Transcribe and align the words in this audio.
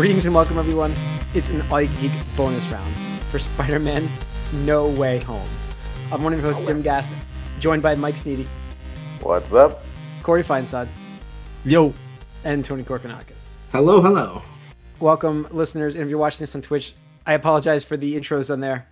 Greetings 0.00 0.24
and 0.24 0.34
welcome, 0.34 0.56
everyone. 0.56 0.94
It's 1.34 1.50
an 1.50 1.60
All 1.70 1.84
Geek 1.84 2.10
bonus 2.34 2.66
round 2.72 2.94
for 3.30 3.38
Spider 3.38 3.78
Man 3.78 4.08
No 4.64 4.88
Way 4.88 5.18
Home. 5.18 5.46
I'm 6.10 6.22
one 6.22 6.32
of 6.32 6.40
your 6.40 6.50
hosts, 6.50 6.66
Jim 6.66 6.80
Gast, 6.80 7.10
joined 7.58 7.82
by 7.82 7.94
Mike 7.96 8.14
Sneedy, 8.14 8.46
What's 9.20 9.52
up? 9.52 9.84
Corey 10.22 10.42
Feinsod, 10.42 10.88
Yo, 11.66 11.92
and 12.44 12.64
Tony 12.64 12.82
Korkanakis. 12.82 13.42
Hello, 13.72 14.00
hello. 14.00 14.40
Welcome, 15.00 15.46
listeners. 15.50 15.96
And 15.96 16.04
if 16.04 16.08
you're 16.08 16.18
watching 16.18 16.38
this 16.38 16.54
on 16.54 16.62
Twitch, 16.62 16.94
I 17.26 17.34
apologize 17.34 17.84
for 17.84 17.98
the 17.98 18.18
intros 18.18 18.50
on 18.50 18.60
there. 18.60 18.88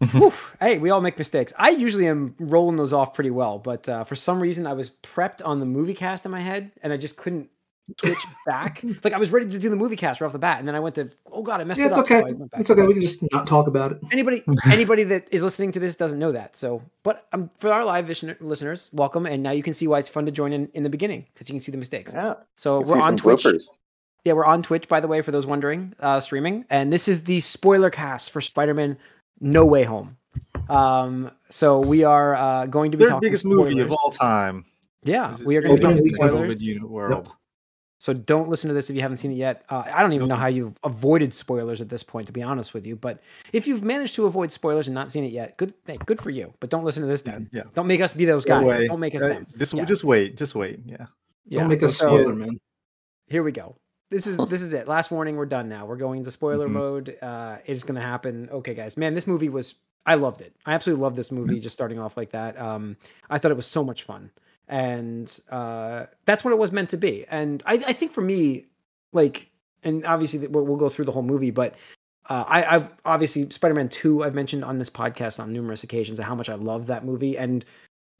Whew. 0.10 0.32
hey, 0.58 0.78
we 0.78 0.90
all 0.90 1.00
make 1.00 1.16
mistakes. 1.16 1.52
I 1.56 1.70
usually 1.70 2.08
am 2.08 2.34
rolling 2.40 2.76
those 2.76 2.92
off 2.92 3.14
pretty 3.14 3.30
well, 3.30 3.60
but 3.60 3.88
uh, 3.88 4.02
for 4.02 4.16
some 4.16 4.40
reason, 4.40 4.66
I 4.66 4.72
was 4.72 4.90
prepped 4.90 5.42
on 5.44 5.60
the 5.60 5.66
movie 5.66 5.94
cast 5.94 6.24
in 6.24 6.32
my 6.32 6.40
head, 6.40 6.72
and 6.82 6.92
I 6.92 6.96
just 6.96 7.16
couldn't 7.16 7.50
switch 8.00 8.18
back. 8.46 8.82
like 9.04 9.12
I 9.12 9.18
was 9.18 9.30
ready 9.30 9.48
to 9.50 9.58
do 9.58 9.68
the 9.68 9.76
movie 9.76 9.96
cast 9.96 10.20
right 10.20 10.26
off 10.26 10.32
the 10.32 10.38
bat, 10.38 10.58
and 10.58 10.66
then 10.68 10.74
I 10.74 10.80
went 10.80 10.94
to, 10.96 11.10
oh 11.32 11.42
god, 11.42 11.60
I 11.60 11.64
messed 11.64 11.78
Yeah, 11.78 11.86
it 11.86 11.88
it's 11.88 11.98
up. 11.98 12.04
okay. 12.06 12.20
So 12.20 12.26
I 12.26 12.32
went 12.32 12.50
back 12.50 12.60
It's 12.60 12.70
okay. 12.70 12.82
We 12.82 12.94
can 12.94 13.02
just 13.02 13.24
not 13.32 13.46
talk 13.46 13.66
about 13.66 13.92
it. 13.92 13.98
Anybody, 14.12 14.42
anybody 14.66 15.04
that 15.04 15.26
is 15.30 15.42
listening 15.42 15.72
to 15.72 15.80
this 15.80 15.96
doesn't 15.96 16.18
know 16.18 16.32
that. 16.32 16.56
So, 16.56 16.82
but 17.02 17.26
um, 17.32 17.50
for 17.56 17.72
our 17.72 17.84
live 17.84 18.06
vision- 18.06 18.36
listeners, 18.40 18.88
welcome, 18.92 19.26
and 19.26 19.42
now 19.42 19.50
you 19.50 19.62
can 19.62 19.74
see 19.74 19.86
why 19.86 19.98
it's 19.98 20.08
fun 20.08 20.24
to 20.26 20.32
join 20.32 20.52
in 20.52 20.68
in 20.74 20.82
the 20.82 20.90
beginning 20.90 21.26
because 21.34 21.48
you 21.48 21.52
can 21.52 21.60
see 21.60 21.72
the 21.72 21.78
mistakes. 21.78 22.12
Yeah. 22.14 22.34
So 22.56 22.80
we're 22.80 23.00
on 23.00 23.16
Twitch. 23.16 23.42
bloopers. 23.44 23.64
Yeah, 24.24 24.32
we're 24.32 24.46
on 24.46 24.62
Twitch, 24.62 24.88
by 24.88 25.00
the 25.00 25.06
way, 25.08 25.20
for 25.20 25.32
those 25.32 25.44
wondering, 25.44 25.92
uh, 26.00 26.18
streaming. 26.20 26.64
And 26.70 26.90
this 26.90 27.08
is 27.08 27.24
the 27.24 27.40
spoiler 27.40 27.90
cast 27.90 28.30
for 28.30 28.40
Spider-Man: 28.40 28.96
No 29.40 29.66
Way 29.66 29.84
Home. 29.84 30.16
Um, 30.70 31.30
so 31.50 31.78
we 31.80 32.04
are 32.04 32.34
uh, 32.34 32.66
going 32.66 32.90
to 32.92 32.96
be 32.96 33.04
third 33.04 33.10
talking 33.10 33.26
biggest 33.26 33.44
movie 33.44 33.78
of 33.80 33.92
all 33.92 34.10
time. 34.10 34.64
Yeah, 35.02 35.36
we 35.44 35.56
are 35.56 35.60
going 35.60 35.76
to 35.76 35.80
be 35.82 35.86
opening 35.86 35.96
talking 35.98 36.02
weekend 36.04 36.30
spoilers. 36.30 36.54
COVID 36.56 36.60
unit 36.62 36.90
world. 36.90 37.28
So 38.04 38.12
don't 38.12 38.50
listen 38.50 38.68
to 38.68 38.74
this 38.74 38.90
if 38.90 38.96
you 38.96 39.00
haven't 39.00 39.16
seen 39.16 39.32
it 39.32 39.36
yet. 39.36 39.64
Uh, 39.70 39.82
I 39.90 40.02
don't 40.02 40.12
even 40.12 40.28
know 40.28 40.36
how 40.36 40.48
you've 40.48 40.74
avoided 40.84 41.32
spoilers 41.32 41.80
at 41.80 41.88
this 41.88 42.02
point, 42.02 42.26
to 42.26 42.34
be 42.34 42.42
honest 42.42 42.74
with 42.74 42.86
you. 42.86 42.96
But 42.96 43.22
if 43.54 43.66
you've 43.66 43.82
managed 43.82 44.14
to 44.16 44.26
avoid 44.26 44.52
spoilers 44.52 44.88
and 44.88 44.94
not 44.94 45.10
seen 45.10 45.24
it 45.24 45.32
yet, 45.32 45.56
good, 45.56 45.72
hey, 45.86 45.96
good 46.04 46.20
for 46.20 46.28
you. 46.28 46.52
But 46.60 46.68
don't 46.68 46.84
listen 46.84 47.00
to 47.00 47.06
this 47.08 47.22
then. 47.22 47.48
Yeah. 47.50 47.62
Don't 47.72 47.86
make 47.86 48.02
us 48.02 48.12
be 48.12 48.26
those 48.26 48.44
guys. 48.44 48.60
away. 48.62 48.88
Don't 48.88 49.00
make 49.00 49.14
us 49.14 49.22
Uh, 49.22 49.28
them. 49.28 49.46
This 49.56 49.72
Yeah. 49.72 49.86
just 49.86 50.04
wait, 50.04 50.36
just 50.36 50.54
wait. 50.54 50.80
Yeah. 50.84 51.06
Yeah. 51.46 51.60
Don't 51.60 51.70
make 51.70 51.82
us 51.82 51.96
So- 51.96 52.08
spoiler, 52.08 52.34
man. 52.34 52.60
here 53.26 53.42
we 53.42 53.52
go. 53.52 53.74
This 54.10 54.26
is 54.26 54.36
this 54.50 54.60
is 54.60 54.74
it. 54.74 54.86
Last 54.86 55.10
warning. 55.10 55.36
We're 55.36 55.46
done 55.46 55.70
now. 55.70 55.86
We're 55.86 55.96
going 55.96 56.18
into 56.18 56.30
spoiler 56.30 56.68
Mhm. 56.68 56.72
mode. 56.72 57.16
Uh, 57.22 57.56
it's 57.64 57.84
going 57.84 57.94
to 57.94 58.06
happen. 58.06 58.50
Okay, 58.52 58.74
guys. 58.74 58.98
Man, 58.98 59.14
this 59.14 59.26
movie 59.26 59.48
was. 59.48 59.76
I 60.04 60.16
loved 60.16 60.42
it. 60.42 60.54
I 60.66 60.74
absolutely 60.74 61.00
loved 61.02 61.16
this 61.16 61.32
movie. 61.32 61.58
Just 61.58 61.74
starting 61.74 61.98
off 61.98 62.18
like 62.18 62.32
that. 62.32 62.60
Um, 62.60 62.98
I 63.30 63.38
thought 63.38 63.50
it 63.50 63.56
was 63.56 63.64
so 63.66 63.82
much 63.82 64.02
fun, 64.02 64.30
and 64.68 65.40
uh, 65.50 66.06
that's 66.26 66.44
what 66.44 66.52
it 66.52 66.58
was 66.58 66.72
meant 66.72 66.90
to 66.90 66.96
be. 66.96 67.24
And 67.30 67.62
I, 67.66 67.74
I 67.86 67.92
think 67.92 68.12
for 68.12 68.20
me, 68.22 68.66
like, 69.12 69.50
and 69.82 70.04
obviously 70.06 70.46
we'll, 70.46 70.64
we'll 70.64 70.76
go 70.76 70.88
through 70.88 71.04
the 71.06 71.12
whole 71.12 71.22
movie, 71.22 71.50
but. 71.50 71.74
Uh, 72.30 72.42
I, 72.48 72.76
I've 72.76 72.88
obviously 73.04 73.50
Spider-Man 73.50 73.90
Two. 73.90 74.24
I've 74.24 74.34
mentioned 74.34 74.64
on 74.64 74.78
this 74.78 74.88
podcast 74.88 75.38
on 75.38 75.52
numerous 75.52 75.84
occasions 75.84 76.18
how 76.18 76.34
much 76.34 76.48
I 76.48 76.54
love 76.54 76.86
that 76.86 77.04
movie, 77.04 77.36
and 77.36 77.62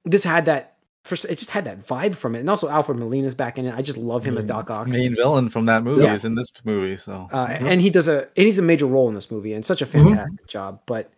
this 0.05 0.23
had 0.25 0.45
that. 0.45 0.77
For, 1.07 1.15
it 1.27 1.39
just 1.39 1.51
had 1.51 1.65
that 1.65 1.87
vibe 1.87 2.15
from 2.15 2.35
it, 2.37 2.41
and 2.41 2.51
also 2.51 2.69
Alfred 2.69 2.99
Molina's 2.99 3.35
back 3.35 3.57
in 3.57 3.65
it. 3.65 3.75
I 3.75 3.81
just 3.81 3.97
love 3.97 4.23
him 4.23 4.37
as 4.37 4.45
Doc 4.45 4.71
Ock. 4.71 4.89
Main 4.89 5.15
villain 5.17 5.49
from 5.49 5.65
that 5.65 5.85
movie 5.85 6.03
Yeah. 6.03 6.13
is 6.13 6.27
in 6.27 6.35
this 6.35 6.49
movie. 6.65 6.99
So 6.99 7.31
Uh, 7.33 7.47
Mhm. 7.47 7.63
and 7.63 7.81
he 7.81 7.89
does 7.89 8.07
a 8.07 8.25
and 8.37 8.45
he's 8.45 8.59
a 8.59 8.63
major 8.63 8.85
role 8.85 9.09
in 9.09 9.15
this 9.15 9.31
movie 9.31 9.55
and 9.55 9.65
such 9.65 9.81
a 9.81 9.87
Mhm. 9.87 9.93
fantastic 9.93 10.47
job. 10.49 10.81
But 10.85 11.11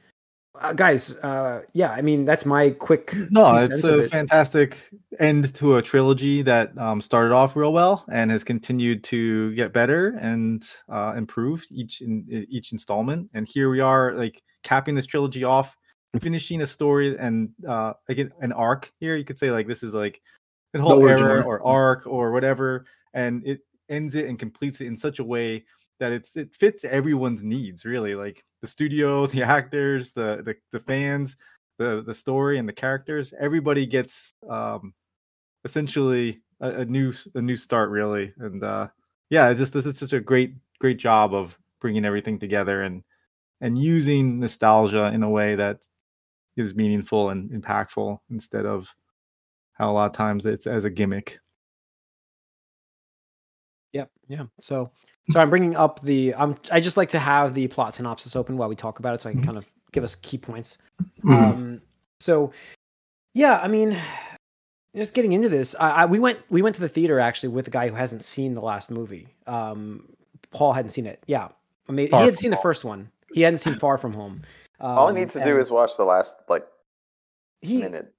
uh, 0.61 0.73
guys, 0.73 1.17
uh, 1.19 1.63
yeah, 1.73 1.91
I 1.91 2.03
mean 2.03 2.25
that's 2.25 2.47
my 2.47 2.71
quick. 2.71 3.15
no, 3.31 3.57
it's 3.57 3.85
a 3.85 4.01
it. 4.01 4.11
fantastic 4.11 4.77
end 5.19 5.55
to 5.55 5.77
a 5.77 5.83
trilogy 5.83 6.43
that 6.43 6.77
um, 6.79 7.01
started 7.01 7.35
off 7.35 7.57
real 7.57 7.73
well 7.73 8.05
and 8.11 8.31
has 8.31 8.45
continued 8.45 9.03
to 9.05 9.55
get 9.55 9.73
better 9.73 10.17
and 10.21 10.69
uh, 10.89 11.15
improve 11.17 11.65
each 11.71 12.01
in 12.01 12.27
each 12.49 12.73
installment. 12.73 13.31
And 13.35 13.47
here 13.47 13.71
we 13.71 13.81
are, 13.81 14.15
like 14.15 14.43
capping 14.63 14.95
this 14.95 15.07
trilogy 15.07 15.45
off, 15.45 15.77
finishing 16.21 16.63
a 16.63 16.67
story 16.67 17.17
and 17.19 17.51
uh, 17.67 17.95
like 18.09 18.19
an, 18.19 18.33
an 18.41 18.53
arc. 18.53 18.93
Here 18.99 19.17
you 19.17 19.25
could 19.25 19.39
say 19.39 19.51
like 19.51 19.67
this 19.67 19.83
is 19.83 19.95
like 19.95 20.21
a 20.75 20.81
whole 20.81 21.07
era 21.07 21.43
or 21.43 21.65
arc 21.67 22.07
or 22.07 22.33
whatever, 22.33 22.87
and 23.15 23.47
it 23.47 23.61
ends 23.89 24.15
it 24.15 24.27
and 24.27 24.39
completes 24.39 24.81
it 24.81 24.87
in 24.87 24.97
such 24.97 25.19
a 25.19 25.25
way 25.25 25.65
that 25.99 26.13
it's 26.13 26.37
it 26.37 26.55
fits 26.55 26.85
everyone's 26.85 27.43
needs 27.43 27.85
really 27.85 28.15
like 28.15 28.45
the 28.61 28.67
studio 28.67 29.27
the 29.27 29.43
actors 29.43 30.13
the 30.13 30.43
the, 30.45 30.55
the 30.73 30.81
fans 30.81 31.37
the 31.79 32.03
the 32.07 32.15
story 32.15 32.59
and 32.59 32.69
the 32.69 32.73
characters 32.73 33.33
everybody 33.39 33.87
gets 33.87 34.35
um 34.49 34.95
essentially 35.65 36.41
a, 36.61 36.71
a 36.81 36.85
new 36.85 37.13
a 37.35 37.43
new 37.43 37.57
start 37.57 37.91
really 37.91 38.33
and 38.39 38.63
uh 38.65 38.89
yeah 39.31 39.53
just 39.53 39.73
this 39.73 39.87
is 39.87 39.99
such 39.99 40.13
a 40.13 40.21
great 40.21 40.55
great 40.79 40.99
job 40.99 41.35
of 41.35 41.59
bringing 41.81 42.05
everything 42.05 42.39
together 42.39 42.83
and 42.83 43.03
and 43.61 43.79
using 43.79 44.39
nostalgia 44.39 45.07
in 45.13 45.23
a 45.23 45.31
way 45.31 45.55
that 45.55 45.87
is 46.57 46.75
meaningful 46.75 47.31
and 47.31 47.51
impactful 47.51 48.19
instead 48.31 48.65
of 48.65 48.95
how 49.73 49.91
a 49.91 49.93
lot 49.93 50.07
of 50.07 50.13
times 50.13 50.47
it's 50.47 50.67
as 50.67 50.85
a 50.85 50.91
gimmick 50.91 51.39
Yep, 53.97 54.11
yeah. 54.29 54.45
So, 54.61 54.91
so 55.31 55.41
I'm 55.41 55.51
bringing 55.51 55.77
up 55.77 56.01
the. 56.01 56.35
Um, 56.35 56.57
I 56.71 56.81
just 56.81 56.97
like 56.97 57.11
to 57.11 57.19
have 57.19 57.55
the 57.55 57.69
plot 57.69 57.95
synopsis 57.95 58.37
open 58.37 58.57
while 58.57 58.69
we 58.69 58.77
talk 58.77 58.99
about 58.99 59.15
it, 59.15 59.21
so 59.23 59.29
I 59.29 59.33
can 59.33 59.43
Mhm. 59.43 59.47
kind 59.47 59.59
of 59.59 59.67
give 59.93 60.05
us 60.05 60.15
key 60.17 60.39
points. 60.39 60.79
Mhm. 61.23 61.33
Um, 61.33 61.83
so, 62.21 62.53
yeah, 63.35 63.61
I 63.63 63.69
mean, 63.69 63.97
just 64.95 65.15
getting 65.15 65.33
into 65.33 65.49
this, 65.49 65.75
I, 65.79 65.91
I 65.91 66.07
we 66.07 66.19
went 66.19 66.39
we 66.51 66.63
went 66.63 66.75
to 66.77 66.81
the 66.81 66.89
theater 66.89 67.21
actually 67.21 67.51
with 67.51 67.67
a 67.67 67.71
guy 67.71 67.89
who 67.89 67.95
hasn't 67.95 68.23
seen 68.23 68.55
the 68.55 68.61
last 68.63 68.91
movie. 68.91 69.29
Um, 69.47 70.09
Paul 70.51 70.73
hadn't 70.73 70.93
seen 70.93 71.07
it. 71.07 71.23
Yeah, 71.27 71.49
I 71.89 71.93
mean, 71.93 72.09
Far 72.09 72.21
he 72.21 72.27
had 72.27 72.35
From 72.35 72.41
seen 72.41 72.51
the 72.51 72.57
first 72.59 72.85
one. 72.85 73.11
He 73.33 73.43
hadn't 73.43 73.59
seen 73.59 73.75
Far 73.75 73.99
From 73.99 74.13
Home. 74.15 74.43
All 74.81 75.09
Um, 75.09 75.15
he 75.17 75.21
needs 75.23 75.33
to 75.35 75.45
do 75.45 75.59
is 75.59 75.71
watch 75.71 75.97
the 75.97 76.05
last 76.05 76.37
like 76.49 76.67
he, 77.61 77.79
minute 77.79 78.07
of 78.07 78.13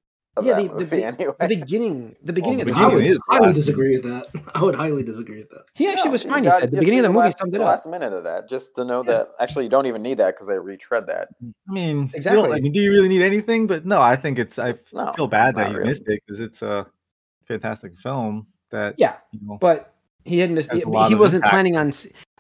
yeah, 0.46 0.54
that 0.56 0.62
the, 0.62 0.68
the, 0.68 0.74
movie 0.76 0.96
be- 0.98 1.04
anyway. 1.04 1.34
the 1.40 1.48
beginning, 1.48 2.16
the 2.24 2.34
beginning 2.34 2.58
the 2.58 2.62
of 2.64 2.68
the 2.68 2.74
I 2.74 2.76
beginning 2.76 2.94
would 2.96 3.02
movie. 3.04 3.10
is 3.12 3.20
highly 3.28 3.54
disagree 3.54 3.98
with 3.98 4.04
that. 4.06 4.52
I 4.56 4.62
would 4.64 4.76
highly 4.76 5.04
disagree 5.04 5.40
with 5.40 5.50
that. 5.50 5.64
He 5.74 5.88
actually 5.88 6.06
No, 6.06 6.12
was 6.12 6.24
fine. 6.24 6.44
He 6.44 6.50
said 6.50 6.72
the 6.72 6.78
beginning 6.78 7.00
of 7.00 7.04
do 7.04 7.08
the 7.08 7.14
movie 7.14 7.26
last, 7.26 7.40
summed 7.40 7.56
it 7.56 7.62
up. 7.62 7.68
last 7.68 7.88
minute 7.88 8.14
of 8.14 8.24
that, 8.24 8.50
just 8.50 8.76
to 8.76 8.86
know 8.86 9.04
Yeah. 9.06 9.12
that. 9.12 9.32
Actually, 9.40 9.66
you 9.66 9.70
don't 9.70 9.86
even 9.86 10.02
need 10.04 10.18
that 10.20 10.36
because 10.36 10.48
they 10.48 10.58
retread 10.60 11.08
that. 11.08 11.30
I 11.70 11.74
mean, 11.74 11.88
you 11.98 12.02
don't- 12.04 12.16
Exactly. 12.16 12.52
I 12.54 12.60
mean, 12.60 12.72
do 12.72 12.80
you 12.80 12.92
really 12.92 13.08
need 13.10 13.22
anything? 13.22 13.68
But 13.68 13.86
no, 13.86 14.02
I 14.02 14.16
think 14.16 14.40
it's. 14.40 14.58
I 14.60 14.70
f- 14.72 14.94
No, 14.94 15.12
feel 15.14 15.28
bad 15.28 15.56
that 15.56 15.62
not 15.64 15.68
he 15.72 15.74
really. 15.78 15.88
missed 15.90 16.04
it 16.08 16.22
because 16.26 16.40
it's 16.40 16.62
a 16.62 16.86
fantastic 17.48 17.98
film 17.98 18.48
that. 18.72 18.96
Yeah, 18.98 19.16
You 19.32 19.40
know, 19.48 19.58
but 19.60 19.94
he 20.26 20.40
hadn't. 20.40 20.58
Has 20.58 20.70
He, 20.72 20.82
a 20.82 20.88
lot 20.90 21.08
he 21.08 21.14
of 21.14 21.20
wasn't 21.20 21.40
impact. 21.44 21.52
planning 21.54 21.78
on. 21.78 21.92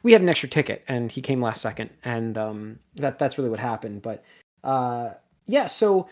We 0.03 0.11
had 0.13 0.21
an 0.21 0.29
extra 0.29 0.47
ticket, 0.47 0.83
and 0.87 1.11
he 1.11 1.21
came 1.21 1.41
last 1.41 1.61
second, 1.61 1.89
and 2.05 2.37
um, 2.37 2.79
that 2.95 3.19
that's 3.19 3.37
really 3.37 3.49
what 3.49 3.59
happened. 3.59 4.01
But 4.03 4.23
uh, 4.63 5.11
yeah, 5.47 5.67
so 5.67 6.07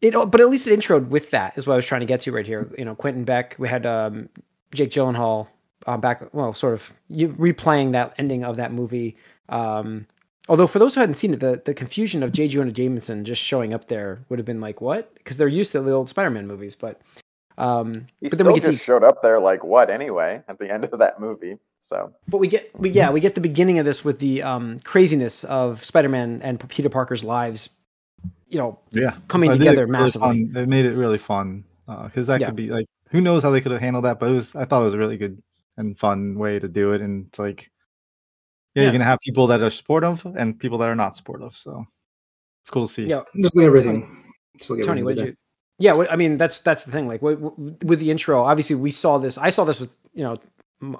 it. 0.00 0.12
But 0.14 0.40
at 0.40 0.48
least 0.50 0.66
it 0.66 0.78
introed 0.78 1.08
with 1.08 1.30
that 1.30 1.56
is 1.56 1.66
what 1.66 1.74
I 1.74 1.76
was 1.76 1.86
trying 1.86 2.00
to 2.00 2.06
get 2.06 2.20
to 2.22 2.32
right 2.32 2.46
here. 2.46 2.70
You 2.78 2.84
know, 2.84 2.94
Quentin 2.94 3.24
Beck. 3.24 3.56
We 3.58 3.68
had 3.68 3.86
um, 3.86 4.28
Jake 4.72 4.90
Gyllenhaal 4.90 5.48
uh, 5.86 5.96
back. 5.96 6.22
Well, 6.32 6.54
sort 6.54 6.74
of 6.74 6.92
you 7.08 7.28
replaying 7.30 7.92
that 7.92 8.14
ending 8.18 8.44
of 8.44 8.56
that 8.56 8.72
movie. 8.72 9.16
Um, 9.48 10.06
although 10.48 10.66
for 10.66 10.78
those 10.78 10.94
who 10.94 11.00
hadn't 11.00 11.16
seen 11.16 11.34
it, 11.34 11.40
the, 11.40 11.60
the 11.64 11.74
confusion 11.74 12.22
of 12.22 12.32
J. 12.32 12.48
Jonah 12.48 12.72
Jameson 12.72 13.24
just 13.24 13.42
showing 13.42 13.74
up 13.74 13.88
there 13.88 14.24
would 14.28 14.38
have 14.38 14.46
been 14.46 14.60
like, 14.60 14.80
what? 14.80 15.12
Because 15.14 15.36
they're 15.36 15.48
used 15.48 15.72
to 15.72 15.80
the 15.80 15.90
old 15.92 16.08
Spider-Man 16.08 16.46
movies, 16.46 16.74
but. 16.76 17.00
Um, 17.58 17.92
He 18.20 18.28
but 18.28 18.38
then 18.38 18.44
still 18.44 18.54
we 18.54 18.60
just 18.60 18.70
these- 18.70 18.82
showed 18.84 19.04
up 19.04 19.20
there 19.22 19.38
like 19.38 19.62
what 19.64 19.90
anyway 19.90 20.42
at 20.48 20.58
the 20.58 20.72
end 20.72 20.84
of 20.84 20.98
that 20.98 21.20
movie. 21.20 21.58
So 21.82 22.12
but 22.28 22.38
we 22.38 22.46
get 22.48 22.70
we 22.78 22.90
yeah 22.90 23.10
we 23.10 23.20
get 23.20 23.34
the 23.34 23.40
beginning 23.40 23.78
of 23.78 23.84
this 23.84 24.04
with 24.04 24.18
the 24.18 24.42
um 24.42 24.78
craziness 24.84 25.44
of 25.44 25.82
spider-man 25.84 26.40
and 26.42 26.60
peter 26.68 26.90
parker's 26.90 27.24
lives 27.24 27.70
you 28.50 28.58
know 28.58 28.78
yeah, 28.92 29.16
coming 29.28 29.50
I 29.50 29.56
together 29.56 29.86
really 29.86 29.92
massively 29.92 30.44
Fun. 30.52 30.56
It 30.62 30.68
made 30.68 30.84
it 30.84 30.94
really 30.94 31.18
fun 31.18 31.64
because 32.04 32.26
that 32.26 32.40
Yeah. 32.40 32.46
could 32.48 32.56
be 32.56 32.68
like 32.70 32.86
who 33.10 33.20
knows 33.20 33.42
how 33.42 33.50
they 33.50 33.60
could 33.60 33.72
have 33.72 33.80
handled 33.80 34.04
that, 34.04 34.20
but 34.20 34.30
it 34.30 34.34
was. 34.34 34.54
I 34.54 34.64
thought 34.64 34.82
it 34.82 34.84
was 34.84 34.94
a 34.94 34.98
really 34.98 35.16
good 35.16 35.42
and 35.76 35.98
fun 35.98 36.38
way 36.38 36.58
to 36.58 36.68
do 36.68 36.92
it, 36.92 37.00
and 37.00 37.26
it's 37.26 37.38
like. 37.38 37.70
Yeah, 38.74 38.82
Yeah. 38.82 38.84
you're 38.84 38.92
gonna 38.92 39.04
have 39.04 39.18
people 39.18 39.48
that 39.48 39.62
are 39.62 39.70
supportive 39.70 40.24
and 40.24 40.56
people 40.56 40.78
that 40.78 40.88
are 40.88 40.94
not 40.94 41.16
supportive. 41.16 41.56
So 41.56 41.84
it's 42.62 42.70
cool 42.70 42.86
to 42.86 42.92
see. 42.92 43.06
yeah 43.06 43.22
Just 43.42 43.56
like 43.56 43.66
everything. 43.66 44.32
Just 44.58 44.70
like 44.70 44.84
tony 44.84 45.02
what 45.02 45.16
did 45.16 45.26
you 45.28 45.36
yeah 45.78 45.92
what, 45.94 46.12
i 46.12 46.14
mean 46.16 46.36
that's 46.36 46.58
that's 46.60 46.84
the 46.84 46.92
thing 46.92 47.08
like 47.08 47.20
what, 47.22 47.40
what- 47.40 47.58
with 47.84 47.98
the 47.98 48.10
intro 48.10 48.44
obviously 48.44 48.76
we 48.76 48.90
saw 48.90 49.16
this 49.18 49.38
i 49.38 49.48
saw 49.50 49.64
this 49.64 49.80
with 49.80 49.90
you 50.12 50.22
know 50.22 50.38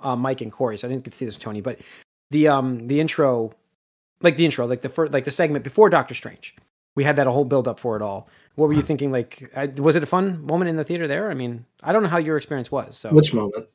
uh, 0.03 0.17
mike 0.17 0.41
and 0.41 0.51
corey 0.51 0.79
so 0.79 0.89
i 0.89 0.91
didn't 0.91 1.05
get 1.05 1.11
to 1.13 1.19
see 1.19 1.27
this 1.27 1.35
with 1.35 1.43
tony 1.45 1.61
but 1.61 1.79
the 2.31 2.49
um 2.49 2.89
the 2.89 2.99
intro 2.99 3.53
like 4.23 4.37
the 4.39 4.45
intro 4.47 4.67
like 4.67 4.81
the 4.81 4.89
first 4.89 5.13
like 5.13 5.25
the 5.25 5.31
segment 5.31 5.63
before 5.63 5.91
doctor 5.91 6.15
strange 6.15 6.57
we 6.97 7.05
had 7.05 7.17
that 7.17 7.27
a 7.27 7.31
whole 7.31 7.45
build 7.45 7.67
up 7.69 7.79
for 7.79 7.97
it 7.97 8.03
all 8.03 8.29
what 8.57 8.67
were 8.69 8.75
you 8.75 8.83
thinking 8.83 9.11
like 9.13 9.51
was 9.79 9.97
it 9.97 10.03
a 10.03 10.07
fun 10.07 10.45
moment 10.45 10.69
in 10.69 10.77
the 10.77 10.85
theater 10.85 11.07
there 11.09 11.31
i 11.31 11.35
mean 11.35 11.65
i 11.83 11.93
don't 11.93 12.03
know 12.03 12.09
how 12.09 12.19
your 12.19 12.37
experience 12.37 12.71
was 12.71 12.97
so 12.97 13.11
Which 13.11 13.33
moment? 13.33 13.67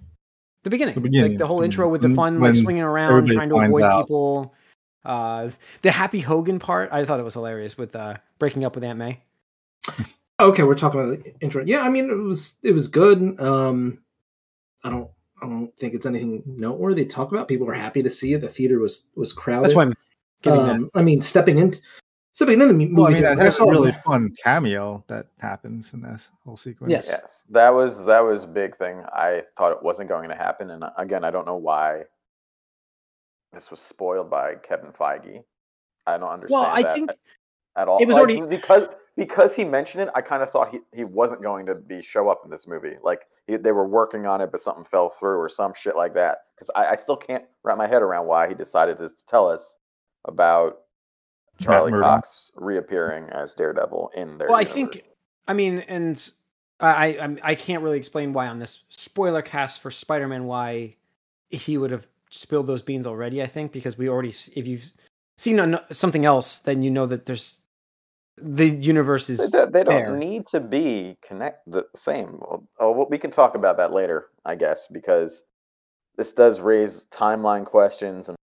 The 0.63 0.69
beginning, 0.71 0.95
The 0.95 1.01
beginning, 1.01 1.31
like 1.33 1.37
the 1.37 1.45
whole 1.45 1.59
mm, 1.59 1.65
intro 1.65 1.87
with 1.87 2.01
the 2.01 2.07
when- 2.07 2.15
fun, 2.15 2.39
like 2.39 2.55
swinging 2.55 2.81
around, 2.81 3.27
trying 3.29 3.49
to 3.49 3.55
avoid 3.57 3.83
out. 3.83 4.01
people. 4.07 4.55
Uh, 5.05 5.51
the 5.83 5.91
Happy 5.91 6.19
Hogan 6.19 6.57
part, 6.57 6.89
I 6.91 7.05
thought 7.05 7.19
it 7.19 7.23
was 7.23 7.35
hilarious 7.35 7.77
with 7.77 7.95
uh, 7.95 8.15
breaking 8.39 8.65
up 8.65 8.73
with 8.73 8.83
Aunt 8.83 8.97
May. 8.97 9.21
Okay, 10.39 10.63
we're 10.63 10.73
talking 10.73 10.99
about 10.99 11.23
the 11.23 11.33
intro. 11.39 11.63
Yeah, 11.63 11.81
I 11.81 11.89
mean 11.89 12.09
it 12.09 12.15
was 12.15 12.57
it 12.63 12.71
was 12.73 12.87
good. 12.87 13.39
Um 13.39 13.99
I 14.83 14.89
don't 14.89 15.09
I 15.41 15.45
don't 15.45 15.71
think 15.77 15.93
it's 15.93 16.05
anything 16.07 16.41
noteworthy 16.45 17.05
to 17.05 17.09
talk 17.11 17.31
about. 17.31 17.47
People 17.47 17.67
were 17.67 17.73
happy 17.73 18.01
to 18.03 18.09
see 18.09 18.33
it. 18.33 18.41
The 18.41 18.49
theater 18.49 18.79
was 18.79 19.05
was 19.15 19.31
crowded. 19.33 19.65
That's 19.65 19.75
why 19.75 19.83
I'm 19.83 19.93
giving 20.41 20.63
that. 20.63 20.75
um, 20.75 20.89
I 20.95 21.03
mean, 21.03 21.21
stepping 21.21 21.59
in, 21.59 21.73
stepping 22.35 22.53
into 22.55 22.67
the 22.67 22.73
movie. 22.73 22.93
Well, 22.93 23.07
I 23.07 23.09
mean, 23.11 23.21
theater, 23.21 23.35
that's 23.35 23.59
a 23.59 23.65
really 23.65 23.89
it. 23.89 24.03
fun 24.05 24.29
cameo 24.43 25.03
that 25.07 25.27
happens 25.39 25.93
in 25.93 26.01
this 26.01 26.29
whole 26.43 26.57
sequence. 26.57 26.91
Yes. 26.91 27.07
Yes, 27.07 27.45
that 27.49 27.73
was 27.73 28.05
that 28.05 28.19
was 28.19 28.43
a 28.43 28.47
big 28.47 28.77
thing. 28.77 29.01
I 29.13 29.43
thought 29.57 29.71
it 29.71 29.81
wasn't 29.81 30.09
going 30.09 30.29
to 30.29 30.35
happen, 30.35 30.69
and 30.71 30.83
again, 30.97 31.23
I 31.23 31.31
don't 31.31 31.45
know 31.45 31.55
why 31.55 32.03
this 33.53 33.71
was 33.71 33.79
spoiled 33.79 34.29
by 34.29 34.55
Kevin 34.55 34.91
Feige. 34.91 35.43
I 36.05 36.17
don't 36.17 36.29
understand. 36.29 36.61
Well, 36.61 36.69
I 36.71 36.83
that 36.83 36.93
think 36.93 37.11
at 37.77 37.87
all. 37.87 37.99
it 37.99 38.05
was 38.05 38.15
Like, 38.17 38.21
already- 38.27 38.41
because 38.41 38.87
because 39.15 39.55
he 39.55 39.63
mentioned 39.63 40.03
it. 40.03 40.09
I 40.13 40.19
kind 40.21 40.43
of 40.43 40.51
thought 40.51 40.71
he, 40.71 40.79
he 40.93 41.05
wasn't 41.05 41.41
going 41.41 41.65
to 41.67 41.75
be 41.75 42.01
show 42.01 42.27
up 42.27 42.41
in 42.43 42.51
this 42.51 42.67
movie. 42.67 42.95
Like 43.01 43.21
he, 43.47 43.55
they 43.55 43.71
were 43.71 43.87
working 43.87 44.25
on 44.25 44.41
it, 44.41 44.51
but 44.51 44.59
something 44.59 44.83
fell 44.83 45.09
through 45.09 45.37
or 45.39 45.47
some 45.47 45.73
shit 45.73 45.95
like 45.95 46.13
that. 46.15 46.39
Because 46.53 46.69
I, 46.75 46.87
I 46.87 46.95
still 46.95 47.15
can't 47.15 47.45
wrap 47.63 47.77
my 47.77 47.87
head 47.87 48.01
around 48.01 48.27
why 48.27 48.49
he 48.49 48.53
decided 48.53 48.97
to 48.97 49.09
tell 49.25 49.47
us 49.49 49.77
about 50.25 50.79
Matt 50.79 50.84
Charlie 51.59 51.91
Cox 51.91 52.51
reappearing 52.55 53.29
as 53.29 53.55
Daredevil 53.55 54.11
in 54.15 54.37
their. 54.37 54.47
Well, 54.49 54.57
I 54.57 54.63
think, 54.65 55.03
I 55.47 55.53
mean, 55.53 55.79
and 55.87 56.29
I, 56.79 56.87
I, 56.87 57.05
I'm- 57.21 57.55
can't 57.55 57.81
really 57.83 57.97
explain 57.97 58.33
why 58.33 58.47
on 58.47 58.59
this 58.59 58.79
spoiler 58.89 59.41
cast 59.41 59.81
for 59.81 59.91
Spider-Man 59.91 60.45
why 60.45 60.95
he 61.49 61.77
would 61.77 61.91
have 61.91 62.07
spilled 62.29 62.67
those 62.67 62.81
beans 62.81 63.07
already. 63.07 63.41
I 63.41 63.47
think 63.47 63.71
because 63.71 63.97
we 63.97 64.09
already, 64.09 64.29
if 64.55 64.67
you've 64.67 64.83
seen 65.37 65.79
something 65.91 66.25
else, 66.25 66.59
then 66.59 66.81
you 66.83 66.91
know 66.91 67.05
that 67.05 67.25
there's 67.25 67.59
the 68.37 68.67
universe 68.67 69.29
is. 69.29 69.37
They, 69.37 69.47
they- 69.47 69.71
they 69.71 69.83
don't 69.85 70.03
fair. 70.05 70.17
need 70.17 70.45
to 70.47 70.59
be 70.59 71.17
connect 71.21 71.69
the 71.71 71.85
same. 71.95 72.39
Well, 72.41 72.67
Oh, 72.79 72.91
well, 72.91 73.07
we 73.09 73.17
can 73.17 73.31
talk 73.31 73.55
about 73.55 73.77
that 73.77 73.93
later, 73.93 74.27
I 74.43 74.55
guess, 74.55 74.87
because 74.91 75.43
this 76.17 76.33
does 76.33 76.59
raise 76.59 77.05
timeline 77.07 77.65
questions. 77.65 78.27
And 78.27 78.35
but 78.35 78.44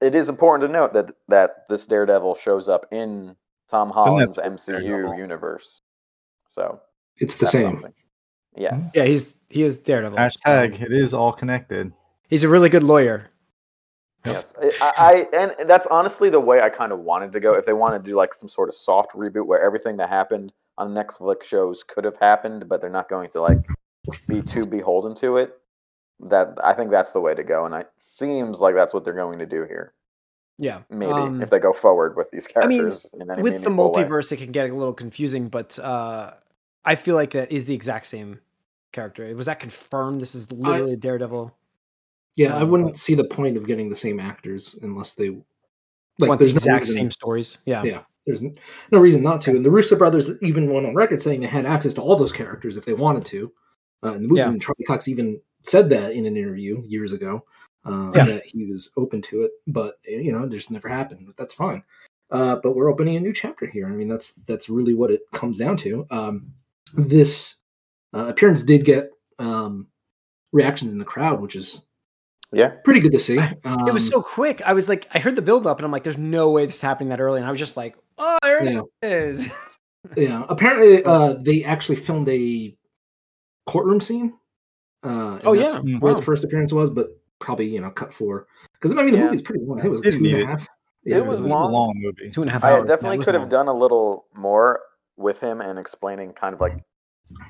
it 0.00 0.14
is 0.14 0.28
important 0.28 0.68
to 0.68 0.72
note 0.72 0.92
that 0.92 1.10
that 1.28 1.68
this 1.68 1.86
Daredevil 1.86 2.36
shows 2.36 2.68
up 2.68 2.86
in 2.92 3.34
Tom 3.70 3.90
Holland's 3.90 4.38
MCU 4.38 4.80
Daredevil. 4.80 5.14
universe. 5.18 5.82
So 6.48 6.80
It's 7.18 7.36
the 7.36 7.46
same. 7.46 7.72
something. 7.72 7.92
Yes. 8.56 8.72
Mm-hmm. 8.88 8.98
Yeah, 8.98 9.04
he's 9.04 9.36
he 9.48 9.62
is 9.62 9.78
Daredevil. 9.78 10.18
Hashtag 10.18 10.80
it 10.80 10.92
is 10.92 11.14
all 11.14 11.32
connected. 11.32 11.92
He's 12.28 12.44
a 12.44 12.48
really 12.48 12.68
good 12.68 12.82
lawyer. 12.82 13.30
Yes, 14.26 14.52
I, 14.82 15.26
I 15.32 15.36
and 15.38 15.68
that's 15.68 15.86
honestly 15.86 16.28
the 16.28 16.40
way 16.40 16.60
I 16.60 16.68
kind 16.68 16.92
of 16.92 16.98
wanted 17.00 17.32
to 17.32 17.40
go. 17.40 17.54
If 17.54 17.66
they 17.66 17.72
wanted 17.72 18.04
to 18.04 18.10
do 18.10 18.16
like 18.16 18.34
some 18.34 18.48
sort 18.48 18.68
of 18.68 18.74
soft 18.74 19.12
reboot 19.12 19.46
where 19.46 19.62
everything 19.62 19.96
that 19.98 20.08
happened 20.08 20.52
on 20.76 20.92
Netflix 20.92 21.44
shows 21.44 21.82
could 21.84 22.04
have 22.04 22.16
happened, 22.16 22.68
but 22.68 22.80
they're 22.80 22.90
not 22.90 23.08
going 23.08 23.30
to 23.30 23.40
like 23.40 23.58
be 24.26 24.42
too 24.42 24.66
beholden 24.66 25.14
to 25.16 25.36
it. 25.38 25.57
That 26.20 26.54
I 26.64 26.72
think 26.74 26.90
that's 26.90 27.12
the 27.12 27.20
way 27.20 27.34
to 27.34 27.44
go, 27.44 27.64
and 27.64 27.74
it 27.74 27.88
seems 27.96 28.60
like 28.60 28.74
that's 28.74 28.92
what 28.92 29.04
they're 29.04 29.14
going 29.14 29.38
to 29.38 29.46
do 29.46 29.64
here. 29.64 29.94
Yeah, 30.60 30.80
Maybe 30.90 31.12
um, 31.12 31.40
if 31.40 31.50
they 31.50 31.60
go 31.60 31.72
forward 31.72 32.16
with 32.16 32.28
these 32.32 32.48
characters. 32.48 32.64
I 32.64 32.68
mean, 32.68 32.78
characters 32.80 33.10
in 33.14 33.30
any 33.30 33.42
with 33.42 33.52
the 33.62 33.70
meaningful 33.70 33.92
way. 33.92 34.02
multiverse, 34.04 34.32
it 34.32 34.38
can 34.38 34.50
get 34.50 34.68
a 34.68 34.74
little 34.74 34.92
confusing, 34.92 35.48
but 35.48 35.78
uh, 35.78 36.32
I 36.84 36.96
feel 36.96 37.14
like 37.14 37.30
that 37.30 37.52
is 37.52 37.66
the 37.66 37.74
exact 37.74 38.06
same 38.06 38.40
character. 38.90 39.32
Was 39.36 39.46
that 39.46 39.60
confirmed? 39.60 40.20
This 40.20 40.34
is 40.34 40.50
literally 40.50 40.96
Daredevil. 40.96 41.54
Yeah, 42.34 42.56
I 42.56 42.62
Um, 42.62 42.70
wouldn't 42.70 42.96
see 42.96 43.14
the 43.14 43.22
point 43.22 43.56
of 43.56 43.66
getting 43.68 43.88
the 43.88 43.94
same 43.94 44.18
actors 44.18 44.76
unless 44.82 45.14
they 45.14 45.30
like. 46.18 46.28
want 46.28 46.40
there's 46.40 46.54
no 46.54 46.58
exact 46.58 46.80
reason, 46.80 46.94
same 46.96 47.10
stories. 47.12 47.58
Yeah. 47.64 47.84
Yeah, 47.84 48.00
there's 48.26 48.40
no 48.90 48.98
reason 48.98 49.22
not 49.22 49.40
to. 49.42 49.50
And 49.52 49.64
the 49.64 49.70
Russo 49.70 49.94
brothers 49.94 50.32
even 50.42 50.72
went 50.72 50.86
on 50.86 50.94
record 50.96 51.22
saying 51.22 51.40
they 51.42 51.46
had 51.46 51.66
access 51.66 51.94
to 51.94 52.00
all 52.02 52.16
those 52.16 52.32
characters 52.32 52.76
if 52.76 52.84
they 52.84 52.94
wanted 52.94 53.24
to. 53.26 53.52
Uh, 54.04 54.14
in 54.14 54.22
the 54.22 54.28
movie, 54.28 54.40
Yeah. 54.40 54.48
and 54.48 54.60
Charlie 54.60 54.84
Cox 54.88 55.06
even 55.06 55.40
said 55.68 55.88
that 55.90 56.12
in 56.12 56.26
an 56.26 56.36
interview 56.36 56.82
years 56.86 57.12
ago 57.12 57.44
uh, 57.84 58.10
Yeah. 58.14 58.24
that 58.24 58.46
he 58.46 58.64
was 58.66 58.90
open 58.96 59.22
to 59.22 59.42
it, 59.42 59.52
but 59.66 59.96
you 60.06 60.32
know, 60.32 60.44
it 60.44 60.50
just 60.50 60.70
never 60.70 60.88
happened. 60.88 61.26
But 61.26 61.36
that's 61.36 61.54
fine. 61.54 61.82
Uh, 62.30 62.56
but 62.56 62.74
we're 62.76 62.90
opening 62.90 63.16
a 63.16 63.20
new 63.20 63.32
chapter 63.32 63.66
here. 63.66 63.86
I 63.86 63.92
mean, 63.92 64.08
that's 64.08 64.32
that's 64.32 64.68
really 64.68 64.94
what 64.94 65.10
it 65.10 65.22
comes 65.32 65.58
down 65.58 65.76
to. 65.78 66.06
Um, 66.10 66.52
this 66.94 67.56
uh, 68.14 68.26
appearance 68.28 68.62
did 68.62 68.84
get 68.84 69.10
um, 69.38 69.86
reactions 70.52 70.92
in 70.92 70.98
the 70.98 71.04
crowd, 71.04 71.40
which 71.40 71.56
is 71.56 71.80
Yeah, 72.52 72.70
pretty 72.84 73.00
good 73.00 73.12
to 73.12 73.18
see. 73.18 73.38
I- 73.38 73.54
it 73.64 73.92
was 73.92 74.04
Um, 74.04 74.10
so 74.10 74.22
quick. 74.22 74.60
I 74.62 74.72
was 74.72 74.88
like, 74.88 75.06
I 75.14 75.18
heard 75.20 75.36
the 75.36 75.42
build 75.42 75.66
up, 75.66 75.78
and 75.78 75.84
I'm 75.86 75.92
like, 75.92 76.04
there's 76.04 76.18
no 76.18 76.50
way 76.50 76.66
this 76.66 76.76
is 76.76 76.82
happening 76.82 77.10
that 77.10 77.20
early. 77.20 77.38
And 77.40 77.46
I 77.46 77.50
was 77.50 77.60
just 77.60 77.76
like, 77.76 77.96
oh, 78.18 78.38
there 78.42 78.64
Yeah. 78.64 78.82
it 79.02 79.12
is. 79.12 79.48
Yeah, 80.16 80.44
apparently 80.48 81.04
uh, 81.04 81.34
they 81.40 81.64
actually 81.64 81.96
filmed 81.96 82.28
a 82.30 82.74
courtroom 83.66 84.00
scene. 84.00 84.32
Uh, 85.02 85.38
Oh, 85.44 85.54
that's 85.54 85.74
yeah. 85.74 85.98
where 85.98 86.12
Wow. 86.12 86.18
the 86.20 86.24
first 86.24 86.44
appearance 86.44 86.72
was, 86.72 86.90
but 86.90 87.08
probably 87.40 87.66
you 87.66 87.80
know 87.80 87.90
cut 87.90 88.12
for 88.12 88.46
because 88.74 88.90
I 88.92 88.96
mean 89.02 89.12
the 89.12 89.18
Yeah. 89.18 89.24
movie's 89.26 89.42
pretty 89.42 89.64
long. 89.64 89.84
It 89.84 89.88
was 89.88 90.00
Didn't 90.00 90.20
two 90.20 90.24
and 90.24 90.34
need 90.34 90.40
a 90.40 90.42
it. 90.42 90.46
half. 90.46 90.62
It 91.04 91.12
Yeah, 91.12 91.20
was 91.20 91.38
It's 91.38 91.46
a 91.46 91.48
long. 91.48 91.72
long 91.72 91.92
movie. 91.96 92.30
Two 92.30 92.42
and 92.42 92.50
a 92.50 92.52
half 92.52 92.64
Hours. 92.64 92.84
I 92.84 92.86
definitely 92.86 93.16
That 93.16 93.18
was 93.18 93.26
could 93.26 93.34
have 93.36 93.48
done 93.48 93.68
a 93.68 93.72
little 93.72 94.26
more 94.34 94.80
with 95.16 95.40
him 95.40 95.60
and 95.60 95.78
explaining 95.78 96.32
kind 96.32 96.54
of 96.54 96.60
like 96.60 96.82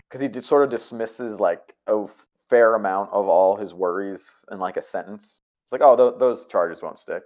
because 0.08 0.20
he 0.20 0.28
did 0.28 0.44
sort 0.44 0.64
of 0.64 0.70
dismisses 0.70 1.40
like 1.40 1.74
a 1.86 2.04
fair 2.50 2.74
amount 2.74 3.10
of 3.12 3.26
all 3.28 3.56
his 3.56 3.72
worries 3.74 4.30
in 4.52 4.58
like 4.58 4.76
a 4.76 4.82
sentence. 4.82 5.40
It's 5.64 5.72
like, 5.72 5.82
oh, 5.84 5.96
th- 5.96 6.18
those 6.18 6.46
charges 6.46 6.82
won't 6.82 6.98
stick. 6.98 7.22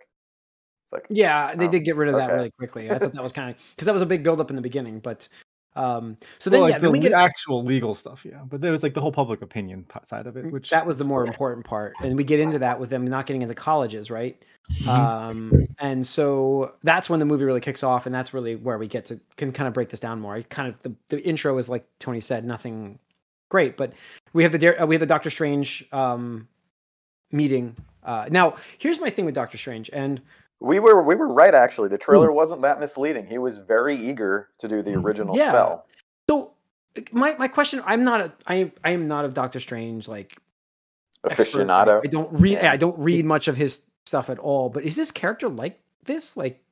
It's 0.85 0.93
like, 0.93 1.07
Yeah, 1.11 1.55
they 1.55 1.67
Oh, 1.67 1.71
did 1.71 1.85
get 1.85 1.97
rid 1.97 2.09
of 2.09 2.17
that 2.17 2.29
okay. 2.31 2.37
really 2.37 2.51
quickly. 2.59 2.91
I 2.91 2.99
thought 2.99 3.13
that 3.13 3.23
was 3.23 3.33
kind 3.33 3.51
of 3.51 3.57
because 3.71 3.87
that 3.87 3.93
was 3.93 4.03
a 4.03 4.07
big 4.07 4.23
build 4.25 4.41
up 4.41 4.51
in 4.51 4.57
the 4.57 4.63
beginning. 4.63 4.99
But 5.01 5.29
um, 5.75 6.17
so 6.39 6.51
then 6.51 6.61
well, 6.61 6.69
like 6.69 6.75
yeah, 6.75 6.79
the 6.79 6.83
then 6.83 6.93
we 6.93 6.99
get 6.99 7.13
actual 7.13 7.65
legal 7.65 7.95
stuff, 7.95 8.25
yeah. 8.25 8.43
But 8.45 8.61
there 8.61 8.73
was 8.73 8.83
like 8.83 8.95
the 8.95 9.01
whole 9.01 9.13
public 9.13 9.41
opinion 9.41 9.87
side 10.03 10.27
of 10.27 10.37
it, 10.37 10.51
which 10.53 10.71
that 10.71 10.87
was 10.87 10.99
the 10.99 11.05
more 11.05 11.25
important 11.25 11.65
part, 11.65 11.95
and 12.03 12.17
we 12.17 12.25
get 12.25 12.41
into 12.41 12.59
that 12.59 12.79
with 12.79 12.91
them 12.91 13.07
not 13.07 13.27
getting 13.27 13.43
into 13.43 13.55
colleges, 13.55 14.11
right? 14.11 14.43
Mhm. 14.71 14.89
Um, 14.89 15.69
and 15.79 16.07
so 16.07 16.75
that's 16.83 17.09
when 17.09 17.21
the 17.21 17.27
movie 17.27 17.45
really 17.45 17.61
kicks 17.61 17.83
off, 17.83 18.05
and 18.05 18.15
that's 18.15 18.35
really 18.35 18.57
where 18.57 18.77
we 18.77 18.87
get 18.87 19.07
to 19.07 19.19
can 19.37 19.51
kind 19.51 19.67
of 19.67 19.73
break 19.73 19.89
this 19.89 20.01
down 20.01 20.21
more. 20.21 20.37
It 20.37 20.51
kind 20.51 20.69
of 20.69 20.75
the, 20.83 20.95
the 21.09 21.27
intro 21.27 21.57
is 21.57 21.69
like 21.69 21.87
Tony 21.99 22.21
said, 22.21 22.45
nothing 22.45 22.99
great, 23.49 23.77
but 23.77 23.95
we 24.35 24.43
have 24.43 24.53
the 24.53 24.83
uh, 24.83 24.87
we 24.87 24.95
have 24.95 25.01
the 25.01 25.07
Doctor 25.07 25.31
Strange 25.31 25.87
um, 25.93 26.49
meeting. 27.31 27.77
Uh, 28.05 28.27
now, 28.31 28.57
here's 28.79 29.01
my 29.01 29.09
thing 29.09 29.25
with 29.25 29.35
Doctor 29.35 29.57
Strange, 29.57 29.89
and 29.93 30.21
we 30.63 30.79
were 30.79 31.03
we 31.03 31.15
were 31.15 31.29
right 31.29 31.55
actually. 31.55 31.89
The 31.89 31.99
trailer 31.99 32.29
hmm. 32.29 32.37
wasn't 32.37 32.63
that 32.63 32.81
misleading. 32.81 33.27
He 33.27 33.39
was 33.39 33.59
very 33.59 33.97
eager 33.97 34.49
to 34.59 34.69
do 34.69 34.83
the 34.83 34.95
original 34.95 35.37
Yeah. 35.37 35.51
spell. 35.51 35.87
so 36.31 36.53
my 37.11 37.35
my 37.39 37.49
question, 37.49 37.83
I'm 37.85 38.05
not 38.05 38.21
a 38.21 38.33
I 38.47 38.55
am 38.57 38.73
I 38.85 38.91
am 38.91 39.07
not 39.07 39.25
a 39.25 39.29
Doctor 39.29 39.61
Strange 39.61 40.09
like 40.09 40.39
expert. 41.29 41.67
Aficionado. 41.67 42.01
I, 42.05 42.09
don't 42.09 42.33
read. 42.33 42.59
Yeah. 42.63 42.73
I 42.73 42.77
don't 42.77 42.99
read 42.99 43.25
much 43.25 43.49
of 43.49 43.57
his 43.57 43.85
stuff 44.07 44.31
at 44.31 44.39
all. 44.39 44.69
But 44.69 44.85
is 44.85 44.95
this 44.95 45.11
character 45.11 45.49
like 45.49 45.81
this? 46.05 46.37
Like 46.37 46.63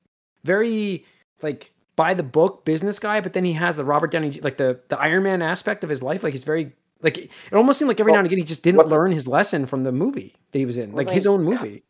very 0.45 1.05
like 1.43 1.73
by 1.97 2.15
the 2.15 2.23
book 2.23 2.65
business 2.65 2.99
guy, 2.99 3.21
but 3.21 3.33
then 3.33 3.45
he 3.45 3.55
has 3.55 3.77
the 3.77 3.85
Robert 3.85 4.13
Downey 4.13 4.41
like 4.43 4.57
the 4.57 4.79
the 4.89 4.99
Iron 4.99 5.25
Man 5.25 5.43
aspect 5.43 5.83
of 5.83 5.91
his 5.91 6.03
life. 6.03 6.23
Like 6.23 6.33
he's 6.33 6.45
very 6.45 6.73
like 7.03 7.19
it 7.19 7.31
almost 7.53 7.79
seemed 7.79 7.89
like 7.89 7.99
every 7.99 8.13
Well, 8.13 8.19
now 8.19 8.21
and 8.21 8.27
again 8.27 8.39
he 8.39 8.45
just 8.45 8.63
didn't 8.63 8.87
learn 8.87 9.11
his 9.11 9.27
lesson 9.27 9.67
from 9.67 9.83
the 9.83 9.93
movie 9.93 10.37
that 10.53 10.59
he 10.59 10.67
was 10.67 10.79
in, 10.79 10.93
like 10.93 11.11
his 11.11 11.27
own 11.27 11.43
movie. 11.43 11.83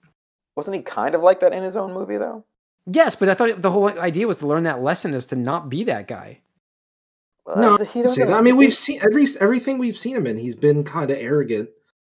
Wasn't 0.60 0.76
he 0.76 0.82
kind 0.82 1.14
of 1.14 1.22
like 1.22 1.40
that 1.40 1.54
in 1.54 1.62
his 1.62 1.74
own 1.76 1.94
movie 1.94 2.18
though? 2.18 2.44
Yes, 2.86 3.16
but 3.16 3.28
I 3.30 3.34
thought 3.34 3.62
the 3.62 3.70
whole 3.70 3.88
idea 3.88 4.26
was 4.28 4.36
to 4.38 4.46
learn 4.46 4.64
that 4.64 4.82
lesson 4.82 5.14
is 5.14 5.24
to 5.26 5.36
not 5.36 5.68
be 5.70 5.84
that 5.84 6.06
guy. 6.06 6.40
No, 7.56 7.78
he 7.78 8.00
I 8.00 8.02
doesn't- 8.02 8.28
that. 8.28 8.36
I 8.36 8.42
mean, 8.42 8.56
we've 8.56 8.74
seen 8.74 9.00
every 9.02 9.26
everything 9.40 9.78
we've 9.78 9.96
seen 9.96 10.16
him 10.16 10.26
in. 10.26 10.36
He's 10.36 10.54
been 10.54 10.84
kind 10.84 11.10
of 11.10 11.16
arrogant, 11.18 11.70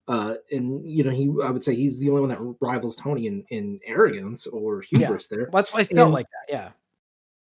uh, 0.09 0.35
and 0.51 0.85
you 0.85 1.05
know, 1.05 1.11
he 1.11 1.31
I 1.45 1.51
would 1.51 1.63
say 1.65 1.75
he's 1.75 1.99
the 2.01 2.11
only 2.11 2.23
one 2.23 2.31
that 2.31 2.57
rivals 2.61 2.97
Tony 2.97 3.27
in, 3.29 3.45
in 3.51 3.79
arrogance 3.85 4.47
or 4.47 4.83
Yeah. 4.91 4.99
hubris. 5.07 5.29
There, 5.29 5.49
That's 5.53 5.73
why 5.73 5.81
I 5.81 5.85
felt 5.85 6.07
And- 6.07 6.13
like 6.15 6.27
that. 6.27 6.53
Yeah, 6.53 6.71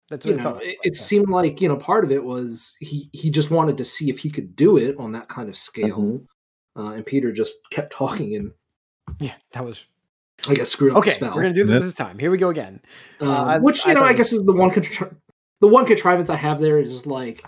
that's 0.09 0.27
what 0.27 0.31
you 0.31 0.35
it 0.35 0.37
know, 0.39 0.43
felt 0.43 0.57
like. 0.57 0.67
it, 0.67 0.79
it 0.83 0.97
seemed 0.97 1.29
like 1.31 1.61
you 1.61 1.69
know 1.69 1.77
part 1.77 2.05
of 2.05 2.11
it 2.11 2.25
was 2.25 2.77
he 2.81 3.09
he 3.13 3.31
just 3.31 3.51
wanted 3.51 3.79
to 3.79 3.85
see 3.85 4.11
if 4.11 4.19
he 4.19 4.29
could 4.31 4.57
do 4.57 4.77
it 4.77 4.97
on 4.99 5.13
that 5.13 5.29
kind 5.29 5.49
of 5.49 5.57
scale, 5.57 6.01
Mhm. 6.01 6.27
uh, 6.77 6.93
and 6.95 7.07
Peter 7.07 7.33
just 7.33 7.55
kept 7.71 7.93
talking 7.95 8.35
and 8.35 8.53
yeah, 9.21 9.35
that 9.53 9.65
was 9.65 9.85
I 10.49 10.55
guess 10.55 10.71
screwed 10.71 10.91
up 10.93 11.03
the 11.03 11.11
okay. 11.11 11.17
spell. 11.17 11.35
We're 11.35 11.43
gonna 11.43 11.55
do 11.55 11.65
this 11.65 11.75
Yep. 11.75 11.83
this 11.83 11.95
time. 11.95 12.19
Here 12.19 12.31
we 12.31 12.39
go 12.39 12.49
again. 12.51 12.81
Um, 13.21 13.29
Uh, 13.29 13.45
I- 13.45 13.59
which 13.59 13.85
I 13.87 13.91
you 13.91 13.95
know, 13.95 14.03
I 14.03 14.13
guess 14.15 14.33
is 14.33 14.41
the 14.41 14.53
one 14.53 14.71
contri- 14.71 15.15
the 15.61 15.69
one 15.69 15.87
contrivance 15.87 16.31
I 16.31 16.37
have 16.37 16.61
there 16.61 16.79
is 16.79 17.07
like, 17.07 17.45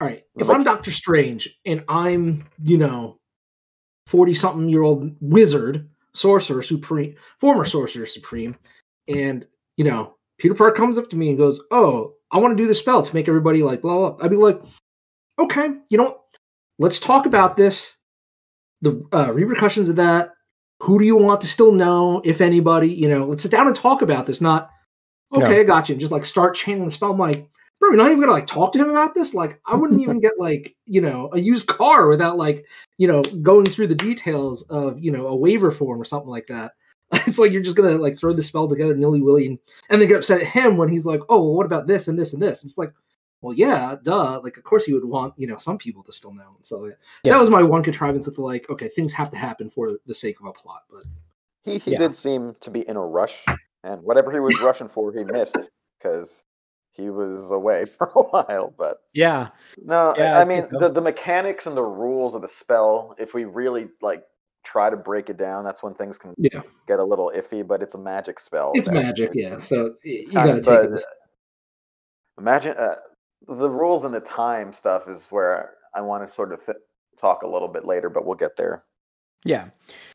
all 0.00 0.08
right, 0.08 0.22
if 0.36 0.48
Like- 0.48 0.56
I'm 0.56 0.64
Doctor 0.64 0.90
Strange 0.90 1.48
and 1.66 1.84
I'm 1.88 2.46
you 2.62 2.78
know, 2.78 3.18
forty 4.06 4.34
something 4.34 4.68
year 4.68 4.82
old 4.82 5.14
wizard, 5.20 5.88
sorcerer 6.14 6.62
supreme, 6.62 7.14
former 7.38 7.64
sorcerer 7.64 8.06
supreme, 8.06 8.56
and 9.08 9.46
you 9.76 9.84
know, 9.84 10.16
Peter 10.38 10.54
Parker 10.54 10.74
comes 10.76 10.96
up 10.98 11.10
to 11.10 11.16
me 11.16 11.28
and 11.28 11.38
goes, 11.38 11.60
"Oh, 11.70 12.14
I 12.30 12.38
want 12.38 12.56
to 12.56 12.62
do 12.62 12.66
the 12.66 12.74
spell 12.74 13.02
to 13.02 13.14
make 13.14 13.28
everybody 13.28 13.62
like 13.62 13.82
blah 13.82 13.96
blah." 14.12 14.24
I'd 14.24 14.30
be 14.30 14.36
like, 14.36 14.60
"Okay, 15.38 15.68
you 15.90 15.98
know, 15.98 16.04
what? 16.04 16.20
let's 16.78 16.98
talk 17.00 17.26
about 17.26 17.56
this, 17.58 17.94
the 18.80 19.06
uh, 19.12 19.30
repercussions 19.34 19.88
of 19.90 19.96
that." 19.96 20.32
Who 20.82 20.98
do 20.98 21.04
you 21.04 21.16
want 21.16 21.40
to 21.42 21.46
still 21.46 21.72
know, 21.72 22.22
if 22.24 22.40
anybody? 22.40 22.88
You 22.88 23.08
know, 23.08 23.24
let's 23.24 23.42
sit 23.42 23.50
down 23.50 23.66
and 23.66 23.76
talk 23.76 24.02
about 24.02 24.26
this. 24.26 24.40
Not 24.40 24.70
okay, 25.34 25.60
I 25.60 25.64
got 25.64 25.88
you. 25.88 25.94
And 25.94 26.00
just 26.00 26.12
like 26.12 26.24
start 26.24 26.54
channeling 26.54 26.86
the 26.86 26.90
spell. 26.90 27.12
I'm 27.12 27.18
like, 27.18 27.48
bro, 27.78 27.90
you're 27.90 27.96
not 27.96 28.08
even 28.08 28.20
gonna 28.20 28.32
like 28.32 28.46
talk 28.46 28.72
to 28.72 28.78
him 28.78 28.90
about 28.90 29.14
this. 29.14 29.34
Like, 29.34 29.60
I 29.66 29.74
wouldn't 29.74 30.00
even 30.00 30.20
get 30.22 30.38
like 30.38 30.74
you 30.86 31.00
know 31.00 31.30
a 31.32 31.40
used 31.40 31.66
car 31.66 32.08
without 32.08 32.36
like 32.36 32.64
you 32.98 33.08
know 33.08 33.22
going 33.42 33.66
through 33.66 33.88
the 33.88 33.94
details 33.94 34.62
of 34.64 34.98
you 34.98 35.10
know 35.10 35.26
a 35.26 35.36
waiver 35.36 35.70
form 35.70 36.00
or 36.00 36.04
something 36.04 36.30
like 36.30 36.46
that. 36.46 36.72
It's 37.26 37.38
like 37.38 37.50
you're 37.52 37.62
just 37.62 37.76
gonna 37.76 37.96
like 37.96 38.18
throw 38.18 38.32
the 38.32 38.42
spell 38.42 38.68
together 38.68 38.94
nilly 38.94 39.20
willy 39.20 39.46
and, 39.46 39.58
and 39.88 40.00
then 40.00 40.08
get 40.08 40.18
upset 40.18 40.40
at 40.40 40.46
him 40.46 40.76
when 40.76 40.88
he's 40.88 41.04
like, 41.04 41.20
oh, 41.28 41.40
well, 41.40 41.54
what 41.54 41.66
about 41.66 41.88
this 41.88 42.06
and 42.06 42.16
this 42.18 42.32
and 42.32 42.40
this? 42.40 42.64
It's 42.64 42.78
like, 42.78 42.92
well, 43.42 43.54
yeah, 43.54 43.96
duh. 44.02 44.40
Like, 44.42 44.56
of 44.56 44.64
course 44.64 44.84
he 44.84 44.92
would 44.92 45.04
want 45.04 45.34
you 45.36 45.46
know 45.46 45.56
some 45.58 45.78
people 45.78 46.02
to 46.04 46.12
still 46.12 46.32
know. 46.34 46.54
And 46.56 46.66
so 46.66 46.86
yeah. 46.86 46.92
Yeah. 47.24 47.32
that 47.34 47.40
was 47.40 47.50
my 47.50 47.62
one 47.62 47.82
contrivance 47.82 48.26
of 48.26 48.34
the 48.36 48.42
like, 48.42 48.68
okay, 48.70 48.88
things 48.88 49.12
have 49.14 49.30
to 49.30 49.36
happen 49.36 49.70
for 49.70 49.98
the 50.06 50.14
sake 50.14 50.40
of 50.40 50.46
a 50.46 50.52
plot. 50.52 50.82
But 50.90 51.04
He 51.62 51.78
he 51.78 51.92
Yeah. 51.92 51.98
did 51.98 52.14
seem 52.14 52.54
to 52.60 52.70
be 52.70 52.86
in 52.88 52.96
a 52.96 53.04
rush, 53.04 53.44
and 53.84 54.02
whatever 54.02 54.30
he 54.32 54.40
was 54.40 54.60
rushing 54.60 54.88
for, 54.88 55.12
he 55.12 55.24
missed 55.24 55.56
because 55.98 56.42
he 56.92 57.08
was 57.10 57.50
away 57.50 57.84
for 57.98 58.08
a 58.14 58.22
while. 58.22 58.74
But 58.76 58.98
Yeah, 59.12 59.48
no, 59.78 60.14
Yeah, 60.18 60.36
I, 60.36 60.38
I 60.38 60.40
I 60.42 60.44
mean 60.44 60.62
so. 60.62 60.78
the 60.78 60.88
the 60.90 61.00
mechanics 61.00 61.66
and 61.66 61.76
the 61.76 61.82
rules 61.84 62.34
of 62.34 62.42
the 62.42 62.48
spell. 62.48 63.14
If 63.18 63.32
we 63.34 63.44
really 63.44 63.88
like 64.02 64.22
try 64.62 64.90
to 64.90 64.96
break 64.96 65.30
it 65.30 65.38
down, 65.38 65.64
that's 65.64 65.82
when 65.82 65.94
things 65.94 66.18
can 66.18 66.34
yeah, 66.36 66.60
get 66.86 66.98
a 66.98 67.04
little 67.04 67.32
iffy. 67.34 67.66
But 67.66 67.82
it's 67.82 67.94
a 67.94 67.98
magic 67.98 68.38
spell. 68.40 68.72
it's 68.74 68.88
that- 68.88 68.94
magic. 68.94 69.30
Yeah, 69.34 69.58
so 69.60 69.94
y- 70.04 70.24
you 70.26 70.32
gotta 70.32 70.50
of- 70.52 70.56
take 70.56 70.62
it. 70.62 70.64
but 70.82 70.90
with- 70.90 71.04
Imagine 72.38 72.74
uh, 72.76 72.96
the 73.48 73.70
rules 73.70 74.04
and 74.04 74.14
the 74.14 74.20
time 74.20 74.72
stuff 74.72 75.08
is 75.08 75.26
where 75.30 75.74
I 75.94 76.00
want 76.00 76.26
to 76.26 76.32
sort 76.32 76.52
of 76.52 76.64
th- 76.64 76.78
talk 77.18 77.42
a 77.42 77.48
little 77.48 77.68
bit 77.68 77.84
later, 77.84 78.08
but 78.10 78.24
we'll 78.24 78.36
get 78.36 78.56
there. 78.56 78.84
yeah. 79.44 79.66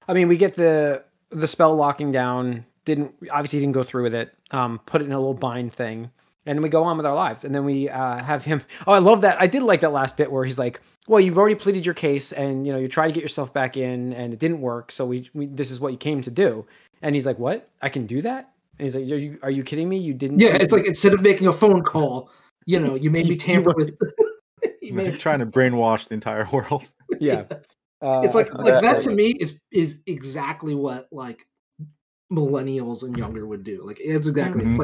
I 0.07 0.13
mean, 0.13 0.27
we 0.27 0.37
get 0.37 0.55
the 0.55 1.03
the 1.31 1.47
spell 1.47 1.75
locking 1.75 2.11
down. 2.11 2.65
Didn't 2.85 3.13
obviously 3.31 3.59
didn't 3.59 3.73
go 3.73 3.83
through 3.83 4.03
with 4.03 4.13
it. 4.15 4.33
Um, 4.51 4.79
put 4.85 5.01
it 5.01 5.05
in 5.05 5.11
a 5.11 5.17
little 5.17 5.33
bind 5.33 5.73
thing, 5.73 6.11
and 6.45 6.55
then 6.57 6.61
we 6.61 6.69
go 6.69 6.83
on 6.83 6.97
with 6.97 7.05
our 7.07 7.15
lives. 7.15 7.43
And 7.43 7.53
then 7.53 7.65
we 7.65 7.89
uh, 7.89 8.23
have 8.23 8.45
him. 8.45 8.61
Oh, 8.87 8.93
I 8.93 8.99
love 8.99 9.21
that. 9.21 9.41
I 9.41 9.47
did 9.47 9.63
like 9.63 9.81
that 9.81 9.91
last 9.91 10.15
bit 10.17 10.31
where 10.31 10.45
he's 10.45 10.59
like, 10.59 10.79
"Well, 11.07 11.19
you've 11.19 11.37
already 11.39 11.55
pleaded 11.55 11.83
your 11.85 11.95
case, 11.95 12.31
and 12.31 12.65
you 12.67 12.71
know 12.71 12.77
you 12.79 12.87
tried 12.87 13.07
to 13.07 13.13
get 13.13 13.23
yourself 13.23 13.51
back 13.53 13.75
in, 13.77 14.13
and 14.13 14.31
it 14.33 14.39
didn't 14.39 14.61
work. 14.61 14.91
So 14.91 15.05
we, 15.05 15.29
we 15.33 15.47
this 15.47 15.71
is 15.71 15.79
what 15.79 15.91
you 15.91 15.97
came 15.97 16.21
to 16.21 16.31
do." 16.31 16.65
And 17.01 17.15
he's 17.15 17.25
like, 17.25 17.39
"What? 17.39 17.67
I 17.81 17.89
can 17.89 18.05
do 18.05 18.21
that?" 18.21 18.51
And 18.77 18.85
he's 18.85 18.93
like, 18.95 19.05
"Are 19.11 19.17
you 19.17 19.39
are 19.41 19.51
you 19.51 19.63
kidding 19.63 19.89
me? 19.89 19.97
You 19.97 20.13
didn't." 20.13 20.39
Yeah, 20.39 20.55
it's 20.55 20.71
like 20.71 20.85
instead 20.85 21.13
of 21.15 21.21
making 21.21 21.47
a 21.47 21.53
phone 21.53 21.81
call, 21.81 22.29
you 22.65 22.79
know, 22.79 22.95
you 22.95 23.09
made 23.11 23.25
me 23.25 23.31
You- 23.31 23.37
tamper 23.37 23.71
you- 23.71 23.75
with. 23.75 23.89
you 24.63 24.71
You're 24.81 24.95
made, 24.95 25.19
trying 25.19 25.39
to 25.39 25.45
brainwash 25.45 26.07
the 26.07 26.13
entire 26.15 26.47
world. 26.51 26.89
yeah. 27.19 27.45
Uh, 28.01 28.21
it's 28.23 28.35
like 28.35 28.51
I- 28.53 28.57
like 28.57 28.65
that 28.75 28.81
that- 28.81 29.01
to 29.03 29.11
me 29.11 29.35
is 29.39 29.61
is 29.71 29.99
exactly 30.05 30.75
what 30.75 31.07
like 31.11 31.45
millennials 32.31 33.03
and 33.03 33.17
younger 33.17 33.45
would 33.45 33.63
do. 33.63 33.83
Like 33.83 33.99
it's 33.99 34.27
exactly 34.27 34.65
it's 34.65 34.75
Mhm. 34.75 34.79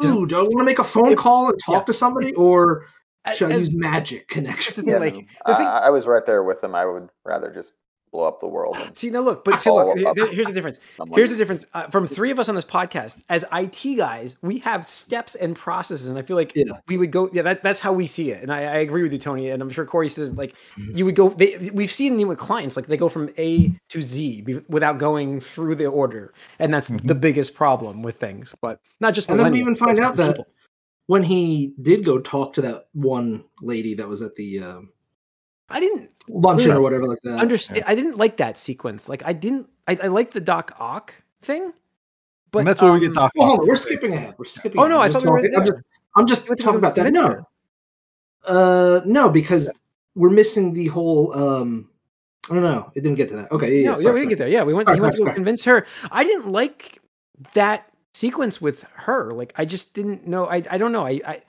like, 0.00 0.06
ooh, 0.10 0.26
do 0.26 0.36
I 0.36 0.40
want 0.40 0.58
to 0.58 0.64
make 0.64 0.78
a 0.78 0.84
phone 0.84 1.12
if- 1.12 1.18
call 1.18 1.48
and 1.50 1.58
talk 1.64 1.82
yeah. 1.82 1.84
to 1.86 1.92
somebody, 1.92 2.34
or 2.34 2.86
should 3.34 3.52
I 3.52 3.56
use 3.56 3.76
magic 3.76 4.26
that's 4.28 4.34
connection? 4.34 4.84
the 4.86 4.92
Yeah, 4.92 4.98
like, 4.98 5.14
no, 5.14 5.20
I, 5.46 5.54
thing- 5.56 5.66
I 5.66 5.90
was 5.90 6.06
right 6.06 6.24
there 6.26 6.42
with 6.42 6.60
them. 6.60 6.74
I 6.74 6.84
would 6.84 7.08
rather 7.24 7.52
just 7.52 7.72
blow 8.10 8.24
up 8.24 8.40
the 8.40 8.48
world. 8.48 8.76
See 8.94 9.10
now, 9.10 9.20
look, 9.20 9.44
but 9.44 9.60
see, 9.60 9.70
look. 9.70 9.96
Here's 10.32 10.46
the 10.46 10.52
difference. 10.52 10.78
someone. 10.96 11.18
Here's 11.18 11.30
the 11.30 11.36
difference. 11.36 11.66
Uh, 11.74 11.88
from 11.88 12.06
three 12.06 12.30
of 12.30 12.38
us 12.38 12.48
on 12.48 12.54
this 12.54 12.64
podcast, 12.64 13.22
as 13.28 13.44
IT 13.52 13.96
guys, 13.96 14.36
we 14.42 14.58
have 14.58 14.86
steps 14.86 15.34
and 15.34 15.54
processes, 15.56 16.08
and 16.08 16.18
I 16.18 16.22
feel 16.22 16.36
like 16.36 16.52
Yeah. 16.54 16.64
we 16.86 16.96
would 16.96 17.10
go. 17.10 17.28
Yeah, 17.32 17.42
that, 17.42 17.62
that's 17.62 17.80
how 17.80 17.92
we 17.92 18.06
see 18.06 18.30
it, 18.30 18.42
and 18.42 18.52
I, 18.52 18.60
I 18.62 18.76
agree 18.78 19.02
with 19.02 19.12
you, 19.12 19.18
Tony. 19.18 19.50
And 19.50 19.62
I'm 19.62 19.70
sure 19.70 19.84
Corey 19.84 20.08
says 20.08 20.32
like 20.32 20.54
Mm-hmm. 20.78 20.96
you 20.96 21.04
would 21.04 21.16
go. 21.16 21.28
They, 21.30 21.70
we've 21.72 21.90
seen 21.90 22.18
it 22.18 22.24
with 22.24 22.38
clients, 22.38 22.76
like 22.76 22.86
they 22.86 22.96
go 22.96 23.08
from 23.08 23.30
A 23.38 23.72
to 23.90 24.02
Z 24.02 24.44
without 24.68 24.98
going 24.98 25.40
through 25.40 25.74
the 25.76 25.86
order, 25.86 26.32
and 26.58 26.72
that's 26.72 26.88
the 26.88 27.14
biggest 27.14 27.54
problem 27.54 28.02
with 28.02 28.16
things. 28.16 28.54
But 28.60 28.80
not 29.00 29.14
just. 29.14 29.28
And 29.28 29.38
then 29.38 29.52
we 29.52 29.60
even 29.60 29.74
find 29.74 29.98
out 30.00 30.16
that 30.16 30.36
people. 30.36 30.46
when 31.06 31.22
he 31.22 31.74
did 31.80 32.04
go 32.04 32.18
talk 32.20 32.54
to 32.54 32.60
that 32.62 32.88
one 32.92 33.44
lady 33.62 33.94
that 33.94 34.08
was 34.08 34.22
at 34.22 34.34
the 34.34 34.60
um, 34.60 34.90
I 35.70 35.80
didn't 35.80 36.10
luncheon 36.28 36.70
Yeah. 36.70 36.76
or 36.76 36.80
whatever 36.80 37.06
like 37.06 37.18
that. 37.24 37.38
understand. 37.38 37.84
I 37.86 37.94
didn't 37.94 38.16
like 38.16 38.36
that 38.38 38.58
sequence. 38.58 39.08
Like 39.08 39.22
I 39.24 39.32
didn't. 39.32 39.68
I, 39.86 39.98
I 40.04 40.06
like 40.08 40.30
the 40.30 40.40
Doc 40.40 40.72
Ock 40.78 41.14
thing, 41.42 41.72
but 42.52 42.60
and 42.60 42.68
that's 42.68 42.80
where 42.82 42.92
we 42.92 42.98
um, 42.98 43.04
get 43.04 43.14
talking. 43.14 43.40
Well, 43.40 43.48
hold 43.48 43.60
on, 43.60 43.66
we're 43.68 43.76
skipping 43.76 44.14
ahead. 44.14 44.34
We're 44.38 44.44
skipping. 44.46 44.78
Oh 44.80 44.84
ahead. 44.84 44.90
no, 44.90 45.00
I'm 45.00 45.02
I 45.02 45.12
just 45.12 45.24
thought 45.24 45.32
we 45.34 45.40
were 45.40 45.48
talking- 45.48 45.56
I'm 45.58 45.66
just, 45.66 45.76
I'm 46.16 46.26
just 46.26 46.44
You 46.44 46.50
went 46.50 46.58
to 46.60 46.64
talking 46.64 46.78
about 46.78 46.94
that. 46.94 47.04
convince 47.04 47.22
No. 47.22 47.46
Uh, 48.46 49.00
no, 49.04 49.28
because 49.28 49.70
we're 50.14 50.30
missing 50.30 50.72
the 50.72 50.86
whole. 50.86 51.32
Um, 51.34 51.90
I 52.50 52.54
don't 52.54 52.62
know. 52.62 52.90
It 52.94 53.02
didn't 53.02 53.16
get 53.16 53.28
to 53.30 53.36
that. 53.36 53.52
Okay, 53.52 53.80
yeah, 53.82 53.90
no, 53.90 53.92
yeah, 53.92 53.96
yeah, 53.98 54.02
sorry, 54.02 54.14
we 54.14 54.20
didn't 54.20 54.20
sorry. 54.20 54.28
get 54.30 54.38
there. 54.38 54.48
Yeah, 54.48 54.62
we 54.64 54.72
went. 54.74 54.86
Sorry, 54.86 54.96
he 54.96 55.00
went 55.02 55.12
to 55.12 55.18
sorry, 55.18 55.24
go 55.26 55.28
sorry. 55.30 55.34
convince 55.34 55.64
her. 55.64 55.86
I 56.10 56.24
didn't 56.24 56.50
like 56.50 56.98
that 57.52 57.90
sequence 58.14 58.60
with 58.60 58.84
her. 58.94 59.32
Like, 59.32 59.52
I 59.56 59.64
just 59.66 59.92
didn't 59.92 60.26
know. 60.26 60.46
I 60.46 60.62
I 60.70 60.78
don't 60.78 60.92
know. 60.92 61.04
I, 61.06 61.20
I 61.26 61.42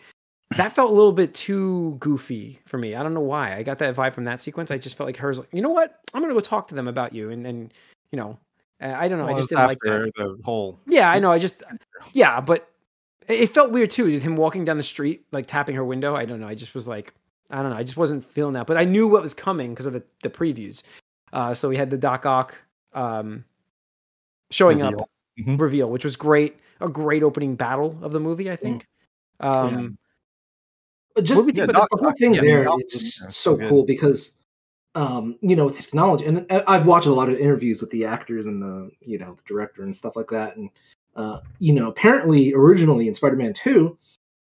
that 0.57 0.73
felt 0.73 0.91
a 0.91 0.93
little 0.93 1.11
bit 1.11 1.33
too 1.33 1.95
goofy 1.99 2.59
for 2.65 2.77
me. 2.77 2.95
I 2.95 3.03
don't 3.03 3.13
know 3.13 3.19
why. 3.19 3.55
I 3.55 3.63
got 3.63 3.79
that 3.79 3.95
vibe 3.95 4.13
from 4.15 4.23
that 4.25 4.41
sequence. 4.41 4.71
I 4.71 4.77
just 4.77 4.97
felt 4.97 5.07
like 5.07 5.17
hers. 5.17 5.39
Like, 5.39 5.49
you 5.51 5.61
know 5.61 5.69
what? 5.69 5.99
I'm 6.13 6.21
gonna 6.21 6.33
go 6.33 6.39
talk 6.39 6.67
to 6.69 6.75
them 6.75 6.87
about 6.87 7.13
you, 7.13 7.29
and 7.29 7.45
and 7.45 7.73
you 8.11 8.17
know, 8.17 8.37
uh, 8.81 8.95
I 8.97 9.07
don't 9.07 9.19
know. 9.19 9.25
Well, 9.25 9.35
I 9.35 9.37
just 9.39 9.49
didn't 9.49 9.67
like 9.67 9.79
that. 9.83 10.11
the 10.15 10.37
whole. 10.43 10.79
Yeah, 10.87 11.11
I 11.11 11.19
know. 11.19 11.31
I 11.31 11.37
just 11.39 11.61
yeah, 12.13 12.41
but 12.41 12.69
it 13.27 13.41
it 13.41 13.53
felt 13.53 13.71
weird 13.71 13.91
too. 13.91 14.05
Him 14.05 14.35
walking 14.35 14.65
down 14.65 14.77
the 14.77 14.83
street, 14.83 15.25
like 15.31 15.45
tapping 15.45 15.75
her 15.75 15.85
window. 15.85 16.15
I 16.15 16.25
don't 16.25 16.39
know. 16.39 16.47
I 16.47 16.55
just 16.55 16.73
was 16.73 16.87
like, 16.87 17.13
I 17.51 17.61
don't 17.61 17.69
know. 17.71 17.77
I 17.77 17.83
just 17.83 17.97
wasn't 17.97 18.25
feeling 18.25 18.53
that. 18.53 18.65
But 18.65 18.77
I 18.77 18.85
knew 18.85 19.07
what 19.07 19.21
was 19.21 19.33
coming 19.35 19.71
because 19.71 19.85
of 19.85 19.93
the 19.93 20.03
the 20.23 20.29
previews. 20.29 20.83
Uh, 21.31 21.53
so 21.53 21.69
we 21.69 21.77
had 21.77 21.91
the 21.91 21.97
Doc 21.97 22.25
Ock 22.25 22.55
um, 22.93 23.45
showing 24.49 24.81
up 24.81 24.93
Reveal. 24.93 25.55
Mhm. 25.55 25.59
reveal, 25.61 25.89
which 25.91 26.03
was 26.03 26.15
great. 26.15 26.57
A 26.81 26.89
great 26.89 27.21
opening 27.21 27.55
battle 27.55 27.97
of 28.01 28.13
the 28.13 28.19
movie, 28.19 28.49
I 28.49 28.55
think. 28.55 28.87
Um, 29.41 29.97
But 31.19 31.25
just, 31.25 31.37
What 31.39 31.41
do 31.41 31.45
we 31.47 31.67
think 31.67 31.73
but 31.73 31.89
the 31.91 31.97
whole 31.97 32.13
thing 32.13 32.33
Yeah, 32.35 32.41
there 32.41 32.63
Doc 32.63 32.79
is 32.85 32.93
just 32.93 33.21
yeah, 33.21 33.27
so 33.29 33.55
good. 33.57 33.67
cool 33.67 33.83
because, 33.83 34.31
um, 34.95 35.37
you 35.41 35.53
know, 35.55 35.65
with 35.65 35.75
technology, 35.75 36.25
and 36.25 36.45
and 36.49 36.63
I've 36.65 36.85
watched 36.85 37.07
a 37.07 37.11
lot 37.13 37.27
of 37.27 37.37
interviews 37.37 37.81
with 37.81 37.89
the 37.89 38.05
actors 38.05 38.47
and 38.47 38.61
the 38.61 38.89
you 39.01 39.19
know 39.19 39.33
the 39.33 39.41
director 39.45 39.83
and 39.83 39.93
stuff 39.95 40.15
like 40.15 40.29
that, 40.29 40.55
and 40.55 40.69
uh, 41.17 41.41
you 41.59 41.73
know, 41.73 41.89
apparently 41.89 42.53
originally 42.53 43.09
in 43.09 43.15
Spider-Man 43.15 43.51
Two, 43.53 43.97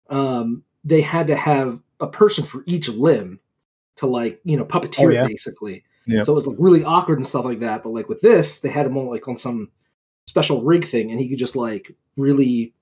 um, 0.10 0.64
they 0.84 1.00
had 1.00 1.28
to 1.28 1.36
have 1.38 1.82
a 2.02 2.08
person 2.08 2.44
for 2.44 2.62
each 2.66 2.90
limb 2.90 3.40
to 3.96 4.06
like 4.06 4.42
you 4.44 4.58
know 4.58 4.66
puppeteer 4.66 5.08
Oh, 5.08 5.10
yeah. 5.12 5.28
basically. 5.28 5.82
Yep. 6.08 6.26
So 6.26 6.34
it 6.34 6.36
was 6.36 6.48
like 6.48 6.58
really 6.60 6.84
awkward 6.84 7.20
and 7.20 7.28
stuff 7.28 7.46
like 7.46 7.60
that. 7.60 7.84
But 7.84 7.94
like 7.94 8.10
with 8.10 8.20
this, 8.20 8.60
they 8.60 8.70
had 8.70 8.86
him 8.86 8.98
on 8.98 9.08
like 9.08 9.30
on 9.30 9.38
some 9.38 9.72
special 10.28 10.62
rig 10.62 10.86
thing, 10.86 11.12
and 11.12 11.22
he 11.22 11.30
could 11.30 11.40
just 11.40 11.56
like 11.56 11.96
really 12.18 12.74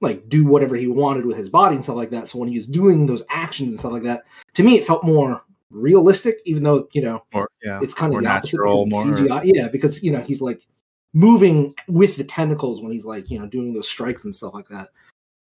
like 0.00 0.28
do 0.28 0.44
whatever 0.46 0.76
he 0.76 0.86
wanted 0.86 1.26
with 1.26 1.36
his 1.36 1.48
body 1.48 1.74
and 1.74 1.84
stuff 1.84 1.96
like 1.96 2.10
that. 2.10 2.28
So 2.28 2.38
when 2.38 2.48
he 2.48 2.54
was 2.54 2.66
doing 2.66 3.06
those 3.06 3.24
actions 3.30 3.70
and 3.70 3.78
stuff 3.78 3.92
like 3.92 4.02
that, 4.04 4.24
to 4.54 4.62
me 4.62 4.76
it 4.76 4.86
felt 4.86 5.04
more 5.04 5.42
realistic, 5.70 6.38
even 6.44 6.62
though 6.62 6.88
you 6.92 7.02
know 7.02 7.24
More, 7.32 7.48
yeah, 7.62 7.80
it's 7.82 7.94
kind 7.94 8.12
of 8.12 8.14
more 8.14 8.22
the 8.22 8.28
opposite 8.28 8.56
natural, 8.56 8.84
because 8.84 9.04
more 9.04 9.16
CGI. 9.16 9.42
Yeah, 9.44 9.68
because 9.68 10.02
you 10.02 10.12
know 10.12 10.20
he's 10.20 10.40
like 10.40 10.66
moving 11.14 11.74
with 11.88 12.16
the 12.16 12.24
tentacles 12.24 12.82
when 12.82 12.92
he's 12.92 13.04
like 13.04 13.30
you 13.30 13.38
know 13.38 13.46
doing 13.46 13.72
those 13.72 13.88
strikes 13.88 14.24
and 14.24 14.34
stuff 14.34 14.54
like 14.54 14.68
that. 14.68 14.88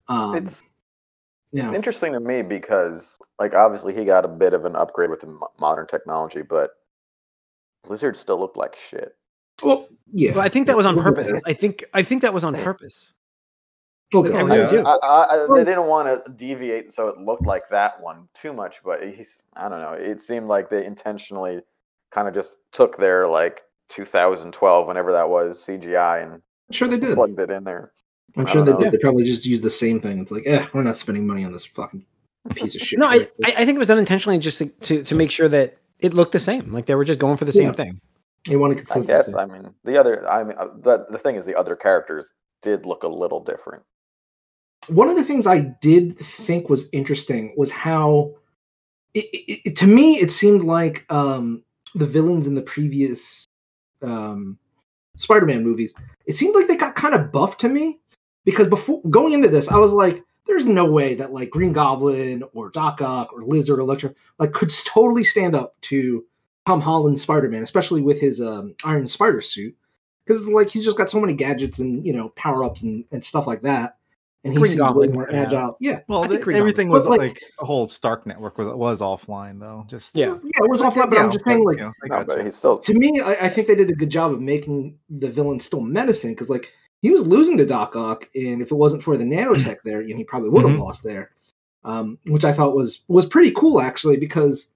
Um, 0.09 0.37
it's 0.37 0.63
yeah, 1.53 1.65
it's 1.65 1.73
interesting 1.73 2.13
to 2.13 2.21
me 2.21 2.43
because 2.43 3.19
like 3.39 3.55
obviously 3.55 3.95
he 3.95 4.05
got 4.05 4.25
a 4.25 4.29
bit 4.29 4.53
of 4.53 4.65
an 4.65 4.77
upgrade 4.77 5.11
with 5.11 5.21
the 5.21 5.39
modern 5.61 5.87
technology, 5.87 6.43
but 6.43 6.71
Lizard 7.87 8.17
still 8.17 8.39
looked 8.39 8.57
like 8.57 8.77
shit. 8.77 9.17
well, 9.63 9.89
yeah. 10.13 10.33
but 10.33 10.41
I 10.41 10.49
think 10.49 10.67
that 10.67 10.77
was 10.77 10.87
on 10.87 10.97
purpose. 11.01 11.33
I 11.47 11.53
think 11.53 11.85
I 11.95 12.03
think 12.03 12.23
that 12.23 12.35
was 12.35 12.45
on 12.45 12.55
purpose. 12.55 13.15
Okay. 14.15 14.37
I 14.37 14.41
really 14.43 14.69
do. 14.71 14.85
I, 14.87 14.95
I, 15.03 15.45
I, 15.45 15.55
they 15.55 15.65
didn't 15.65 15.87
want 15.87 16.07
to 16.25 16.33
deviate 16.33 16.93
so 16.93 17.09
it 17.09 17.19
looked 17.19 17.45
like 17.45 17.69
that 17.71 18.01
one 18.01 18.29
too 18.35 18.53
much, 18.53 18.77
but 18.85 19.03
he's 19.03 19.43
I 19.55 19.69
don't 19.69 19.81
know. 19.81 19.93
It 19.93 20.21
seemed 20.21 20.47
like 20.47 20.71
they 20.71 20.85
intentionally 20.87 21.61
kind 22.13 22.29
of 22.29 22.35
just 22.35 22.57
took 22.73 22.97
their 22.99 23.27
like 23.27 23.63
2012, 23.89 24.87
whenever 24.87 25.13
that 25.13 25.29
was, 25.29 25.59
CGI 25.65 26.23
and 26.23 26.35
I'm 26.35 26.41
sure 26.73 26.89
they 26.89 26.99
did. 26.99 27.15
plugged 27.15 27.41
it 27.41 27.51
in 27.51 27.65
there. 27.65 27.93
I'm 28.37 28.47
sure 28.47 28.63
they 28.63 28.73
know. 28.73 28.79
did. 28.79 28.93
They 28.93 28.99
probably 28.99 29.25
just 29.25 29.47
used 29.47 29.63
the 29.63 29.71
same 29.71 30.01
thing. 30.01 30.21
It's 30.21 30.31
like, 30.31 30.45
eh, 30.47 30.67
we're 30.73 30.83
not 30.83 30.97
spending 30.97 31.27
money 31.27 31.45
on 31.45 31.53
this 31.53 31.65
fucking 31.65 32.05
piece 32.55 32.75
of 32.75 32.83
shit. 32.83 32.99
No, 32.99 33.07
I. 33.09 33.29
I 33.45 33.55
I 33.59 33.65
think 33.65 33.77
it 33.77 33.79
was 33.79 33.89
done 33.89 33.99
intentionally 33.99 34.39
just 34.39 34.59
to, 34.59 34.67
to 34.67 35.03
to 35.03 35.15
make 35.15 35.31
sure 35.31 35.49
that 35.49 35.79
it 35.99 36.15
looked 36.15 36.33
the 36.33 36.39
same. 36.39 36.73
Like 36.73 36.87
they 36.87 36.95
were 36.95 37.05
just 37.05 37.19
going 37.19 37.37
for 37.39 37.45
the 37.45 37.53
same 37.53 37.69
Yeah. 37.69 37.73
thing. 37.73 38.01
they 38.49 38.57
wanted 38.57 38.75
I 38.79 38.83
consistency. 38.83 39.33
guess. 39.33 39.35
I 39.35 39.47
mean, 39.47 39.71
the 39.85 39.99
other. 39.99 40.29
I 40.31 40.45
mean, 40.45 40.57
uh, 40.59 40.69
the 40.81 41.07
the 41.11 41.19
thing 41.19 41.37
is, 41.37 41.45
the 41.45 41.57
other 41.57 41.75
characters 41.75 42.33
did 42.63 42.87
look 42.87 43.03
a 43.03 43.09
little 43.09 43.41
different. 43.43 43.83
One 44.89 45.09
of 45.09 45.17
the 45.17 45.25
things 45.25 45.47
I 45.47 45.61
did 45.61 46.19
think 46.19 46.69
was 46.69 46.89
interesting 46.93 47.55
was 47.57 47.71
how, 47.71 48.35
it, 49.15 49.25
it, 49.33 49.61
it- 49.71 49.77
to 49.77 49.87
me, 49.87 50.19
it 50.19 50.31
seemed 50.31 50.65
like 50.65 51.05
um, 51.11 51.63
the 51.95 52.07
villains 52.07 52.47
in 52.47 52.55
the 52.55 52.63
previous 52.63 53.45
um, 54.03 54.59
Spider-Man 55.17 55.63
movies. 55.65 55.95
It 56.27 56.37
seemed 56.37 56.55
like 56.55 56.67
they 56.69 56.77
got 56.77 56.95
kind 56.95 57.15
of 57.15 57.33
buffed 57.33 57.61
to 57.61 57.69
me 57.69 57.99
because 58.45 58.69
before 58.69 59.03
going 59.11 59.33
into 59.33 59.49
this, 59.49 59.71
I 59.71 59.79
was 59.79 59.93
like, 59.93 60.23
"There's 60.47 60.67
no 60.67 60.85
way 60.85 61.15
that 61.15 61.33
like 61.33 61.51
Green 61.51 61.73
Goblin 61.73 62.43
or 62.53 62.71
Doc 62.71 63.01
Ock 63.01 63.33
or 63.33 63.43
Lizard 63.45 63.79
or 63.79 63.83
Electro 63.83 64.15
like 64.39 64.53
could 64.53 64.71
totally 64.85 65.25
stand 65.25 65.55
up 65.55 65.75
to 65.83 66.25
Tom 66.67 66.81
Holland's 66.81 67.23
Spider-Man, 67.23 67.63
especially 67.63 68.03
with 68.03 68.21
his 68.21 68.41
um, 68.41 68.75
Iron 68.85 69.09
Spider 69.09 69.41
suit." 69.41 69.75
Because 70.25 70.47
like 70.49 70.69
he's 70.69 70.85
just 70.85 70.99
got 70.99 71.09
so 71.11 71.21
many 71.21 71.33
gadgets 71.35 71.79
and 71.79 72.05
you 72.05 72.13
know 72.13 72.31
power 72.31 72.65
ups 72.65 72.83
and, 72.83 73.05
and 73.13 73.25
stuff 73.25 73.47
like 73.47 73.63
that 73.63 73.97
and 74.47 74.55
he 74.55 74.59
Green 74.61 74.73
seems 74.77 74.93
way 74.93 75.07
more 75.09 75.27
could 75.27 75.35
have. 75.35 75.47
agile. 75.49 75.77
Yeah, 75.81 76.01
Well, 76.09 76.23
the- 76.23 76.37
everything 76.37 76.89
Goblin. 76.89 76.91
was 76.91 77.07
like- 77.07 77.19
like, 77.21 77.41
the 77.59 77.65
whole 77.65 77.89
Stark 77.89 78.27
network 78.27 78.59
was 78.59 78.75
was 78.75 79.01
offline 79.01 79.61
though. 79.61 79.85
Just 79.89 80.17
Yeah. 80.17 80.35
yeah, 80.43 80.65
it 80.65 80.71
was 80.71 80.81
Like, 80.81 80.93
offline. 80.95 81.11
But 81.11 81.15
yeah, 81.19 81.25
I'm 81.25 81.31
just 81.31 81.45
saying, 81.45 81.65
like, 81.65 81.79
you 81.79 81.85
know, 81.85 81.93
I 82.05 82.09
No, 82.09 82.17
gotcha. 82.17 82.27
but 82.37 82.45
he's 82.45 82.55
still 82.57 82.79
to 82.79 82.95
me, 82.95 83.21
I, 83.21 83.47
I 83.47 83.49
think 83.49 83.67
they 83.67 83.75
did 83.75 83.91
a 83.91 83.95
good 83.95 84.11
job 84.11 84.33
of 84.33 84.41
making 84.41 84.99
the 85.11 85.29
villain 85.29 85.61
still 85.61 85.81
menacing 85.81 86.33
because, 86.33 86.49
like, 86.51 86.71
he 87.03 87.11
was 87.11 87.27
losing 87.27 87.59
to 87.59 87.67
Doc 87.67 87.95
Ock, 87.95 88.29
and 88.35 88.63
if 88.63 88.71
it 88.73 88.75
wasn't 88.77 89.03
for 89.03 89.17
the 89.17 89.25
nanotech 89.25 89.77
there, 89.85 90.01
you 90.01 90.15
know, 90.15 90.19
he 90.19 90.25
probably 90.25 90.49
would 90.49 90.63
have 90.65 90.77
Mhm. 90.79 90.81
lost 90.85 91.03
there. 91.03 91.31
Um, 91.85 92.19
which 92.27 92.45
I 92.45 92.53
thought 92.53 92.75
was 92.75 93.05
was 93.09 93.27
pretty 93.27 93.53
cool 93.53 93.81
actually 93.81 94.17
because 94.17 94.71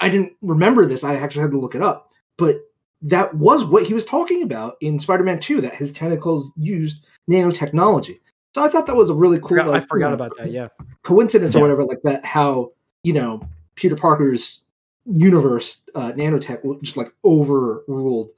I 0.00 0.08
didn't 0.10 0.32
remember 0.42 0.84
this. 0.84 1.04
I 1.04 1.14
actually 1.14 1.42
had 1.42 1.50
to 1.52 1.58
look 1.60 1.74
it 1.74 1.82
up, 1.82 2.12
but 2.36 2.60
that 3.02 3.34
was 3.34 3.64
what 3.64 3.84
he 3.84 3.94
was 3.94 4.04
talking 4.04 4.42
about 4.42 4.76
in 4.82 5.00
Spider-Man 5.00 5.40
Two. 5.40 5.60
That 5.62 5.74
his 5.74 5.92
tentacles 5.92 6.48
used 6.56 7.06
nanotechnology. 7.30 8.18
So 8.54 8.62
I 8.64 8.68
thought 8.68 8.86
that 8.86 8.96
was 8.96 9.10
a 9.10 9.14
really 9.14 9.38
cool. 9.38 9.48
Forgot- 9.48 9.66
I 9.68 9.70
like, 9.70 9.82
you 9.82 9.88
forgot 9.88 10.08
know, 10.08 10.14
about 10.14 10.32
that. 10.38 10.50
Yeah. 10.50 10.68
coincidence 11.04 11.54
Yeah. 11.54 11.60
or 11.60 11.62
whatever 11.62 11.84
like 11.84 12.00
that 12.04 12.24
how 12.24 12.72
you 13.04 13.12
know 13.14 13.40
peter 13.76 13.96
parker's 13.96 14.60
universe 15.06 15.82
uh 15.94 16.12
nanotech 16.12 16.60
just 16.82 16.96
like 16.96 17.10
overruled 17.24 18.30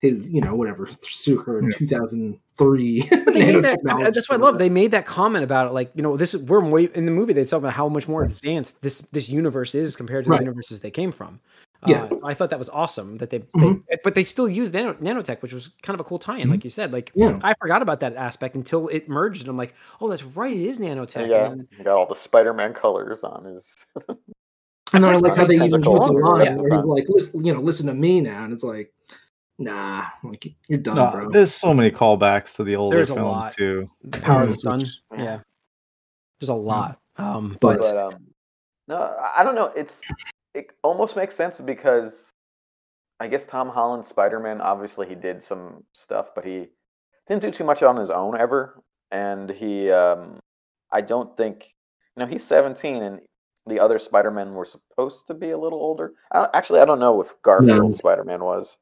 his 0.00 0.28
you 0.30 0.40
know 0.40 0.54
whatever 0.54 0.88
sucre 1.02 1.58
in 1.58 1.66
Yeah. 1.66 1.78
2003 1.78 3.06
But 3.10 3.26
they 3.34 3.52
made 3.52 3.64
that, 3.64 3.78
I 3.88 3.94
mean, 3.94 4.04
nanotechnology 4.06 4.14
that's 4.14 4.28
what 4.28 4.40
I 4.40 4.42
love. 4.42 4.58
They 4.58 4.68
made 4.70 4.90
that 4.92 5.04
comment 5.06 5.44
about 5.44 5.66
it, 5.68 5.72
like 5.72 5.90
you 5.94 6.02
know, 6.02 6.16
this 6.16 6.32
is 6.34 6.42
we're 6.44 6.60
way 6.64 6.84
in 6.94 7.04
the 7.06 7.12
movie. 7.12 7.32
They 7.32 7.44
talk 7.44 7.58
about 7.58 7.72
how 7.72 7.88
much 7.88 8.06
more 8.08 8.22
advanced 8.24 8.80
this 8.82 9.00
this 9.12 9.28
universe 9.28 9.74
is 9.74 9.96
compared 9.96 10.24
to 10.24 10.30
Right. 10.30 10.38
the 10.38 10.44
universes 10.44 10.80
they 10.80 10.90
came 10.90 11.12
from. 11.12 11.40
Yeah. 11.88 12.04
uh, 12.04 12.18
I 12.24 12.34
thought 12.34 12.50
that 12.50 12.58
was 12.58 12.68
awesome 12.68 13.18
that 13.18 13.30
they, 13.30 13.40
Mhm. 13.40 13.82
they 13.88 13.96
but 14.04 14.14
they 14.14 14.24
still 14.24 14.48
used 14.48 14.72
nano, 14.72 14.94
nanotech, 14.94 15.42
which 15.42 15.52
was 15.52 15.68
kind 15.82 15.94
of 15.98 16.00
a 16.00 16.08
cool 16.08 16.18
tie-in, 16.18 16.48
Mhm. 16.48 16.50
like 16.52 16.64
you 16.64 16.70
said. 16.70 16.92
Like 16.92 17.12
yeah 17.14 17.38
I 17.42 17.54
forgot 17.60 17.82
about 17.82 18.00
that 18.00 18.14
aspect 18.16 18.54
until 18.54 18.88
it 18.88 19.08
merged, 19.08 19.42
and 19.42 19.48
I'm 19.50 19.56
like, 19.56 19.74
oh, 20.00 20.08
that's 20.08 20.22
right, 20.24 20.52
it 20.56 20.60
is 20.62 20.78
nanotech. 20.78 21.28
yeah, 21.28 21.50
And 21.52 21.66
he 21.76 21.84
got 21.84 21.96
all 21.96 22.06
the 22.06 22.14
Spider-Man 22.14 22.74
colors 22.74 23.24
on 23.24 23.44
his. 23.44 23.74
and 24.92 25.02
then 25.02 25.10
i 25.12 25.16
like 25.16 25.34
how 25.34 25.44
they 25.44 25.56
even 25.56 25.82
tentacles 25.82 26.10
the 26.10 26.14
line 26.16 26.38
rest 26.46 26.58
where 26.60 26.76
he's 26.76 26.84
like 26.84 27.04
listen 27.08 27.44
you 27.44 27.52
know 27.52 27.60
listen 27.60 27.86
to 27.88 27.92
me 27.94 28.20
now 28.20 28.44
and 28.44 28.52
it's 28.52 28.62
like 28.62 28.92
nah 29.58 30.04
like 30.22 30.46
you're 30.68 30.78
done 30.78 30.94
No, 30.94 31.10
bro 31.10 31.28
there's 31.30 31.52
so 31.52 31.74
many 31.74 31.90
callbacks 31.90 32.54
to 32.56 32.62
the 32.64 32.76
older 32.76 32.96
There's 32.98 33.10
a 33.10 33.14
films 33.14 33.42
lot. 33.42 33.52
too. 33.52 33.90
the 34.04 34.20
power 34.20 34.42
of 34.44 34.50
the 34.50 34.56
Mhm. 34.56 34.60
sun, 34.60 34.80
Yeah. 35.12 35.22
yeah, 35.24 35.38
there's 36.38 36.50
a 36.50 36.54
lot. 36.54 37.00
Um, 37.16 37.56
But- 37.60 37.78
but 37.80 37.90
But 37.90 37.96
um, 38.14 38.26
no, 38.86 38.96
I- 38.96 39.40
I 39.40 39.42
don't 39.44 39.54
know. 39.56 39.72
It's 39.74 40.00
it 40.56 40.66
almost 40.82 41.16
makes 41.16 41.34
sense 41.36 41.58
because 41.60 42.30
I 43.20 43.28
guess 43.28 43.46
Tom 43.46 43.68
Holland's 43.68 44.08
Spider-Man. 44.08 44.60
Obviously, 44.60 45.06
he 45.08 45.14
did 45.14 45.42
some 45.42 45.84
stuff, 45.92 46.28
but 46.34 46.44
he 46.44 46.68
didn't 47.26 47.42
do 47.42 47.50
too 47.50 47.64
much 47.64 47.82
on 47.82 47.96
his 47.96 48.10
own 48.10 48.36
ever. 48.38 48.82
And 49.10 49.48
he, 49.50 49.90
um, 49.90 50.40
I 50.92 51.00
don't 51.00 51.36
think, 51.36 51.64
you 52.16 52.20
know, 52.22 52.26
he's 52.26 52.44
17, 52.44 53.02
and 53.02 53.20
the 53.66 53.80
other 53.80 53.98
Spider-Men 53.98 54.54
were 54.54 54.64
supposed 54.64 55.26
to 55.28 55.34
be 55.34 55.50
a 55.50 55.58
little 55.58 55.78
older. 55.78 56.12
I, 56.32 56.48
actually, 56.54 56.80
I 56.80 56.84
don't 56.84 57.00
know 57.00 57.20
if 57.20 57.34
Garfield 57.42 57.82
No. 57.82 57.90
Spider-Man 57.90 58.42
was, 58.42 58.76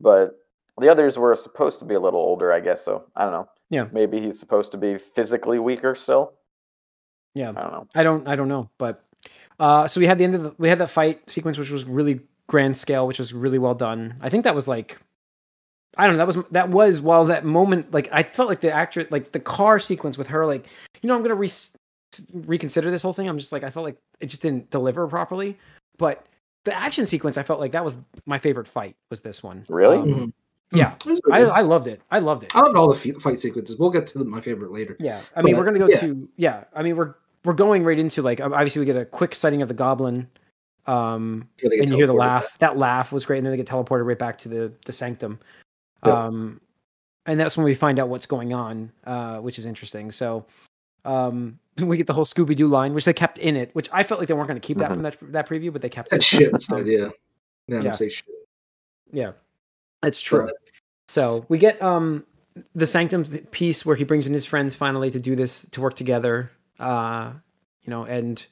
but 0.00 0.38
the 0.78 0.88
others 0.88 1.18
were 1.18 1.34
supposed 1.36 1.78
to 1.80 1.84
be 1.84 1.94
a 1.94 2.00
little 2.00 2.20
older. 2.20 2.52
I 2.52 2.60
guess 2.60 2.82
so. 2.84 3.04
I 3.16 3.24
don't 3.24 3.32
know. 3.32 3.48
Yeah. 3.70 3.86
Maybe 3.92 4.20
he's 4.20 4.38
supposed 4.38 4.72
to 4.72 4.78
be 4.78 4.98
physically 4.98 5.58
weaker 5.58 5.94
still. 5.94 6.34
yeah, 7.34 7.50
I 7.50 7.60
don't 7.62 7.72
know. 7.72 7.86
I 7.94 8.02
don't 8.02 8.28
I 8.28 8.36
don't 8.36 8.48
know, 8.48 8.70
but 8.78 9.02
uh 9.58 9.86
so 9.88 10.00
we 10.00 10.06
had 10.06 10.18
the 10.18 10.24
end 10.24 10.34
of 10.34 10.42
the 10.42 10.54
we 10.58 10.68
had 10.68 10.78
that 10.78 10.90
fight 10.90 11.28
sequence 11.30 11.56
which 11.58 11.70
was 11.70 11.84
really 11.84 12.20
grand 12.48 12.76
scale, 12.76 13.06
which 13.06 13.18
was 13.18 13.34
really 13.34 13.58
well 13.58 13.74
done. 13.74 14.14
I 14.20 14.28
think 14.28 14.44
that 14.44 14.54
was 14.54 14.68
like 14.68 14.98
I 15.96 16.06
don't 16.06 16.16
know, 16.16 16.24
that 16.24 16.26
was 16.36 16.46
that 16.50 16.68
was 16.68 17.00
while 17.00 17.24
that 17.26 17.44
moment 17.44 17.92
like 17.92 18.08
I 18.12 18.22
felt 18.22 18.48
like 18.48 18.60
the 18.60 18.70
actor 18.72 19.06
like 19.10 19.32
the 19.32 19.40
car 19.40 19.78
sequence 19.78 20.18
with 20.18 20.26
her 20.28 20.46
like 20.46 20.66
you 21.02 21.08
know 21.08 21.14
I'm 21.14 21.20
going 21.22 21.30
to 21.30 21.34
re- 21.34 21.50
reconsider 22.46 22.90
this 22.90 23.02
whole 23.02 23.12
thing. 23.12 23.28
I'm 23.28 23.38
just 23.38 23.52
like 23.52 23.64
I 23.64 23.70
felt 23.70 23.84
like 23.84 23.96
it 24.20 24.26
just 24.26 24.42
didn't 24.42 24.70
deliver 24.70 25.06
properly, 25.08 25.58
but 25.98 26.26
the 26.64 26.76
action 26.76 27.06
sequence 27.06 27.38
I 27.38 27.42
felt 27.42 27.60
like 27.60 27.72
that 27.72 27.84
was 27.84 27.96
my 28.26 28.38
favorite 28.38 28.68
fight 28.68 28.96
was 29.10 29.20
this 29.20 29.42
one. 29.42 29.64
Really? 29.68 29.98
Um, 29.98 30.06
Mhm. 30.08 30.32
yeah. 30.72 30.94
It 31.06 31.20
I. 31.32 31.40
I 31.42 31.60
loved 31.62 31.86
it. 31.86 32.00
I 32.10 32.18
loved 32.18 32.42
it. 32.42 32.54
I 32.54 32.60
loved 32.60 32.76
all 32.76 32.92
the 32.92 33.12
fight 33.20 33.40
sequences 33.40 33.76
we'll 33.76 33.90
get 33.90 34.06
to 34.08 34.18
the, 34.18 34.24
my 34.24 34.40
favorite 34.40 34.72
later 34.72 34.96
Yeah, 35.00 35.20
I 35.34 35.42
mean, 35.42 35.54
But, 35.54 35.60
we're 35.60 35.64
gonna 35.64 35.78
go 35.78 35.88
yeah. 35.88 36.00
to 36.00 36.28
yeah. 36.36 36.64
I 36.74 36.82
mean, 36.82 36.96
we're 36.96 37.14
we're 37.46 37.54
going 37.54 37.84
right 37.84 37.98
into 37.98 38.20
like 38.22 38.40
obviously 38.40 38.80
we 38.80 38.86
get 38.86 38.96
a 38.96 39.04
quick 39.04 39.34
sighting 39.34 39.62
of 39.62 39.68
the 39.68 39.74
goblin, 39.74 40.28
um, 40.86 41.48
get 41.58 41.72
and 41.72 41.88
you 41.88 41.96
hear 41.96 42.06
the 42.06 42.12
laugh. 42.12 42.58
That 42.58 42.76
laugh 42.76 43.12
was 43.12 43.24
great, 43.24 43.38
and 43.38 43.46
then 43.46 43.52
they 43.52 43.56
get 43.56 43.66
teleported 43.66 44.04
right 44.06 44.18
back 44.18 44.36
to 44.38 44.48
the 44.48 44.72
the 44.84 44.92
sanctum, 44.92 45.38
Yep. 46.04 46.14
um, 46.14 46.60
and 47.24 47.40
that's 47.40 47.56
when 47.56 47.64
we 47.64 47.74
find 47.74 47.98
out 47.98 48.08
what's 48.08 48.26
going 48.26 48.52
on, 48.52 48.90
uh, 49.04 49.38
which 49.38 49.58
is 49.58 49.66
interesting. 49.66 50.10
So, 50.12 50.44
um, 51.04 51.58
we 51.78 51.96
get 51.96 52.06
the 52.06 52.12
whole 52.12 52.24
Scooby 52.24 52.56
Doo 52.56 52.68
line, 52.68 52.92
which 52.94 53.04
they 53.04 53.12
kept 53.12 53.38
in 53.38 53.56
it, 53.56 53.70
which 53.74 53.88
I 53.92 54.02
felt 54.02 54.20
like 54.20 54.28
they 54.28 54.34
weren't 54.34 54.48
going 54.48 54.60
to 54.60 54.66
keep 54.66 54.78
that 54.78 54.90
Mhm. 54.90 54.94
from 54.94 55.02
that 55.02 55.16
that 55.32 55.48
preview, 55.48 55.72
but 55.72 55.82
they 55.82 55.88
kept 55.88 56.10
That 56.10 56.16
it. 56.16 56.22
shit 56.24 56.52
instead, 56.52 56.80
Um, 56.80 56.86
yeah. 56.86 57.08
Yeah, 57.68 57.80
yeah. 57.82 57.92
say 57.92 58.08
shit. 58.08 58.24
Yeah, 59.12 59.32
it's 60.02 60.20
true. 60.20 60.48
So 61.08 61.44
we 61.48 61.58
get 61.58 61.80
um 61.82 62.24
the 62.74 62.86
sanctum 62.86 63.24
piece 63.50 63.84
where 63.84 63.94
he 63.96 64.04
brings 64.04 64.26
in 64.26 64.32
his 64.32 64.46
friends 64.46 64.74
finally 64.74 65.10
to 65.10 65.20
do 65.20 65.36
this 65.36 65.66
to 65.72 65.80
work 65.80 65.94
together. 65.94 66.50
Uh, 66.78 67.32
you 67.82 67.90
know, 67.90 68.04
and 68.04 68.44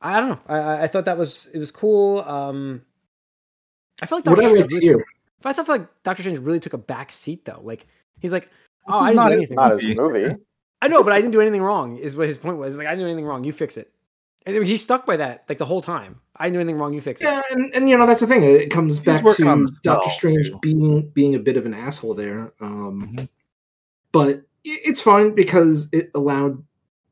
I 0.00 0.20
don't 0.20 0.28
know. 0.30 0.40
I- 0.48 0.58
I, 0.58 0.82
I 0.82 0.86
thought 0.88 1.04
that 1.06 1.18
was 1.18 1.48
it 1.54 1.58
was 1.58 1.70
cool. 1.70 2.20
Um, 2.20 2.82
I 4.02 4.06
felt 4.06 4.26
like 4.26 4.36
What 4.36 4.42
Doctor 4.42 4.56
I 4.56 4.60
read 4.60 4.64
Strange. 4.70 4.82
Really, 4.82 4.86
here, 4.98 5.06
I 5.44 5.52
thought 5.52 5.68
like 5.68 6.02
Doctor 6.02 6.22
Strange 6.22 6.38
really 6.40 6.60
took 6.60 6.72
a 6.72 6.78
back 6.78 7.12
seat 7.12 7.44
though. 7.44 7.60
Like 7.62 7.86
he's 8.20 8.32
like, 8.32 8.44
This 8.44 8.50
oh, 8.88 8.96
is 8.96 9.02
I 9.02 9.06
didn't 9.08 9.16
not 9.16 9.28
do 9.28 9.34
anything. 9.34 9.56
Not 9.56 9.72
his 9.80 9.96
Movie. 9.96 10.24
movie. 10.24 10.36
I 10.82 10.88
know, 10.88 11.02
but 11.02 11.12
I 11.14 11.20
didn't 11.20 11.30
do 11.32 11.40
anything 11.40 11.62
wrong. 11.62 11.96
Is 11.96 12.16
what 12.16 12.26
his 12.26 12.36
point 12.38 12.58
was. 12.58 12.74
He's 12.74 12.78
like 12.78 12.86
I 12.88 12.90
didn't 12.90 13.04
do 13.06 13.08
anything 13.08 13.24
wrong. 13.26 13.44
You 13.44 13.52
fix 13.52 13.76
it. 13.76 13.90
And 14.46 14.66
he's 14.66 14.82
stuck 14.82 15.06
by 15.06 15.16
that 15.16 15.44
like 15.48 15.56
the 15.56 15.64
whole 15.64 15.80
time. 15.80 16.20
I 16.36 16.44
didn't 16.44 16.54
do 16.54 16.60
anything 16.60 16.78
wrong. 16.78 16.92
You 16.92 17.00
fix 17.00 17.22
it. 17.22 17.24
yeah, 17.24 17.40
and, 17.50 17.74
and 17.74 17.88
you 17.88 17.96
know 17.96 18.04
that's 18.06 18.20
the 18.20 18.26
thing. 18.26 18.42
It 18.42 18.70
comes 18.70 18.98
back 19.00 19.22
to 19.22 19.32
the 19.34 19.78
Doctor 19.82 20.10
Strange 20.10 20.48
too. 20.50 20.58
being 20.60 21.08
being 21.14 21.34
a 21.34 21.38
bit 21.38 21.56
of 21.56 21.64
an 21.64 21.72
asshole 21.72 22.12
there. 22.14 22.52
Um, 22.60 23.14
Mhm. 23.16 23.28
but 24.12 24.42
it's 24.64 25.00
fine 25.00 25.34
because 25.34 25.88
it 25.92 26.10
allowed 26.14 26.62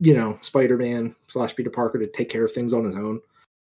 you 0.03 0.15
know 0.15 0.37
Spider 0.43 0.77
Man 0.77 1.15
slash 1.29 1.55
Peter 1.55 1.71
Parker 1.71 1.99
to 1.99 2.07
take 2.09 2.29
care 2.29 2.45
of 2.45 2.53
things 2.53 2.73
on 2.73 2.85
his 2.85 2.97
own. 2.97 3.21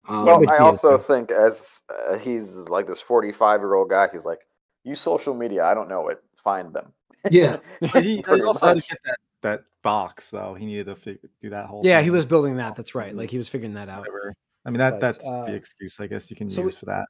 Um, 0.08 0.26
Well, 0.26 0.50
I 0.50 0.58
also 0.58 0.96
is. 0.96 1.04
think 1.04 1.32
as 1.32 1.82
uh, 1.90 2.18
he's 2.18 2.56
like 2.70 2.88
this 2.88 3.02
45 3.02 3.62
year 3.62 3.74
old 3.74 3.90
guy, 3.90 4.08
he's 4.12 4.26
like, 4.26 4.40
use 4.84 5.00
social 5.02 5.34
media. 5.34 5.66
I 5.66 5.74
don't 5.74 5.90
know 5.90 6.08
it. 6.10 6.20
Find 6.44 6.74
them. 6.74 6.94
yeah, 7.32 7.58
he, 7.94 8.18
he 8.18 8.42
also 8.44 8.68
had 8.68 8.78
to 8.78 8.84
get 8.88 9.00
that, 9.06 9.18
that 9.42 9.62
box 9.84 10.30
though. 10.30 10.54
He 10.54 10.66
needed 10.66 10.86
to 10.86 10.96
figure, 10.96 11.30
do 11.42 11.50
that 11.50 11.66
whole. 11.66 11.82
Yeah, 11.84 12.02
he 12.02 12.10
was 12.10 12.26
building 12.26 12.58
that. 12.58 12.76
That's 12.76 12.94
right. 12.96 13.16
Like 13.16 13.30
he 13.32 13.38
was 13.38 13.50
figuring 13.50 13.74
that 13.74 13.90
out. 13.90 14.00
Whatever. 14.00 14.34
I 14.66 14.70
mean 14.70 14.80
that 14.80 14.92
But, 14.92 15.00
that's 15.00 15.26
uh, 15.26 15.46
the 15.46 15.54
excuse 15.54 16.00
I 16.00 16.08
guess 16.08 16.30
you 16.30 16.36
can 16.36 16.50
so 16.50 16.62
use 16.62 16.76
we- 16.76 16.80
for 16.80 16.86
that. 16.88 17.06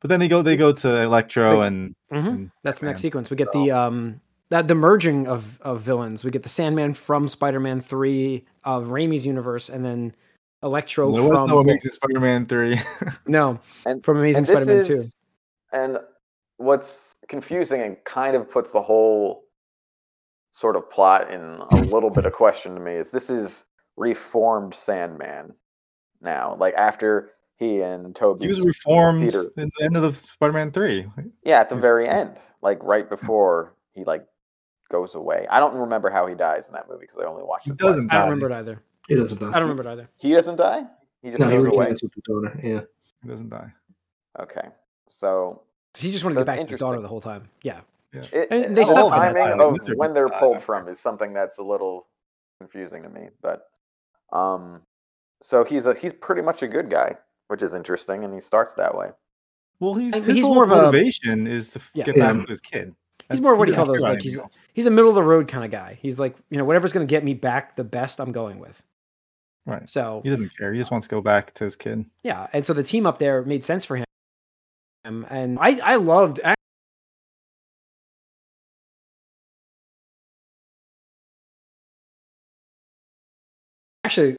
But 0.00 0.08
then 0.08 0.20
they 0.20 0.28
go 0.28 0.40
they 0.40 0.56
go 0.56 0.72
to 0.72 1.02
Electro 1.02 1.58
Like- 1.58 1.66
and, 1.68 1.94
hmm 2.10 2.16
and 2.16 2.50
That's 2.62 2.80
the 2.80 2.86
next 2.86 3.00
sequence. 3.02 3.28
We 3.28 3.36
get 3.36 3.52
the 3.52 3.70
um 3.70 4.20
that 4.50 4.68
the 4.68 4.74
merging 4.74 5.26
of 5.26 5.60
of 5.62 5.80
villains. 5.80 6.24
We 6.24 6.30
get 6.30 6.42
the 6.42 6.48
Sandman 6.48 6.94
from 6.94 7.26
Spider-Man 7.28 7.80
Three 7.80 8.44
of 8.64 8.88
Raimi's 8.88 9.26
universe, 9.26 9.68
and 9.68 9.84
then 9.84 10.14
Electro 10.62 11.10
there 11.12 11.22
was 11.22 11.38
from 11.38 11.48
no 11.48 11.58
Amazing 11.60 11.92
Spider-Man 11.92 12.46
three. 12.46 12.78
no 13.26 13.58
And, 13.86 14.04
from 14.04 14.18
Amazing 14.18 14.44
Spider-Man 14.44 14.84
Two. 14.86 15.02
and 15.72 15.98
what's 16.58 17.16
confusing 17.28 17.80
and 17.80 17.96
kind 18.04 18.36
of 18.36 18.50
puts 18.50 18.70
the 18.70 18.82
whole 18.82 19.44
sort 20.52 20.76
of 20.76 20.90
plot 20.90 21.32
in 21.32 21.40
a 21.40 21.76
little 21.76 22.10
bit 22.10 22.26
of 22.26 22.34
question 22.34 22.74
to 22.74 22.80
me 22.80 22.92
is 22.92 23.10
this 23.10 23.30
is 23.30 23.64
reformed 23.96 24.74
Sandman 24.74 25.54
now. 26.20 26.54
Like 26.58 26.74
after 26.74 27.30
he 27.56 27.80
and 27.80 28.14
Tobey 28.14 28.44
he 28.44 28.48
was 28.48 28.60
reformed 28.60 29.22
Peter. 29.22 29.50
in 29.56 29.70
the 29.78 29.84
end 29.84 29.96
of 29.96 30.02
the 30.02 30.12
Spider-Man 30.12 30.72
three. 30.72 31.06
Yeah, 31.44 31.60
at 31.60 31.70
the 31.70 31.76
very 31.76 32.08
end, 32.08 32.36
like 32.60 32.82
right 32.82 33.08
before 33.08 33.74
he 33.92 34.04
like 34.04 34.26
goes 34.90 35.14
away. 35.14 35.46
I 35.50 35.58
don't 35.60 35.74
remember 35.74 36.10
how 36.10 36.26
he 36.26 36.34
dies 36.34 36.68
in 36.68 36.74
that 36.74 36.88
movie 36.88 37.02
because 37.02 37.18
I 37.18 37.24
only 37.26 37.42
watched 37.42 37.64
He 37.64 37.70
it. 37.70 37.78
twice. 37.78 37.90
doesn't 37.90 38.08
die. 38.08 38.16
I 38.16 38.18
don't 38.20 38.30
remember 38.30 38.54
it 38.54 38.58
either. 38.58 38.82
He 39.08 39.14
doesn't 39.14 39.40
die. 39.40 39.48
I 39.48 39.52
don't 39.52 39.62
remember 39.62 39.82
it 39.88 39.92
either. 39.92 40.08
He 40.16 40.32
doesn't 40.32 40.56
die. 40.56 40.84
He 41.22 41.28
just 41.30 41.40
No, 41.40 41.48
he 41.48 41.56
goes 41.56 41.66
away. 41.66 41.88
with 41.90 42.00
the 42.00 42.20
donor. 42.24 42.60
Yeah, 42.62 42.80
He 43.22 43.28
doesn't 43.28 43.48
die. 43.48 43.72
Okay, 44.38 44.68
so 45.08 45.62
He 45.96 46.12
just 46.12 46.22
wanted 46.24 46.34
So 46.36 46.40
to 46.40 46.44
get 46.44 46.56
back 46.58 46.66
to 46.66 46.72
his 46.72 46.80
daughter 46.80 47.00
the 47.00 47.08
whole 47.08 47.20
time. 47.20 47.48
Yeah, 47.62 47.80
it, 48.12 48.48
And 48.50 48.76
they 48.76 48.82
the 48.82 48.84
still- 48.84 49.08
timing 49.10 49.42
Like, 49.58 49.60
of 49.60 49.78
when 49.96 50.14
they're 50.14 50.28
pulled 50.28 50.62
from 50.62 50.88
is 50.88 50.98
something 51.00 51.32
that's 51.32 51.58
a 51.58 51.62
little 51.62 52.06
confusing 52.60 53.02
to 53.02 53.08
me. 53.08 53.28
But 53.42 53.62
um, 54.32 54.82
so 55.42 55.64
he's 55.64 55.86
a 55.86 55.94
he's 55.94 56.12
pretty 56.12 56.42
much 56.42 56.62
a 56.62 56.68
good 56.68 56.88
guy, 56.90 57.16
which 57.48 57.62
is 57.62 57.74
interesting, 57.74 58.22
and 58.24 58.32
he 58.32 58.40
starts 58.40 58.72
that 58.74 58.94
way. 58.96 59.10
Well, 59.80 59.94
he's 59.94 60.12
And 60.12 60.24
his 60.24 60.36
he's 60.36 60.44
whole 60.44 60.54
more 60.54 60.64
of 60.64 60.70
a- 60.70 60.76
motivation 60.76 61.46
is 61.46 61.70
to 61.72 61.78
f- 61.80 61.90
Yeah. 61.94 62.04
get 62.04 62.16
Yeah. 62.16 62.32
back 62.32 62.42
to 62.46 62.48
his 62.50 62.60
kid. 62.60 62.94
That's- 63.30 63.42
more 63.42 63.54
what 63.56 63.66
do 63.66 63.72
you 63.72 63.76
call 63.76 63.86
those, 63.86 64.02
like, 64.02 64.20
he's- 64.22 64.60
he's 64.74 64.86
a 64.86 64.90
middle 64.90 65.08
of 65.08 65.14
the 65.14 65.22
road 65.22 65.46
kind 65.48 65.64
of 65.64 65.70
guy. 65.70 65.98
He's 66.02 66.18
like 66.18 66.36
you 66.50 66.58
know 66.58 66.64
whatever's 66.64 66.92
going 66.92 67.06
to 67.06 67.10
get 67.10 67.24
me 67.24 67.34
back 67.34 67.76
the 67.76 67.84
best, 67.84 68.20
I'm 68.20 68.32
going 68.32 68.58
with. 68.58 68.82
right. 69.66 69.88
So 69.88 70.20
He 70.24 70.30
doesn't 70.30 70.56
care. 70.56 70.72
He 70.72 70.78
just 70.80 70.90
wants 70.90 71.06
to 71.06 71.10
go 71.14 71.20
back 71.20 71.54
to 71.54 71.64
his 71.64 71.76
kid. 71.76 72.04
yeah, 72.24 72.48
and 72.52 72.66
so 72.66 72.72
the 72.74 72.82
team 72.82 73.06
up 73.06 73.18
there 73.18 73.42
made 73.44 73.62
sense 73.64 73.84
for 73.84 73.96
him. 73.96 74.04
Um, 75.04 75.26
and 75.30 75.58
I 75.60 75.78
I 75.78 75.96
loved 75.96 76.40
actually, 84.04 84.36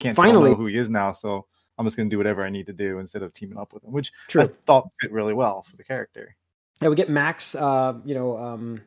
Can't 0.00 0.16
tell 0.16 0.24
Finally- 0.24 0.54
who 0.54 0.66
he 0.66 0.76
is 0.76 0.90
now, 0.90 1.12
so 1.12 1.46
I'm 1.78 1.84
just 1.86 1.96
gonna 1.96 2.08
do 2.10 2.18
whatever 2.18 2.44
I 2.44 2.50
need 2.50 2.66
to 2.66 2.72
do 2.72 2.98
instead 2.98 3.22
of 3.22 3.34
teaming 3.34 3.58
up 3.58 3.72
with 3.72 3.84
him, 3.84 3.92
which 3.92 4.12
I 4.36 4.48
thought 4.66 4.88
fit 5.00 5.12
really 5.12 5.34
well 5.34 5.62
for 5.62 5.76
the 5.76 5.84
character. 5.84 6.36
Yeah, 6.80 6.88
we 6.88 6.96
get 6.96 7.08
Max. 7.10 7.54
Uh, 7.54 7.94
you 8.04 8.14
know, 8.14 8.36
um, 8.38 8.80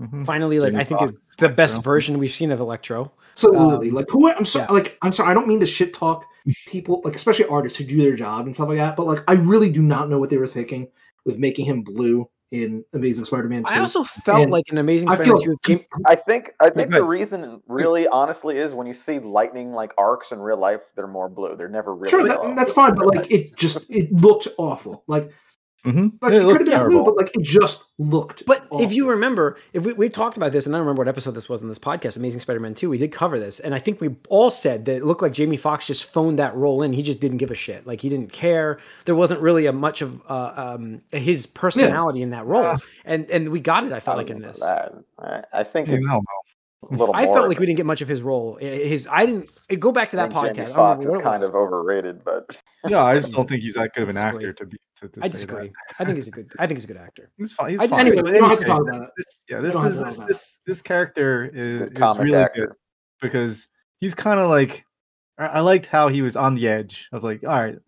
Mhm. 0.00 0.26
finally, 0.26 0.58
like 0.60 0.72
Jamie 0.72 0.80
I 0.80 0.84
think 0.84 1.00
Foxx, 1.00 1.12
it's 1.14 1.36
the 1.36 1.48
best 1.48 1.74
Electro. 1.74 1.92
version 1.92 2.18
we've 2.18 2.30
seen 2.32 2.50
of 2.50 2.58
Electro. 2.60 3.12
Absolutely. 3.34 3.88
Um, 3.90 3.94
like 3.94 4.06
who 4.10 4.28
I'm 4.30 4.44
sorry, 4.44 4.66
yeah. 4.68 4.72
like 4.74 4.98
I'm 5.02 5.12
sorry, 5.12 5.30
I 5.30 5.34
don't 5.34 5.46
mean 5.48 5.60
to 5.60 5.66
shit 5.66 5.92
talk 5.94 6.24
people, 6.66 7.00
like 7.04 7.14
especially 7.16 7.46
artists 7.46 7.78
who 7.78 7.84
do 7.84 7.96
their 8.02 8.16
job 8.16 8.46
and 8.46 8.54
stuff 8.54 8.68
like 8.68 8.78
that. 8.78 8.96
But 8.96 9.06
like 9.06 9.22
I 9.28 9.32
really 9.34 9.70
do 9.72 9.82
not 9.82 10.08
know 10.10 10.18
what 10.18 10.30
they 10.30 10.36
were 10.36 10.46
thinking 10.48 10.88
with 11.24 11.38
making 11.38 11.64
him 11.66 11.82
blue 11.82 12.28
in 12.54 12.84
Amazing 12.92 13.24
Spider-Man 13.24 13.64
2. 13.64 13.72
I 13.72 13.80
also 13.80 14.04
felt 14.04 14.42
And 14.42 14.52
like 14.52 14.68
an 14.70 14.78
Amazing 14.78 15.08
I 15.10 15.16
Spider-Man 15.16 15.38
feel 15.38 15.56
2. 15.56 15.76
Jam- 15.76 15.86
I 16.06 16.14
think 16.14 16.54
I 16.60 16.70
think 16.70 16.92
the 16.92 17.02
reason 17.02 17.60
really 17.66 18.06
honestly 18.06 18.58
is 18.58 18.72
when 18.74 18.86
you 18.86 18.94
see 18.94 19.18
lightning 19.18 19.72
like 19.72 19.92
arcs 19.98 20.30
in 20.30 20.38
real 20.38 20.56
life, 20.56 20.80
they're 20.94 21.08
more 21.08 21.28
blue. 21.28 21.56
They're 21.56 21.68
never 21.68 21.94
really 21.94 22.10
sure 22.10 22.26
that, 22.28 22.54
that's 22.54 22.72
fine, 22.72 22.94
but 22.94 23.06
like 23.06 23.30
it 23.30 23.56
just 23.56 23.84
it 23.90 24.12
looked 24.12 24.46
awful. 24.56 25.02
Like 25.08 25.32
Mhm. 25.84 26.12
like 26.22 26.32
it, 26.32 26.36
it 26.36 26.38
could 26.40 26.46
looked 26.46 26.48
have 26.48 26.58
been 26.58 26.64
blue, 26.64 26.72
terrible. 26.72 27.04
but 27.04 27.16
like 27.16 27.36
it 27.36 27.42
just 27.42 27.84
looked. 27.98 28.44
But 28.46 28.64
awful. 28.70 28.80
if 28.84 28.92
you 28.92 29.08
remember, 29.08 29.58
if 29.74 29.84
we, 29.84 29.92
we 29.92 30.08
talked 30.08 30.36
about 30.38 30.50
this, 30.52 30.64
and 30.66 30.74
I 30.74 30.78
don't 30.78 30.86
remember 30.86 31.00
what 31.00 31.08
episode 31.08 31.32
this 31.32 31.48
was 31.48 31.60
in 31.62 31.68
this 31.68 31.78
podcast, 31.78 32.16
Amazing 32.16 32.40
Spider-Man 32.40 32.74
2, 32.74 32.88
we 32.88 32.96
did 32.98 33.12
cover 33.12 33.38
this, 33.38 33.60
and 33.60 33.74
I 33.74 33.78
think 33.78 34.00
we 34.00 34.16
all 34.30 34.50
said 34.50 34.86
that 34.86 34.96
it 34.96 35.04
looked 35.04 35.20
like 35.22 35.32
Jamie 35.32 35.56
Foxx 35.58 35.86
just 35.86 36.04
phoned 36.06 36.38
that 36.38 36.54
role 36.56 36.82
in. 36.82 36.92
He 36.94 37.02
just 37.02 37.20
didn't 37.20 37.36
give 37.38 37.50
a 37.50 37.54
shit. 37.54 37.86
Like 37.86 38.00
he 38.00 38.08
didn't 38.08 38.32
care. 38.32 38.78
There 39.04 39.14
wasn't 39.14 39.40
really 39.40 39.66
a 39.66 39.72
much 39.72 40.00
of 40.00 40.22
uh, 40.28 40.52
um, 40.56 41.02
his 41.12 41.46
personality 41.46 42.22
in 42.22 42.30
that 42.30 42.46
role, 42.46 42.64
Uh, 42.64 42.78
and 43.04 43.30
and 43.30 43.50
we 43.50 43.60
got 43.60 43.84
it. 43.84 43.92
I 43.92 43.96
I 43.96 44.00
felt 44.00 44.16
like 44.16 44.30
in 44.30 44.40
this. 44.40 44.60
that. 44.60 44.94
I, 45.18 45.42
I 45.52 45.64
think 45.64 45.88
You 45.88 46.00
know, 46.00 46.14
a 46.14 46.14
little 46.14 46.43
I 46.92 46.96
more 46.96 47.34
felt 47.34 47.48
like 47.48 47.58
we 47.58 47.66
didn't 47.66 47.76
get 47.76 47.86
much 47.86 48.00
of 48.00 48.08
his 48.08 48.22
role. 48.22 48.56
His 48.60 49.06
I 49.10 49.26
didn't 49.26 49.50
go 49.78 49.92
back 49.92 50.10
to 50.10 50.16
that 50.16 50.32
think 50.32 50.34
podcast. 50.42 50.54
Jamie 50.56 50.60
I 50.62 50.66
don't 50.66 50.74
Foxx 50.76 51.04
remember 51.04 51.18
is 51.20 51.24
kind 51.24 51.40
was. 51.40 51.48
of 51.50 51.54
overrated, 51.54 52.24
but 52.24 52.56
yeah, 52.88 53.02
I 53.02 53.14
just 53.18 53.32
don't 53.32 53.48
think 53.48 53.62
he's 53.62 53.74
that 53.74 53.92
good 53.94 54.04
of 54.04 54.08
an 54.10 54.14
Disagree. 54.16 54.48
actor 54.48 54.52
to 54.52 54.66
be 54.66 54.76
to, 55.00 55.08
to 55.08 55.20
I 55.24 55.28
disagree. 55.28 55.72
I 55.98 56.04
think 56.04 56.16
he's 56.16 56.28
a 56.28 56.30
good. 56.30 56.52
I 56.58 56.66
think 56.66 56.78
he's 56.78 56.84
a 56.84 56.88
good 56.88 56.96
actor. 56.96 57.30
He's 57.36 57.52
fine. 57.52 57.70
He's 57.70 57.80
I 57.80 57.86
fine. 57.88 58.00
anyway, 58.06 58.22
But 58.22 58.32
we 58.32 58.38
don't 58.38 58.50
have 58.50 58.58
to 58.60 58.64
talk 58.64 58.80
about 58.82 59.10
this- 59.16 59.26
this- 59.26 59.42
yeah, 59.48 59.60
this 59.60 59.74
is 59.74 59.98
this, 60.00 60.16
this 60.18 60.58
this 60.66 60.82
character 60.82 61.50
is, 61.52 61.78
good 61.90 61.98
is 62.02 62.18
really 62.18 62.34
actor. 62.36 62.66
good 62.68 62.76
because 63.20 63.68
he's 64.00 64.14
kind 64.14 64.38
of 64.40 64.50
like 64.50 64.84
I, 65.38 65.46
I 65.46 65.60
liked 65.60 65.86
how 65.86 66.08
he 66.08 66.22
was 66.22 66.36
on 66.36 66.54
the 66.54 66.68
edge 66.68 67.08
of 67.12 67.22
like, 67.24 67.42
all 67.44 67.50
right, 67.60 67.78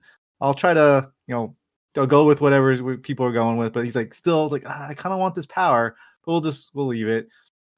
I'll 0.41 0.55
try 0.55 0.75
to 0.75 1.11
you 1.27 1.35
know 1.35 1.57
I'll 1.97 2.07
go 2.07 2.27
with 2.27 2.41
whatever 2.41 2.97
people 2.99 3.25
are 3.27 3.33
going 3.33 3.57
with, 3.57 3.73
but 3.73 3.85
he's 3.85 3.97
like 3.97 4.13
still 4.15 4.49
like 4.49 4.65
ah, 4.67 4.89
I 4.89 4.95
kind 4.95 5.13
of 5.13 5.19
want 5.19 5.35
this 5.35 5.47
power, 5.47 5.97
but 6.25 6.33
we'll 6.33 6.41
just 6.41 6.71
we'll 6.75 6.87
leave 6.87 7.09
it. 7.09 7.29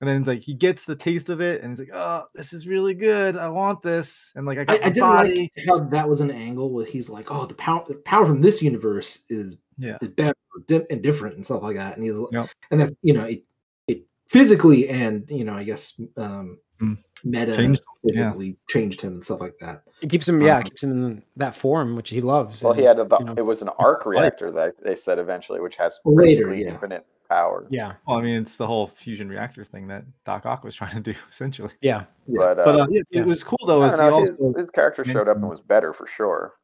And 0.00 0.08
then 0.08 0.18
it's 0.20 0.28
like 0.28 0.40
he 0.40 0.54
gets 0.54 0.84
the 0.84 0.94
taste 0.94 1.28
of 1.28 1.40
it, 1.40 1.60
and 1.60 1.70
he's 1.72 1.80
like, 1.80 1.90
"Oh, 1.92 2.24
this 2.34 2.52
is 2.52 2.68
really 2.68 2.94
good. 2.94 3.36
I 3.36 3.48
want 3.48 3.82
this." 3.82 4.32
And 4.36 4.46
like 4.46 4.58
I 4.58 4.64
got 4.64 4.74
I, 4.76 4.78
the 4.78 4.84
I 4.84 4.90
didn't 4.90 5.08
body. 5.08 5.52
like 5.56 5.66
how 5.66 5.78
that 5.90 6.08
was 6.08 6.20
an 6.20 6.30
angle 6.30 6.70
where 6.72 6.86
he's 6.86 7.10
like, 7.10 7.32
"Oh, 7.32 7.46
the 7.46 7.54
power, 7.54 7.84
the 7.88 7.96
power 7.96 8.24
from 8.24 8.40
this 8.40 8.62
universe 8.62 9.22
is 9.28 9.56
Yeah, 9.76 9.96
is 10.00 10.08
better 10.10 10.34
di- 10.68 10.86
and 10.90 11.02
different 11.02 11.34
and 11.36 11.44
stuff 11.44 11.62
like 11.62 11.74
that." 11.76 11.96
And 11.96 12.04
he's, 12.04 12.16
like, 12.16 12.32
Yep. 12.32 12.48
and 12.70 12.80
that's 12.80 12.92
you 13.02 13.12
know, 13.14 13.24
it, 13.24 13.42
it 13.88 14.04
physically 14.28 14.88
and 14.88 15.28
you 15.30 15.44
know, 15.44 15.54
I 15.54 15.64
guess 15.64 16.00
um, 16.16 16.58
Mm. 16.80 16.96
meta 17.24 17.56
Changed 17.56 17.80
him, 17.80 17.86
yeah. 18.04 18.12
physically 18.28 18.56
changed 18.68 19.00
him 19.00 19.14
and 19.14 19.24
stuff 19.24 19.40
like 19.40 19.54
that. 19.60 19.82
It 20.00 20.10
keeps 20.10 20.28
him, 20.28 20.40
yeah, 20.40 20.54
Um, 20.54 20.60
it 20.60 20.64
keeps 20.66 20.84
him 20.84 20.92
in 20.92 21.22
that 21.34 21.56
form 21.56 21.96
which 21.96 22.10
he 22.10 22.20
loves. 22.20 22.62
well, 22.62 22.72
he 22.72 22.82
had 22.84 23.00
a, 23.00 23.08
you 23.18 23.24
know, 23.24 23.34
it 23.36 23.44
was 23.44 23.62
an 23.62 23.70
arc 23.80 24.06
reactor 24.06 24.52
that 24.52 24.74
they 24.80 24.94
said 24.94 25.18
eventually, 25.18 25.58
which 25.58 25.74
has 25.74 25.98
Later, 26.04 26.54
yeah. 26.54 26.68
infinite 26.74 27.04
power. 27.28 27.66
yeah, 27.70 27.94
well, 28.06 28.18
I 28.18 28.22
mean, 28.22 28.40
it's 28.40 28.56
the 28.56 28.66
whole 28.66 28.86
fusion 28.88 29.28
reactor 29.28 29.64
thing 29.64 29.86
that 29.88 30.04
Doc 30.24 30.46
Ock 30.46 30.64
was 30.64 30.74
trying 30.80 30.94
to 30.94 31.00
do, 31.00 31.14
essentially. 31.30 31.70
yeah. 31.80 32.04
But, 32.28 32.58
uh, 32.58 32.64
But 32.64 32.80
uh, 32.80 32.86
yeah, 32.90 33.02
yeah. 33.10 33.20
it 33.20 33.26
was 33.26 33.42
cool 33.44 33.58
though. 33.66 33.82
Is 33.84 33.98
know, 33.98 34.20
his, 34.20 34.40
also, 34.40 34.58
his 34.58 34.70
character 34.70 35.04
showed 35.04 35.28
up 35.28 35.36
and 35.36 35.48
was 35.48 35.60
better 35.60 35.92
for 35.92 36.06
sure. 36.06 36.54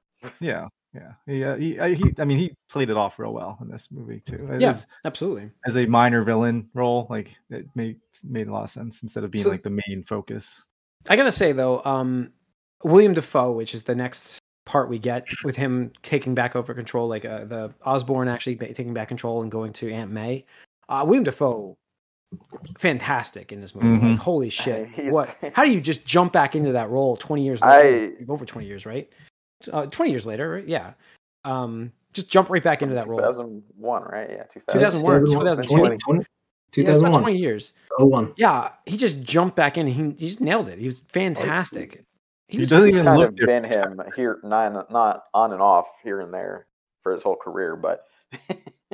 yeah, 0.41 0.69
yeah, 0.95 1.13
yeah. 1.27 1.57
He, 1.57 1.79
I- 1.81 1.95
he, 1.95 2.15
I 2.19 2.25
mean, 2.25 2.39
he 2.39 2.55
played 2.69 2.91
it 2.91 2.97
off 2.97 3.19
real 3.19 3.33
well 3.33 3.59
in 3.61 3.69
this 3.69 3.89
movie 3.91 4.21
too. 4.21 4.47
As- 4.51 4.61
Yeah, 4.61 4.77
absolutely. 5.05 5.51
as 5.67 5.77
a 5.77 5.87
minor 5.87 6.23
villain 6.25 6.69
role, 6.75 7.07
like 7.11 7.37
it 7.51 7.67
made 7.75 7.99
made 8.25 8.49
a 8.49 8.53
lot 8.53 8.65
of 8.65 8.71
sense 8.71 9.03
instead 9.03 9.25
of 9.25 9.31
being 9.31 9.45
So- 9.45 9.51
like 9.51 9.63
the 9.63 9.71
main 9.89 10.05
focus. 10.07 10.63
I 11.09 11.17
gotta 11.17 11.33
say 11.33 11.53
though, 11.53 11.83
um, 11.85 12.31
William 12.83 13.13
Dafoe, 13.15 13.53
which 13.53 13.75
is 13.75 13.83
the 13.83 13.95
next 13.95 14.39
part 14.65 14.89
we 14.89 14.99
get 14.99 15.27
with 15.45 15.57
him 15.57 15.93
taking 16.03 16.35
back 16.35 16.57
over 16.57 16.73
control, 16.75 17.09
like 17.09 17.25
uh, 17.25 17.45
the 17.45 17.73
Osborn 17.85 18.29
actually 18.29 18.57
taking 18.57 18.95
back 18.95 19.09
control 19.09 19.43
and 19.43 19.51
going 19.51 19.73
to 19.75 19.91
Aunt 19.93 20.11
May. 20.11 20.45
Uh, 20.89 21.05
William 21.07 21.25
Dafoe, 21.25 21.77
fantastic 22.79 23.53
in 23.53 23.61
this 23.61 23.75
movie. 23.75 23.87
Mhm. 24.03 24.11
Like, 24.13 24.19
holy 24.19 24.51
shit! 24.51 24.89
what? 25.11 25.37
How 25.55 25.65
do 25.65 25.71
you 25.73 25.81
just 25.81 26.05
jump 26.07 26.33
back 26.33 26.55
into 26.57 26.73
that 26.73 26.91
role 26.91 27.17
twenty 27.17 27.45
years 27.45 27.61
I- 27.63 28.13
over 28.29 28.45
twenty 28.45 28.67
years, 28.67 28.87
right? 28.87 29.11
Uh, 29.73 29.87
twenty 29.87 30.11
years 30.11 30.27
later, 30.27 30.51
right? 30.51 30.67
Yeah. 30.69 30.93
Um, 31.45 31.93
just 32.13 32.31
jump 32.31 32.49
right 32.49 32.63
back 32.63 32.81
into 32.81 32.95
that 32.95 33.09
role. 33.09 33.19
2001, 33.19 34.03
right? 34.05 34.31
Yeah, 34.31 34.45
2000. 34.45 34.81
2001, 35.03 35.21
2020, 35.27 35.67
2020. 35.67 35.99
20, 35.99 36.19
Yeah, 36.77 36.83
about 36.85 36.93
2001, 37.11 37.21
twenty 37.21 37.39
years. 37.39 37.73
01. 37.99 38.33
Yeah, 38.37 38.71
he 38.87 38.97
just 38.97 39.21
jumped 39.23 39.57
back 39.57 39.77
in. 39.77 39.87
He, 39.87 40.15
he 40.17 40.29
just 40.29 40.41
nailed 40.41 40.69
it. 40.69 40.79
He 40.79 40.87
was 40.87 41.03
fantastic. 41.13 42.05
He, 42.47 42.59
doesn't 42.59 42.87
He's 42.87 42.95
even 42.95 43.07
kind 43.07 43.19
look 43.19 43.31
of 43.31 43.37
been 43.37 43.65
him 43.65 44.01
here, 44.15 44.39
not 44.45 44.91
not 44.91 45.25
on 45.33 45.53
and 45.53 45.63
off 45.63 45.89
here 46.03 46.21
and 46.21 46.33
there 46.33 46.67
for 47.03 47.13
his 47.13 47.23
whole 47.23 47.37
career, 47.37 47.75
but 47.75 48.05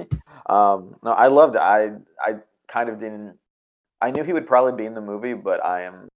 um, 0.48 0.96
no, 1.02 1.10
I 1.10 1.26
loved 1.26 1.56
it. 1.56 1.62
I 1.62 1.92
I 2.20 2.36
kind 2.68 2.88
of 2.88 2.98
didn't. 2.98 3.36
I 4.00 4.10
knew 4.10 4.22
he 4.22 4.32
would 4.32 4.46
probably 4.46 4.72
be 4.72 4.86
in 4.86 4.94
the 4.94 5.00
movie, 5.00 5.34
but 5.34 5.64
I 5.64 5.82
am. 5.82 6.08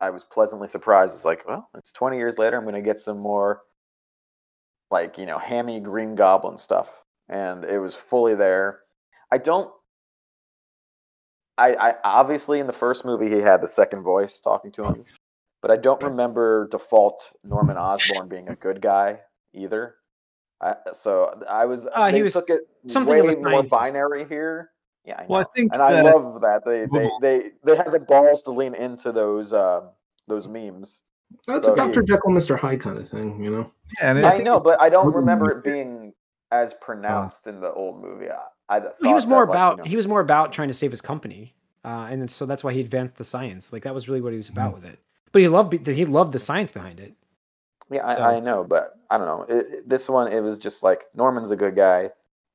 I 0.00 0.10
was 0.10 0.24
pleasantly 0.24 0.68
surprised. 0.68 1.14
It's 1.14 1.24
like, 1.24 1.46
well, 1.46 1.68
it's 1.76 1.92
20 1.92 2.18
years 2.18 2.36
later. 2.36 2.56
I'm 2.56 2.64
going 2.64 2.74
to 2.74 2.82
get 2.82 3.00
some 3.00 3.18
more, 3.18 3.62
like 4.90 5.16
you 5.16 5.24
know, 5.24 5.38
hammy 5.38 5.80
Green 5.80 6.14
Goblin 6.14 6.58
stuff, 6.58 6.90
and 7.28 7.64
it 7.64 7.78
was 7.78 7.94
fully 7.94 8.34
there. 8.34 8.80
I 9.32 9.38
don't. 9.38 9.72
I, 11.56 11.74
I 11.74 11.94
obviously 12.02 12.60
in 12.60 12.66
the 12.66 12.72
first 12.72 13.04
movie 13.04 13.30
he 13.30 13.40
had 13.40 13.62
the 13.62 13.68
second 13.68 14.02
voice 14.02 14.40
talking 14.40 14.72
to 14.72 14.84
him, 14.84 15.04
but 15.64 15.70
I 15.70 15.76
don't 15.78 16.02
remember 16.02 16.68
default 16.68 17.32
Norman 17.42 17.76
Osborn 17.88 18.28
being 18.28 18.50
a 18.50 18.54
good 18.54 18.82
guy 18.82 19.20
either. 19.54 19.94
I, 20.60 20.74
so 20.92 21.42
I 21.48 21.64
was 21.64 21.86
Uh, 21.94 22.10
he 22.10 22.22
was 22.22 22.34
took 22.34 22.50
it 22.50 22.68
something 22.86 23.14
way 23.14 23.20
of 23.20 23.34
a 23.34 23.38
more 23.38 23.50
scientist. 23.50 23.70
binary 23.70 24.26
here. 24.26 24.72
Yeah, 25.06 25.16
I 25.18 25.22
know. 25.22 25.26
Well, 25.30 25.40
I 25.40 25.44
think 25.56 25.72
and 25.72 25.82
I 25.82 26.02
love 26.02 26.40
that 26.42 26.66
they 26.66 26.84
they 26.92 27.08
they 27.22 27.50
they 27.64 27.76
had 27.76 27.92
the 27.92 27.98
balls 28.00 28.42
to 28.42 28.50
lean 28.50 28.74
into 28.74 29.10
those 29.10 29.54
uh, 29.54 29.80
those 30.28 30.46
memes. 30.46 31.00
That's 31.46 31.64
So 31.64 31.72
a 31.72 31.76
Dr. 31.76 32.02
Jekyll, 32.02 32.30
Mr. 32.30 32.58
Hyde 32.58 32.80
kind 32.82 32.98
of 32.98 33.08
thing, 33.08 33.42
you 33.42 33.50
know? 33.50 33.72
Yeah, 33.98 34.10
and 34.10 34.26
I, 34.26 34.32
think 34.32 34.44
know, 34.44 34.60
but 34.60 34.80
I 34.82 34.90
don't 34.90 35.12
remember 35.14 35.50
it 35.50 35.64
being 35.64 36.12
as 36.52 36.74
pronounced 36.74 37.46
in 37.46 37.60
the 37.60 37.72
old 37.72 38.00
movie. 38.02 38.28
I, 38.30 38.76
I 38.76 38.82
he 39.02 39.12
was 39.12 39.26
more 39.26 39.44
that, 39.46 39.50
like, 39.50 39.56
about 39.56 39.70
you 39.78 39.84
know- 39.84 39.88
he 39.90 39.96
was 39.96 40.06
more 40.06 40.20
about 40.20 40.52
trying 40.52 40.68
to 40.68 40.74
save 40.74 40.90
his 40.90 41.00
company, 41.00 41.54
uh, 41.84 42.06
and 42.10 42.30
so 42.30 42.46
that's 42.46 42.62
why 42.62 42.72
he 42.74 42.80
advanced 42.80 43.16
the 43.16 43.24
science. 43.24 43.72
Like 43.72 43.82
that 43.84 43.94
was 43.94 44.08
really 44.08 44.20
what 44.20 44.32
he 44.32 44.36
was 44.36 44.48
about 44.50 44.72
Mm. 44.72 44.74
with 44.74 44.84
it. 44.84 44.98
But 45.34 45.42
he 45.42 45.48
loved 45.48 45.86
he 45.86 46.04
loved 46.04 46.30
the 46.32 46.38
science 46.38 46.70
behind 46.70 47.00
it. 47.00 47.12
Yeah, 47.90 48.06
I, 48.06 48.14
So- 48.14 48.22
I 48.22 48.38
know, 48.38 48.62
but 48.62 49.00
I 49.10 49.18
don't 49.18 49.26
know. 49.26 49.42
It, 49.54 49.66
it- 49.66 49.88
this 49.88 50.08
one, 50.08 50.32
it 50.32 50.40
was 50.40 50.56
just 50.58 50.84
like 50.84 51.06
Norman's 51.16 51.50
a 51.50 51.56
good 51.56 51.74
guy, 51.74 52.10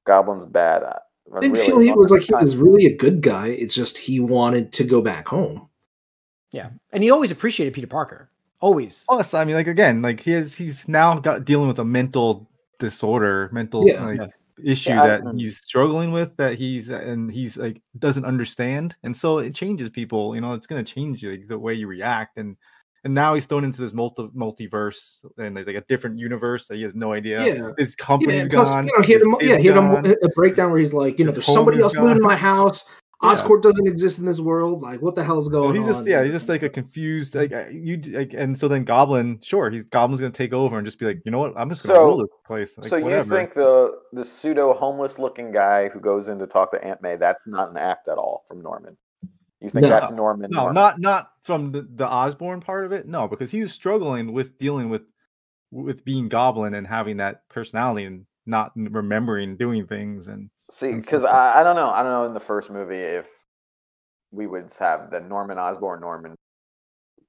Goblin's 0.05 0.45
bad. 0.45 0.83
Uh, 0.83 0.93
I, 1.33 1.37
I 1.37 1.39
didn't 1.41 1.53
really, 1.53 1.65
feel 1.65 1.79
he 1.79 1.91
was 1.91 2.09
Norman's 2.09 2.29
like 2.31 2.39
he 2.39 2.43
was 2.45 2.55
really 2.55 2.85
a 2.85 2.95
good 2.95 3.21
guy. 3.21 3.47
It's 3.47 3.75
just 3.75 3.97
he 3.97 4.21
wanted 4.21 4.71
to 4.73 4.85
go 4.85 5.01
back 5.01 5.27
home. 5.27 5.67
Yeah, 6.53 6.69
and 6.93 7.03
he 7.03 7.11
always 7.11 7.31
appreciated 7.31 7.73
Peter 7.73 7.85
Parker. 7.85 8.29
Always. 8.61 9.03
plus, 9.09 9.33
I 9.33 9.43
mean, 9.43 9.55
like 9.55 9.67
again, 9.67 10.01
like 10.01 10.21
he 10.21 10.31
has 10.31 10.55
he's 10.55 10.87
now 10.87 11.19
got 11.19 11.43
dealing 11.43 11.67
with 11.67 11.79
a 11.79 11.85
mental 11.85 12.49
disorder, 12.79 13.49
mental 13.51 13.85
Yeah. 13.85 14.05
like 14.05 14.19
Yeah. 14.19 14.27
Issue 14.63 14.89
Yeah, 14.89 15.07
that 15.07 15.33
he's 15.35 15.57
struggling 15.57 16.11
with 16.11 16.35
that 16.37 16.55
he's 16.55 16.89
and 16.89 17.31
he's 17.31 17.57
like 17.57 17.81
doesn't 17.97 18.25
understand, 18.25 18.95
and 19.03 19.15
so 19.15 19.39
it 19.39 19.55
changes 19.55 19.89
people. 19.89 20.35
You 20.35 20.41
know, 20.41 20.53
it's 20.53 20.67
gonna 20.67 20.83
change 20.83 21.23
like 21.23 21.47
the 21.47 21.59
way 21.59 21.73
you 21.73 21.87
react 21.87 22.37
and. 22.37 22.57
And 23.05 23.13
now 23.13 23.33
he's 23.33 23.45
thrown 23.45 23.63
into 23.63 23.79
this 23.79 23.93
multi 23.93 24.23
multiverse 24.35 25.23
and 25.37 25.55
there's 25.55 25.67
like 25.67 25.77
a 25.77 25.85
different 25.87 26.19
universe 26.19 26.67
that 26.67 26.75
he 26.75 26.83
has 26.83 26.93
no 26.93 27.13
idea. 27.13 27.45
Yeah. 27.45 27.71
His 27.77 27.95
Yeah, 27.97 28.05
company's 28.05 28.41
and 28.41 28.51
plus, 28.51 28.75
gone. 28.75 28.87
you 28.87 28.93
know, 28.97 29.03
he 29.03 29.13
had, 29.13 29.21
a, 29.21 29.25
yeah, 29.39 29.57
he 29.57 29.67
had 29.67 29.77
a, 29.77 30.25
a 30.25 30.29
breakdown 30.35 30.69
where 30.69 30.81
he's 30.81 30.91
like, 30.91 31.17
you 31.17 31.23
know, 31.23 31.31
there's 31.31 31.45
somebody 31.45 31.79
else 31.79 31.95
living 31.95 32.17
in 32.17 32.21
my 32.21 32.35
house. 32.35 32.83
Yeah. 33.21 33.31
Oscorp 33.31 33.61
doesn't 33.61 33.85
exist 33.85 34.17
in 34.19 34.25
this 34.25 34.39
world. 34.39 34.81
Like, 34.81 35.01
what 35.01 35.13
the 35.13 35.23
hell's 35.25 35.49
going 35.49 35.69
on? 35.71 35.75
he's 35.75 35.83
on? 35.83 35.89
just 35.93 36.07
yeah, 36.07 36.23
he's 36.23 36.31
just 36.31 36.47
like 36.47 36.63
a 36.63 36.69
confused 36.69 37.35
like 37.35 37.51
uh, 37.51 37.65
you 37.69 37.97
like, 37.97 38.33
and 38.33 38.57
so 38.57 38.69
then 38.69 38.85
Goblin, 38.85 39.39
sure, 39.41 39.69
he's 39.69 39.83
Goblin's 39.83 40.21
gonna 40.21 40.31
take 40.31 40.53
over 40.53 40.77
and 40.77 40.85
just 40.85 40.99
be 40.99 41.05
like, 41.05 41.21
you 41.25 41.31
know 41.31 41.39
what, 41.39 41.53
I'm 41.57 41.69
just 41.69 41.85
gonna 41.85 41.99
So- 41.99 42.05
rule 42.05 42.17
this 42.19 42.29
place. 42.47 42.77
Like, 42.77 42.89
so 42.89 42.95
you 42.95 43.23
think 43.25 43.53
the 43.53 43.99
the 44.13 44.23
pseudo 44.23 44.73
homeless 44.73 45.19
looking 45.19 45.51
guy 45.51 45.89
who 45.89 45.99
goes 45.99 46.29
in 46.29 46.39
to 46.39 46.47
talk 46.47 46.71
to 46.71 46.81
Aunt 46.83 47.01
May, 47.01 47.17
that's 47.17 47.45
not 47.45 47.69
an 47.69 47.77
act 47.77 48.07
at 48.07 48.17
all 48.17 48.45
from 48.47 48.61
Norman? 48.61 48.95
You 49.59 49.69
think 49.69 49.83
No. 49.83 49.89
that's 49.89 50.11
Norman? 50.11 50.49
no, 50.51 50.57
Norman? 50.59 50.75
not 50.75 50.99
not 51.01 51.31
from 51.43 51.73
the, 51.73 51.85
the 51.95 52.07
Osborn 52.07 52.61
part 52.61 52.85
of 52.85 52.93
it, 52.93 53.05
no, 53.05 53.27
because 53.27 53.51
he 53.51 53.61
was 53.61 53.73
struggling 53.73 54.31
with 54.31 54.57
dealing 54.57 54.89
with 54.89 55.01
with 55.71 56.05
being 56.05 56.29
Goblin 56.29 56.73
and 56.73 56.87
having 56.87 57.17
that 57.17 57.47
personality 57.49 58.05
and 58.05 58.25
not 58.45 58.71
remembering 58.75 59.57
doing 59.57 59.85
things 59.87 60.29
and 60.29 60.49
See, 60.69 60.93
because 60.93 61.25
I, 61.25 61.61
I 61.61 61.63
don't 61.63 61.75
know. 61.75 61.89
I 61.89 62.03
don't 62.03 62.11
know 62.11 62.25
in 62.25 62.33
the 62.33 62.39
first 62.39 62.69
movie 62.69 62.97
if 62.97 63.25
we 64.31 64.47
would 64.47 64.71
have 64.79 65.09
the 65.09 65.19
Norman 65.19 65.57
Osborn 65.57 66.01
Norman 66.01 66.35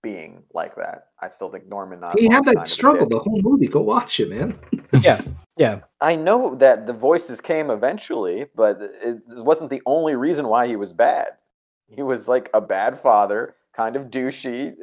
being 0.02 0.42
like 0.52 0.74
that. 0.76 1.06
I 1.20 1.28
still 1.28 1.50
think 1.50 1.66
Norman 1.66 2.00
He 2.16 2.26
Osborn's 2.28 2.46
had 2.46 2.56
that 2.56 2.68
struggle 2.68 3.08
the 3.08 3.18
whole 3.18 3.40
movie. 3.42 3.66
Go 3.66 3.80
watch 3.80 4.20
it, 4.20 4.30
man. 4.30 4.58
Yeah, 5.02 5.20
yeah. 5.56 5.82
I 6.00 6.16
know 6.16 6.56
that 6.56 6.84
the 6.84 6.92
voices 6.92 7.40
came 7.40 7.70
eventually, 7.70 8.46
but 8.56 8.78
it 8.80 9.20
wasn't 9.28 9.70
the 9.70 9.80
only 9.86 10.16
reason 10.16 10.48
why 10.48 10.66
he 10.66 10.74
was 10.74 10.92
bad. 10.92 11.28
He 11.86 12.02
was 12.02 12.26
like 12.26 12.50
a 12.54 12.60
bad 12.60 13.00
father, 13.00 13.54
kind 13.72 13.94
of 13.94 14.10
douchey, 14.10 14.74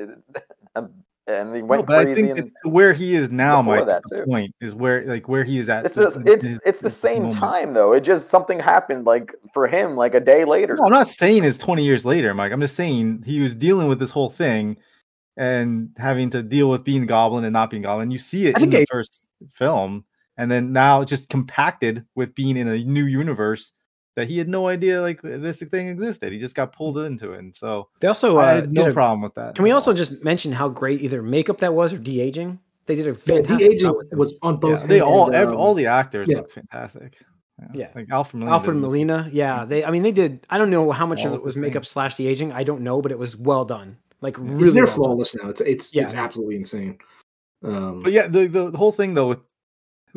and 1.27 1.53
he 1.55 1.61
No, 1.61 1.67
went 1.67 1.85
but 1.87 2.07
I 2.07 2.13
think 2.15 2.37
and 2.37 2.51
where 2.63 2.93
he 2.93 3.13
is 3.15 3.29
now, 3.29 3.61
before 3.61 3.77
Mike, 3.77 3.85
that, 3.87 4.01
is 4.11 4.19
the 4.21 4.25
point 4.25 4.55
is 4.61 4.73
where 4.75 5.05
like 5.05 5.27
where 5.27 5.43
he 5.43 5.59
is 5.59 5.67
at. 5.69 5.85
it's 5.85 5.95
the- 5.95 6.03
just, 6.05 6.19
it's 6.25 6.45
his- 6.45 6.59
it's 6.65 6.79
the 6.79 6.89
same 6.89 7.23
moment. 7.23 7.39
time 7.39 7.73
though. 7.73 7.93
It 7.93 8.01
just 8.01 8.29
something 8.29 8.59
happened 8.59 9.05
like 9.05 9.35
for 9.53 9.67
him 9.67 9.95
like 9.95 10.15
a 10.15 10.19
day 10.19 10.45
later. 10.45 10.75
No, 10.75 10.85
I'm 10.85 10.91
not 10.91 11.07
saying 11.09 11.43
it's 11.43 11.57
20 11.57 11.83
years 11.83 12.05
later, 12.05 12.33
Mike. 12.33 12.51
I'm 12.51 12.61
just 12.61 12.75
saying 12.75 13.23
he 13.25 13.39
was 13.41 13.53
dealing 13.55 13.87
with 13.87 13.99
this 13.99 14.11
whole 14.11 14.29
thing 14.29 14.77
and 15.35 15.89
having 15.97 16.29
to 16.31 16.41
deal 16.41 16.69
with 16.69 16.83
being 16.83 17.05
Goblin 17.05 17.43
and 17.43 17.53
not 17.53 17.69
being 17.69 17.83
Goblin. 17.83 18.09
You 18.11 18.17
see 18.17 18.47
it 18.47 18.57
I 18.57 18.63
in 18.63 18.69
the 18.69 18.77
they- 18.77 18.85
first 18.89 19.25
film, 19.51 20.05
and 20.37 20.49
then 20.49 20.71
now 20.71 21.03
just 21.03 21.29
compacted 21.29 22.05
with 22.15 22.33
being 22.35 22.57
in 22.57 22.67
a 22.67 22.77
new 22.83 23.05
universe 23.05 23.71
that 24.17 24.27
he 24.27 24.37
had 24.37 24.49
no 24.49 24.67
idea 24.67 24.99
like 24.99 25.21
this 25.21 25.61
thing 25.61 25.87
existed. 25.87 26.33
He 26.33 26.39
just 26.39 26.55
got 26.55 26.73
pulled 26.75 26.97
into 26.97 27.33
it, 27.33 27.39
and 27.39 27.55
so 27.55 27.87
They 28.01 28.07
also 28.07 28.37
uh, 28.37 28.55
had 28.55 28.73
no 28.73 28.87
a- 28.87 28.91
problem 28.93 29.21
with 29.21 29.35
that. 29.35 29.55
Can 29.55 29.63
we 29.63 29.71
also 29.71 29.93
just 29.93 30.23
mention 30.23 30.51
how 30.51 30.67
great 30.69 31.01
either 31.01 31.21
makeup 31.21 31.59
that 31.59 31.73
was 31.73 31.93
or 31.93 31.99
de 31.99 32.19
aging? 32.19 32.59
They 32.87 32.95
did 32.95 33.05
a 33.05 33.11
Yeah, 33.11 33.15
fantastic 33.15 33.57
the 33.59 33.65
agent 33.75 33.81
job 33.81 33.95
was 34.17 34.33
on 34.41 34.57
both. 34.57 34.81
Yeah, 34.81 34.87
they 34.87 34.99
all 35.01 35.27
and, 35.27 35.35
ev- 35.35 35.49
um, 35.49 35.55
all 35.55 35.73
the 35.75 35.85
actors 35.85 36.27
yeah. 36.29 36.37
looked 36.37 36.51
fantastic. 36.53 37.13
Yeah. 37.73 37.89
like 37.95 38.07
Alfred 38.11 38.39
Molina. 38.39 38.53
Alfred 38.55 38.75
did- 38.75 38.81
Molina. 38.81 39.29
Yeah, 39.31 39.65
they. 39.65 39.83
I 39.85 39.91
mean, 39.91 40.03
they 40.03 40.11
did. 40.11 40.45
I 40.49 40.57
don't 40.57 40.69
know 40.71 40.91
how 40.91 41.05
much 41.05 41.19
All 41.21 41.27
of 41.27 41.33
of 41.33 41.39
it 41.39 41.43
was 41.45 41.55
the 41.55 41.61
makeup 41.61 41.85
same. 41.85 41.91
slash 41.93 42.15
de 42.15 42.27
aging. 42.27 42.51
I 42.53 42.63
don't 42.63 42.81
know, 42.81 43.01
but 43.01 43.11
it 43.11 43.19
was 43.19 43.35
well 43.37 43.65
done. 43.65 43.97
Like 44.21 44.37
He's 44.37 44.45
really 44.49 44.73
near 44.73 44.83
well 44.85 44.85
done. 44.85 44.95
flawless 44.95 45.35
now. 45.35 45.49
It's 45.49 45.61
it's 45.61 45.93
Yeah. 45.93 46.03
it's 46.03 46.15
absolutely 46.15 46.55
insane. 46.55 46.97
Um, 47.63 48.01
But 48.03 48.13
yeah, 48.13 48.27
the, 48.27 48.47
the 48.47 48.71
the 48.71 48.77
whole 48.77 48.91
thing 48.91 49.13
though 49.15 49.27
with 49.27 49.39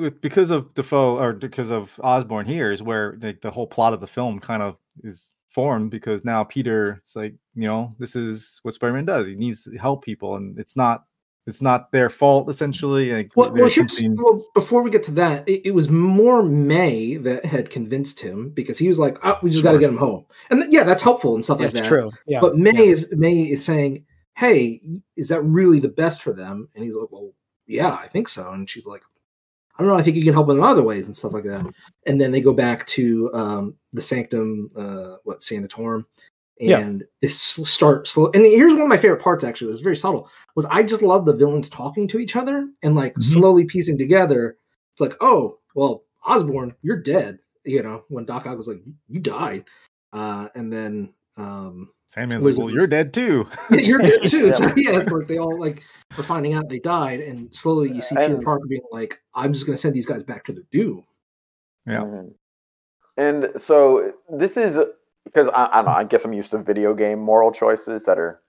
with 0.00 0.20
because 0.20 0.50
of 0.50 0.74
Dafoe 0.74 1.18
or 1.18 1.32
because 1.32 1.70
of 1.70 1.98
Osborn 2.02 2.46
here 2.46 2.72
is 2.72 2.82
where 2.82 3.18
like 3.22 3.40
the 3.40 3.50
whole 3.50 3.66
plot 3.66 3.92
of 3.94 4.00
the 4.00 4.06
film 4.06 4.40
kind 4.40 4.62
of 4.62 4.76
is 5.04 5.32
formed 5.50 5.90
because 5.90 6.24
now 6.24 6.44
Peter 6.44 7.02
is 7.06 7.16
like, 7.16 7.34
you 7.54 7.66
know, 7.66 7.94
this 7.98 8.14
is 8.16 8.60
what 8.62 8.74
Spider-Man 8.74 9.04
does. 9.04 9.26
He 9.26 9.34
needs 9.34 9.64
to 9.64 9.76
help 9.76 10.04
people 10.04 10.36
and 10.36 10.58
it's 10.58 10.76
not 10.76 11.04
it's 11.46 11.62
not 11.62 11.90
their 11.90 12.10
fault 12.10 12.48
essentially. 12.48 13.12
Like 13.12 13.32
Well, 13.34 13.50
well 13.52 13.68
here's, 13.68 13.96
something- 13.96 14.16
well, 14.22 14.44
before 14.54 14.82
we 14.82 14.90
get 14.90 15.02
to 15.04 15.10
that, 15.12 15.48
it, 15.48 15.62
it 15.68 15.70
was 15.72 15.88
more 15.88 16.42
May 16.42 17.16
that 17.16 17.44
had 17.44 17.70
convinced 17.70 18.20
him 18.20 18.50
because 18.50 18.78
he 18.78 18.86
was 18.88 18.98
like, 18.98 19.16
oh, 19.24 19.38
"We 19.42 19.50
just 19.50 19.64
got 19.64 19.72
to 19.72 19.78
get 19.78 19.88
him 19.88 19.96
home," 19.96 20.26
and 20.50 20.60
th- 20.60 20.72
yeah, 20.72 20.84
that's 20.84 21.02
helpful 21.02 21.34
and 21.34 21.42
stuff 21.44 21.58
That's 21.58 21.74
like 21.74 21.82
that. 21.82 21.88
true. 21.88 22.10
Yeah, 22.26 22.40
But 22.40 22.56
May 22.56 22.72
yeah. 22.74 22.92
is 22.92 23.12
May 23.16 23.42
is 23.50 23.64
saying, 23.64 24.04
"Hey, 24.36 24.80
is 25.16 25.28
that 25.28 25.40
really 25.42 25.80
the 25.80 25.88
best 25.88 26.22
for 26.22 26.32
them?" 26.32 26.68
And 26.74 26.84
he's 26.84 26.94
like, 26.94 27.10
"Well, 27.10 27.32
yeah, 27.66 27.94
I 27.94 28.06
think 28.06 28.28
so." 28.28 28.52
And 28.52 28.68
she's 28.68 28.86
like, 28.86 29.02
"I 29.80 29.82
don't 29.82 29.88
know. 29.88 29.96
I 29.98 30.02
think 30.02 30.16
you 30.16 30.22
can 30.24 30.34
help 30.34 30.50
in 30.50 30.60
other 30.60 30.82
ways 30.82 31.06
and 31.06 31.16
stuff 31.16 31.32
like 31.32 31.44
that." 31.44 31.64
And 32.06 32.20
then 32.20 32.30
they 32.32 32.40
go 32.42 32.52
back 32.52 32.86
to 32.88 33.30
um, 33.32 33.74
the 33.92 34.02
Sanctum, 34.02 34.68
uh, 34.76 35.16
what 35.24 35.42
Sanctorum, 35.42 36.04
Yeah. 36.58 36.80
and 36.80 37.04
they 37.22 37.28
s- 37.28 37.58
start 37.68 38.06
slow. 38.06 38.30
And 38.34 38.44
here's 38.44 38.72
one 38.72 38.82
of 38.82 38.88
my 38.88 38.98
favorite 38.98 39.22
parts. 39.22 39.42
Actually, 39.44 39.68
it 39.68 39.70
was 39.70 39.80
very 39.80 39.96
subtle. 39.96 40.28
Was 40.54 40.66
I 40.66 40.82
just 40.82 41.02
love 41.02 41.24
the 41.24 41.34
villains 41.34 41.68
talking 41.70 42.06
to 42.08 42.18
each 42.18 42.36
other 42.36 42.68
and 42.82 42.94
like 42.94 43.14
Mhm. 43.14 43.24
slowly 43.24 43.64
piecing 43.64 43.96
together. 43.98 44.58
It's 44.92 45.00
like, 45.00 45.14
oh, 45.22 45.58
well, 45.74 46.04
Osborn, 46.26 46.74
you're 46.82 47.00
dead. 47.00 47.38
You 47.64 47.82
know, 47.82 48.04
when 48.08 48.24
Doc 48.26 48.46
Ock 48.46 48.56
was 48.56 48.68
like, 48.68 48.82
"You 49.08 49.20
died," 49.20 49.64
uh, 50.12 50.48
and 50.54 50.70
then. 50.72 51.14
Um, 51.36 51.88
Sandman's 52.12 52.42
like, 52.42 52.46
Wizards. 52.46 52.64
well, 52.64 52.74
you're 52.74 52.86
dead 52.88 53.14
too. 53.14 53.46
yeah, 53.70 53.76
you're 53.78 53.98
dead 54.00 54.24
too. 54.28 54.48
It's 54.48 54.58
Yeah. 54.60 54.66
like, 54.66 54.76
yeah, 54.76 54.98
it's 54.98 55.10
like 55.12 55.28
they 55.28 55.38
all 55.38 55.58
like 55.60 55.82
are 56.18 56.24
finding 56.24 56.54
out 56.54 56.68
they 56.68 56.80
died, 56.80 57.20
and 57.20 57.54
slowly 57.54 57.92
you 57.92 58.00
see 58.02 58.16
Peter 58.16 58.34
And- 58.34 58.44
Parker 58.44 58.66
being 58.68 58.82
like, 58.90 59.20
"I'm 59.34 59.52
just 59.52 59.64
going 59.64 59.74
to 59.76 59.80
send 59.80 59.94
these 59.94 60.06
guys 60.06 60.24
back 60.24 60.44
to 60.46 60.52
their 60.52 60.64
doom." 60.72 61.04
Yeah. 61.86 62.00
Mhm. 62.00 62.32
And 63.16 63.50
so 63.60 64.12
this 64.28 64.56
is 64.56 64.78
because 65.24 65.48
I, 65.48 65.66
I 65.72 65.76
don't 65.76 65.84
know. 65.84 65.90
I 65.92 66.04
guess 66.04 66.24
I'm 66.24 66.32
used 66.32 66.50
to 66.50 66.58
video 66.58 66.94
game 66.94 67.20
moral 67.20 67.52
choices 67.52 68.04
that 68.06 68.18
are 68.18 68.40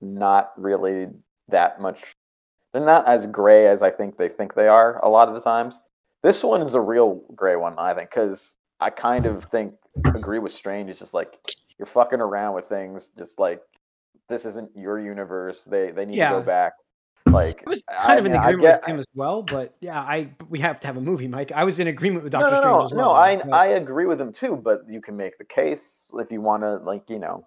not 0.00 0.52
really 0.56 1.06
that 1.48 1.80
much. 1.80 2.16
They're 2.72 2.84
not 2.84 3.06
as 3.06 3.26
gray 3.28 3.66
as 3.68 3.82
I 3.82 3.90
think 3.90 4.16
they 4.18 4.28
think 4.28 4.54
they 4.54 4.66
are 4.68 4.98
a 5.04 5.08
lot 5.08 5.28
of 5.28 5.34
the 5.34 5.40
times. 5.40 5.80
This 6.22 6.42
one 6.42 6.60
is 6.60 6.74
a 6.74 6.80
real 6.80 7.22
gray 7.36 7.54
one, 7.56 7.78
I 7.78 7.94
think, 7.94 8.10
because 8.10 8.54
I 8.80 8.90
kind 8.90 9.26
of 9.26 9.44
think 9.44 9.74
agree 10.06 10.40
with 10.40 10.52
Strange. 10.52 10.90
It's 10.90 10.98
just 10.98 11.14
like 11.14 11.38
you're 11.78 11.86
fucking 11.86 12.20
around 12.20 12.54
with 12.54 12.66
things. 12.66 13.10
Just 13.18 13.38
like 13.38 13.60
this 14.28 14.44
isn't 14.44 14.70
your 14.74 14.98
universe. 14.98 15.64
They 15.64 15.90
they 15.90 16.04
need 16.06 16.16
Yeah. 16.16 16.30
to 16.30 16.40
go 16.40 16.42
back. 16.42 16.72
Like 17.26 17.64
I 17.66 17.70
was 17.70 17.82
I 17.88 18.06
kind 18.06 18.18
of 18.20 18.26
in 18.26 18.32
I 18.36 18.50
agreement 18.50 18.62
get- 18.62 18.80
with 18.82 18.88
him 18.88 18.98
as 19.00 19.06
well, 19.14 19.42
but 19.42 19.74
yeah, 19.80 20.00
I 20.00 20.30
we 20.48 20.60
have 20.60 20.78
to 20.80 20.86
have 20.86 20.96
a 20.96 21.00
movie, 21.00 21.26
Mike. 21.28 21.50
I 21.52 21.64
was 21.64 21.80
in 21.80 21.88
agreement 21.88 22.22
with 22.24 22.32
no, 22.32 22.38
Doctor 22.40 22.54
no, 22.54 22.60
Strange 22.60 22.78
no, 22.78 22.84
as 22.84 22.92
well. 22.94 23.06
no. 23.08 23.14
I 23.14 23.36
but- 23.36 23.52
I 23.52 23.66
agree 23.68 24.06
with 24.06 24.20
him 24.20 24.32
too, 24.32 24.56
but 24.56 24.82
you 24.88 25.00
can 25.00 25.16
make 25.16 25.36
the 25.38 25.44
case 25.44 26.10
if 26.14 26.30
you 26.30 26.40
want 26.40 26.62
to, 26.62 26.76
like 26.76 27.10
you 27.10 27.18
know, 27.18 27.46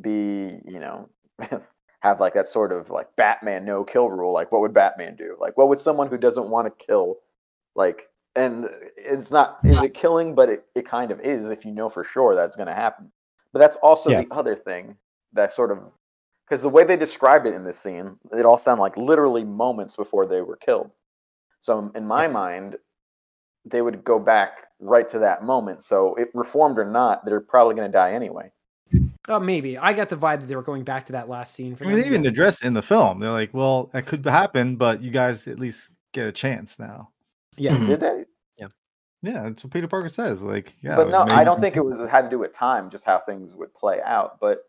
be 0.00 0.58
you 0.66 0.78
know, 0.78 1.08
have 2.00 2.20
like 2.20 2.34
that 2.34 2.46
sort 2.46 2.70
of 2.72 2.90
like 2.90 3.08
Batman 3.16 3.64
no 3.64 3.82
kill 3.84 4.10
rule. 4.10 4.32
Like, 4.32 4.52
what 4.52 4.60
would 4.60 4.74
Batman 4.74 5.16
do? 5.16 5.36
Like, 5.40 5.56
what 5.56 5.68
would 5.68 5.80
someone 5.80 6.08
who 6.08 6.18
doesn't 6.18 6.48
want 6.50 6.66
to 6.66 6.84
kill, 6.86 7.16
like, 7.74 8.08
and 8.36 8.68
it's 8.96 9.30
not 9.30 9.58
is 9.64 9.80
it 9.80 9.94
killing, 9.94 10.34
but 10.34 10.48
it 10.50 10.66
it 10.74 10.86
kind 10.86 11.10
of 11.10 11.20
is 11.20 11.46
if 11.46 11.64
you 11.64 11.72
know 11.72 11.88
for 11.88 12.04
sure 12.04 12.34
that's 12.34 12.56
going 12.56 12.68
to 12.68 12.74
happen. 12.74 13.10
But 13.52 13.58
that's 13.60 13.76
also 13.76 14.10
Yeah. 14.10 14.22
the 14.22 14.28
other 14.34 14.56
thing 14.56 14.96
that 15.32 15.52
sort 15.52 15.70
of 15.70 15.78
because 16.48 16.62
the 16.62 16.68
way 16.68 16.84
they 16.84 16.96
described 16.96 17.46
it 17.46 17.54
in 17.54 17.64
this 17.64 17.78
scene, 17.78 18.18
it 18.32 18.44
all 18.44 18.58
sounded 18.58 18.82
like 18.82 18.96
literally 18.96 19.44
moments 19.44 19.96
before 19.96 20.26
they 20.26 20.42
were 20.42 20.56
killed. 20.56 20.90
So 21.60 21.90
in 21.94 22.04
my 22.06 22.26
mind, 22.26 22.76
they 23.64 23.80
would 23.80 24.04
go 24.04 24.18
back 24.18 24.66
right 24.80 25.08
to 25.10 25.20
that 25.20 25.44
moment. 25.44 25.82
So 25.82 26.14
it 26.16 26.28
reformed 26.34 26.78
or 26.78 26.84
not, 26.84 27.24
they're 27.24 27.40
probably 27.40 27.74
going 27.76 27.88
to 27.88 27.92
die 27.92 28.12
anyway. 28.12 28.50
Oh, 29.28 29.38
maybe 29.38 29.78
I 29.78 29.92
got 29.92 30.08
the 30.08 30.16
vibe 30.16 30.40
that 30.40 30.46
they 30.46 30.56
were 30.56 30.62
going 30.62 30.82
back 30.82 31.06
to 31.06 31.12
that 31.12 31.28
last 31.28 31.54
scene. 31.54 31.76
For 31.76 31.84
I 31.84 31.88
mean, 31.88 31.96
they 31.96 32.02
them. 32.02 32.14
even 32.14 32.26
address 32.26 32.60
in 32.62 32.74
the 32.74 32.82
film. 32.82 33.20
They're 33.20 33.30
like, 33.30 33.54
well, 33.54 33.88
that 33.92 34.04
could 34.06 34.24
happen, 34.26 34.76
but 34.76 35.00
you 35.00 35.10
guys 35.12 35.46
at 35.46 35.58
least 35.60 35.90
get 36.12 36.26
a 36.26 36.32
chance 36.32 36.78
now. 36.78 37.10
yeah, 37.56 37.76
Mhm. 37.76 37.86
Did 37.86 38.00
they? 38.00 38.24
Yeah, 39.22 39.44
that's 39.44 39.62
what 39.62 39.72
Peter 39.72 39.86
Parker 39.86 40.08
says. 40.08 40.42
Like, 40.42 40.74
yeah, 40.82 40.96
but 40.96 41.08
no, 41.08 41.24
maybe- 41.24 41.32
I 41.36 41.44
don't 41.44 41.60
think 41.60 41.76
it 41.76 41.84
was 41.84 41.98
it 41.98 42.08
had 42.08 42.22
to 42.22 42.30
do 42.30 42.38
with 42.38 42.52
time, 42.52 42.90
just 42.90 43.04
how 43.04 43.18
things 43.20 43.54
would 43.54 43.72
play 43.74 44.00
out. 44.04 44.40
But 44.40 44.64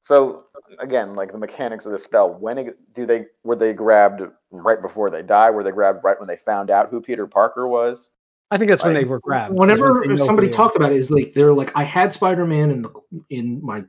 so 0.00 0.44
again, 0.80 1.14
like 1.14 1.30
the 1.30 1.38
mechanics 1.38 1.86
of 1.86 1.92
the 1.92 1.98
spell, 1.98 2.34
when 2.34 2.58
it, 2.58 2.92
do 2.92 3.06
they 3.06 3.26
were 3.44 3.54
they 3.54 3.72
grabbed 3.72 4.22
right 4.50 4.82
before 4.82 5.08
they 5.08 5.22
die? 5.22 5.50
Were 5.50 5.62
they 5.62 5.70
grabbed 5.70 6.02
right 6.02 6.18
when 6.18 6.26
they 6.26 6.36
found 6.36 6.70
out 6.70 6.90
who 6.90 7.00
Peter 7.00 7.26
Parker 7.28 7.68
was? 7.68 8.10
I 8.50 8.58
think 8.58 8.68
that's 8.68 8.84
when 8.84 8.92
they 8.92 9.04
were 9.04 9.20
grabbed. 9.20 9.54
Whenever 9.54 9.92
once 10.04 10.24
somebody 10.24 10.48
who 10.48 10.52
talked 10.52 10.76
about 10.76 10.90
it, 10.90 10.96
is 10.96 11.10
like 11.10 11.32
they're 11.32 11.54
like, 11.54 11.74
"I 11.76 11.84
had 11.84 12.12
Spider 12.12 12.44
Man 12.44 12.70
in 12.70 12.82
the 12.82 12.90
in 13.30 13.64
my 13.64 13.84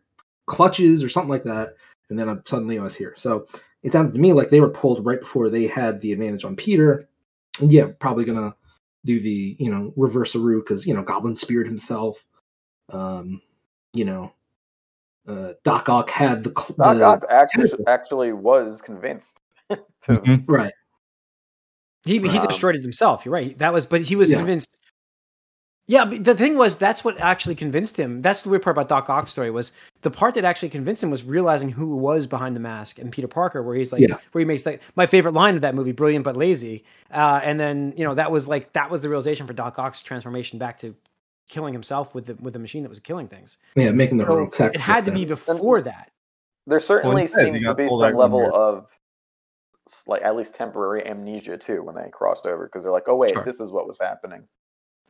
clutches 0.46 1.04
or 1.04 1.10
something 1.10 1.30
like 1.30 1.44
that," 1.44 1.74
and 2.10 2.18
then 2.18 2.30
I'm, 2.30 2.44
suddenly 2.46 2.78
I 2.78 2.84
was 2.84 2.96
here. 2.96 3.16
So 3.18 3.48
it 3.82 3.92
sounded 3.92 4.14
to 4.14 4.20
me 4.20 4.32
like 4.32 4.52
they 4.52 4.62
were 4.62 4.70
pulled 4.70 5.04
right 5.06 5.20
before 5.20 5.50
they 5.50 5.68
had 5.68 6.00
the 6.00 6.14
advantage 6.14 6.46
on 6.46 6.56
Peter. 6.56 7.10
And 7.60 7.72
yeah, 7.72 7.88
probably 8.00 8.24
gonna 8.24 8.56
do 9.06 9.20
the 9.20 9.56
you 9.60 9.70
know 9.72 9.94
reverse 9.96 10.36
route 10.36 10.66
because 10.68 10.86
you 10.88 10.94
know 10.94 11.02
Goblin 11.04 11.36
speared 11.36 11.68
himself. 11.68 12.24
Um, 12.90 13.42
you 13.94 14.06
know, 14.06 14.34
uh, 15.28 15.54
Doc 15.64 15.90
Ock 15.90 16.10
had 16.10 16.44
the, 16.44 16.52
cl- 16.58 16.76
Doc 16.78 16.98
the 16.98 17.04
Ock 17.04 17.26
actually, 17.30 17.86
actually 17.88 18.34
was 18.34 18.82
convinced. 18.82 19.40
to- 19.70 19.80
Mhm. 20.08 20.44
right. 20.48 20.74
He 22.06 22.20
he 22.20 22.38
Um, 22.38 22.48
destroyed 22.48 22.76
it 22.76 22.82
himself. 22.82 23.24
You're 23.26 23.34
right. 23.34 23.58
That 23.60 23.72
was, 23.74 23.86
but 23.86 24.02
he 24.02 24.16
was 24.16 24.32
Yeah. 24.32 24.38
convinced. 24.38 24.70
Yeah, 25.88 26.06
but 26.06 26.24
the 26.24 26.34
thing 26.34 26.58
was, 26.58 26.78
that's 26.78 27.04
what 27.04 27.20
actually 27.20 27.56
convinced 27.56 27.98
him. 27.98 28.22
That's 28.22 28.42
the 28.44 28.50
weird 28.50 28.62
part 28.64 28.74
about 28.78 28.88
Doc 28.88 29.10
Ock's 29.10 29.32
story 29.32 29.52
was 29.52 29.74
the 30.02 30.10
part 30.10 30.34
that 30.36 30.46
actually 30.46 30.70
convinced 30.70 31.04
him 31.04 31.12
was 31.12 31.26
realizing 31.26 31.68
who 31.70 31.98
was 31.98 32.26
behind 32.26 32.56
the 32.56 32.62
mask 32.62 33.00
and 33.00 33.12
Peter 33.12 33.28
Parker, 33.28 33.62
where 33.62 33.76
he's 33.76 33.92
like, 33.92 34.02
Yeah. 34.02 34.16
where 34.32 34.40
he 34.40 34.46
makes 34.46 34.66
like 34.66 34.82
my 34.96 35.06
favorite 35.06 35.34
line 35.34 35.56
of 35.56 35.62
that 35.62 35.76
movie, 35.76 35.92
"Brilliant 35.92 36.24
but 36.24 36.38
lazy," 36.38 36.86
uh, 37.12 37.42
and 37.44 37.60
then 37.60 37.94
you 37.98 38.06
know 38.06 38.16
that 38.16 38.32
was 38.32 38.48
like 38.48 38.72
that 38.74 38.90
was 38.90 39.02
the 39.02 39.10
realization 39.10 39.46
for 39.46 39.52
Doc 39.52 39.78
Ock's 39.78 40.02
transformation 40.02 40.58
back 40.58 40.80
to 40.80 40.96
killing 41.50 41.74
himself 41.74 42.16
with 42.16 42.28
the 42.28 42.36
with 42.36 42.54
the 42.54 42.60
machine 42.60 42.84
that 42.84 42.90
was 42.90 43.00
killing 43.00 43.28
things. 43.28 43.58
Yeah, 43.76 43.92
making 43.92 44.20
the 44.20 44.24
So 44.26 44.32
heroic 44.36 44.56
sacrifice. 44.56 44.76
it 44.76 44.82
had 44.82 45.06
to 45.06 45.12
be 45.12 45.20
then. 45.26 45.28
before 45.36 45.82
that. 45.82 46.12
there 46.66 46.80
certainly 46.80 47.24
he 47.24 47.28
says 47.28 47.44
he 47.52 47.60
seems 47.60 47.66
to 47.66 47.76
be 47.76 47.90
some 47.90 48.16
level 48.16 48.40
when 48.44 48.52
of 48.52 48.88
like 50.08 50.22
at 50.24 50.38
least 50.38 50.54
temporary 50.54 51.06
amnesia 51.06 51.58
too 51.58 51.84
when 51.84 51.94
they 51.96 52.10
crossed 52.10 52.46
over 52.46 52.66
because 52.68 52.84
they're 52.84 52.92
like, 52.94 53.08
oh 53.08 53.18
wait, 53.18 53.32
Sure. 53.34 53.44
this 53.44 53.60
is 53.60 53.70
what 53.70 53.86
was 53.86 54.00
happening. 54.00 54.48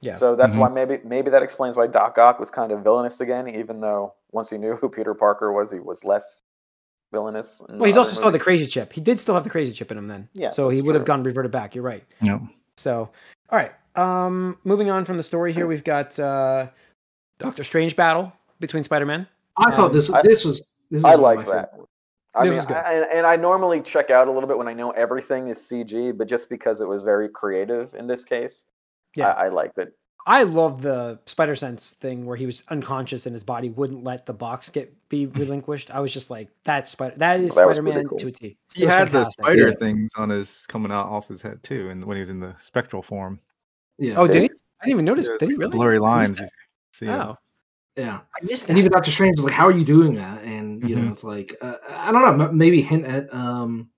Yeah. 0.06 0.16
So 0.16 0.36
that's 0.36 0.54
Mhm. 0.54 0.60
why 0.60 0.70
maybe 0.70 1.00
maybe 1.04 1.30
that 1.32 1.42
explains 1.44 1.76
why 1.78 1.88
Doc 1.88 2.18
Ock 2.18 2.40
was 2.40 2.50
kind 2.52 2.72
of 2.72 2.82
villainous 2.84 3.22
again, 3.22 3.48
even 3.48 3.80
though 3.82 4.14
once 4.32 4.50
he 4.50 4.58
knew 4.58 4.76
who 4.76 4.90
Peter 4.90 5.14
Parker 5.14 5.52
was, 5.52 5.72
he 5.72 5.80
was 5.80 6.04
less 6.04 6.44
villainous. 7.12 7.62
Well, 7.70 7.84
he's 7.84 7.98
also 7.98 8.10
other 8.10 8.16
still 8.16 8.26
had 8.30 8.34
the 8.36 8.40
crazy 8.44 8.66
chip. 8.68 8.92
He 8.92 9.02
did 9.02 9.20
still 9.20 9.36
have 9.36 9.44
the 9.44 9.50
crazy 9.50 9.72
chip 9.72 9.92
in 9.92 9.98
him 9.98 10.08
then. 10.08 10.28
Yeah. 10.34 10.50
So 10.50 10.70
he 10.70 10.78
that's 10.78 10.88
would 10.88 10.96
have 10.96 11.06
gone 11.06 11.24
reverted 11.24 11.52
back. 11.52 11.76
You're 11.76 11.84
right. 11.84 12.04
Yeah. 12.22 12.40
So, 12.78 13.10
all 13.50 13.58
right. 13.60 13.72
Um, 13.96 14.58
moving 14.64 14.90
on 14.90 15.06
from 15.06 15.18
the 15.18 15.24
story 15.24 15.54
here, 15.54 15.68
we've 15.68 15.84
got 15.84 16.18
uh, 16.20 16.68
Doctor 17.38 17.64
Strange 17.64 17.96
battle 17.96 18.34
between 18.60 18.84
Spider 18.84 19.06
Man 19.06 19.28
I 19.58 19.76
thought 19.76 19.94
this 19.94 20.10
I- 20.10 20.22
this 20.24 20.44
was 20.44 20.74
this 20.90 21.04
I 21.04 21.14
like 21.16 21.46
that. 21.46 21.72
favorite- 21.72 21.90
I 22.36 22.46
mean, 22.46 22.56
was 22.56 22.66
good. 22.66 22.78
I, 22.78 22.94
and, 22.94 23.06
and 23.12 23.28
I 23.28 23.36
normally 23.36 23.80
check 23.82 24.10
out 24.10 24.28
a 24.28 24.32
little 24.32 24.48
bit 24.48 24.58
when 24.58 24.68
I 24.68 24.74
know 24.74 24.90
everything 24.92 25.50
is 25.50 25.60
CG, 25.60 26.18
but 26.18 26.28
just 26.28 26.50
because 26.50 26.82
it 26.82 26.88
was 26.88 27.04
very 27.04 27.30
creative 27.30 27.94
in 27.94 28.08
this 28.08 28.26
case, 28.26 28.66
Yeah. 29.16 29.30
I, 29.30 29.46
I 29.46 29.50
liked 29.50 29.78
it. 29.78 29.94
I 30.26 30.44
love 30.44 30.82
the 30.82 31.20
Spider 31.26 31.54
Sense 31.56 31.92
thing 31.92 32.26
where 32.26 32.38
he 32.38 32.46
was 32.46 32.64
unconscious 32.70 33.26
and 33.26 33.34
his 33.34 33.44
body 33.44 33.70
wouldn't 33.70 34.06
let 34.06 34.26
the 34.26 34.32
box 34.34 34.70
get 34.70 34.94
be 35.10 35.26
relinquished. 35.42 35.92
I 35.92 36.00
was 36.00 36.14
just 36.14 36.30
like, 36.30 36.48
that's 36.64 36.92
Spider. 36.92 37.16
That 37.18 37.40
is 37.42 37.54
That 37.56 37.66
Spider 37.66 37.82
Man 37.82 38.08
cool. 38.08 38.18
to 38.20 38.28
a 38.28 38.32
T. 38.32 38.58
He 38.74 38.84
It 38.84 38.86
was 38.86 38.94
had 38.94 39.10
the 39.10 39.26
spider 39.26 39.68
Yeah. 39.68 39.76
things 39.80 40.12
on 40.16 40.30
his 40.30 40.66
coming 40.68 40.92
out 40.94 41.08
off 41.08 41.28
his 41.28 41.42
head 41.42 41.62
too, 41.64 41.90
and 41.90 42.06
when 42.06 42.16
he 42.16 42.20
was 42.22 42.30
in 42.30 42.40
the 42.40 42.56
spectral 42.58 43.02
form, 43.02 43.40
Yeah. 43.98 44.16
Oh, 44.16 44.26
Did 44.26 44.34
did 44.34 44.42
he? 44.44 44.48
he? 44.48 44.50
I 44.82 44.86
didn't 44.86 44.92
even 44.96 45.06
notice. 45.06 45.28
Yeah, 45.30 45.38
Did 45.40 45.50
he 45.50 45.56
really? 45.56 45.72
blurry 45.72 46.00
lines. 46.00 46.38
that. 46.38 46.44
you 46.44 46.48
see. 46.94 47.10
Oh, 47.10 47.38
yeah. 47.98 48.22
I 48.42 48.46
missed 48.46 48.64
that. 48.68 48.70
And 48.72 48.80
even 48.80 48.92
Doctor 48.94 49.12
Strange 49.12 49.38
was 49.38 49.44
like, 49.46 49.54
"How 49.54 49.68
are 49.68 49.72
you 49.72 49.86
doing 49.86 50.16
that?" 50.16 50.42
And 50.44 50.82
you 50.90 50.96
know, 50.96 51.04
Mhm. 51.04 51.12
it's 51.12 51.24
like 51.26 51.54
uh, 51.62 51.76
I 51.90 52.12
don't 52.14 52.38
know, 52.38 52.52
maybe 52.52 52.82
hint 52.82 53.06
at 53.06 53.32
um, 53.34 53.90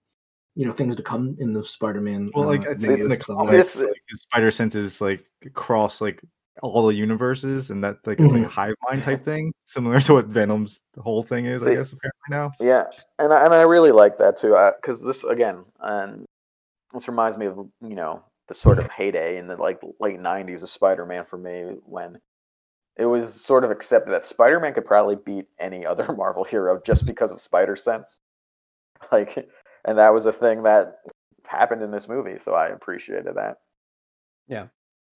you 0.56 0.66
know, 0.66 0.74
things 0.74 0.96
to 0.96 1.04
come 1.04 1.36
in 1.40 1.54
the 1.54 1.66
Spider-Man. 1.66 2.32
Well, 2.34 2.46
like 2.46 2.66
uh, 2.66 2.72
I 2.72 2.74
think 2.76 3.00
in 3.00 3.00
the 3.04 3.10
movies, 3.10 3.26
comics, 3.26 3.48
like 3.48 3.58
This- 3.58 3.82
like, 3.82 4.02
his 4.10 4.22
spider 4.22 4.52
senses 4.52 5.02
like 5.02 5.26
cross 5.54 6.02
like 6.02 6.22
all 6.62 6.88
the 6.88 6.96
universes, 6.96 7.70
and 7.70 7.84
that 7.84 7.98
like 8.06 8.20
it's 8.20 8.34
like 8.34 8.46
a 8.46 8.48
hive 8.48 8.76
mind 8.90 9.04
type 9.04 9.24
thing, 9.24 9.54
similar 9.66 10.00
to 10.00 10.14
what 10.14 10.28
Venom's 10.28 10.82
whole 10.98 11.22
thing 11.22 11.46
is, 11.46 11.68
I 11.68 11.76
guess 11.76 11.92
apparently 11.92 12.30
now. 12.30 12.52
Yeah, 12.60 12.86
and 13.20 13.34
I, 13.34 13.44
and 13.44 13.54
I 13.54 13.64
really 13.64 13.92
like 13.92 14.18
that 14.20 14.38
too, 14.38 14.58
because 14.82 15.04
this 15.04 15.26
again, 15.26 15.66
and 15.82 16.26
this 16.94 17.10
reminds 17.10 17.38
me 17.38 17.48
of 17.48 17.58
you 17.82 17.96
know 17.96 18.24
the 18.48 18.54
sort 18.54 18.80
of 18.80 18.90
heyday 18.90 19.38
in 19.38 19.48
the 19.48 19.58
like 19.58 19.82
late 20.00 20.20
'90s 20.20 20.64
of 20.64 20.70
Spider-Man 20.70 21.26
for 21.26 21.38
me 21.38 21.76
when 21.86 22.18
it 22.96 23.06
was 23.06 23.34
sort 23.34 23.66
of 23.66 23.72
accepted 23.72 24.12
that 24.12 24.24
Spider-Man 24.24 24.74
could 24.74 24.86
probably 24.86 25.18
beat 25.18 25.48
any 25.60 25.86
other 25.86 26.14
Marvel 26.18 26.46
hero 26.46 26.80
just 26.86 27.06
because 27.06 27.32
of 27.34 27.42
Spider 27.42 27.76
Sense, 27.76 28.20
like, 29.12 29.50
and 29.86 29.98
that 29.98 30.14
was 30.14 30.26
a 30.26 30.34
thing 30.34 30.64
that 30.64 30.98
happened 31.46 31.82
in 31.82 31.92
this 31.92 32.10
movie, 32.10 32.38
so 32.44 32.54
I 32.54 32.68
appreciated 32.70 33.36
that. 33.36 33.58
Yeah, 34.48 34.68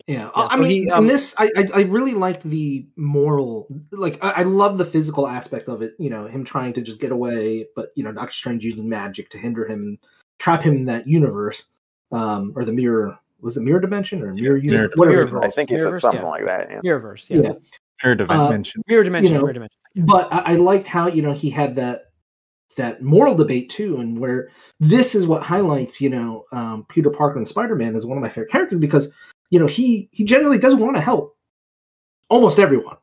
Yeah, 0.07 0.29
I 0.35 0.47
I 0.51 0.55
mean, 0.57 0.69
he, 0.71 0.83
in 0.83 0.91
um, 0.93 1.07
this, 1.07 1.35
I, 1.37 1.49
I 1.55 1.67
I 1.75 1.81
really 1.83 2.13
liked 2.13 2.43
the 2.43 2.87
moral, 2.95 3.67
like 3.91 4.23
I, 4.23 4.29
I 4.31 4.43
love 4.43 4.77
the 4.77 4.85
physical 4.85 5.27
aspect 5.27 5.67
of 5.69 5.81
it. 5.81 5.93
You 5.99 6.09
know, 6.09 6.25
him 6.25 6.43
trying 6.45 6.73
to 6.73 6.81
just 6.81 6.99
get 6.99 7.11
away, 7.11 7.67
but 7.75 7.91
you 7.95 8.03
know, 8.03 8.11
Doctor 8.11 8.33
Strange 8.33 8.63
using 8.65 8.87
magic 8.89 9.29
to 9.31 9.37
hinder 9.37 9.65
him 9.65 9.79
and 9.81 9.97
trap 10.39 10.61
him 10.61 10.73
in 10.75 10.85
that 10.85 11.07
universe, 11.07 11.65
um, 12.11 12.53
or 12.55 12.65
the 12.65 12.73
mirror. 12.73 13.17
Was 13.41 13.55
it 13.55 13.61
mirror 13.61 13.79
dimension 13.79 14.21
or 14.21 14.33
mirror 14.33 14.57
universe? 14.57 14.79
mirror- 14.79 14.91
Whatever. 14.95 15.25
mirror. 15.27 15.45
I 15.45 15.51
think 15.51 15.69
he 15.69 15.77
said 15.77 15.99
something 16.01 16.21
yeah. 16.21 16.27
like 16.27 16.45
that. 16.45 16.69
Yeah. 16.71 16.79
Mirrorverse. 16.83 17.29
Yeah. 17.29 17.41
Yeah. 17.41 17.53
Third 18.03 18.21
Uh, 18.21 18.45
dimension. 18.47 18.81
Mirror 18.87 19.03
dimension. 19.05 19.33
know, 19.35 19.41
mirror 19.41 19.53
dimension. 19.53 19.77
but 19.95 20.31
I, 20.33 20.53
I 20.53 20.55
liked 20.55 20.87
how 20.87 21.07
you 21.07 21.21
know 21.21 21.33
he 21.33 21.49
had 21.49 21.75
that 21.77 22.08
that 22.75 23.01
moral 23.01 23.35
debate 23.35 23.69
too, 23.69 23.97
and 23.97 24.17
where 24.17 24.49
this 24.79 25.15
is 25.15 25.27
what 25.27 25.43
highlights 25.43 25.99
you 25.99 26.09
know 26.09 26.45
um, 26.51 26.85
Peter 26.89 27.09
Parker 27.09 27.37
and 27.37 27.47
Spider 27.47 27.75
Man 27.75 27.95
as 27.95 28.05
one 28.05 28.17
of 28.17 28.21
my 28.21 28.29
favorite 28.29 28.51
characters 28.51 28.79
because 28.79 29.11
you 29.49 29.59
know 29.59 29.67
he 29.67 30.09
he 30.11 30.23
generally 30.23 30.59
does 30.59 30.75
want 30.75 30.95
to 30.95 31.01
help 31.01 31.35
almost 32.29 32.59
everyone, 32.59 32.97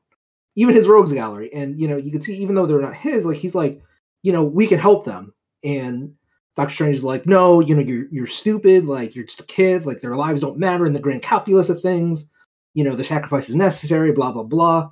even 0.55 0.74
his 0.74 0.88
rogues 0.88 1.12
gallery, 1.12 1.52
and 1.52 1.81
you 1.81 1.88
know 1.88 1.96
you 1.96 2.11
can 2.11 2.22
see 2.22 2.37
even 2.37 2.55
though 2.55 2.66
they're 2.66 2.81
not 2.81 2.94
his, 2.94 3.24
like 3.26 3.38
he's 3.38 3.55
like 3.55 3.83
you 4.22 4.33
know 4.33 4.44
we 4.44 4.66
can 4.66 4.79
help 4.79 5.05
them, 5.05 5.35
and 5.64 6.14
Doctor 6.57 6.74
Strange 6.74 6.96
is 6.96 7.05
like 7.05 7.26
no, 7.26 7.61
you 7.61 7.74
know 7.74 7.83
you're 7.83 8.07
you're 8.11 8.26
stupid, 8.26 8.87
like 8.87 9.14
you're 9.14 9.26
just 9.26 9.40
a 9.40 9.44
kid, 9.44 9.87
like 9.87 10.00
their 10.00 10.16
lives 10.16 10.42
don't 10.42 10.59
matter 10.59 10.87
in 10.87 10.92
the 10.92 11.00
grand 11.00 11.22
calculus 11.22 11.70
of 11.70 11.83
things, 11.83 12.26
you 12.74 12.85
know 12.85 12.96
the 12.96 13.05
sacrifice 13.05 13.48
is 13.48 13.57
necessary, 13.57 14.12
blah 14.12 14.33
blah 14.33 14.42
blah. 14.42 14.90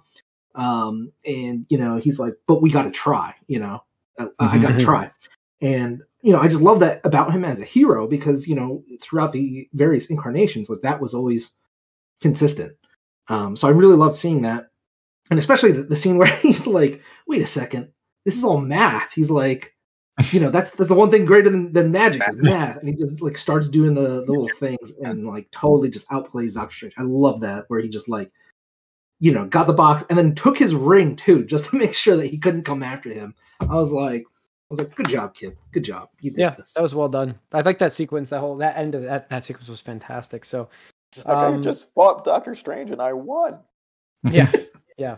Um 0.56 1.10
and 1.24 1.66
you 1.68 1.78
know 1.78 1.96
he's 1.96 2.18
like 2.18 2.34
but 2.46 2.62
we 2.62 2.70
got 2.70 2.84
to 2.84 2.90
try 2.90 3.34
you 3.48 3.58
know 3.58 3.82
i, 4.18 4.58
got 4.58 4.68
to 4.68 4.74
Mhm. 4.74 4.84
try. 4.84 5.10
And 5.60 6.02
you 6.22 6.32
know 6.32 6.40
i 6.40 6.48
just 6.48 6.62
love 6.62 6.80
that 6.80 7.00
about 7.04 7.32
him 7.32 7.44
as 7.44 7.60
a 7.60 7.64
hero 7.64 8.06
because 8.06 8.48
you 8.48 8.54
know 8.54 8.82
throughout 9.00 9.32
the 9.32 9.68
various 9.74 10.06
incarnations 10.06 10.68
like 10.70 10.80
that 10.82 11.00
was 11.00 11.14
always 11.14 11.52
consistent. 12.20 12.72
Um 13.28 13.56
so 13.56 13.68
i 13.68 13.70
really 13.70 13.96
loved 13.96 14.16
seeing 14.16 14.42
that. 14.42 14.68
And 15.30 15.38
especially 15.38 15.72
the, 15.72 15.82
the 15.84 15.96
scene 15.96 16.18
where 16.18 16.34
he's 16.36 16.66
like 16.66 17.02
wait 17.26 17.42
a 17.42 17.46
second. 17.46 17.88
This 18.24 18.36
is 18.36 18.44
all 18.44 18.58
math. 18.60 19.12
He's 19.12 19.30
like 19.30 19.74
you 20.30 20.38
know 20.40 20.50
that's 20.50 20.70
that's 20.72 20.88
the 20.90 20.94
one 20.94 21.10
thing 21.10 21.24
greater 21.24 21.50
than, 21.50 21.72
than 21.72 21.90
magic 21.92 22.22
is 22.28 22.36
math. 22.36 22.76
And 22.78 22.88
he 22.88 22.94
just 22.94 23.20
like 23.20 23.36
starts 23.36 23.68
doing 23.68 23.94
the, 23.94 24.24
the 24.24 24.30
little 24.32 24.48
things 24.60 24.92
and 25.02 25.26
like 25.26 25.50
totally 25.50 25.90
just 25.90 26.08
outplays 26.08 26.54
doctor 26.54 26.74
strange. 26.74 26.94
I 26.96 27.02
love 27.02 27.40
that 27.40 27.64
where 27.68 27.80
he 27.80 27.88
just 27.88 28.08
like 28.08 28.30
you 29.24 29.32
know, 29.32 29.46
got 29.46 29.66
the 29.66 29.72
box 29.72 30.04
and 30.10 30.18
then 30.18 30.34
took 30.34 30.58
his 30.58 30.74
ring 30.74 31.16
too, 31.16 31.44
just 31.54 31.64
to 31.66 31.76
make 31.76 31.94
sure 31.94 32.14
that 32.16 32.26
he 32.26 32.36
couldn't 32.36 32.64
come 32.64 32.82
after 32.82 33.08
him. 33.08 33.34
I 33.60 33.74
was 33.74 33.90
like, 33.92 34.22
I 34.22 34.66
was 34.68 34.78
like, 34.80 34.94
good 34.94 35.08
job, 35.08 35.34
kid. 35.34 35.56
Good 35.72 35.84
job. 35.84 36.10
You 36.20 36.30
did 36.30 36.40
Yeah, 36.40 36.50
this. 36.58 36.74
that 36.74 36.82
was 36.82 36.94
well 36.94 37.08
done. 37.08 37.38
I 37.52 37.62
like 37.62 37.78
that 37.78 37.92
sequence. 37.94 38.28
That 38.28 38.40
whole 38.40 38.56
that 38.58 38.76
end 38.76 38.94
of 38.94 39.02
that 39.04 39.30
that 39.30 39.44
sequence 39.44 39.68
was 39.70 39.80
fantastic. 39.80 40.44
So 40.44 40.68
Like, 41.16 41.26
I 41.26 41.46
Um, 41.46 41.62
just 41.62 41.94
fought 41.94 42.24
Doctor 42.24 42.54
Strange 42.54 42.90
and 42.90 43.00
I 43.00 43.12
won. 43.14 43.58
yeah, 44.30 44.50
yeah. 44.98 45.16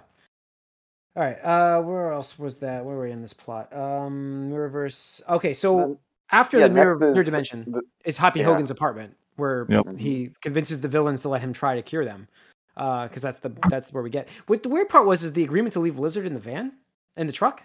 All 1.17 1.23
right. 1.25 1.39
Uh, 1.43 1.81
where 1.83 2.13
else 2.13 2.39
was 2.39 2.57
that? 2.57 2.85
Where 2.85 2.95
were 2.97 3.05
we 3.05 3.11
in 3.11 3.23
this 3.23 3.33
plot? 3.33 3.73
Um, 3.75 4.51
Mirrorverse. 4.53 5.23
Okay, 5.29 5.55
so 5.55 5.79
Then- 5.79 5.99
after 6.31 6.59
yeah, 6.59 6.69
the 6.69 6.75
mirror, 6.75 6.91
next 6.91 7.01
mirror 7.01 7.19
is 7.21 7.25
dimension, 7.25 7.65
the- 7.73 7.83
it's 8.05 8.19
Happy 8.19 8.41
yeah. 8.41 8.47
Hogan's 8.47 8.71
apartment 8.71 9.17
where 9.37 9.67
Yep. 9.71 9.97
he 9.99 10.31
convinces 10.43 10.81
the 10.81 10.89
villains 10.89 11.21
to 11.23 11.29
let 11.29 11.41
him 11.41 11.53
try 11.53 11.75
to 11.75 11.83
cure 11.83 12.05
them. 12.05 12.29
Because 12.77 13.23
that's 13.23 13.39
the 13.41 13.53
that's 13.71 13.93
where 13.93 14.03
we 14.03 14.11
get. 14.11 14.29
What 14.47 14.63
the 14.63 14.69
weird 14.69 14.89
part 14.91 15.07
was 15.07 15.23
is 15.25 15.33
the 15.33 15.43
agreement 15.45 15.73
to 15.73 15.81
leave 15.81 15.99
Lizard 15.99 16.27
in 16.27 16.35
the 16.35 16.41
van, 16.41 16.73
in 17.17 17.27
the 17.27 17.33
truck. 17.33 17.63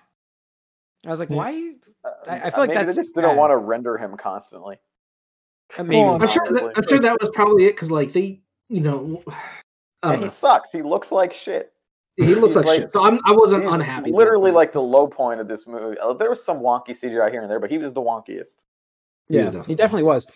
I 1.06 1.10
was 1.10 1.20
like, 1.20 1.30
Yeah. 1.30 1.36
why? 1.38 1.74
uh, 2.06 2.10
I- 2.28 2.40
I 2.48 2.50
feel 2.52 2.60
like 2.62 2.70
maybe 2.70 2.84
that's 2.86 2.96
they 2.96 3.02
just 3.02 3.16
didn't 3.16 3.32
bad. 3.32 3.38
want 3.38 3.52
to 3.52 3.58
render 3.58 3.98
him 3.98 4.16
constantly. 4.16 4.78
Uh, 5.78 5.84
Maybe. 5.84 5.98
Well, 6.02 6.22
I'm 6.22 6.28
sure. 6.28 6.46
That. 6.48 6.74
I'm 6.76 6.88
sure 6.88 7.00
that 7.00 7.20
was 7.20 7.30
probably 7.32 7.66
it 7.66 7.72
because, 7.76 7.92
like, 7.92 8.14
they, 8.14 8.42
you 8.70 8.82
know, 8.82 9.24
Yeah, 9.28 9.34
don't 10.04 10.16
he 10.20 10.22
know. 10.26 10.28
sucks. 10.30 10.70
He 10.72 10.82
looks 10.82 11.12
like 11.12 11.34
shit. 11.34 11.74
he 12.18 12.36
looks 12.36 12.56
like, 12.56 12.66
like- 12.66 12.82
shit. 12.82 12.92
So 12.92 13.04
I'm, 13.06 13.20
I 13.26 13.32
wasn't 13.32 13.64
He's 13.64 13.72
unhappy. 13.74 14.12
Literally, 14.12 14.52
that. 14.52 14.56
like 14.56 14.74
the 14.74 14.82
low 14.82 15.08
point 15.08 15.40
of 15.42 15.48
this 15.48 15.66
movie. 15.68 15.98
Uh, 16.00 16.14
There 16.14 16.30
was 16.30 16.44
some 16.44 16.60
wonky 16.60 16.90
CGI 16.90 17.32
here 17.32 17.42
and 17.42 17.50
there, 17.50 17.60
but 17.60 17.72
he 17.72 17.78
was 17.78 17.94
the 17.94 18.02
wonkiest. 18.02 18.58
He 19.28 19.36
yeah, 19.36 19.44
definitely 19.44 19.68
he 19.68 19.76
definitely 19.76 20.04
was. 20.04 20.28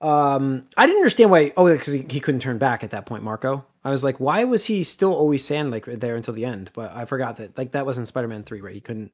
Um, 0.00 0.66
I 0.76 0.86
didn't 0.86 1.00
understand 1.00 1.30
why. 1.30 1.52
Oh, 1.56 1.70
because 1.70 1.92
he, 1.92 2.06
he 2.08 2.20
couldn't 2.20 2.40
turn 2.40 2.58
back 2.58 2.82
at 2.82 2.90
that 2.90 3.06
point, 3.06 3.22
Marko. 3.22 3.64
I 3.84 3.90
was 3.90 4.02
like, 4.04 4.18
why 4.20 4.44
was 4.44 4.64
he 4.64 4.82
still 4.82 5.14
always 5.14 5.44
sand 5.44 5.70
like 5.70 5.84
there 5.86 6.16
until 6.16 6.34
the 6.34 6.44
end? 6.44 6.70
But 6.74 6.92
I 6.94 7.04
forgot 7.04 7.36
that 7.36 7.56
like 7.56 7.72
that 7.72 7.86
was 7.86 7.98
in 7.98 8.06
Spider 8.06 8.28
Man 8.28 8.42
Three, 8.42 8.60
right? 8.60 8.74
He 8.74 8.80
couldn't 8.80 9.12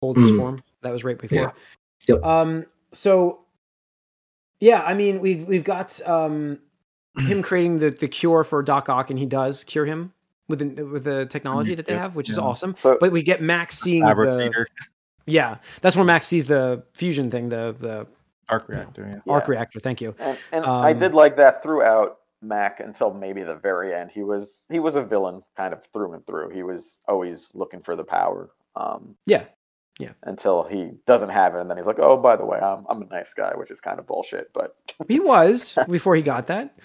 hold 0.00 0.16
his 0.16 0.30
Mm. 0.30 0.36
form. 0.36 0.62
That 0.82 0.92
was 0.92 1.04
right 1.04 1.18
before. 1.18 1.38
Yeah. 1.38 1.50
Yep. 2.14 2.24
Um. 2.24 2.66
So, 2.92 3.40
yeah, 4.60 4.82
I 4.82 4.94
mean, 4.94 5.20
we've 5.20 5.44
we've 5.46 5.64
got 5.64 6.00
um 6.06 6.58
him 7.18 7.42
creating 7.42 7.78
the 7.78 7.90
the 7.90 8.08
cure 8.08 8.44
for 8.44 8.62
Doc 8.62 8.88
Ock, 8.88 9.10
and 9.10 9.18
he 9.18 9.26
does 9.26 9.64
cure 9.64 9.86
him 9.86 10.12
with 10.48 10.60
the 10.60 10.84
with 10.84 11.04
the 11.04 11.26
technology 11.26 11.74
that 11.74 11.86
they 11.86 11.92
Yeah, 11.92 12.02
have, 12.02 12.14
which 12.14 12.30
is 12.30 12.38
awesome. 12.38 12.74
So 12.74 12.96
But 13.00 13.12
we 13.12 13.22
get 13.22 13.42
Max 13.42 13.78
seeing 13.78 14.04
the 14.04 14.66
yeah. 15.26 15.58
That's 15.82 15.94
where 15.96 16.04
Max 16.04 16.26
sees 16.26 16.46
the 16.46 16.82
fusion 16.94 17.30
thing, 17.30 17.48
the 17.48 17.74
the 17.78 18.06
arc 18.48 18.68
reactor. 18.68 19.06
Yeah. 19.08 19.20
yeah. 19.24 19.32
arc 19.32 19.48
reactor. 19.48 19.80
Thank 19.80 20.00
you. 20.00 20.14
and, 20.18 20.38
and 20.52 20.64
I 20.64 20.92
Um, 20.92 20.98
did 20.98 21.14
like 21.14 21.36
that 21.36 21.62
throughout 21.62 22.18
Mac 22.42 22.80
until 22.80 23.12
maybe 23.12 23.42
the 23.42 23.56
very 23.56 23.94
end. 23.94 24.10
He 24.12 24.22
was 24.22 24.66
he 24.70 24.78
was 24.78 24.96
a 24.96 25.02
villain 25.02 25.42
kind 25.56 25.72
of 25.74 25.84
through 25.92 26.12
and 26.14 26.26
through. 26.26 26.50
He 26.50 26.62
was 26.62 27.00
always 27.08 27.50
looking 27.54 27.80
for 27.80 27.96
the 27.96 28.04
power. 28.04 28.50
Um, 28.76 29.16
Yeah. 29.26 29.44
until 30.22 30.62
he 30.62 30.92
doesn't 31.06 31.30
have 31.30 31.54
it, 31.56 31.60
and 31.60 31.68
then 31.68 31.76
he's 31.76 31.86
like, 31.86 31.98
"Oh, 31.98 32.16
by 32.16 32.36
the 32.36 32.44
way, 32.46 32.58
I'm 32.60 32.86
I'm 32.88 33.02
a 33.02 33.06
nice 33.06 33.34
guy," 33.34 33.52
which 33.56 33.70
is 33.72 33.80
kind 33.80 33.98
of 33.98 34.06
bullshit. 34.06 34.50
But 34.54 34.76
He 35.08 35.18
was 35.18 35.76
before 35.90 36.14
he 36.14 36.22
got 36.22 36.46
that. 36.46 36.78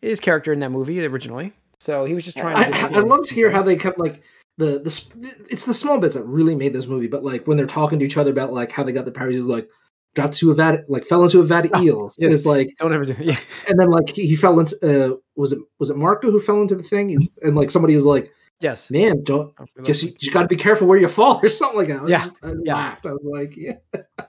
His 0.00 0.20
character 0.20 0.52
in 0.52 0.60
that 0.60 0.70
movie 0.70 1.04
originally. 1.04 1.52
So 1.80 2.04
he 2.04 2.14
was 2.14 2.24
just 2.24 2.36
trying 2.36 2.56
I, 2.56 2.64
to. 2.70 2.96
I, 2.96 2.98
I 2.98 3.02
love 3.02 3.26
to 3.26 3.34
hear 3.34 3.50
how 3.50 3.62
they 3.62 3.74
kept 3.74 3.98
like 3.98 4.22
the 4.58 4.78
the 4.78 5.44
it's 5.50 5.64
the 5.64 5.74
small 5.74 5.98
bits 5.98 6.14
that 6.14 6.22
really 6.22 6.54
made 6.54 6.72
this 6.72 6.86
movie. 6.86 7.08
But 7.08 7.24
like 7.24 7.46
when 7.48 7.56
they're 7.56 7.66
talking 7.66 7.98
to 7.98 8.04
each 8.04 8.16
other 8.16 8.30
about 8.30 8.52
like 8.52 8.70
how 8.70 8.84
they 8.84 8.92
got 8.92 9.04
the 9.06 9.10
powers, 9.10 9.34
he's 9.34 9.44
like 9.44 9.68
dropped 10.14 10.34
to 10.38 10.50
a 10.50 10.54
vat, 10.54 10.84
like 10.88 11.04
fell 11.04 11.22
into 11.24 11.40
a 11.40 11.44
vat 11.44 11.66
of 11.66 11.70
Oh, 11.74 11.82
eels. 11.82 12.16
yes. 12.18 12.32
It's 12.32 12.46
like 12.46 12.74
Don't 12.78 12.94
ever 12.94 13.04
do. 13.04 13.14
Yeah. 13.20 13.36
and 13.68 13.78
then 13.78 13.88
like 13.90 14.10
he, 14.10 14.34
fell 14.36 14.58
into 14.60 14.76
uh 14.82 15.16
was 15.36 15.52
it 15.52 15.58
was 15.78 15.90
it 15.90 15.96
Marko 15.96 16.30
who 16.30 16.40
fell 16.40 16.60
into 16.62 16.74
the 16.76 16.82
thing? 16.82 17.16
And 17.42 17.56
like 17.56 17.70
somebody 17.70 17.94
is 17.94 18.04
like, 18.04 18.32
Yes. 18.60 18.90
man, 18.90 19.24
don't 19.24 19.52
guess 19.82 20.02
you, 20.02 20.12
you 20.20 20.30
got 20.30 20.42
to 20.42 20.48
be 20.48 20.56
careful 20.56 20.86
where 20.86 20.98
you 20.98 21.08
fall 21.08 21.40
or 21.42 21.48
something 21.48 21.78
like 21.78 21.88
that. 21.88 21.98
I 21.98 22.02
was 22.02 22.10
Yeah, 22.10 22.20
just- 22.20 22.36
I 22.42 22.52
yeah. 22.64 22.74
laughed. 22.74 23.06
I 23.06 23.10
was 23.12 23.24
like, 23.30 23.54
yeah, 23.56 23.74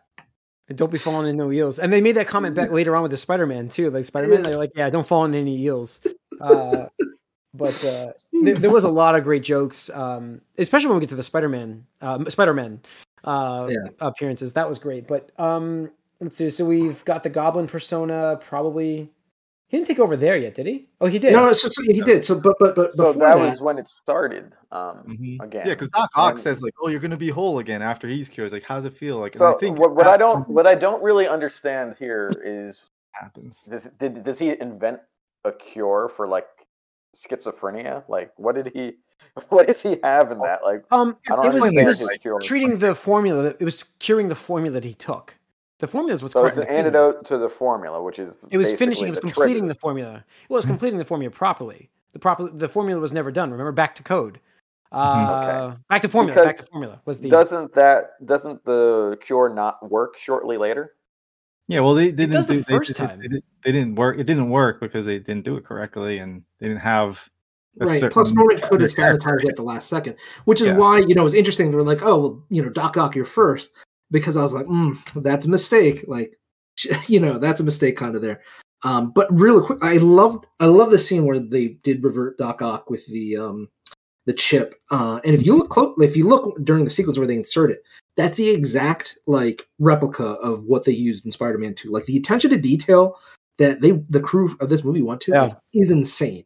And 0.67 0.77
Don't 0.77 0.91
be 0.91 0.97
falling 0.97 1.27
in 1.29 1.37
no 1.37 1.51
eels. 1.51 1.77
And 1.77 1.93
they 1.93 2.01
made 2.01 2.13
that 2.13 2.25
comment 2.27 2.55
back 2.55 2.71
later 2.71 2.95
on 2.95 3.03
with 3.03 3.11
the 3.11 3.17
Spider 3.17 3.45
Man 3.45 3.69
too. 3.69 3.91
Like 3.91 4.05
Spider 4.05 4.27
Man, 4.27 4.39
Yeah. 4.43 4.49
they're 4.49 4.57
like, 4.59 4.71
yeah, 4.75 4.89
don't 4.89 5.05
fall 5.07 5.23
in 5.25 5.35
any 5.35 5.61
eels. 5.61 5.99
Uh, 6.41 6.87
but 7.53 7.85
uh, 7.85 8.11
there, 8.43 8.55
there 8.55 8.69
was 8.71 8.83
a 8.83 8.89
lot 8.89 9.15
of 9.15 9.23
great 9.23 9.43
jokes, 9.43 9.89
um, 9.91 10.41
especially 10.57 10.87
when 10.87 10.97
we 10.97 11.01
get 11.01 11.09
to 11.09 11.15
the 11.15 11.23
Spider 11.23 11.47
Man, 11.47 11.85
um, 12.01 12.29
Spider 12.29 12.53
Man 12.55 12.81
uh, 13.25 13.69
Yeah. 13.69 13.89
appearances. 13.99 14.53
That 14.53 14.67
was 14.67 14.79
great. 14.79 15.07
But 15.07 15.31
um, 15.39 15.91
let's 16.19 16.37
see. 16.37 16.49
So 16.49 16.65
we've 16.65 17.03
got 17.05 17.23
the 17.23 17.29
Goblin 17.29 17.67
persona. 17.67 18.37
Probably, 18.41 19.11
He 19.67 19.77
didn't 19.77 19.87
take 19.87 19.99
over 19.99 20.15
there 20.15 20.37
yet, 20.37 20.53
did 20.55 20.67
he? 20.67 20.87
Oh, 21.01 21.07
he 21.07 21.19
did. 21.19 21.33
No, 21.33 21.45
no, 21.45 21.53
so, 21.53 21.67
so 21.69 21.81
he 21.83 22.01
did. 22.01 22.23
So, 22.23 22.39
but 22.39 22.55
but 22.59 22.75
but 22.75 22.93
So 22.93 23.11
before 23.13 23.13
that 23.13 23.35
that, 23.35 23.49
was 23.49 23.61
when 23.61 23.77
it 23.79 23.87
started. 23.87 24.53
Um, 24.71 25.03
Mhm. 25.07 25.43
again. 25.43 25.67
Yeah, 25.67 25.73
because 25.73 25.89
Doc 25.89 26.09
Ock 26.15 26.37
says 26.37 26.61
like, 26.61 26.73
"Oh, 26.81 26.87
you're 26.89 26.99
gonna 26.99 27.17
be 27.17 27.29
whole 27.29 27.59
again 27.59 27.81
after 27.81 28.07
he's 28.07 28.29
cured." 28.29 28.51
Like, 28.51 28.63
how's 28.63 28.85
it 28.85 28.93
feel? 28.93 29.17
Like, 29.17 29.35
So 29.35 29.53
I 29.55 29.57
think 29.57 29.79
what, 29.79 29.95
what 29.95 30.07
I 30.07 30.17
don't 30.17 30.47
what 30.49 30.67
I 30.67 30.75
don't 30.75 31.01
really 31.01 31.27
understand 31.27 31.95
here 31.97 32.29
is 32.45 32.83
happens. 33.11 33.63
does 33.63 33.85
did 33.99 34.23
does 34.23 34.37
he 34.37 34.59
invent 34.59 34.99
a 35.45 35.51
cure 35.51 36.09
for 36.15 36.27
like 36.27 36.47
schizophrenia? 37.15 38.03
Like 38.07 38.31
what 38.37 38.55
did 38.55 38.67
he 38.73 38.97
what 39.49 39.67
does 39.67 39.81
he 39.81 39.97
have 40.03 40.31
in 40.31 40.39
that? 40.39 40.63
Like 40.63 40.85
Um, 40.91 41.17
I 41.29 41.35
don't 41.35 41.45
it 41.45 41.53
was, 41.53 41.63
understand 41.63 42.19
it 42.23 42.31
was 42.31 42.45
treating 42.45 42.77
the 42.77 42.95
formula. 42.95 43.53
It 43.59 43.63
was 43.63 43.83
curing 43.99 44.29
the 44.29 44.35
formula 44.35 44.73
that 44.75 44.83
he 44.83 44.93
took. 44.93 45.35
The 45.79 45.87
formula 45.87 46.15
is 46.15 46.21
what's 46.21 46.33
So 46.33 46.45
it's 46.45 46.57
an 46.57 46.63
the 46.63 46.71
antidote 46.71 47.25
to 47.25 47.37
the 47.37 47.49
formula, 47.49 48.01
which 48.01 48.17
is 48.17 48.45
It 48.49 48.57
was 48.57 48.73
finishing. 48.73 49.07
It 49.07 49.11
was 49.11 49.19
completing 49.19 49.63
trigger. 49.63 49.67
the 49.73 49.79
formula. 49.79 50.23
Well, 50.47 50.55
it 50.55 50.59
was 50.59 50.65
completing 50.65 50.97
the 50.99 51.05
formula 51.05 51.31
properly. 51.31 51.89
The 52.13 52.19
proper 52.19 52.49
the 52.49 52.69
formula 52.69 53.01
was 53.01 53.11
never 53.11 53.29
done. 53.29 53.51
Remember, 53.51 53.73
back 53.73 53.93
to 53.95 54.03
code. 54.03 54.39
Uh, 54.91 55.75
Back 55.89 56.01
to 56.03 56.07
formula. 56.07 56.45
back 56.45 56.55
to 56.57 56.65
formula 56.67 57.01
was 57.03 57.19
the. 57.19 57.27
Doesn't 57.29 57.73
that 57.73 58.11
doesn't 58.25 58.63
the 58.63 59.17
cure 59.21 59.49
not 59.49 59.89
work 59.91 60.17
shortly 60.17 60.57
later? 60.57 60.93
Yeah, 61.67 61.81
well, 61.81 61.95
they, 61.95 62.05
they 62.05 62.11
didn't 62.27 62.31
does 62.33 62.47
the 62.47 62.53
do, 62.53 62.63
they, 62.63 62.73
first 62.77 62.95
they, 62.95 63.05
time. 63.05 63.19
They, 63.19 63.41
they 63.63 63.71
didn't 63.73 63.95
work. 63.95 64.17
It 64.19 64.25
didn't 64.25 64.49
work 64.49 64.79
because 64.79 65.05
they 65.05 65.19
didn't 65.19 65.43
do 65.43 65.57
it 65.57 65.65
correctly, 65.65 66.19
and 66.19 66.43
they 66.59 66.67
didn't 66.67 66.81
have. 66.81 67.29
Right. 67.79 68.11
Plus, 68.11 68.33
Norman 68.33 68.57
could 68.59 68.81
have 68.81 68.91
it 68.91 69.49
at 69.49 69.55
the 69.55 69.63
last 69.63 69.89
second, 69.89 70.15
which 70.45 70.61
is 70.61 70.67
Yeah. 70.67 70.77
why 70.77 70.99
you 70.99 71.15
know 71.15 71.21
it 71.21 71.25
was 71.25 71.33
interesting. 71.33 71.69
They 71.71 71.75
were 71.77 71.83
like, 71.83 72.01
"Oh, 72.03 72.19
well, 72.19 72.43
you 72.49 72.61
know, 72.63 72.69
Doc 72.69 72.97
Ock, 72.97 73.15
you're 73.15 73.25
first. 73.25 73.69
because 74.11 74.37
I 74.37 74.41
was 74.43 74.53
like, 74.53 74.67
mm, 74.67 74.97
"That's 75.23 75.45
a 75.47 75.49
mistake." 75.49 76.05
Like, 76.07 76.37
you 77.07 77.19
know, 77.19 77.37
that's 77.39 77.59
a 77.59 77.63
mistake 77.63 77.97
kind 77.97 78.15
of 78.15 78.21
there. 78.21 78.41
Um, 78.83 79.11
but 79.15 79.27
really 79.33 79.65
quick, 79.65 79.79
I 79.81 79.97
loved 79.97 80.45
I 80.59 80.65
love 80.67 80.91
the 80.91 80.99
scene 80.99 81.25
where 81.25 81.39
they 81.39 81.69
did 81.83 82.03
revert 82.03 82.37
Doc 82.37 82.61
Ock 82.61 82.89
with 82.89 83.05
the 83.07 83.35
um 83.37 83.67
the 84.25 84.33
chip. 84.33 84.75
Uh, 84.91 85.19
and 85.25 85.33
if 85.35 85.45
you 85.45 85.55
look 85.57 85.69
close, 85.69 85.95
if 85.99 86.15
you 86.15 86.27
look 86.27 86.55
during 86.63 86.83
the 86.83 86.89
sequence 86.91 87.17
where 87.17 87.27
they 87.27 87.35
insert 87.35 87.71
it, 87.71 87.83
that's 88.15 88.37
the 88.37 88.49
exact 88.49 89.17
like 89.27 89.67
replica 89.79 90.23
of 90.23 90.63
what 90.65 90.83
they 90.85 90.91
used 90.91 91.25
in 91.25 91.31
Spider-Man 91.31 91.73
2. 91.75 91.91
Like 91.91 92.05
the 92.05 92.17
attention 92.17 92.49
to 92.51 92.57
detail 92.57 93.17
that 93.57 93.81
they 93.81 93.91
the 94.09 94.19
crew 94.19 94.55
of 94.59 94.69
this 94.69 94.83
movie 94.83 95.01
went 95.01 95.21
to 95.21 95.31
Yeah. 95.31 95.41
like, 95.43 95.57
is 95.73 95.89
insane. 95.91 96.43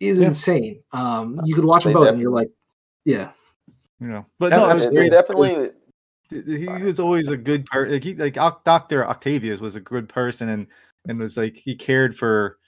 Is 0.00 0.20
Yeah. 0.20 0.28
insane. 0.28 0.82
Um, 0.92 1.40
you 1.44 1.54
could 1.54 1.64
watch 1.64 1.84
them 1.84 1.92
both 1.92 2.08
and 2.08 2.20
you're 2.20 2.30
like, 2.32 2.50
yeah, 3.04 3.30
You 4.00 4.08
know, 4.08 4.26
but 4.38 4.50
no, 4.50 4.66
it 4.66 4.70
it 4.70 4.74
was 4.74 4.84
It- 4.86 4.88
it 4.92 4.94
great. 4.96 5.12
definitely 5.12 5.70
he 6.30 6.66
was 6.82 6.98
always 6.98 7.28
a 7.28 7.36
good 7.36 7.64
person. 7.66 7.92
Like, 7.92 8.02
he, 8.04 8.14
like 8.14 8.34
Doctor 8.64 9.06
Octavius 9.06 9.60
was 9.60 9.76
a 9.76 9.80
good 9.80 10.08
person, 10.08 10.48
and 10.48 10.66
and 11.06 11.18
was 11.20 11.36
like 11.36 11.54
he 11.56 11.76
cared 11.76 12.16
for 12.16 12.58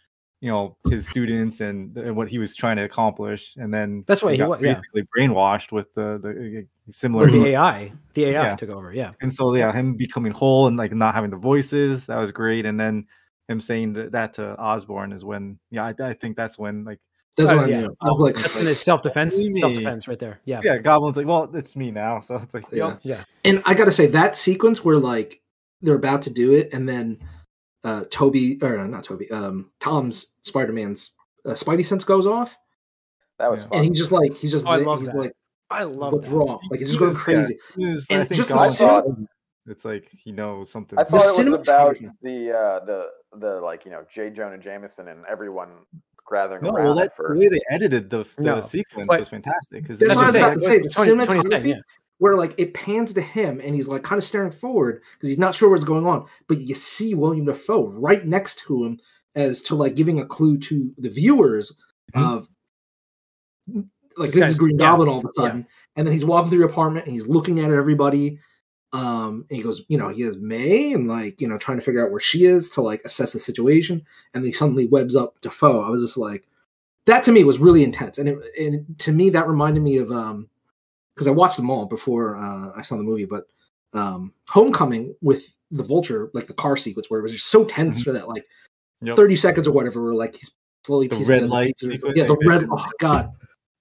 you 0.41 0.51
know 0.51 0.77
his 0.89 1.09
students 1.09 1.61
and, 1.61 1.97
and 1.97 2.14
what 2.14 2.29
he 2.29 2.39
was 2.39 2.55
trying 2.55 2.77
to 2.77 2.85
accomplish. 2.85 3.57
And 3.57 3.72
then 3.72 4.05
That's 4.07 4.22
why 4.22 4.33
he 4.33 4.39
got 4.39 4.51
wa- 4.51 4.59
yeah. 4.61 4.74
basically 4.74 5.05
brainwashed 5.16 5.72
with 5.72 5.93
the 5.95 6.18
the 6.22 6.59
uh, 6.61 6.93
similar. 6.93 7.29
The 7.31 7.47
AI. 7.47 7.93
The 8.14 8.24
AI 8.27 8.31
Yeah. 8.33 8.57
took 8.57 8.70
over. 8.70 8.93
Yeah. 8.93 9.12
And 9.20 9.33
so 9.33 9.53
yeah, 9.55 9.72
him 9.72 9.95
becoming 9.95 10.33
whole 10.33 10.66
and 10.68 10.77
like 10.77 10.93
not 10.93 11.14
having 11.14 11.31
the 11.31 11.37
voices, 11.39 12.07
that 12.07 12.18
was 12.18 12.31
great. 12.33 12.66
And 12.66 12.79
then 12.79 13.07
him 13.49 13.61
saying 13.61 13.95
that, 13.95 14.12
that 14.12 14.35
to 14.35 14.57
Osborn 14.59 15.12
is 15.12 15.24
when 15.24 15.59
yeah, 15.70 15.87
I, 15.87 15.95
I 16.01 16.12
think 16.12 16.37
that's 16.37 16.59
when 16.59 16.85
like 16.85 17.01
that's 17.37 17.51
Oh, 17.51 17.57
what 17.59 17.68
yeah. 17.70 17.76
I 17.76 17.80
knew. 17.82 17.97
I 18.01 18.07
was 18.11 18.20
like, 18.20 18.34
That's 18.37 18.57
It's 18.57 18.68
in 18.68 18.74
self 18.74 19.03
defense. 19.03 19.34
"What 19.37 19.43
do 19.43 19.49
you 19.51 19.59
Self 19.59 19.72
defense 19.74 20.09
right 20.09 20.18
there. 20.18 20.41
Yeah. 20.45 20.61
yeah, 20.64 20.78
Goblin's 20.78 21.16
like, 21.16 21.26
well, 21.26 21.51
it's 21.55 21.76
me 21.76 21.91
now. 21.91 22.18
So 22.26 22.37
it's 22.37 22.55
like, 22.55 22.64
Yeah. 22.72 22.97
yeah, 23.03 23.16
Yeah. 23.16 23.24
and 23.45 23.62
I 23.66 23.74
gotta 23.74 23.93
say 23.93 24.07
that 24.09 24.37
sequence 24.37 24.84
where 24.84 24.97
like 24.99 25.41
they're 25.82 25.95
about 25.95 26.22
to 26.22 26.30
do 26.30 26.53
it, 26.55 26.72
and 26.72 26.89
then 26.89 27.18
uh 27.84 28.05
Tobey 28.11 28.59
or 28.62 28.87
not 28.89 29.05
Tobey, 29.05 29.30
um 29.30 29.70
Tom's 29.80 30.28
Spider 30.43 30.72
Man's 30.72 31.11
uh, 31.45 31.51
Spidey 31.51 31.84
sense 31.84 32.03
goes 32.05 32.26
off, 32.26 32.57
that 33.39 33.51
was 33.51 33.62
Yeah. 33.62 33.68
fun. 33.68 33.78
and 33.78 33.89
he's 33.89 33.99
just 33.99 34.12
like 34.12 34.34
he's 34.34 34.51
just 34.51 34.66
Oh, 34.66 34.70
I 34.70 34.76
love 34.76 35.01
he's 35.01 35.09
that. 35.09 35.16
like 35.16 35.32
I 35.70 35.82
love 35.84 36.12
what's 36.14 36.24
that. 36.26 36.32
wrong? 36.34 36.59
Like 36.70 36.80
he's 36.80 36.89
just 36.97 36.99
He 36.99 36.99
going 36.99 37.11
was- 37.11 37.18
yeah, 37.76 37.84
crazy. 37.84 38.07
And 38.11 38.22
I 38.22 38.24
think 38.24 38.37
just 38.37 38.49
the 38.49 38.55
Goblin's 38.55 38.78
thought- 38.78 39.05
it's 39.68 39.84
like 39.84 40.09
he 40.12 40.30
knows 40.32 40.70
something. 40.70 40.97
I 40.99 41.03
The 41.03 41.11
thought 41.11 41.39
it 41.41 41.49
was 41.51 41.68
about 41.68 41.97
the 42.22 42.53
uh, 42.57 42.84
the 42.84 43.11
the 43.37 43.61
like 43.61 43.84
you 43.84 43.91
know 43.91 44.05
J. 44.09 44.30
Jonah 44.30 44.59
Jameson 44.59 45.09
and 45.09 45.24
everyone 45.26 45.70
gathering 46.31 46.62
no, 46.62 46.72
well, 46.72 46.95
that 46.95 47.07
at 47.07 47.16
the 47.16 47.41
way 47.41 47.49
they 47.49 47.61
edited 47.70 48.11
the, 48.11 48.24
the 48.37 48.43
No, 48.43 48.61
sequence 48.61 49.07
but- 49.09 49.18
was 49.20 49.29
fantastic 49.29 49.83
because 49.83 49.99
That's 49.99 50.14
That's 50.14 50.35
what 50.35 50.37
I 50.37 50.49
was 50.51 50.59
about 50.59 50.59
to 50.59 50.64
say. 50.64 50.79
The 50.81 50.89
20 50.91 51.11
2010, 51.11 51.43
cinematography, 51.62 51.68
yeah. 51.68 51.81
where 52.18 52.37
like 52.37 52.55
it 52.59 52.74
pans 52.74 53.12
to 53.14 53.20
him 53.20 53.61
and 53.62 53.74
he's 53.74 53.89
like 53.89 54.03
kind 54.03 54.18
of 54.18 54.24
staring 54.24 54.51
forward 54.51 55.03
because 55.14 55.29
he's 55.29 55.39
not 55.39 55.55
sure 55.55 55.68
what's 55.70 55.85
going 55.85 56.07
on, 56.07 56.27
but 56.49 56.59
you 56.59 56.74
see 56.74 57.14
William 57.14 57.45
Dafoe 57.45 57.89
right 57.89 58.24
next 58.24 58.59
to 58.66 58.85
him 58.85 58.99
as 59.35 59.62
to 59.62 59.74
like 59.74 59.95
giving 59.95 60.20
a 60.20 60.27
clue 60.27 60.59
to 60.59 60.93
the 60.99 61.11
viewers 61.11 61.72
Mhm. 62.14 62.37
of 62.37 62.49
like 64.16 64.31
This 64.31 64.35
this, 64.37 64.49
is 64.51 64.59
Green 64.59 64.79
yeah, 64.79 64.87
Goblin 64.91 65.09
all 65.09 65.18
of 65.18 65.24
a 65.24 65.29
yeah. 65.37 65.43
sudden, 65.45 65.66
and 65.97 66.07
then 66.07 66.12
he's 66.12 66.24
walking 66.24 66.49
through 66.51 66.61
your 66.61 66.68
apartment 66.70 67.05
and 67.07 67.14
he's 67.14 67.27
looking 67.27 67.59
at 67.61 67.70
everybody. 67.70 68.39
Um, 68.93 69.45
and 69.51 69.57
he 69.57 69.62
goes, 69.62 69.82
you 69.89 69.99
know, 69.99 70.09
he 70.09 70.22
has 70.22 70.37
May 70.37 70.93
and 70.93 71.09
like, 71.09 71.41
you 71.41 71.49
know, 71.49 71.59
trying 71.59 71.78
to 71.78 71.84
figure 71.84 72.05
out 72.05 72.11
where 72.12 72.20
she 72.20 72.45
is 72.45 72.70
to 72.70 72.80
like 72.80 73.03
assess 73.05 73.32
the 73.32 73.39
situation. 73.41 74.07
And 74.32 74.45
he 74.45 74.53
suddenly 74.53 74.87
webs 74.87 75.16
up 75.16 75.41
Dafoe. 75.41 75.82
I 75.82 75.91
was 75.91 76.03
just 76.03 76.16
like, 76.16 76.45
that 77.07 77.22
to 77.24 77.32
me 77.32 77.45
was 77.45 77.59
really 77.59 77.84
intense. 77.84 78.18
And 78.18 78.28
it, 78.28 78.39
and 78.59 78.99
to 79.01 79.12
me, 79.12 79.30
that 79.30 79.49
reminded 79.49 79.82
me 79.82 79.99
of, 79.99 80.11
um, 80.11 80.49
because 81.14 81.26
I 81.26 81.32
watched 81.32 81.57
them 81.57 81.70
all 81.70 81.87
before 81.87 82.37
uh, 82.37 82.72
I 82.76 82.82
saw 82.82 82.97
the 82.97 83.03
movie, 83.03 83.24
but 83.24 83.49
um, 83.93 84.32
Homecoming 84.49 85.14
with 85.22 85.53
the 85.70 85.82
Vulture, 85.82 86.30
like 86.34 86.47
the 86.47 86.53
car 86.55 86.76
sequence 86.76 87.09
where 87.11 87.20
it 87.20 87.22
was 87.22 87.32
just 87.32 87.47
so 87.49 87.64
tense 87.64 88.01
Mhm. 88.01 88.05
for 88.05 88.12
that 88.12 88.28
like 88.28 88.47
Yep. 89.03 89.16
30 89.16 89.37
seconds 89.37 89.68
or 89.68 89.72
whatever, 89.72 90.03
where 90.03 90.14
like 90.14 90.34
he's 90.34 90.53
slowly 90.87 91.07
The 91.09 91.16
red 91.16 91.49
light. 91.49 91.74
Yeah, 91.82 92.24
the 92.24 92.37
red. 92.47 92.66
Oh 92.70 92.87
god, 92.99 93.32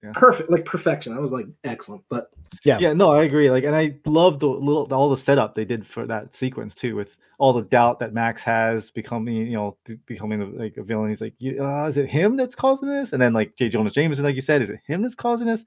Yeah. 0.06 0.12
perfect, 0.14 0.50
like 0.50 0.64
perfection. 0.64 1.12
I 1.12 1.18
was 1.20 1.32
like 1.32 1.46
excellent. 1.64 2.02
But 2.08 2.30
Yeah. 2.64 2.78
yeah 2.78 2.92
no 2.92 3.10
i 3.10 3.24
agree 3.24 3.50
like 3.50 3.64
and 3.64 3.74
i 3.76 3.94
love 4.06 4.38
the 4.38 4.46
little 4.48 4.86
all 4.94 5.10
the 5.10 5.16
setup 5.16 5.54
they 5.54 5.64
did 5.64 5.86
for 5.86 6.06
that 6.06 6.34
sequence 6.34 6.74
too 6.74 6.94
with 6.96 7.16
all 7.38 7.52
the 7.52 7.62
doubt 7.62 7.98
that 7.98 8.14
max 8.14 8.42
has 8.44 8.90
becoming 8.90 9.34
you 9.36 9.52
know 9.52 9.76
becoming 10.06 10.40
a, 10.40 10.46
like 10.46 10.76
a 10.76 10.82
villain 10.82 11.08
he's 11.10 11.20
like 11.20 11.34
uh, 11.60 11.84
is 11.86 11.98
it 11.98 12.08
him 12.08 12.36
that's 12.36 12.54
causing 12.54 12.88
this 12.88 13.12
and 13.12 13.20
then 13.20 13.32
like 13.34 13.56
J. 13.56 13.68
Jonah 13.68 13.90
Jameson 13.90 14.24
like 14.24 14.36
you 14.36 14.40
said 14.40 14.62
is 14.62 14.70
it 14.70 14.80
him 14.86 15.02
that's 15.02 15.14
causing 15.16 15.48
this 15.48 15.64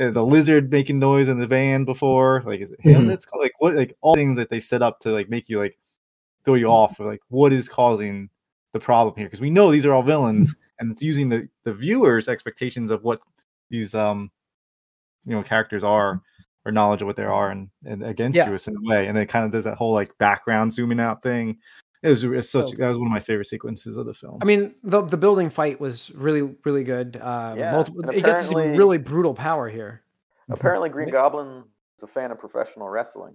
Uh, 0.00 0.10
the 0.10 0.24
lizard 0.24 0.70
making 0.72 0.98
noise 0.98 1.28
in 1.28 1.38
the 1.38 1.46
van 1.46 1.84
before 1.84 2.42
like 2.46 2.60
is 2.60 2.72
it 2.72 2.80
him 2.80 3.04
Mhm. 3.04 3.08
that's 3.08 3.26
like 3.38 3.52
what 3.60 3.74
like 3.74 3.94
all 4.00 4.14
things 4.16 4.36
that 4.36 4.48
they 4.50 4.58
set 4.60 4.82
up 4.82 4.98
to 5.00 5.10
like 5.12 5.28
make 5.28 5.48
you 5.48 5.58
like 5.58 5.78
throw 6.44 6.54
you 6.54 6.66
off 6.66 6.98
or 6.98 7.06
like 7.06 7.20
what 7.28 7.52
is 7.52 7.68
causing 7.68 8.28
the 8.72 8.80
problem 8.80 9.14
here 9.16 9.26
because 9.26 9.40
we 9.42 9.50
know 9.50 9.70
these 9.70 9.86
are 9.86 9.92
all 9.92 10.02
villains 10.02 10.56
and 10.80 10.90
it's 10.90 11.02
using 11.02 11.28
the 11.28 11.48
the 11.64 11.72
viewers 11.74 12.28
expectations 12.28 12.90
of 12.90 13.04
what 13.04 13.20
these 13.70 13.94
um 13.94 14.30
you 15.24 15.34
know 15.34 15.42
characters 15.42 15.84
are 15.84 16.20
or 16.66 16.72
knowledge 16.72 17.02
of 17.02 17.06
what 17.06 17.16
they 17.16 17.24
are 17.24 17.50
and, 17.50 17.68
and 17.84 18.02
against 18.04 18.36
Yeah. 18.36 18.48
you 18.48 18.56
in 18.66 18.76
a 18.76 18.80
way 18.88 19.06
and 19.06 19.18
it 19.18 19.26
kind 19.26 19.44
of 19.44 19.52
does 19.52 19.64
that 19.64 19.76
whole 19.76 19.92
like 19.92 20.16
background 20.18 20.72
zooming 20.72 21.00
out 21.00 21.22
thing 21.22 21.58
it 22.02 22.08
was 22.08 22.24
it's 22.24 22.50
such 22.50 22.70
So- 22.70 22.76
that 22.78 22.88
was 22.88 22.98
one 22.98 23.06
of 23.06 23.12
my 23.12 23.20
favorite 23.20 23.46
sequences 23.48 23.96
of 23.96 24.06
the 24.06 24.14
film 24.14 24.38
I 24.42 24.44
mean, 24.44 24.74
the 24.82 25.02
the 25.02 25.16
building 25.16 25.48
fight 25.50 25.80
was 25.80 26.10
really 26.14 26.54
really 26.64 26.84
good. 26.84 27.16
Uh, 27.16 27.54
Yeah, 27.56 27.72
multiple. 27.72 28.08
It 28.10 28.24
gets 28.24 28.48
some 28.48 28.56
really 28.76 28.98
brutal 28.98 29.32
power 29.34 29.68
here. 29.70 30.02
Apparently, 30.50 30.90
Green 30.90 31.08
Goblin 31.08 31.64
is 31.96 32.02
a 32.02 32.06
fan 32.06 32.30
of 32.30 32.38
professional 32.38 32.88
wrestling. 32.90 33.34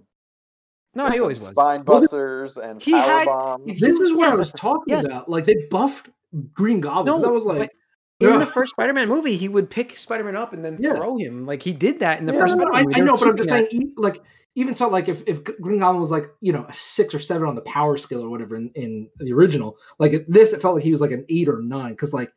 No, 0.94 1.04
There's 1.04 1.14
he 1.14 1.20
always 1.20 1.38
was. 1.40 1.48
Spine 1.48 1.82
Well, 1.84 2.00
busters 2.00 2.56
and 2.56 2.80
he 2.80 2.92
power 2.92 3.02
had- 3.02 3.26
bombs. 3.26 3.80
this 3.80 3.98
is 3.98 4.12
what 4.14 4.32
I 4.32 4.36
was 4.44 4.52
talking 4.52 4.84
Yes. 4.94 5.06
about. 5.06 5.28
Like 5.28 5.44
they 5.46 5.66
buffed 5.70 6.08
Green 6.52 6.80
Goblin. 6.80 7.20
No, 7.20 7.28
I 7.28 7.30
was 7.32 7.44
like, 7.44 7.72
in 8.20 8.28
yeah. 8.28 8.38
the 8.38 8.46
first 8.46 8.72
Spider-Man 8.72 9.08
movie, 9.08 9.36
he 9.36 9.48
would 9.48 9.70
pick 9.70 9.96
Spider-Man 9.96 10.36
up 10.36 10.52
and 10.52 10.64
then 10.64 10.76
Yeah. 10.80 10.94
throw 10.94 11.16
him. 11.16 11.46
Like 11.46 11.62
he 11.62 11.72
did 11.72 12.00
that 12.00 12.18
in 12.20 12.26
the 12.26 12.32
Yeah, 12.34 12.40
first 12.40 12.56
no, 12.56 12.64
no, 12.64 12.70
Spider-Man 12.70 12.80
I, 12.80 12.84
movie. 12.84 12.94
I 12.94 12.98
They 13.00 13.04
know, 13.06 13.16
but 13.16 13.28
I'm 13.28 13.36
just 13.36 13.48
keeping 13.50 13.66
saying, 13.70 13.82
e- 13.90 13.94
like 13.96 14.22
even 14.56 14.74
so, 14.74 14.88
like 14.88 15.08
if 15.08 15.22
if 15.26 15.42
Green 15.44 15.78
Goblin 15.78 16.00
was 16.00 16.10
like 16.10 16.24
you 16.40 16.52
know 16.52 16.64
a 16.68 16.72
six 16.72 17.14
or 17.14 17.18
seven 17.18 17.46
on 17.48 17.54
the 17.54 17.60
power 17.62 17.96
scale 17.96 18.22
or 18.22 18.28
whatever 18.28 18.56
in, 18.56 18.70
in 18.74 19.08
the 19.18 19.32
original, 19.32 19.76
like 19.98 20.24
this, 20.28 20.52
it 20.52 20.60
felt 20.60 20.74
like 20.74 20.84
he 20.84 20.90
was 20.90 21.00
like 21.00 21.12
an 21.12 21.24
eight 21.28 21.48
or 21.48 21.60
nine 21.62 21.92
because 21.92 22.12
like 22.12 22.32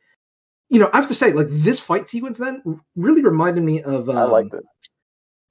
you 0.70 0.78
know 0.80 0.88
I 0.92 0.96
have 0.98 1.08
to 1.08 1.14
say 1.14 1.32
like 1.32 1.48
this 1.50 1.80
fight 1.80 2.08
sequence 2.08 2.38
then 2.38 2.62
really 2.96 3.22
reminded 3.22 3.62
me 3.64 3.82
of 3.82 4.08
um, 4.08 4.16
I 4.16 4.24
liked 4.24 4.54
it. 4.54 4.62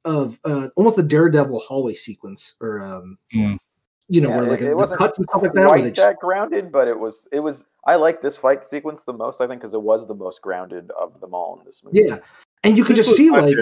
of 0.05 0.39
uh, 0.45 0.69
almost 0.75 0.95
the 0.95 1.03
Daredevil 1.03 1.59
hallway 1.59 1.93
sequence 1.93 2.55
or 2.59 2.81
um 2.81 3.17
Mm. 3.35 3.57
you 4.07 4.21
know 4.21 4.29
Yeah, 4.29 4.35
where 4.37 4.45
it- 4.45 4.49
like 4.49 4.61
it 4.61 4.69
the 4.69 4.75
wasn't 4.75 4.99
cuts 4.99 5.17
and 5.19 5.27
stuff 5.29 5.41
like 5.43 5.53
that. 5.53 5.59
Where 5.67 5.75
they 5.77 5.81
Quite 5.83 5.93
just, 5.95 6.07
that 6.07 6.19
grounded, 6.19 6.71
but 6.71 6.87
it 6.87 6.97
was 6.97 7.27
it 7.31 7.39
was. 7.41 7.65
I 7.85 7.95
like 7.95 8.21
this 8.21 8.37
fight 8.37 8.65
sequence 8.65 9.03
the 9.03 9.13
most. 9.13 9.41
I 9.41 9.47
think 9.47 9.61
because 9.61 9.73
it 9.73 9.81
was 9.81 10.07
the 10.07 10.15
most 10.15 10.41
grounded 10.41 10.89
of 10.99 11.19
them 11.19 11.33
all 11.33 11.59
in 11.59 11.65
this 11.65 11.83
movie. 11.83 12.03
yeah, 12.05 12.19
and 12.63 12.77
you 12.77 12.83
could 12.83 12.95
This 12.95 13.05
just 13.07 13.17
see 13.17 13.29
like 13.29 13.55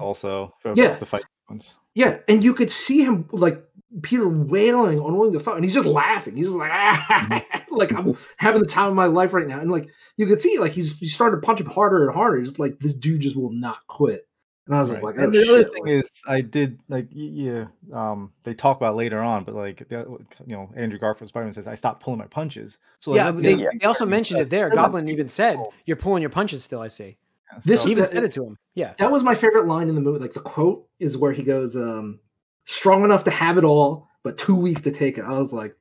also 0.00 0.52
Yeah. 0.74 0.96
the 0.96 1.06
fight 1.06 1.24
sequence 1.42 1.76
Yeah, 1.94 2.18
and 2.28 2.42
you 2.42 2.54
could 2.54 2.70
see 2.70 3.02
him 3.04 3.28
like 3.32 3.64
Peter 4.02 4.28
wailing 4.28 4.98
on 4.98 5.16
William 5.16 5.32
Dafoe, 5.32 5.54
and 5.54 5.64
he's 5.64 5.74
just 5.74 5.86
laughing. 5.86 6.36
He's 6.36 6.46
just 6.46 6.56
like, 6.58 6.72
mm-hmm. 6.72 7.58
like 7.74 7.92
I'm 7.92 8.16
having 8.38 8.60
the 8.60 8.66
time 8.66 8.88
of 8.88 8.94
my 8.94 9.06
life 9.06 9.32
right 9.32 9.46
now, 9.46 9.60
and 9.60 9.70
like 9.70 9.88
you 10.16 10.26
could 10.26 10.40
see, 10.40 10.58
like 10.58 10.72
he's 10.72 10.98
he's 10.98 11.14
starting 11.14 11.40
to 11.40 11.46
punch 11.46 11.60
him 11.60 11.66
harder 11.66 12.04
and 12.04 12.14
harder. 12.14 12.38
He's 12.38 12.58
like 12.58 12.78
this 12.80 12.92
dude 12.94 13.20
just 13.20 13.36
will 13.36 13.52
not 13.52 13.78
quit. 13.86 14.26
And 14.66 14.74
I 14.74 14.80
was 14.80 14.92
Right. 14.92 15.02
like, 15.02 15.14
oh, 15.18 15.24
and 15.24 15.34
the 15.34 15.46
other 15.48 15.64
thing 15.64 15.84
like- 15.84 15.92
is, 15.92 16.22
I 16.26 16.40
did 16.40 16.78
like 16.88 17.08
yeah. 17.10 17.66
Um, 17.92 18.32
they 18.44 18.54
talk 18.54 18.78
about 18.78 18.96
later 18.96 19.20
on, 19.20 19.44
but 19.44 19.54
like 19.54 19.80
you 19.90 20.16
know, 20.46 20.70
Andrew 20.74 20.98
Garfield 20.98 21.28
Spider 21.28 21.44
Man 21.44 21.52
says, 21.52 21.66
"I 21.68 21.74
stopped 21.74 22.02
pulling 22.02 22.18
my 22.18 22.26
punches." 22.26 22.78
So 22.98 23.10
like, 23.10 23.18
yeah, 23.18 23.30
that's 23.30 23.42
the 23.42 23.54
they, 23.56 23.62
yeah. 23.62 23.68
they 23.78 23.86
also 23.86 24.06
mentioned 24.06 24.40
it 24.40 24.48
there. 24.48 24.70
Goblin 24.70 25.08
even 25.10 25.28
said, 25.28 25.58
"You're 25.84 25.98
pulling 25.98 26.22
your 26.22 26.30
punches 26.30 26.64
still." 26.64 26.80
I 26.80 26.88
see. 26.88 27.18
Yeah, 27.52 27.58
This 27.64 27.82
so- 27.82 27.88
even 27.90 28.04
that- 28.04 28.12
said 28.12 28.24
it 28.24 28.32
to 28.32 28.44
him. 28.46 28.58
Yeah. 28.74 28.94
that 28.98 29.12
was 29.12 29.22
my 29.22 29.34
favorite 29.34 29.66
line 29.66 29.88
in 29.90 29.94
the 29.94 30.00
movie. 30.00 30.18
Like 30.18 30.32
the 30.32 30.40
quote 30.40 30.86
is 30.98 31.16
where 31.18 31.32
he 31.32 31.42
goes, 31.42 31.76
um, 31.76 32.18
"Strong 32.64 33.04
enough 33.04 33.24
to 33.24 33.30
have 33.30 33.58
it 33.58 33.64
all, 33.64 34.08
but 34.22 34.38
too 34.38 34.54
weak 34.54 34.82
to 34.84 34.90
take 34.90 35.18
it." 35.18 35.24
I 35.24 35.38
was 35.38 35.52
like, 35.52 35.76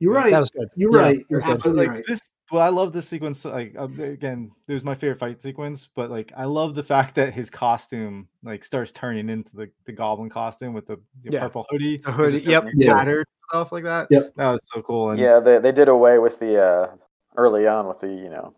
"You're 0.00 0.12
right. 0.14 0.32
That 0.32 0.40
was 0.40 0.50
good. 0.50 0.68
You're 0.74 0.92
Yeah, 0.96 1.02
right. 1.02 1.26
You're 1.30 1.40
absolutely 1.46 1.86
like 1.86 1.94
right." 1.94 2.04
this 2.08 2.20
well 2.50 2.62
i 2.62 2.68
love 2.68 2.92
this 2.92 3.06
sequence 3.08 3.44
like 3.44 3.74
uh, 3.78 3.84
again 4.02 4.50
it 4.68 4.72
was 4.72 4.84
my 4.84 4.94
favorite 4.94 5.18
fight 5.18 5.42
sequence 5.42 5.86
but 5.94 6.10
like 6.10 6.32
i 6.36 6.44
love 6.44 6.74
the 6.74 6.82
fact 6.82 7.14
that 7.14 7.32
his 7.32 7.50
costume 7.50 8.26
like 8.42 8.64
starts 8.64 8.92
turning 8.92 9.28
into 9.28 9.54
the, 9.56 9.70
the 9.86 9.92
goblin 9.92 10.30
costume 10.30 10.72
with 10.72 10.86
the, 10.86 10.96
the 11.24 11.32
Yeah. 11.32 11.40
purple 11.40 11.66
hoodie 11.70 11.98
The 11.98 12.12
hoodie, 12.12 12.32
just, 12.32 12.46
yep. 12.46 12.64
like, 12.64 12.74
Yeah. 12.76 12.94
tattered 12.94 13.26
stuff 13.48 13.72
like 13.72 13.84
that 13.84 14.08
Yep. 14.10 14.32
that 14.36 14.50
was 14.52 14.60
so 14.64 14.82
cool 14.82 15.10
and 15.10 15.20
Yeah, 15.20 15.40
they 15.40 15.58
they 15.58 15.72
did 15.72 15.88
away 15.88 16.18
with 16.18 16.38
the 16.38 16.62
uh 16.62 16.96
early 17.36 17.66
on 17.66 17.86
with 17.86 18.00
the 18.00 18.08
you 18.08 18.28
know 18.30 18.54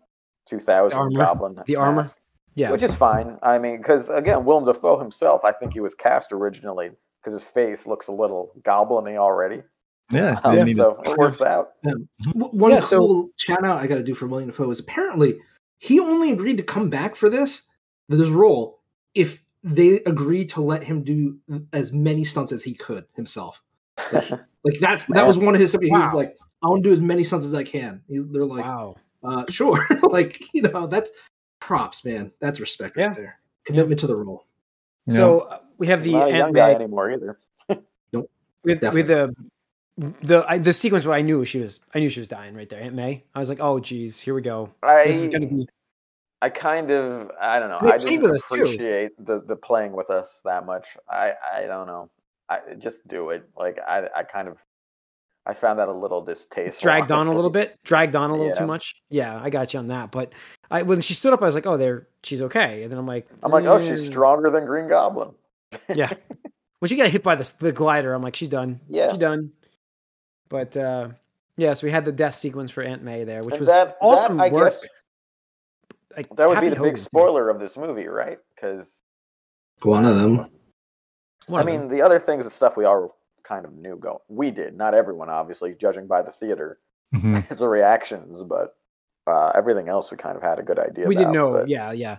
2000 0.47 1.13
goblin 1.15 1.57
The 1.65 1.75
armor. 1.75 2.09
Yeah. 2.55 2.71
which 2.71 2.83
is 2.83 2.93
fine. 2.93 3.37
I 3.41 3.57
mean, 3.57 3.77
because 3.77 4.09
again, 4.09 4.43
Willem 4.43 4.65
Dafoe 4.65 4.99
himself, 4.99 5.45
I 5.45 5.53
think 5.53 5.71
he 5.73 5.79
was 5.79 5.95
cast 5.95 6.33
originally 6.33 6.91
because 7.21 7.33
his 7.33 7.45
face 7.49 7.87
looks 7.87 8.07
a 8.09 8.11
little 8.11 8.51
goblin-y 8.63 9.15
already. 9.15 9.63
Yeah, 10.11 10.39
Um, 10.43 10.55
they 10.65 10.73
so 10.73 10.95
to- 11.03 11.11
it 11.11 11.17
works 11.17 11.41
out. 11.41 11.71
W- 11.83 12.03
One 12.51 12.71
Yeah, 12.71 12.79
so- 12.79 12.99
cool 12.99 13.29
shout 13.37 13.63
out 13.65 13.77
I 13.77 13.87
got 13.87 13.95
to 13.95 14.03
do 14.03 14.13
for 14.13 14.27
William 14.27 14.49
Dafoe 14.49 14.69
is 14.71 14.79
apparently 14.79 15.39
he 15.79 15.99
only 15.99 16.31
agreed 16.31 16.57
to 16.57 16.63
come 16.63 16.89
back 16.89 17.15
for 17.15 17.29
this 17.29 17.63
this 18.09 18.29
role 18.29 18.79
if 19.15 19.41
they 19.63 20.01
agreed 20.05 20.49
to 20.51 20.61
let 20.61 20.83
him 20.83 21.03
do 21.03 21.37
as 21.73 21.93
many 21.93 22.23
stunts 22.23 22.51
as 22.51 22.63
he 22.63 22.73
could 22.73 23.05
himself. 23.15 23.61
Like 24.11 24.27
that 24.81 25.03
that 25.09 25.25
was 25.25 25.37
one 25.37 25.53
of 25.55 25.61
his. 25.61 25.71
He 25.71 25.89
was 25.91 26.13
like, 26.13 26.35
I 26.63 26.67
want 26.67 26.83
to 26.83 26.89
do 26.89 26.93
as 26.93 27.01
many 27.01 27.23
stunts 27.23 27.45
as 27.45 27.53
I 27.53 27.63
can. 27.63 28.01
He- 28.07 28.19
They're 28.19 28.45
like, 28.45 28.65
wow. 28.65 28.95
uh, 29.23 29.45
sure. 29.49 29.85
like 30.03 30.41
you 30.53 30.63
know 30.63 30.87
that's 30.87 31.11
props, 31.59 32.03
man. 32.03 32.31
That's 32.39 32.59
respect 32.59 32.97
right 32.97 33.03
Yeah. 33.09 33.13
there. 33.13 33.39
Commitment 33.65 33.99
to 34.01 34.07
the 34.07 34.15
role. 34.15 34.45
Yeah. 35.07 35.15
So 35.15 35.39
uh, 35.41 35.59
we 35.77 35.87
have 35.87 36.03
the 36.03 36.11
Not 36.13 36.31
a 36.31 36.37
young 36.37 36.53
guy 36.53 36.71
anymore 36.73 37.11
either. 37.11 37.39
with 37.71 38.25
with 38.63 39.07
the 39.07 39.33
the 40.21 40.45
I, 40.47 40.57
the 40.57 40.73
sequence 40.73 41.05
where 41.05 41.15
I 41.17 41.21
knew 41.21 41.45
she 41.45 41.59
was 41.59 41.79
I 41.93 41.99
knew 41.99 42.09
she 42.09 42.19
was 42.19 42.27
dying 42.27 42.55
right 42.55 42.69
there. 42.69 42.81
Aunt 42.81 42.95
May. 42.95 43.23
I 43.35 43.39
was 43.39 43.49
like, 43.49 43.59
oh 43.59 43.79
geez, 43.79 44.19
here 44.19 44.33
we 44.33 44.41
go. 44.41 44.69
I 44.83 45.05
This 45.05 45.17
is 45.23 45.29
gonna 45.29 45.47
be 45.47 45.67
I 46.41 46.49
kind 46.49 46.89
of 46.91 47.31
I 47.39 47.59
don't 47.59 47.69
know. 47.69 47.79
I 47.89 47.97
didn't 47.97 48.21
too. 48.23 48.35
appreciate 48.35 49.11
the 49.23 49.41
the 49.41 49.55
playing 49.55 49.91
with 49.93 50.09
us 50.09 50.41
that 50.45 50.65
much. 50.65 50.87
I 51.09 51.33
I 51.55 51.61
don't 51.67 51.87
know. 51.87 52.09
I 52.49 52.59
just 52.77 53.07
do 53.07 53.29
it. 53.29 53.47
Like 53.55 53.79
I 53.87 54.07
I 54.15 54.23
kind 54.23 54.47
of 54.47 54.57
I 55.45 55.53
found 55.53 55.79
that 55.79 55.87
a 55.87 55.93
little 55.93 56.21
distasteful. 56.23 56.81
dragged 56.83 57.11
on 57.11 57.27
a 57.27 57.33
little 57.33 57.49
bit, 57.49 57.75
dragged 57.83 58.15
on 58.15 58.29
a 58.29 58.33
little 58.33 58.47
Yeah. 58.49 58.59
too 58.59 58.67
much. 58.67 58.95
Yeah, 59.09 59.39
I 59.41 59.49
got 59.49 59.73
you 59.73 59.79
on 59.79 59.87
that. 59.87 60.11
But 60.11 60.33
I 60.69 60.83
when 60.83 61.01
she 61.01 61.13
stood 61.13 61.33
up, 61.33 61.41
I 61.41 61.45
was 61.45 61.55
like, 61.55 61.65
oh, 61.65 61.77
there, 61.77 62.07
she's 62.23 62.41
okay. 62.43 62.83
And 62.83 62.91
then 62.91 62.99
I'm 62.99 63.07
like, 63.07 63.27
I'm 63.43 63.51
like, 63.51 63.65
oh, 63.65 63.79
she's 63.79 64.03
"Mm." 64.03 64.07
stronger 64.07 64.49
than 64.49 64.65
Green 64.65 64.87
Goblin. 64.87 65.31
Yeah. 65.95 66.11
when 66.79 66.89
she 66.89 66.95
got 66.95 67.09
hit 67.09 67.23
by 67.23 67.35
the 67.35 67.51
the 67.59 67.71
glider, 67.71 68.13
I'm 68.13 68.21
like, 68.21 68.35
she's 68.35 68.49
done. 68.49 68.79
Yeah. 68.87 69.11
she's 69.11 69.19
done. 69.19 69.51
But 70.51 70.75
uh 70.77 71.09
yeah, 71.57 71.73
so 71.73 71.87
we 71.87 71.91
had 71.91 72.05
the 72.05 72.11
death 72.11 72.35
sequence 72.35 72.69
for 72.71 72.83
Aunt 72.83 73.03
May 73.03 73.23
there, 73.23 73.41
which 73.43 73.53
And 73.55 73.59
was 73.61 73.69
that, 73.69 73.97
awesome 74.01 74.37
that, 74.37 74.43
I 74.43 74.49
work. 74.49 74.71
guess 74.71 74.85
Like, 76.15 76.29
that 76.35 76.47
would 76.47 76.55
Happy 76.55 76.67
be 76.67 76.69
the 76.71 76.75
Hogan, 76.77 76.91
big 76.93 76.97
too. 76.97 77.03
spoiler 77.03 77.49
of 77.49 77.59
this 77.59 77.77
movie, 77.77 78.07
right? 78.07 78.39
Because 78.55 79.03
One 79.81 80.05
of 80.05 80.15
them. 80.17 80.37
One 80.37 80.49
I 81.53 81.59
of 81.61 81.65
them. 81.65 81.65
mean, 81.65 81.87
the 81.89 82.01
other 82.01 82.19
things 82.19 82.45
and 82.45 82.51
stuff 82.51 82.77
we 82.77 82.85
all 82.85 83.17
kind 83.43 83.65
of 83.65 83.73
knew. 83.73 83.95
Go, 83.97 84.21
we 84.27 84.49
did, 84.51 84.75
not 84.75 84.93
everyone, 84.93 85.29
obviously, 85.29 85.73
judging 85.75 86.07
by 86.07 86.21
the 86.21 86.31
theater, 86.31 86.79
Mhm. 87.13 87.47
the 87.57 87.67
reactions, 87.67 88.41
but 88.43 88.75
uh, 89.27 89.51
everything 89.55 89.87
else 89.89 90.09
we 90.11 90.17
kind 90.17 90.35
of 90.37 90.41
had 90.43 90.57
a 90.59 90.63
good 90.63 90.79
idea. 90.79 91.05
we 91.05 91.15
about, 91.15 91.21
didn't 91.21 91.33
know. 91.33 91.51
but- 91.53 91.67
Yeah, 91.69 91.91
yeah. 91.91 92.17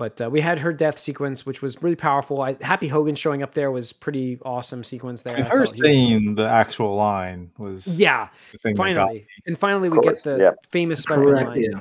But 0.00 0.18
uh, 0.18 0.30
we 0.30 0.40
had 0.40 0.58
her 0.60 0.72
death 0.72 0.98
sequence, 0.98 1.44
which 1.44 1.60
was 1.60 1.82
really 1.82 1.94
powerful. 1.94 2.40
I, 2.40 2.56
Happy 2.62 2.88
Hogan 2.88 3.14
showing 3.14 3.42
up 3.42 3.52
there 3.52 3.70
was 3.70 3.92
pretty 3.92 4.38
awesome 4.46 4.82
sequence 4.82 5.20
there. 5.20 5.36
and 5.36 5.44
I 5.44 5.48
her 5.50 5.66
thought 5.66 5.76
saying 5.76 6.36
the 6.36 6.48
actual 6.48 6.96
line 6.96 7.50
was 7.58 7.86
yeah, 7.86 8.30
the 8.50 8.56
thing 8.56 8.76
finally, 8.76 9.26
and 9.44 9.58
finally 9.58 9.90
we 9.90 10.00
get 10.00 10.22
the 10.22 10.38
yeah. 10.38 10.50
famous 10.70 11.02
Spider-Man 11.02 11.32
Correct. 11.32 11.48
line, 11.48 11.60
Yeah. 11.60 11.78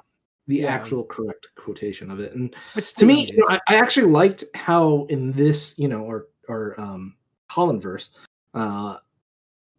The 0.47 0.55
Yeah. 0.57 0.67
actual 0.67 1.05
correct 1.05 1.47
quotation 1.55 2.11
of 2.11 2.19
it. 2.19 2.35
And 2.35 2.53
which 2.73 2.93
to 2.95 3.05
me, 3.05 3.31
you 3.31 3.37
know, 3.37 3.45
I, 3.47 3.59
I 3.69 3.75
actually 3.77 4.11
liked 4.11 4.43
how 4.53 5.05
in 5.05 5.31
this, 5.31 5.73
you 5.77 5.87
know, 5.87 6.01
or 6.01 6.27
or 6.49 6.75
um 6.77 7.15
Holland 7.49 7.81
verse, 7.81 8.09
uh 8.53 8.97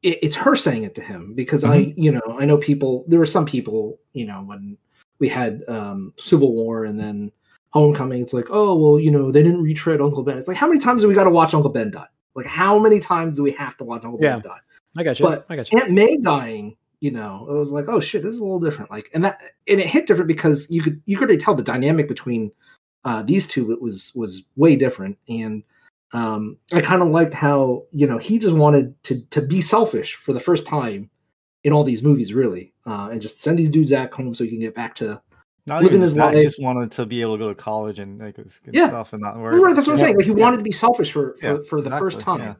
it, 0.02 0.18
it's 0.22 0.36
her 0.36 0.56
saying 0.56 0.84
it 0.84 0.94
to 0.94 1.02
him 1.02 1.34
because 1.34 1.62
I, 1.62 1.92
you 1.94 2.10
know, 2.10 2.38
I 2.38 2.46
know 2.46 2.56
people 2.56 3.04
there 3.06 3.18
were 3.18 3.26
some 3.26 3.44
people, 3.44 4.00
you 4.14 4.24
know, 4.24 4.40
when 4.44 4.78
we 5.18 5.28
had 5.28 5.62
um 5.68 6.14
Civil 6.16 6.54
War 6.54 6.86
and 6.86 6.98
then 6.98 7.30
Homecoming, 7.72 8.22
it's 8.22 8.32
like, 8.32 8.48
oh 8.50 8.76
well, 8.76 8.98
you 8.98 9.10
know, 9.10 9.30
they 9.30 9.42
didn't 9.42 9.62
retread 9.62 10.00
Uncle 10.00 10.22
Ben. 10.22 10.38
It's 10.38 10.48
like 10.48 10.56
how 10.56 10.66
many 10.66 10.80
times 10.80 11.02
do 11.02 11.08
we 11.08 11.14
gotta 11.14 11.30
watch 11.30 11.54
Uncle 11.54 11.70
Ben 11.70 11.90
die? 11.90 12.08
Like 12.34 12.46
how 12.46 12.78
many 12.78 13.00
times 13.00 13.36
do 13.36 13.42
we 13.42 13.52
have 13.52 13.76
to 13.78 13.84
watch 13.84 14.04
Uncle 14.04 14.18
Yeah. 14.20 14.36
Ben 14.36 14.42
die? 14.42 14.58
I 14.96 15.04
got 15.04 15.20
you. 15.20 15.26
But 15.26 15.46
I 15.48 15.56
got 15.56 15.70
you. 15.70 15.78
Aunt 15.78 15.90
May 15.92 16.18
dying, 16.18 16.76
you 17.00 17.10
know, 17.10 17.46
it 17.48 17.54
was 17.54 17.72
like, 17.72 17.86
oh 17.88 18.00
shit, 18.00 18.22
this 18.22 18.34
is 18.34 18.40
a 18.40 18.44
little 18.44 18.60
different. 18.60 18.90
Like, 18.90 19.10
and 19.14 19.24
that 19.24 19.40
and 19.68 19.80
it 19.80 19.86
hit 19.86 20.06
different 20.06 20.28
because 20.28 20.68
you 20.70 20.82
could 20.82 21.00
you 21.06 21.16
could 21.16 21.40
tell 21.40 21.54
the 21.54 21.62
dynamic 21.62 22.08
between 22.08 22.52
uh, 23.04 23.22
these 23.22 23.46
two. 23.46 23.72
It 23.72 23.80
was 23.80 24.12
was 24.14 24.42
way 24.56 24.76
different, 24.76 25.16
and 25.28 25.62
um, 26.12 26.56
I 26.72 26.80
kind 26.80 27.02
of 27.02 27.08
liked 27.08 27.34
how 27.34 27.84
you 27.92 28.06
know 28.06 28.18
he 28.18 28.38
just 28.38 28.54
wanted 28.54 29.02
to 29.04 29.22
to 29.30 29.40
be 29.40 29.60
selfish 29.60 30.14
for 30.14 30.32
the 30.32 30.40
first 30.40 30.66
time 30.66 31.08
in 31.64 31.72
all 31.72 31.84
these 31.84 32.02
movies, 32.02 32.34
really, 32.34 32.72
uh, 32.86 33.08
and 33.10 33.20
just 33.20 33.42
send 33.42 33.58
these 33.58 33.70
dudes 33.70 33.90
back 33.90 34.12
home 34.12 34.34
so 34.34 34.44
he 34.44 34.50
can 34.50 34.60
get 34.60 34.74
back 34.74 34.94
to. 34.96 35.20
Not 35.66 35.82
living 35.82 35.88
even 35.98 36.00
his 36.02 36.10
just 36.12 36.16
that, 36.16 36.30
he 36.34 36.36
life. 36.38 36.46
just 36.46 36.62
wanted 36.62 36.90
to 36.92 37.06
be 37.06 37.20
able 37.22 37.34
to 37.34 37.44
go 37.44 37.48
to 37.48 37.54
college 37.54 37.98
and 37.98 38.18
like 38.18 38.36
Yeah. 38.72 38.88
stuff 38.88 39.12
and 39.12 39.22
not 39.22 39.38
worry. 39.38 39.58
Right, 39.60 39.74
that's 39.74 39.86
what 39.86 39.94
I'm 39.94 39.98
saying. 39.98 40.16
Like 40.16 40.26
he 40.26 40.32
Yeah. 40.32 40.38
wanted 40.44 40.58
to 40.58 40.62
be 40.62 40.72
selfish 40.72 41.12
for 41.12 41.36
for, 41.40 41.46
Yeah, 41.46 41.58
for 41.68 41.80
the 41.82 41.90
first 41.90 42.20
time. 42.20 42.40
yeah. 42.40 42.54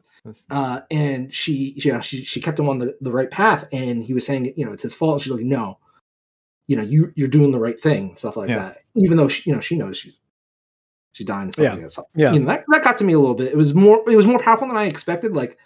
Uh, 0.51 0.81
and 0.91 1.33
she, 1.33 1.73
you 1.77 1.91
know, 1.91 1.99
she 1.99 2.23
she 2.23 2.39
kept 2.39 2.59
him 2.59 2.69
on 2.69 2.77
the, 2.77 2.95
the 3.01 3.11
right 3.11 3.31
path, 3.31 3.65
and 3.71 4.03
he 4.03 4.13
was 4.13 4.25
saying, 4.25 4.53
you 4.55 4.65
know, 4.65 4.71
it's 4.73 4.83
his 4.83 4.93
fault. 4.93 5.13
And 5.13 5.21
she's 5.23 5.31
like, 5.33 5.41
no, 5.43 5.79
you 6.67 6.75
know, 6.75 6.83
you 6.83 7.11
you're 7.15 7.27
doing 7.27 7.51
the 7.51 7.59
right 7.59 7.79
thing, 7.79 8.09
and 8.09 8.19
stuff 8.19 8.37
like 8.37 8.49
Yeah. 8.49 8.59
that. 8.59 8.77
Even 8.95 9.17
though 9.17 9.27
she, 9.27 9.49
you 9.49 9.55
know, 9.55 9.61
she 9.61 9.75
knows 9.75 9.97
she's 9.97 10.19
she's 11.13 11.25
dying 11.27 11.43
and 11.43 11.53
stuff 11.53 11.63
Yeah. 11.63 11.73
like 11.73 11.81
that. 11.81 11.89
So, 11.91 12.03
Yeah. 12.15 12.33
you 12.33 12.39
know, 12.39 12.45
that, 12.45 12.63
that 12.69 12.83
got 12.83 12.97
to 12.99 13.03
me 13.03 13.13
a 13.13 13.19
little 13.19 13.35
bit. 13.35 13.47
It 13.47 13.57
was 13.57 13.73
more 13.73 14.03
it 14.09 14.15
was 14.15 14.27
more 14.27 14.39
powerful 14.39 14.67
than 14.67 14.77
I 14.77 14.85
expected. 14.85 15.33
Like, 15.35 15.57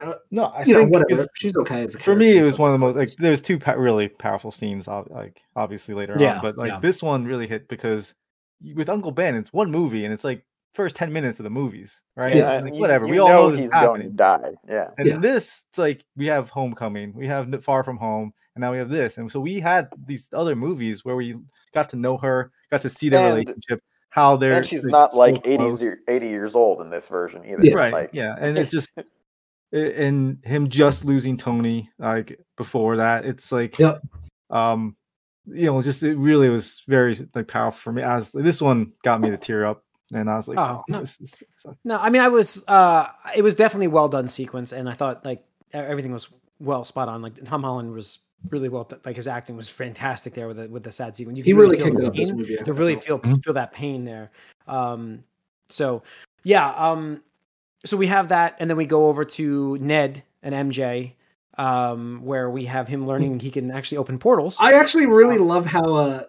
Uh, 0.00 0.12
no, 0.30 0.44
I 0.44 0.64
you 0.64 0.74
know, 0.74 0.80
think 0.80 0.92
whatever. 0.92 1.26
She's 1.36 1.56
okay. 1.56 1.82
As 1.84 1.94
a 1.94 1.98
for 1.98 2.14
me, 2.14 2.36
it 2.36 2.42
was 2.42 2.50
stuff 2.54 2.60
one 2.60 2.70
of 2.70 2.74
the 2.74 2.86
most 2.86 2.96
like 2.96 3.14
there's 3.16 3.40
two 3.40 3.58
pa- 3.58 3.72
really 3.72 4.08
powerful 4.08 4.52
scenes, 4.52 4.86
like 4.88 5.40
obviously 5.56 5.94
later 5.94 6.16
Yeah, 6.18 6.36
on, 6.36 6.42
but 6.42 6.58
like 6.58 6.70
yeah. 6.72 6.80
this 6.80 7.02
one 7.02 7.24
really 7.24 7.46
hit 7.46 7.66
because 7.68 8.14
with 8.74 8.88
Uncle 8.90 9.10
Ben, 9.10 9.34
it's 9.34 9.52
one 9.52 9.70
movie 9.70 10.04
and 10.04 10.12
it's 10.12 10.24
like 10.24 10.44
first 10.74 10.96
ten 10.96 11.10
minutes 11.12 11.40
of 11.40 11.44
the 11.44 11.50
movies, 11.50 12.02
right? 12.14 12.36
Yeah. 12.36 12.60
Like, 12.60 12.74
you- 12.74 12.80
whatever. 12.80 13.06
you 13.06 13.12
we 13.12 13.18
all 13.18 13.28
know, 13.28 13.50
this 13.50 13.60
he's 13.60 13.70
is 13.70 13.72
going 13.80 14.02
to 14.02 14.08
die. 14.10 14.50
Yeah. 14.68 14.90
And 14.98 15.06
Yeah. 15.08 15.16
this, 15.18 15.64
it's 15.70 15.78
like 15.78 16.04
we 16.16 16.26
have 16.26 16.50
Homecoming, 16.50 17.14
we 17.14 17.26
have 17.26 17.64
Far 17.64 17.82
From 17.82 17.96
Home, 17.96 18.34
and 18.54 18.60
now 18.60 18.72
we 18.72 18.78
have 18.78 18.90
this. 18.90 19.16
And 19.16 19.32
so 19.32 19.40
we 19.40 19.60
had 19.60 19.88
these 20.06 20.28
other 20.34 20.54
movies 20.54 21.06
where 21.06 21.16
we 21.16 21.36
got 21.72 21.88
to 21.90 21.96
know 21.96 22.18
her, 22.18 22.52
got 22.70 22.82
to 22.82 22.90
see 22.90 23.08
their 23.08 23.20
And- 23.20 23.38
relationship, 23.38 23.82
how 24.10 24.36
they're 24.36 24.52
And 24.52 24.66
she's 24.66 24.84
not 24.84 25.14
like 25.14 25.36
80, 25.46 25.56
close. 25.56 25.82
80 26.08 26.28
years 26.28 26.54
old 26.54 26.80
in 26.82 26.90
this 26.90 27.08
version 27.08 27.42
either. 27.46 27.62
Yeah. 27.64 27.74
right 27.74 27.92
Like, 27.92 28.10
yeah 28.12 28.34
and 28.38 28.58
it's 28.58 28.70
just 28.70 28.90
a- 28.98 29.04
and 29.72 30.38
him 30.44 30.68
just 30.68 31.04
losing 31.04 31.36
tony 31.36 31.90
like 31.98 32.38
before 32.56 32.96
that 32.96 33.24
it's 33.24 33.50
like 33.52 33.78
Yep. 33.78 34.00
um 34.50 34.96
you 35.46 35.66
know 35.66 35.82
just 35.82 36.02
it 36.02 36.16
really 36.16 36.48
was 36.48 36.82
very 36.88 37.14
like 37.34 37.48
powerful 37.48 37.78
for 37.78 37.92
me 37.92 38.02
as 38.02 38.30
this 38.32 38.60
one 38.62 38.92
got 39.02 39.20
me 39.20 39.30
to 39.30 39.36
tear 39.36 39.64
up 39.66 39.82
and 40.14 40.30
i 40.30 40.36
was 40.36 40.46
like 40.48 40.58
Oh, 40.58 40.82
oh, 40.82 40.84
no. 40.88 41.00
this 41.00 41.20
is 41.20 41.42
so- 41.56 41.76
No, 41.84 41.98
I 41.98 42.10
mean, 42.10 42.22
I 42.22 42.28
was. 42.28 42.62
uh 42.68 43.08
It 43.34 43.42
was 43.42 43.54
definitely 43.56 43.88
well 43.88 44.08
done 44.08 44.28
sequence, 44.28 44.70
and 44.72 44.88
I 44.88 44.92
thought 44.94 45.24
like 45.24 45.44
everything 45.72 46.12
was 46.12 46.28
well 46.60 46.84
spot 46.84 47.08
on. 47.08 47.22
Like 47.22 47.42
Tom 47.44 47.62
Holland 47.64 47.92
was 47.92 48.20
really 48.50 48.68
well. 48.68 48.84
done- 48.84 49.00
Like 49.04 49.16
his 49.16 49.26
acting 49.26 49.56
was 49.56 49.68
fantastic 49.68 50.32
there 50.32 50.46
with 50.46 50.58
the 50.58 50.68
with 50.68 50.84
the 50.84 50.92
sad 50.92 51.16
sequence. 51.16 51.38
You 51.38 51.42
He 51.44 51.50
could 51.52 51.58
really 51.60 51.76
kicked 51.76 51.96
the 51.96 52.06
up 52.06 52.14
this 52.14 52.30
movie. 52.30 52.56
To 52.56 52.72
really 52.72 52.94
felt. 52.94 53.04
feel 53.04 53.18
Mhm. 53.18 53.42
feel 53.44 53.54
that 53.54 53.72
pain 53.72 54.04
there. 54.04 54.30
Um, 54.68 55.24
so 55.70 56.04
yeah, 56.44 56.70
um, 56.74 57.20
so 57.84 57.96
we 57.96 58.06
have 58.08 58.28
that, 58.28 58.56
and 58.58 58.68
then 58.68 58.76
we 58.76 58.86
go 58.86 59.06
over 59.08 59.24
to 59.24 59.76
Ned 59.78 60.22
and 60.42 60.54
MJ, 60.72 61.12
um, 61.58 62.20
where 62.24 62.50
we 62.50 62.64
have 62.66 62.88
him 62.88 63.06
learning 63.06 63.40
he 63.40 63.50
can 63.50 63.70
actually 63.70 63.98
open 63.98 64.18
portals. 64.18 64.56
I 64.60 64.72
actually 64.72 65.06
really 65.06 65.38
love 65.38 65.66
how 65.66 65.94
uh 65.94 66.24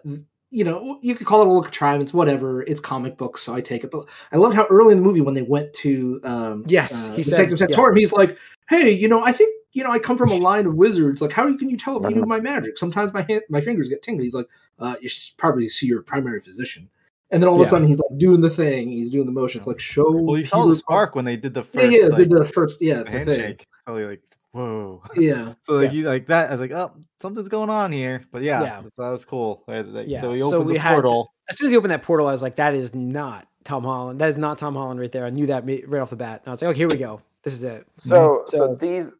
you 0.50 0.64
know 0.64 0.98
you 1.02 1.14
could 1.14 1.26
call 1.26 1.40
it 1.40 1.46
a 1.46 1.48
little 1.48 1.62
contrivance, 1.62 2.12
whatever. 2.14 2.62
It's 2.62 2.80
comic 2.80 3.16
books, 3.18 3.42
so 3.42 3.54
I 3.54 3.60
take 3.60 3.84
it. 3.84 3.90
But 3.90 4.06
I 4.32 4.36
love 4.36 4.54
how 4.54 4.66
early 4.70 4.92
in 4.92 4.98
the 4.98 5.04
movie 5.04 5.20
when 5.20 5.34
they 5.34 5.42
went 5.42 5.72
to 5.74 6.20
um 6.24 6.64
Yes, 6.66 7.08
uh, 7.08 7.12
he 7.14 7.22
said- 7.22 7.36
Detective 7.36 7.60
yeah. 7.60 7.66
Sanctorum, 7.76 7.96
he's 7.96 8.12
like, 8.12 8.38
hey, 8.68 8.90
you 8.90 9.08
know, 9.08 9.22
I 9.22 9.32
think 9.32 9.54
you 9.72 9.84
know 9.84 9.90
I 9.90 9.98
come 9.98 10.16
from 10.16 10.30
a 10.30 10.36
line 10.36 10.66
of 10.66 10.74
wizards. 10.74 11.20
Like, 11.20 11.32
how 11.32 11.44
can 11.56 11.68
you 11.68 11.76
tell 11.76 12.02
if 12.02 12.08
you 12.10 12.16
knew 12.16 12.26
my 12.26 12.40
magic? 12.40 12.78
Sometimes 12.78 13.12
my 13.12 13.22
hand, 13.22 13.42
my 13.50 13.60
fingers 13.60 13.88
get 13.88 14.02
tingly. 14.02 14.24
He's 14.24 14.34
like, 14.34 14.48
uh, 14.78 14.96
you 15.00 15.08
should 15.08 15.36
probably 15.36 15.68
see 15.68 15.86
your 15.86 16.02
primary 16.02 16.40
physician. 16.40 16.88
And 17.30 17.42
then 17.42 17.48
all 17.48 17.56
of 17.56 17.60
Yeah. 17.60 17.66
a 17.66 17.70
sudden 17.70 17.86
he's 17.88 17.98
like 17.98 18.18
doing 18.18 18.40
the 18.40 18.48
thing. 18.50 18.88
He's 18.88 19.10
doing 19.10 19.26
the 19.26 19.32
motions 19.32 19.66
like 19.66 19.78
show. 19.78 20.10
Well, 20.10 20.38
you 20.38 20.46
saw 20.46 20.64
the 20.66 20.74
spark 20.76 21.14
when 21.14 21.24
they 21.26 21.36
did 21.36 21.52
the 21.54 21.62
first 21.62 21.90
yeah, 21.90 22.06
like, 22.06 22.16
did 22.16 22.30
the 22.30 22.44
first, 22.46 22.80
yeah, 22.80 22.98
the 22.98 23.04
the 23.04 23.10
thing. 23.10 23.26
handshake. 23.28 23.66
So 23.86 23.92
like, 23.94 24.22
whoa. 24.52 25.02
Yeah, 25.14 25.52
So 25.62 25.74
like 25.74 25.92
Yeah. 25.92 25.98
you 25.98 26.04
like 26.06 26.26
that. 26.28 26.48
I 26.48 26.52
was 26.52 26.60
like, 26.60 26.70
oh, 26.72 26.92
something's 27.20 27.48
going 27.48 27.68
on 27.70 27.92
here. 27.92 28.22
But 28.32 28.42
yeah, 28.42 28.62
Yeah. 28.62 28.82
that 28.96 29.10
was 29.10 29.24
cool. 29.26 29.62
Yeah, 29.68 29.82
So 30.20 30.32
he 30.32 30.40
so 30.40 30.54
opens 30.54 30.70
we 30.70 30.76
a 30.76 30.80
had- 30.80 30.94
portal. 30.94 31.32
As 31.50 31.56
soon 31.58 31.66
as 31.66 31.70
he 31.72 31.76
opened 31.78 31.92
that 31.92 32.02
portal, 32.02 32.26
I 32.26 32.32
was 32.32 32.42
like, 32.42 32.56
"That 32.56 32.74
is 32.74 32.94
not 32.94 33.46
Tom 33.64 33.82
Holland. 33.82 34.20
That 34.20 34.28
is 34.28 34.36
not 34.36 34.58
Tom 34.58 34.74
Holland 34.74 35.00
right 35.00 35.10
there." 35.10 35.24
I 35.24 35.30
knew 35.30 35.46
that 35.46 35.64
right 35.66 36.00
off 36.02 36.10
the 36.10 36.16
bat. 36.16 36.42
And 36.44 36.48
I 36.48 36.52
was 36.52 36.60
like, 36.60 36.68
"Oh, 36.70 36.74
here 36.74 36.88
we 36.88 36.98
go. 36.98 37.22
This 37.42 37.54
is 37.54 37.64
it." 37.64 37.86
So, 37.96 38.42
so, 38.48 38.56
So- 38.58 38.74
these, 38.74 39.14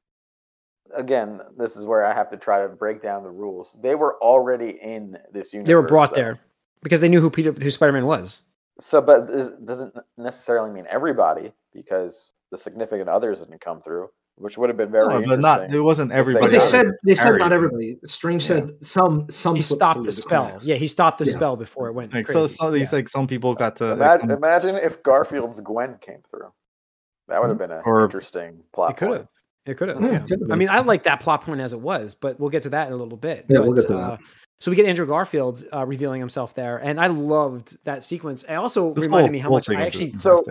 again, 0.95 1.41
this 1.57 1.77
is 1.77 1.85
where 1.85 2.05
I 2.05 2.13
have 2.13 2.29
to 2.31 2.37
try 2.37 2.63
to 2.63 2.69
break 2.69 3.03
down 3.03 3.23
the 3.23 3.31
rules. 3.31 3.77
They 3.83 3.95
were 3.95 4.17
already 4.23 4.79
in 4.83 5.19
this 5.33 5.53
universe. 5.53 5.67
They 5.69 5.75
were 5.75 5.83
brought 5.83 6.11
though. 6.15 6.21
there 6.21 6.41
because 6.83 7.01
they 7.01 7.09
knew 7.09 7.20
who 7.20 7.31
Peter, 7.31 7.53
who 7.53 7.70
Spider 7.70 7.93
Man 7.93 8.07
was. 8.07 8.43
So, 8.81 9.01
but 9.01 9.26
this 9.26 9.51
doesn't 9.64 9.95
necessarily 10.16 10.70
mean 10.70 10.87
everybody 10.89 11.53
because 11.74 12.33
the 12.51 12.59
significant 12.59 13.09
others 13.09 13.41
didn't 13.41 13.61
come 13.61 13.83
through, 13.83 14.09
which 14.37 14.57
would 14.57 14.68
have 14.70 14.76
been 14.76 14.91
very 14.93 15.09
No, 15.09 15.26
but 15.29 15.41
not. 15.41 15.74
It 15.74 15.81
wasn't 15.81 16.12
everybody. 16.12 16.47
but 16.47 16.53
they 16.53 16.61
said 16.61 16.87
they 17.05 17.14
said 17.16 17.37
not 17.39 17.53
everybody. 17.53 17.99
Strange 18.05 18.45
said 18.45 18.70
some 18.81 19.29
some 19.29 19.57
He 19.57 19.62
stopped 19.62 20.05
the 20.05 20.12
spell. 20.12 20.47
cracks. 20.51 20.64
Yeah, 20.64 20.76
he 20.76 20.87
stopped 20.87 21.18
the 21.18 21.24
Yeah. 21.24 21.33
spell 21.35 21.57
before 21.57 21.89
it 21.89 21.93
went. 21.93 22.14
Like 22.14 22.26
crazy. 22.26 22.39
so, 22.39 22.47
so 22.47 22.70
these 22.70 22.93
Yeah. 22.93 22.99
like 22.99 23.09
some 23.09 23.26
people 23.26 23.55
got 23.55 23.76
to. 23.76 23.93
Imagine, 23.95 24.29
some- 24.29 24.37
imagine 24.39 24.76
if 24.76 25.03
Garfield's 25.03 25.61
Gwen 25.61 25.97
came 26.01 26.22
through. 26.31 26.53
That 27.26 27.41
would 27.41 27.49
have 27.51 27.59
been 27.59 27.72
an 27.72 27.83
Or- 27.85 28.05
interesting 28.05 28.62
plot. 28.72 28.93
it 28.93 28.97
could 28.97 29.11
have. 29.11 29.29
It 29.66 29.76
could 29.76 29.89
have. 29.91 30.01
Yeah, 30.01 30.24
Yeah. 30.26 30.37
I 30.51 30.55
mean, 30.57 30.70
I 30.70 30.79
like 30.79 31.03
that 31.03 31.20
plot 31.20 31.43
point 31.43 31.61
as 31.61 31.74
it 31.74 31.81
was, 31.81 32.14
but 32.14 32.41
we'll 32.41 32.49
get 32.49 32.62
to 32.62 32.70
that 32.70 32.87
in 32.87 32.95
a 32.95 32.97
little 32.97 33.18
bit. 33.18 33.45
Yeah, 33.51 33.59
we'll 33.59 33.74
get 33.74 33.87
to 33.89 33.95
uh, 33.97 34.11
that. 34.11 34.20
So 34.61 34.71
we 34.71 34.77
get 34.77 34.87
Andrew 34.87 35.07
Garfield 35.07 35.65
uh, 35.73 35.85
revealing 35.87 36.21
himself 36.21 36.55
there, 36.55 36.79
and 36.79 37.01
I 37.01 37.07
loved 37.09 37.77
that 37.85 38.05
sequence. 38.05 38.43
It 38.45 38.55
also 38.55 38.93
this 38.95 39.05
reminded 39.05 39.27
whole- 39.29 39.33
me 39.33 39.39
how 39.39 39.51
much 39.51 39.69
I 39.71 39.81
actually 39.85 40.13
So- 40.15 40.43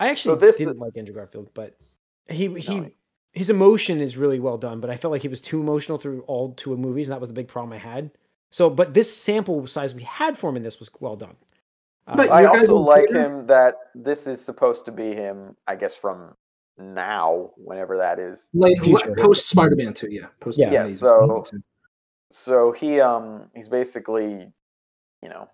I 0.00 0.08
actually 0.08 0.38
this- 0.38 0.56
didn't 0.58 0.78
like 0.78 0.96
Andrew 0.96 1.14
Garfield, 1.14 1.50
but 1.54 1.76
he 2.28 2.48
he 2.58 2.80
No. 2.80 2.90
his 3.32 3.50
emotion 3.50 4.00
is 4.00 4.16
really 4.16 4.40
well 4.40 4.58
done. 4.58 4.80
But 4.80 4.90
I 4.90 4.96
felt 4.96 5.12
like 5.12 5.22
he 5.22 5.28
was 5.28 5.40
too 5.40 5.60
emotional 5.60 5.98
through 5.98 6.22
all 6.22 6.52
two 6.54 6.76
movies, 6.76 7.08
and 7.08 7.12
that 7.14 7.20
was 7.20 7.28
the 7.28 7.34
big 7.34 7.48
problem 7.48 7.72
I 7.72 7.78
had. 7.78 8.10
So, 8.50 8.68
but 8.68 8.92
this 8.94 9.14
sample 9.14 9.66
size 9.66 9.94
we 9.94 10.02
had 10.02 10.36
for 10.36 10.50
him 10.50 10.56
in 10.56 10.62
this 10.62 10.78
was 10.78 10.90
well 11.00 11.16
done. 11.16 11.36
Uh, 12.06 12.16
But 12.16 12.30
I 12.30 12.42
you 12.42 12.48
also 12.48 12.76
like 12.76 13.08
theater? 13.08 13.20
him 13.40 13.46
that 13.46 13.76
this 13.94 14.26
is 14.26 14.40
supposed 14.40 14.84
to 14.86 14.92
be 14.92 15.14
him, 15.14 15.56
I 15.68 15.76
guess, 15.76 15.94
from 15.96 16.34
now, 16.78 17.52
whenever 17.56 17.96
that 17.96 18.18
is. 18.18 18.48
Like 18.52 18.74
post 19.18 19.48
Spider 19.48 19.76
Man 19.76 19.94
two, 19.94 20.08
yeah, 20.10 20.26
post 20.40 20.58
Yeah, 20.58 20.70
Yeah, 20.72 20.80
Amazing 20.80 20.96
so- 20.98 21.06
Spider-Man 21.06 21.44
2. 21.44 21.62
So 22.32 22.72
he 22.72 23.00
um 23.00 23.50
he's 23.54 23.68
basically, 23.68 24.50
you 25.22 25.28
know, 25.28 25.48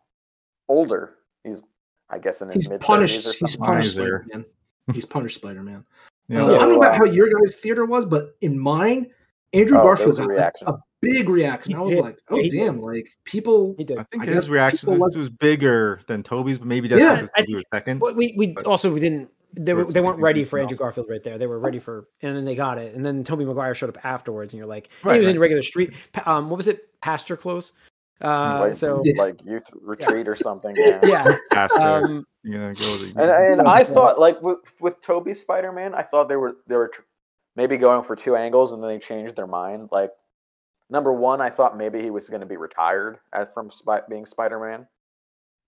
older. 0.69 1.15
He's 1.45 1.63
I 2.11 2.19
guess 2.19 2.41
in 2.41 2.49
his 2.49 2.63
he's 2.63 2.71
mid 2.71 2.81
punished. 2.81 3.27
or 3.27 3.33
He's 3.33 3.53
something. 3.53 3.65
punished 3.67 3.97
Miser. 3.97 4.25
Spider 4.25 4.27
Man. 4.33 4.45
He's 4.95 5.05
punished 5.05 5.37
Spider 5.37 5.63
Man. 5.63 5.85
Yeah. 6.29 6.43
Uh, 6.43 6.45
I 6.45 6.59
don't 6.61 6.69
know 6.71 6.77
about 6.79 6.95
uh, 6.95 6.99
how 6.99 7.05
your 7.05 7.29
guys' 7.29 7.57
theater 7.57 7.85
was, 7.85 8.05
but 8.07 8.37
in 8.43 8.59
mine, 8.59 9.09
Andrew 9.53 9.79
Oh, 9.79 9.83
Garfield 9.83 10.09
was 10.09 10.19
a 10.19 10.23
got 10.23 10.29
reaction. 10.29 10.69
a, 10.69 10.73
a 10.73 10.83
big 11.01 11.29
reaction. 11.29 11.73
He 11.73 11.77
I 11.77 11.81
was 11.81 11.91
did. 11.95 12.01
like, 12.03 12.19
oh 12.31 12.37
Yeah, 12.37 12.43
he 12.43 12.51
did. 12.51 12.59
damn, 12.59 12.81
like 12.81 13.09
people. 13.25 13.75
he 13.77 13.85
did. 13.85 13.99
I 13.99 14.05
think 14.05 14.23
I 14.25 14.27
his 14.27 14.49
reaction 14.49 14.91
was, 14.91 15.01
like- 15.01 15.15
was 15.17 15.29
bigger 15.31 16.01
than 16.07 16.23
Tobey's, 16.23 16.59
but 16.59 16.67
maybe 16.69 16.87
that's 16.89 17.01
Yeah, 17.01 17.17
just 17.17 17.33
I 17.35 17.41
because 17.41 17.49
he 17.49 17.55
was 17.55 17.65
second. 17.73 17.99
But 17.99 18.15
we 18.15 18.35
we 18.37 18.49
But- 18.49 18.67
also 18.67 18.93
we 18.93 19.01
didn't. 19.01 19.29
They 19.55 19.73
We're 19.75 19.85
were, 19.87 19.93
they 19.93 20.01
weren't 20.01 20.21
ready 20.21 20.45
for 20.45 20.59
Andrew 20.59 20.75
else. 20.75 20.79
Garfield 20.79 21.09
right 21.09 21.23
there. 21.23 21.39
They 21.39 21.47
were 21.47 21.59
ready 21.59 21.79
for, 21.79 22.09
and 22.23 22.37
then 22.37 22.45
they 22.45 22.55
got 22.55 22.79
it. 22.79 22.95
And 22.95 23.05
then 23.05 23.25
Tobey 23.25 23.45
Maguire 23.45 23.75
showed 23.75 23.89
up 23.89 24.05
afterwards, 24.05 24.53
and 24.53 24.59
you're 24.59 24.67
like, 24.69 24.91
Right, 25.03 25.15
he 25.15 25.19
was 25.21 25.29
in 25.29 25.37
right. 25.37 25.41
regular 25.41 25.63
street. 25.63 25.95
Um, 26.27 26.51
what 26.51 26.57
was 26.59 26.69
it? 26.69 27.01
Pastor 27.01 27.37
clothes. 27.37 27.73
Uh, 28.21 28.59
like, 28.61 28.75
so 28.75 29.03
like 29.17 29.45
youth 29.45 29.65
retreat 29.81 30.27
or 30.29 30.35
something. 30.35 30.75
Yeah. 30.79 31.01
yeah. 31.03 31.37
Faster. 31.53 31.81
Um, 31.81 32.27
You're 32.43 32.61
gonna 32.61 32.75
go 32.75 32.93
with 32.99 33.17
And 33.17 33.31
and 33.61 33.69
I 33.69 33.85
thought 33.85 34.19
like 34.19 34.41
with 34.43 34.59
with 34.81 35.01
Tobey 35.03 35.35
Spider 35.35 35.73
Man, 35.73 35.95
I 35.95 36.03
thought 36.03 36.29
they 36.29 36.37
were 36.37 36.57
they 36.67 36.77
were 36.77 36.89
tr- 36.89 37.03
maybe 37.57 37.77
going 37.77 38.05
for 38.05 38.17
two 38.17 38.37
angles, 38.37 38.73
and 38.73 38.83
then 38.83 38.91
they 38.91 38.99
changed 38.99 39.37
their 39.37 39.47
mind. 39.47 39.89
Like 39.93 40.11
number 40.91 41.13
one, 41.13 41.41
I 41.41 41.51
thought 41.51 41.77
maybe 41.77 42.03
he 42.03 42.11
was 42.11 42.29
going 42.29 42.41
to 42.41 42.47
be 42.47 42.57
retired 42.57 43.19
as 43.33 43.47
from 43.55 43.71
Spy- 43.71 44.03
being 44.09 44.27
Spider 44.27 44.59
Man, 44.59 44.87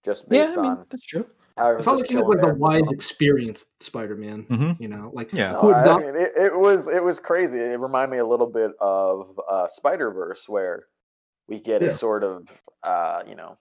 just 0.05 0.25
yeah, 0.29 0.45
based 0.47 0.59
I 0.59 0.63
mean 0.63 0.71
on 0.73 0.87
that's 0.91 1.07
true. 1.07 1.27
How 1.61 1.79
I 1.79 1.83
felt 1.83 1.99
just 2.01 2.03
like 2.03 2.11
he 2.11 2.17
was 2.17 2.27
like 2.29 2.39
a 2.39 2.41
there 2.43 2.51
for 2.55 2.57
so 2.57 2.61
wise, 2.61 2.85
long. 2.87 2.95
experienced 2.95 3.67
Spider 3.83 4.17
Man. 4.17 4.45
Mhm. 4.51 4.81
You 4.81 4.89
know, 4.89 5.11
like 5.15 5.33
Yeah. 5.33 5.53
No, 5.53 5.61
who 5.61 5.75
I 5.75 5.85
not- 5.85 6.01
mean, 6.03 6.17
it, 6.17 6.33
it 6.37 6.59
was 6.59 6.89
it 6.89 7.03
was 7.03 7.19
crazy. 7.21 7.59
It 7.59 7.79
reminded 7.79 8.11
me 8.15 8.19
a 8.19 8.27
little 8.27 8.47
bit 8.49 8.73
of 8.81 9.39
uh, 9.49 9.69
Spider 9.69 10.11
Verse, 10.11 10.49
where 10.49 10.85
we 11.49 11.61
get 11.61 11.83
Yeah. 11.83 11.89
a 11.91 11.97
sort 11.97 12.25
of 12.25 12.49
uh, 12.83 13.23
you 13.29 13.35
know, 13.37 13.59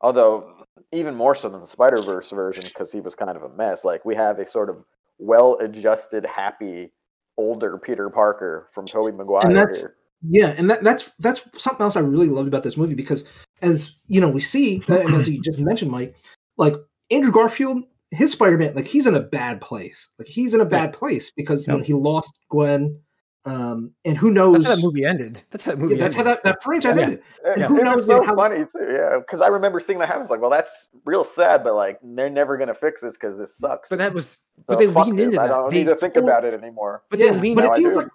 although 0.00 0.52
even 0.92 1.14
more 1.14 1.34
so 1.34 1.48
than 1.48 1.60
the 1.60 1.66
Spider 1.66 2.02
Verse 2.02 2.30
version 2.30 2.64
because 2.64 2.90
he 2.92 3.00
was 3.00 3.14
kind 3.14 3.30
of 3.36 3.42
a 3.42 3.48
mess. 3.56 3.84
Like 3.84 4.04
we 4.04 4.14
have 4.14 4.38
a 4.38 4.46
sort 4.46 4.70
of 4.70 4.84
well-adjusted, 5.18 6.24
happy, 6.26 6.92
older 7.36 7.78
Peter 7.78 8.08
Parker 8.10 8.68
from 8.72 8.86
Tobey 8.86 9.12
Maguire. 9.16 9.52
that's- 9.52 9.80
here. 9.82 9.94
Yeah, 10.28 10.54
and 10.56 10.70
that, 10.70 10.82
that's 10.82 11.10
that's 11.18 11.42
something 11.62 11.84
else 11.84 11.94
I 11.94 12.00
really 12.00 12.28
loved 12.30 12.48
about 12.48 12.62
this 12.62 12.76
movie 12.78 12.94
because, 12.94 13.28
as 13.60 13.96
you 14.08 14.20
know, 14.20 14.28
we 14.30 14.40
see, 14.40 14.82
and 14.88 15.14
as 15.14 15.28
you 15.28 15.40
just 15.42 15.58
mentioned, 15.58 15.90
Mike, 15.90 16.16
like 16.56 16.74
Andrew 17.10 17.32
Garfield, 17.32 17.82
his 18.10 18.32
Spider 18.32 18.58
Man, 18.58 18.74
like 18.74 18.86
he's 18.86 19.06
in 19.06 19.14
a 19.14 19.20
bad 19.20 19.60
place. 19.60 20.08
Like 20.18 20.28
he's 20.28 20.54
in 20.54 20.60
a 20.60 20.64
bad 20.66 20.92
place 20.92 21.30
because 21.30 21.66
you 21.66 21.72
know 21.76 21.82
he 21.82 21.92
lost 21.92 22.38
Gwen, 22.50 22.98
um, 23.44 23.92
and 24.04 24.16
who 24.16 24.30
knows? 24.30 24.62
That's 24.62 24.70
how 24.70 24.74
that 24.76 24.82
movie 24.82 25.04
ended. 25.04 25.42
That's 25.50 25.64
how 25.64 25.72
that 25.72 25.78
movie 25.78 25.94
yeah, 25.96 26.00
that's 26.02 26.14
how 26.16 26.22
that, 26.24 26.42
that 26.44 26.62
franchise 26.62 26.96
Yeah. 26.96 27.02
ended. 27.02 27.18
It, 27.44 27.58
Yeah. 27.58 27.64
it 27.64 27.68
Who 27.68 27.74
was 27.74 27.82
knows 27.84 28.06
so 28.06 28.22
how- 28.24 28.34
funny 28.36 28.64
too, 28.64 28.88
yeah. 28.90 29.18
Because 29.18 29.40
I 29.40 29.48
remember 29.48 29.78
seeing 29.80 29.98
that 30.00 30.06
happen. 30.06 30.20
I 30.20 30.22
was 30.22 30.30
like, 30.30 30.40
"Well, 30.40 30.50
that's 30.50 30.88
real 31.04 31.22
sad," 31.24 31.62
but 31.62 31.74
like, 31.74 31.98
they're 32.02 32.30
never 32.30 32.56
gonna 32.56 32.74
fix 32.74 33.02
this 33.02 33.14
because 33.14 33.38
this 33.38 33.56
sucks. 33.56 33.88
But 33.90 33.98
that 33.98 34.12
was, 34.14 34.26
So 34.56 34.62
but 34.66 34.78
they 34.78 34.86
fuck 34.92 35.06
leaned 35.06 35.18
this. 35.18 35.26
into 35.26 35.40
I 35.40 35.48
don't 35.48 35.70
They 35.70 35.78
need 35.78 35.84
to 35.86 35.94
think 35.96 36.14
pulled- 36.14 36.24
about 36.26 36.44
it 36.44 36.54
anymore. 36.54 37.02
But 37.10 37.18
yeah, 37.20 37.32
they 37.32 37.38
leaned 37.40 37.56
but 37.56 37.64
it 37.78 37.82
feels 37.82 37.96
like 37.96 38.08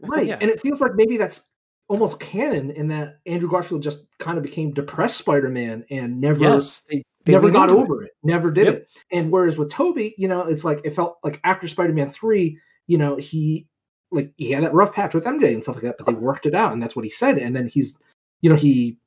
right, 0.00 0.26
Yeah. 0.26 0.38
and 0.40 0.50
it 0.50 0.60
feels 0.60 0.80
like 0.80 0.94
maybe 0.94 1.16
that's 1.16 1.50
almost 1.88 2.18
canon 2.18 2.70
in 2.70 2.88
that 2.88 3.18
Andrew 3.26 3.48
Garfield 3.48 3.82
just 3.82 4.04
kind 4.18 4.38
of 4.38 4.42
became 4.42 4.72
depressed 4.72 5.18
Spider 5.18 5.50
Man 5.50 5.84
and 5.90 6.20
never 6.20 6.40
Yes, 6.40 6.84
they, 6.90 7.04
they 7.24 7.32
never 7.32 7.50
got 7.50 7.70
over 7.70 8.02
it. 8.02 8.12
Never 8.22 8.50
did 8.50 8.66
Yep. 8.66 8.74
it. 8.74 8.88
And 9.12 9.30
whereas 9.30 9.56
with 9.56 9.70
Tobey, 9.70 10.14
you 10.18 10.28
know, 10.28 10.42
it's 10.42 10.64
like 10.64 10.80
it 10.84 10.90
felt 10.94 11.18
like 11.24 11.40
after 11.44 11.66
Spider-Man 11.68 12.10
three, 12.10 12.58
you 12.86 12.98
know, 12.98 13.16
he 13.16 13.66
like 14.10 14.32
he 14.36 14.50
had 14.50 14.62
that 14.64 14.74
rough 14.74 14.92
patch 14.92 15.14
with 15.14 15.24
MJ 15.24 15.52
and 15.54 15.62
stuff 15.62 15.76
like 15.76 15.84
that, 15.84 15.96
but 15.98 16.06
they 16.06 16.12
worked 16.14 16.46
it 16.46 16.54
out, 16.54 16.72
and 16.72 16.82
that's 16.82 16.94
what 16.94 17.04
he 17.04 17.10
said. 17.10 17.38
And 17.38 17.54
then 17.56 17.66
he's, 17.66 17.96
you 18.42 18.50
know, 18.50 18.56
he 18.56 18.98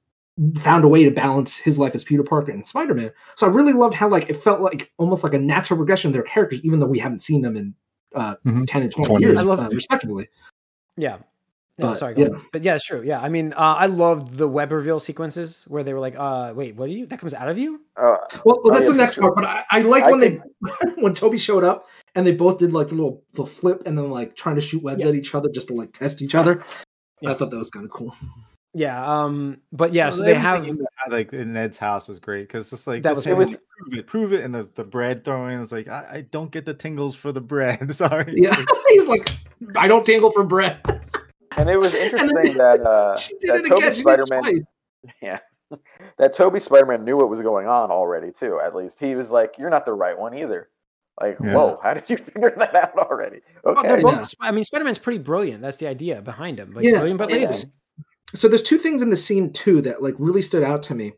found 0.55 0.83
a 0.83 0.87
way 0.87 1.03
to 1.03 1.09
balance 1.11 1.55
his 1.57 1.79
life 1.79 1.95
as 1.95 2.03
Peter 2.03 2.21
Parker 2.23 2.51
and 2.51 2.67
Spider-Man. 2.67 3.11
So 3.35 3.47
I 3.47 3.49
really 3.49 3.73
loved 3.73 3.95
how 3.95 4.07
like 4.09 4.29
it 4.29 4.35
felt 4.35 4.61
like 4.61 4.91
almost 4.97 5.23
like 5.23 5.33
a 5.33 5.39
natural 5.39 5.77
progression 5.77 6.09
of 6.09 6.13
their 6.13 6.23
characters, 6.23 6.63
even 6.63 6.79
though 6.79 6.85
we 6.87 6.99
haven't 6.99 7.21
seen 7.21 7.41
them 7.41 7.55
in 7.55 7.73
uh 8.15 8.35
Mhm. 8.45 8.65
ten 8.67 8.83
and 8.83 8.91
twenty 8.91 9.07
20 9.09 9.21
years, 9.23 9.31
years. 9.35 9.39
I 9.39 9.43
love- 9.43 9.59
uh, 9.59 9.69
respectively. 9.73 10.27
Yeah. 10.95 11.17
No, 11.79 11.89
But, 11.89 11.97
sorry. 11.99 12.15
Yeah. 12.17 12.27
on. 12.29 12.45
But 12.51 12.63
yeah, 12.63 12.75
it's 12.75 12.85
true. 12.85 13.03
Yeah. 13.03 13.19
I 13.21 13.29
mean, 13.29 13.53
uh, 13.53 13.75
I 13.77 13.85
loved 13.85 14.35
the 14.35 14.47
web 14.47 14.71
reveal 14.71 14.99
sequences 14.99 15.65
where 15.67 15.83
they 15.83 15.93
were 15.93 15.99
like, 15.99 16.15
uh, 16.17 16.53
wait, 16.55 16.75
what 16.75 16.89
are 16.89 16.91
you? 16.91 17.05
That 17.05 17.19
comes 17.19 17.35
out 17.35 17.49
of 17.49 17.57
you? 17.59 17.81
Uh, 17.95 18.17
Well, 18.43 18.61
well 18.61 18.61
Oh, 18.65 18.73
that's 18.73 18.87
yeah, 18.87 18.93
the 18.93 18.97
next 18.97 19.13
sure. 19.15 19.23
part. 19.31 19.35
But 19.35 19.45
I, 19.45 19.63
I 19.69 19.81
like 19.81 20.03
I 20.03 20.11
when 20.11 20.19
think- 20.19 20.41
they 20.41 20.87
when 21.01 21.13
Tobey 21.13 21.37
showed 21.37 21.63
up 21.63 21.85
and 22.15 22.25
they 22.25 22.31
both 22.31 22.57
did 22.57 22.73
like 22.73 22.87
the 22.89 22.95
little 22.95 23.21
the 23.33 23.45
flip 23.45 23.83
and 23.85 23.95
then 23.97 24.09
like 24.09 24.35
trying 24.35 24.55
to 24.55 24.61
shoot 24.61 24.81
webs 24.81 25.03
Yeah. 25.03 25.09
at 25.09 25.15
each 25.15 25.35
other 25.35 25.49
just 25.49 25.67
to 25.67 25.75
like 25.75 25.93
test 25.93 26.21
each 26.23 26.33
other. 26.33 26.63
Yeah. 27.21 27.31
I 27.31 27.33
thought 27.35 27.51
that 27.51 27.57
was 27.57 27.69
kind 27.69 27.85
of 27.85 27.91
cool. 27.91 28.15
Yeah. 28.73 29.03
Um, 29.23 29.57
but 29.71 29.93
yeah, 29.93 30.05
Well, 30.05 30.17
so 30.17 30.23
they 30.23 30.33
have, 30.35 30.67
in 30.67 30.77
the- 30.77 30.87
like 31.09 31.31
in 31.31 31.53
Ned's 31.53 31.77
house 31.77 32.07
was 32.07 32.19
great 32.19 32.47
because 32.47 32.69
just 32.71 32.87
like 32.87 33.03
That 33.03 33.15
was 33.15 33.25
It 33.27 33.37
was- 33.37 33.51
like, 33.51 33.61
prove 33.77 33.99
it, 33.99 34.07
prove 34.07 34.33
it, 34.33 34.43
and 34.43 34.53
the, 34.53 34.67
the 34.73 34.83
bread 34.83 35.23
throwing 35.23 35.59
is 35.59 35.71
like 35.71 35.87
I, 35.87 36.07
I 36.11 36.21
don't 36.31 36.51
get 36.51 36.65
the 36.65 36.73
tingles 36.73 37.15
for 37.15 37.31
the 37.31 37.41
bread. 37.41 37.93
Sorry. 37.95 38.33
Yeah, 38.35 38.59
he's 38.89 39.07
like, 39.07 39.29
I 39.75 39.87
don't 39.87 40.05
tingle 40.05 40.31
for 40.31 40.43
bread. 40.43 40.81
And 41.57 41.69
it 41.69 41.79
was 41.79 41.93
interesting 41.95 42.53
that 42.57 42.81
uh, 42.81 43.17
she 43.17 43.33
did 43.39 43.63
that. 43.63 43.67
Tobey 43.67 43.93
She 43.95 44.01
Spider-Man, 44.01 44.65
yeah, 45.21 45.39
that 46.17 46.33
Tobey 46.33 46.59
Spider-Man 46.59 47.03
knew 47.03 47.17
what 47.17 47.29
was 47.29 47.41
going 47.41 47.67
on 47.67 47.91
already 47.91 48.31
too. 48.31 48.59
At 48.63 48.75
least 48.75 48.99
he 48.99 49.15
was 49.15 49.31
like, 49.31 49.55
"You're 49.57 49.69
not 49.69 49.85
the 49.85 49.93
right 49.93 50.17
one 50.17 50.33
either." 50.33 50.69
Like, 51.19 51.37
Yeah. 51.43 51.55
whoa, 51.55 51.79
how 51.81 51.95
did 51.95 52.07
you 52.09 52.17
figure 52.17 52.53
that 52.57 52.75
out 52.75 52.95
already? 52.95 53.41
Okay, 53.65 53.87
they're 53.87 54.01
both, 54.01 54.35
Yeah. 54.39 54.47
I 54.47 54.51
mean, 54.51 54.63
Spider 54.63 54.85
Man's 54.85 54.99
pretty 54.99 55.17
brilliant. 55.17 55.63
That's 55.63 55.77
the 55.77 55.87
idea 55.87 56.21
behind 56.21 56.59
him. 56.59 56.73
Like, 56.73 56.85
Yeah, 56.85 56.91
brilliant 56.91 57.17
but 57.17 57.31
lazy. 57.31 57.69
So 58.35 58.47
there's 58.47 58.61
two 58.61 58.77
things 58.77 59.01
in 59.01 59.09
the 59.09 59.17
scene 59.17 59.51
too 59.51 59.81
that 59.81 60.03
like 60.03 60.13
really 60.19 60.43
stood 60.43 60.61
out 60.61 60.83
to 60.83 60.95
me. 60.95 61.13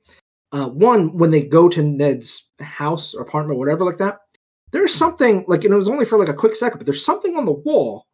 Uh, 0.54 0.70
one, 0.70 1.18
when 1.18 1.32
they 1.32 1.42
go 1.42 1.68
to 1.68 1.82
Ned's 1.82 2.50
house 2.62 3.14
or 3.14 3.22
apartment, 3.24 3.58
or 3.58 3.60
whatever, 3.60 3.84
like 3.84 3.98
that, 3.98 4.20
there's 4.72 4.96
something 4.96 5.44
like, 5.48 5.64
and 5.64 5.74
it 5.74 5.78
was 5.78 5.90
only 5.90 6.06
for 6.06 6.18
like 6.18 6.30
a 6.30 6.34
quick 6.34 6.56
second, 6.56 6.78
but 6.78 6.86
there's 6.86 7.04
something 7.04 7.36
on 7.36 7.46
the 7.46 7.52
wall 7.52 8.06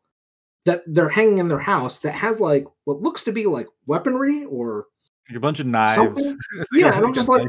that 0.65 0.83
they're 0.87 1.09
hanging 1.09 1.37
in 1.37 1.47
their 1.47 1.59
house 1.59 1.99
that 1.99 2.11
has 2.13 2.39
like 2.39 2.65
what 2.85 3.01
looks 3.01 3.23
to 3.23 3.31
be 3.31 3.45
like 3.45 3.67
weaponry 3.85 4.45
or 4.45 4.85
Like 5.29 5.37
a 5.37 5.39
bunch 5.39 5.59
of 5.59 5.67
knives. 5.67 6.33
Yeah, 6.73 6.95
and 6.95 7.05
I'm 7.05 7.13
just 7.13 7.29
like, 7.29 7.47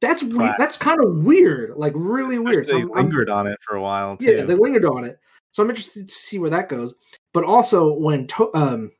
that's 0.00 0.22
we- 0.22 0.52
that's 0.58 0.76
kind 0.76 1.02
of 1.02 1.24
weird, 1.24 1.74
like 1.76 1.92
really 1.96 2.38
weird. 2.38 2.66
They 2.66 2.70
So 2.70 2.78
I'm- 2.78 2.90
I'm- 2.94 3.04
lingered 3.06 3.30
on 3.30 3.46
it 3.46 3.58
for 3.62 3.76
a 3.76 3.82
while. 3.82 4.16
Too. 4.16 4.26
yeah, 4.34 4.44
they 4.44 4.54
lingered 4.54 4.84
on 4.84 5.04
it. 5.04 5.18
So 5.52 5.62
I'm 5.62 5.70
interested 5.70 6.08
to 6.08 6.14
see 6.14 6.38
where 6.38 6.50
that 6.50 6.68
goes. 6.68 6.94
But 7.32 7.44
also 7.44 7.92
when 7.94 8.26
to- 8.28 8.54
um, 8.54 8.90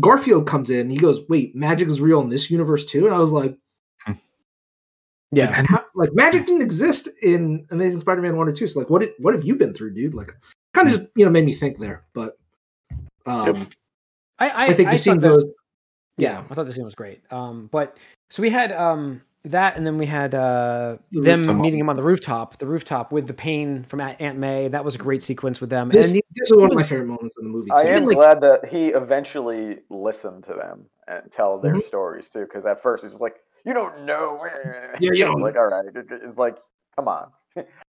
Garfield 0.00 0.46
comes 0.46 0.70
in, 0.70 0.88
he 0.90 0.96
goes, 0.98 1.20
"Wait, 1.28 1.54
magic 1.56 1.88
is 1.88 2.00
real 2.00 2.20
in 2.20 2.28
this 2.28 2.50
universe 2.50 2.86
too?" 2.86 3.06
And 3.06 3.14
I 3.14 3.18
was 3.18 3.32
like, 3.32 3.56
Yeah. 5.32 5.52
And 5.56 5.66
how, 5.68 5.84
like 5.94 6.12
magic 6.12 6.46
didn't 6.46 6.62
exist 6.62 7.08
in 7.22 7.64
Amazing 7.70 8.00
Spider-Man 8.00 8.36
one 8.36 8.48
or 8.48 8.52
two. 8.52 8.66
So 8.66 8.80
like, 8.80 8.90
what 8.90 9.00
did, 9.00 9.12
what 9.18 9.32
have 9.34 9.44
you 9.44 9.54
been 9.54 9.72
through, 9.72 9.94
dude? 9.94 10.12
Like, 10.14 10.32
kind 10.74 10.88
of 10.88 10.94
just 10.94 11.06
you 11.14 11.24
know 11.24 11.30
made 11.30 11.44
me 11.44 11.54
think 11.54 11.78
there. 11.78 12.04
But 12.14 12.36
um, 13.30 13.68
I 14.38 14.48
I, 14.50 14.66
I 14.68 14.72
think 14.74 14.88
I 14.88 14.92
the 14.92 14.98
scene 14.98 15.14
thought 15.14 15.20
that- 15.22 15.28
goes. 15.28 15.50
yeah, 16.16 16.44
I 16.50 16.54
thought 16.54 16.66
the 16.66 16.72
scene 16.72 16.84
was 16.84 16.94
great. 16.94 17.22
Um, 17.32 17.68
but 17.72 17.96
so 18.30 18.42
we 18.42 18.50
had 18.50 18.72
um 18.72 19.20
that, 19.44 19.76
and 19.76 19.86
then 19.86 19.96
we 19.96 20.04
had 20.06 20.34
uh 20.34 20.98
The 21.12 21.20
them 21.22 21.38
rooftop. 21.40 21.56
meeting 21.56 21.80
him 21.80 21.88
on 21.88 21.96
the 21.96 22.02
rooftop, 22.02 22.58
the 22.58 22.66
rooftop 22.66 23.10
with 23.12 23.26
the 23.26 23.32
pain 23.34 23.84
from 23.84 24.00
Aunt 24.00 24.20
Aunt 24.20 24.38
May. 24.38 24.68
That 24.68 24.84
was 24.84 24.94
a 24.94 24.98
great 24.98 25.22
sequence 25.22 25.60
with 25.60 25.70
them. 25.70 25.88
This, 25.88 26.06
and 26.06 26.16
the- 26.16 26.24
this 26.34 26.50
is 26.50 26.56
one 26.56 26.70
of 26.70 26.76
my 26.76 26.82
favorite 26.82 27.06
moments 27.06 27.36
in 27.38 27.44
the 27.44 27.50
movie. 27.50 27.70
Too. 27.70 27.76
I 27.76 27.82
am 27.84 28.04
like- 28.04 28.16
glad 28.16 28.40
that 28.42 28.66
he 28.66 28.88
eventually 28.88 29.78
listened 29.88 30.44
to 30.44 30.54
them 30.54 30.86
and 31.08 31.22
tell 31.32 31.58
their 31.58 31.74
Mhm. 31.76 31.86
stories 31.88 32.28
too. 32.30 32.40
Because 32.40 32.66
at 32.66 32.82
first 32.82 33.02
he's 33.04 33.18
like, 33.20 33.36
"You 33.64 33.72
don't 33.72 34.04
know." 34.04 34.44
Yeah, 35.00 35.10
you 35.14 35.32
It's 35.32 35.40
like, 35.40 35.56
all 35.56 35.66
right. 35.68 35.86
it- 35.94 36.06
It's 36.10 36.36
like, 36.38 36.56
come 36.96 37.08
on. 37.08 37.30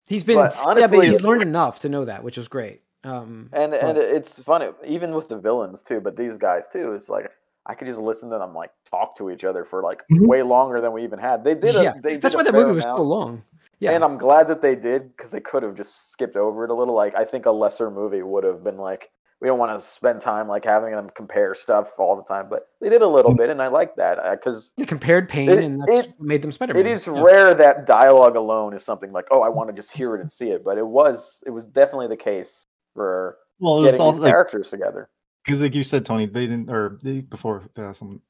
he's 0.08 0.24
been 0.24 0.38
but 0.38 0.54
yeah, 0.56 0.64
but 0.64 0.70
honestly- 0.78 1.08
he's 1.10 1.22
learned 1.22 1.42
enough 1.44 1.80
to 1.82 1.90
know 1.90 2.06
that, 2.06 2.24
which 2.24 2.38
was 2.38 2.48
great. 2.48 2.82
Um, 3.04 3.50
And 3.54 3.74
and 3.74 3.98
it's 3.98 4.42
funny, 4.44 4.70
even 4.86 5.14
with 5.16 5.28
the 5.28 5.38
villains 5.38 5.82
too. 5.84 6.00
But 6.00 6.16
these 6.16 6.38
guys 6.38 6.68
too, 6.68 6.94
it's 6.94 7.10
like 7.10 7.32
I 7.66 7.74
could 7.76 7.88
just 7.88 8.00
listen 8.00 8.30
to 8.32 8.38
them 8.38 8.54
like 8.54 8.72
talk 8.90 9.16
to 9.18 9.30
each 9.30 9.44
other 9.44 9.66
for 9.66 9.82
like 9.82 10.04
Mhm. 10.12 10.28
way 10.28 10.42
longer 10.44 10.82
than 10.82 10.92
we 10.94 11.04
even 11.04 11.20
had. 11.20 11.44
They 11.44 11.56
did. 11.56 11.76
A, 11.76 11.84
yeah, 11.84 11.94
they 12.02 12.18
that's 12.18 12.34
did 12.34 12.38
why 12.40 12.44
that 12.44 12.54
movie 12.54 12.72
was 12.74 12.86
amount. 12.86 12.98
so 13.00 13.04
long. 13.04 13.44
Yeah, 13.80 13.92
And 13.94 14.04
I'm 14.04 14.18
glad 14.20 14.48
that 14.50 14.62
they 14.62 14.76
did 14.76 15.16
because 15.18 15.32
they 15.32 15.40
could 15.40 15.64
have 15.64 15.74
just 15.74 16.12
skipped 16.12 16.36
over 16.36 16.64
it 16.64 16.70
a 16.70 16.74
little. 16.76 16.94
Like 16.94 17.16
I 17.16 17.26
think 17.26 17.48
a 17.48 17.52
lesser 17.52 17.90
movie 17.90 18.22
would 18.22 18.44
have 18.44 18.64
been 18.64 18.78
like 18.78 19.10
we 19.40 19.48
don't 19.48 19.58
want 19.58 19.72
to 19.72 19.84
spend 19.84 20.22
time 20.22 20.48
like 20.48 20.64
having 20.64 20.92
them 20.96 21.10
compare 21.16 21.56
stuff 21.56 21.98
all 21.98 22.16
the 22.16 22.22
time, 22.22 22.48
but 22.48 22.68
they 22.80 22.90
did 22.90 23.02
a 23.02 23.08
little 23.08 23.34
bit, 23.34 23.50
and 23.50 23.60
I 23.60 23.70
like 23.70 23.96
that 23.96 24.20
because 24.40 24.72
they 24.78 24.86
compared 24.86 25.28
pain, 25.28 25.50
It- 25.50 25.64
and 25.64 25.82
that's 25.82 25.92
it- 25.92 26.08
what 26.18 26.28
made 26.28 26.44
them 26.44 26.52
Spider-Man. 26.52 26.86
it 26.86 26.88
is 26.88 27.08
yeah. 27.08 27.20
rare 27.24 27.56
that 27.56 27.88
dialogue 27.88 28.36
alone 28.36 28.76
is 28.76 28.84
something 28.86 29.10
like, 29.10 29.26
oh, 29.32 29.42
I 29.42 29.50
want 29.50 29.70
to 29.70 29.74
just 29.74 29.92
hear 29.92 30.14
it 30.14 30.22
and 30.22 30.32
see 30.32 30.52
it. 30.52 30.64
But 30.64 30.78
it 30.78 30.86
was 30.86 31.42
it 31.48 31.50
was 31.50 31.66
definitely 31.66 32.06
the 32.08 32.18
case 32.18 32.68
for 32.94 33.38
Well, 33.60 33.78
getting 33.84 33.94
these 33.94 34.00
also 34.00 34.22
like 34.22 34.32
characters 34.32 34.70
together. 34.70 35.10
because 35.46 35.62
like 35.62 35.76
you 35.76 35.84
said, 35.84 36.06
Tony, 36.06 36.26
they 36.26 36.48
didn't 36.48 36.70
or 36.70 37.00
they, 37.04 37.22
before 37.22 37.64
uh, 37.78 37.94
some 37.94 38.22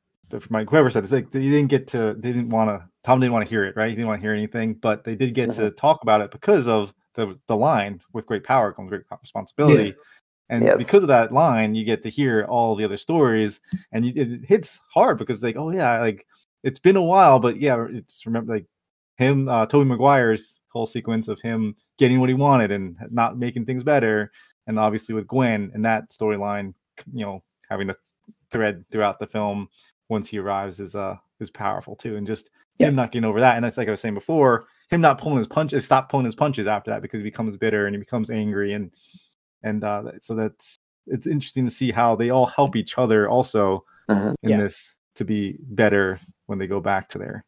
Mike 0.49 0.69
whoever 0.69 0.89
said 0.89 1.03
it's 1.03 1.11
like 1.11 1.31
they 1.31 1.41
didn't 1.41 1.67
get 1.67 1.87
to 1.87 2.15
they 2.17 2.31
didn't 2.31 2.49
want 2.49 2.69
to 2.69 2.87
Tom 3.03 3.19
didn't 3.19 3.33
want 3.33 3.45
to 3.45 3.49
hear 3.49 3.65
it 3.65 3.75
right 3.75 3.89
he 3.89 3.95
didn't 3.95 4.07
want 4.07 4.21
to 4.21 4.25
hear 4.25 4.33
anything 4.33 4.73
but 4.75 5.03
they 5.03 5.15
did 5.15 5.33
get 5.33 5.51
to 5.53 5.71
talk 5.71 6.03
about 6.03 6.21
it 6.21 6.31
because 6.31 6.67
of 6.67 6.93
the 7.15 7.37
the 7.47 7.55
line 7.55 7.99
with 8.13 8.25
great 8.25 8.43
power 8.43 8.71
comes 8.71 8.89
great 8.89 9.01
responsibility 9.21 9.93
and 10.49 10.63
Yes. 10.63 10.77
because 10.77 11.03
of 11.03 11.09
that 11.09 11.33
line 11.33 11.75
you 11.75 11.83
get 11.83 12.03
to 12.03 12.09
hear 12.09 12.45
all 12.45 12.75
the 12.75 12.85
other 12.85 12.97
stories 12.97 13.59
and 13.91 14.05
you, 14.05 14.13
it 14.15 14.45
hits 14.47 14.79
hard 14.93 15.17
because 15.17 15.43
like 15.43 15.57
oh 15.57 15.71
yeah 15.71 15.99
like 15.99 16.25
it's 16.63 16.79
been 16.79 16.95
a 16.95 17.01
while 17.01 17.39
but 17.39 17.57
yeah 17.57 17.85
it's 17.89 18.25
remember 18.25 18.53
like 18.53 18.65
him 19.17 19.49
uh 19.49 19.65
Tobey 19.65 19.85
Maguire's 19.85 20.61
whole 20.69 20.87
sequence 20.87 21.27
of 21.27 21.41
him 21.41 21.75
getting 21.97 22.19
what 22.21 22.29
he 22.29 22.35
wanted 22.35 22.71
and 22.71 22.95
not 23.11 23.37
making 23.37 23.65
things 23.65 23.83
better 23.83 24.31
and 24.67 24.79
obviously 24.79 25.15
with 25.15 25.27
Gwen 25.27 25.71
and 25.73 25.83
that 25.85 26.09
storyline 26.11 26.73
you 27.13 27.25
know 27.25 27.43
having 27.69 27.87
the 27.87 27.97
thread 28.51 28.83
throughout 28.91 29.19
the 29.19 29.27
film 29.27 29.67
once 30.09 30.29
he 30.29 30.37
arrives 30.37 30.79
is 30.79 30.95
uh 30.95 31.15
is 31.39 31.49
powerful 31.49 31.95
too 31.95 32.15
and 32.17 32.27
just 32.27 32.49
Yeah. 32.77 32.87
him 32.87 32.95
not 32.95 33.11
getting 33.11 33.27
over 33.29 33.39
that 33.39 33.55
and 33.55 33.63
that's 33.65 33.77
like 33.77 33.87
i 33.87 33.91
was 33.91 34.01
saying 34.01 34.13
before 34.13 34.65
him 34.89 35.01
not 35.01 35.19
pulling 35.19 35.37
his 35.37 35.47
punches 35.47 35.85
stop 35.85 36.09
pulling 36.09 36.25
his 36.25 36.35
punches 36.35 36.67
after 36.67 36.91
that 36.91 37.01
because 37.01 37.19
he 37.21 37.23
becomes 37.23 37.55
bitter 37.57 37.85
and 37.87 37.95
he 37.95 37.99
becomes 37.99 38.29
angry 38.29 38.73
and 38.73 38.91
and 39.63 39.83
uh 39.83 40.01
that- 40.03 40.23
so 40.23 40.35
that's 40.35 40.75
it's 41.07 41.25
interesting 41.27 41.65
to 41.65 41.71
see 41.71 41.91
how 41.91 42.15
they 42.15 42.29
all 42.29 42.45
help 42.45 42.75
each 42.75 42.97
other 42.97 43.27
also 43.29 43.83
Mhm. 44.09 44.35
in 44.43 44.49
Yeah. 44.51 44.57
this 44.57 44.97
to 45.15 45.23
be 45.25 45.57
better 45.61 46.19
when 46.47 46.59
they 46.59 46.67
go 46.67 46.79
back 46.81 47.07
to 47.09 47.17
there 47.17 47.43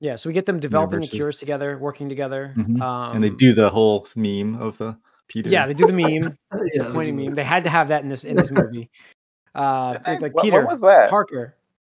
Yeah, 0.00 0.14
so 0.16 0.28
we 0.30 0.34
get 0.34 0.46
them 0.46 0.60
developing 0.60 1.00
the 1.00 1.08
cures 1.08 1.38
together, 1.38 1.76
working 1.76 2.08
together. 2.08 2.54
Mhm. 2.56 2.80
Um, 2.80 3.14
and 3.16 3.24
they 3.24 3.30
do 3.30 3.52
the 3.52 3.68
whole 3.68 4.06
meme 4.14 4.54
of 4.54 4.78
the 4.78 4.96
peter 5.28 5.48
Yeah, 5.48 5.66
they 5.66 5.74
do 5.74 5.86
the 5.86 5.92
meme, 5.92 6.36
Yeah, 6.74 6.82
the 6.84 6.90
pointing 6.92 7.16
meme. 7.16 7.34
They 7.34 7.44
had 7.44 7.64
to 7.64 7.70
have 7.70 7.88
that 7.88 8.02
in 8.02 8.08
this 8.08 8.24
in 8.24 8.36
this 8.36 8.50
movie. 8.60 8.90
Uh, 9.54 9.98
it's 10.06 10.22
like 10.22 10.34
What- 10.34 10.44
Peter 10.44 10.60
what 10.62 10.70
was 10.72 10.80
that? 10.82 11.10
Parker. 11.10 11.54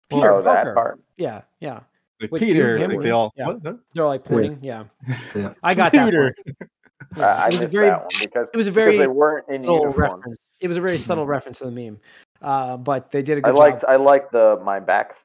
Peter 0.10 0.32
oh, 0.32 0.42
that 0.42 0.56
Parker. 0.64 0.74
part. 0.74 1.00
Yeah, 1.18 1.42
yeah. 1.60 1.80
like 2.20 2.32
With 2.32 2.42
peter 2.42 2.78
him, 2.78 2.90
like 2.92 3.02
they 3.02 3.10
or- 3.12 3.14
all 3.14 3.34
yeah. 3.38 3.48
what? 3.48 3.64
What? 3.64 3.80
They're 3.94 4.06
like 4.06 4.24
pointing. 4.26 4.60
Yeah, 4.62 4.84
Yeah. 5.36 5.54
I 5.64 5.74
got 5.74 5.92
that. 5.94 6.06
Peter. 6.06 6.34
part. 6.58 6.70
I, 7.18 7.46
I 7.46 7.48
It 7.48 7.54
was 7.54 7.64
a 7.64 7.68
very- 7.68 7.88
that 7.90 8.00
one 8.02 8.08
because 8.22 8.50
It 8.54 8.58
was 8.58 8.68
a 8.68 8.72
very 8.72 8.98
they 8.98 9.08
weren't 9.08 9.48
in 9.50 9.62
subtle 9.64 9.80
uniform. 9.82 10.02
reference. 10.20 10.40
It 10.60 10.68
was 10.68 10.78
a 10.78 10.82
very 10.82 10.98
subtle 10.98 11.26
reference 11.26 11.58
to 11.60 11.66
the 11.66 11.72
meme, 11.72 12.00
uh, 12.42 12.78
but 12.78 13.12
they 13.12 13.22
did 13.22 13.38
a 13.38 13.42
good 13.42 13.56
I 13.56 13.58
liked 13.58 13.82
job. 13.82 13.90
I 13.90 13.96
liked 13.98 14.32
the 14.32 14.60
my 14.64 14.80
back 14.80 15.16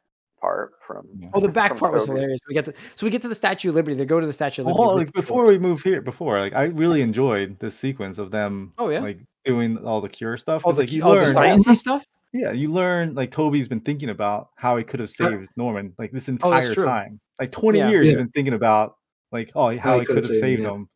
part 0.40 0.74
from. 0.86 1.06
Yeah. 1.18 1.28
Oh, 1.34 1.40
the 1.40 1.48
back 1.48 1.70
from 1.70 1.78
part 1.78 1.92
was 1.92 2.06
hilarious. 2.06 2.40
We 2.48 2.54
get 2.54 2.64
the 2.64 2.74
so 2.94 3.06
we 3.06 3.10
get 3.10 3.22
to 3.22 3.28
the 3.28 3.34
Statue 3.34 3.70
of 3.70 3.74
Liberty. 3.74 3.96
They 3.96 4.04
go 4.04 4.20
to 4.20 4.26
the 4.26 4.32
Statue 4.32 4.62
of 4.62 4.66
Liberty. 4.66 4.76
hold 4.82 4.88
on, 4.90 4.94
with 4.98 5.06
like 5.08 5.14
before 5.14 5.44
we 5.46 5.58
move 5.58 5.82
here, 5.82 6.00
before 6.02 6.38
like 6.40 6.52
I 6.54 6.64
really 6.66 7.00
enjoyed 7.00 7.58
this 7.58 7.74
sequence 7.76 8.18
of 8.18 8.30
them. 8.30 8.72
Oh, 8.78 8.88
yeah? 8.90 9.00
like 9.00 9.18
doing 9.44 9.78
all 9.84 10.00
the 10.00 10.08
cure 10.08 10.36
stuff. 10.36 10.62
oh, 10.64 10.70
'cause, 10.70 10.76
the, 10.76 10.82
like 10.82 10.92
you 10.92 11.02
oh, 11.04 11.14
the 11.14 11.32
learn, 11.32 11.58
sciencey 11.58 11.76
stuff. 11.76 12.04
yeah, 12.32 12.52
you 12.52 12.68
learn 12.70 13.14
like 13.14 13.30
Tobey's 13.30 13.68
been 13.68 13.80
thinking 13.80 14.10
about 14.10 14.50
how 14.56 14.76
he 14.76 14.84
could 14.84 15.00
have 15.00 15.10
saved 15.10 15.48
Norman 15.56 15.94
like 15.98 16.12
this 16.12 16.28
Oh, 16.28 16.32
entire 16.32 16.74
true. 16.74 16.84
time. 16.84 17.20
Like 17.40 17.52
twenty 17.52 17.78
Yeah. 17.78 17.90
years, 17.90 18.04
Yeah. 18.06 18.10
he's 18.12 18.18
been 18.18 18.30
thinking 18.30 18.54
about 18.54 18.96
like 19.32 19.50
oh 19.54 19.76
how, 19.78 19.94
he 19.94 20.00
he 20.00 20.06
could've 20.06 20.26
saved 20.26 20.40
saved 20.40 20.62
him, 20.62 20.70
him. 20.74 20.88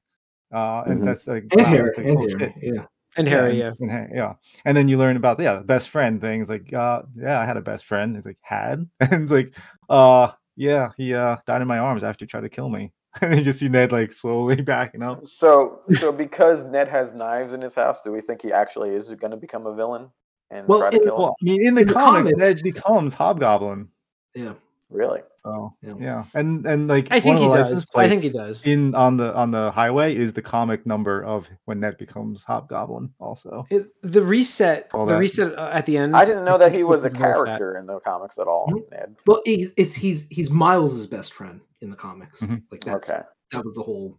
Uh, 0.52 0.82
and 0.86 1.00
Mhm. 1.00 1.04
that's 1.04 1.26
like 1.28 1.44
And 1.52 1.60
wow, 1.60 1.66
Harry, 1.68 1.92
like, 1.96 2.06
and 2.06 2.18
oh, 2.18 2.38
Harry, 2.38 2.54
yeah. 2.60 2.86
And 3.20 3.28
Harry, 3.28 3.58
yeah. 3.58 3.72
and, 3.80 3.90
and 3.90 4.14
yeah. 4.14 4.34
And 4.64 4.76
then 4.76 4.88
you 4.88 4.98
learn 4.98 5.16
about 5.16 5.38
yeah, 5.40 5.54
the 5.56 5.60
best 5.64 5.88
friend 5.90 6.20
things 6.20 6.48
like 6.48 6.72
uh 6.72 7.02
yeah, 7.16 7.40
I 7.40 7.44
had 7.46 7.56
a 7.56 7.60
best 7.62 7.84
friend. 7.84 8.16
It's 8.16 8.26
like 8.26 8.38
had 8.42 8.88
and 9.00 9.22
it's 9.22 9.32
like 9.32 9.54
uh 9.88 10.32
yeah, 10.56 10.90
he 10.96 11.14
uh 11.14 11.36
died 11.46 11.62
in 11.62 11.68
my 11.68 11.78
arms 11.78 12.02
after 12.02 12.24
he 12.24 12.28
tried 12.28 12.42
to 12.42 12.48
kill 12.48 12.68
me. 12.68 12.92
and 13.22 13.36
you 13.36 13.42
just 13.42 13.58
see 13.58 13.68
Ned 13.68 13.90
like 13.92 14.12
slowly 14.12 14.60
backing 14.62 15.02
up. 15.02 15.26
So 15.26 15.80
so 15.98 16.12
because 16.12 16.64
Ned 16.64 16.88
has 16.88 17.12
knives 17.12 17.52
in 17.52 17.60
his 17.60 17.74
house, 17.74 18.02
do 18.02 18.12
we 18.12 18.20
think 18.20 18.42
he 18.42 18.52
actually 18.52 18.90
is 18.90 19.08
going 19.10 19.32
to 19.32 19.36
become 19.36 19.66
a 19.66 19.74
villain 19.74 20.08
and 20.50 20.66
Well, 20.68 20.80
try 20.80 20.90
to 20.90 20.96
in- 20.96 21.02
kill 21.04 21.14
him? 21.16 21.20
Well, 21.22 21.36
I 21.40 21.44
mean, 21.44 21.66
in 21.66 21.74
the 21.74 21.80
In 21.82 21.86
the 21.88 21.92
comics, 21.92 22.30
comics- 22.30 22.38
Ned 22.38 22.60
becomes 22.62 23.14
Hobgoblin. 23.14 23.88
Yeah. 24.34 24.52
Really? 24.90 25.20
Oh, 25.44 25.72
Yeah. 25.82 25.94
yeah, 25.98 26.24
and 26.34 26.66
and 26.66 26.88
like 26.88 27.08
I 27.10 27.20
think 27.20 27.38
one 27.38 27.38
he 27.38 27.44
of 27.60 27.68
the 27.68 27.74
does. 27.74 27.86
I 27.94 28.08
think 28.08 28.22
he 28.22 28.28
does. 28.30 28.62
In 28.64 28.94
on 28.94 29.16
the 29.16 29.34
on 29.34 29.50
the 29.52 29.70
highway 29.70 30.14
is 30.14 30.32
the 30.32 30.42
comic 30.42 30.84
number 30.84 31.24
of 31.24 31.48
when 31.64 31.80
Ned 31.80 31.96
becomes 31.96 32.42
Hobgoblin. 32.42 33.10
Also, 33.20 33.64
It, 33.70 33.86
the 34.02 34.22
reset, 34.22 34.90
All 34.94 35.06
the 35.06 35.14
that. 35.14 35.18
reset 35.20 35.56
uh, 35.58 35.70
at 35.72 35.86
the 35.86 35.96
end. 35.96 36.14
I 36.16 36.24
didn't 36.24 36.44
know 36.44 36.58
that 36.58 36.72
he 36.74 36.82
was 36.82 37.04
a 37.04 37.10
character 37.10 37.78
in 37.78 37.86
the 37.86 38.00
comics 38.00 38.38
at 38.38 38.48
all, 38.48 38.66
Mhm. 38.68 38.90
Ned. 38.90 39.16
Well, 39.26 39.40
he's 39.44 39.72
it's 39.76 39.94
he's 39.94 40.26
he's 40.28 40.50
Miles's 40.50 41.06
best 41.06 41.32
friend 41.32 41.60
in 41.80 41.90
the 41.90 41.96
comics. 41.96 42.38
Mhm. 42.40 42.62
Like 42.70 42.84
that's 42.84 43.08
Okay. 43.08 43.22
that 43.52 43.64
was 43.64 43.74
the 43.74 43.82
whole 43.82 44.18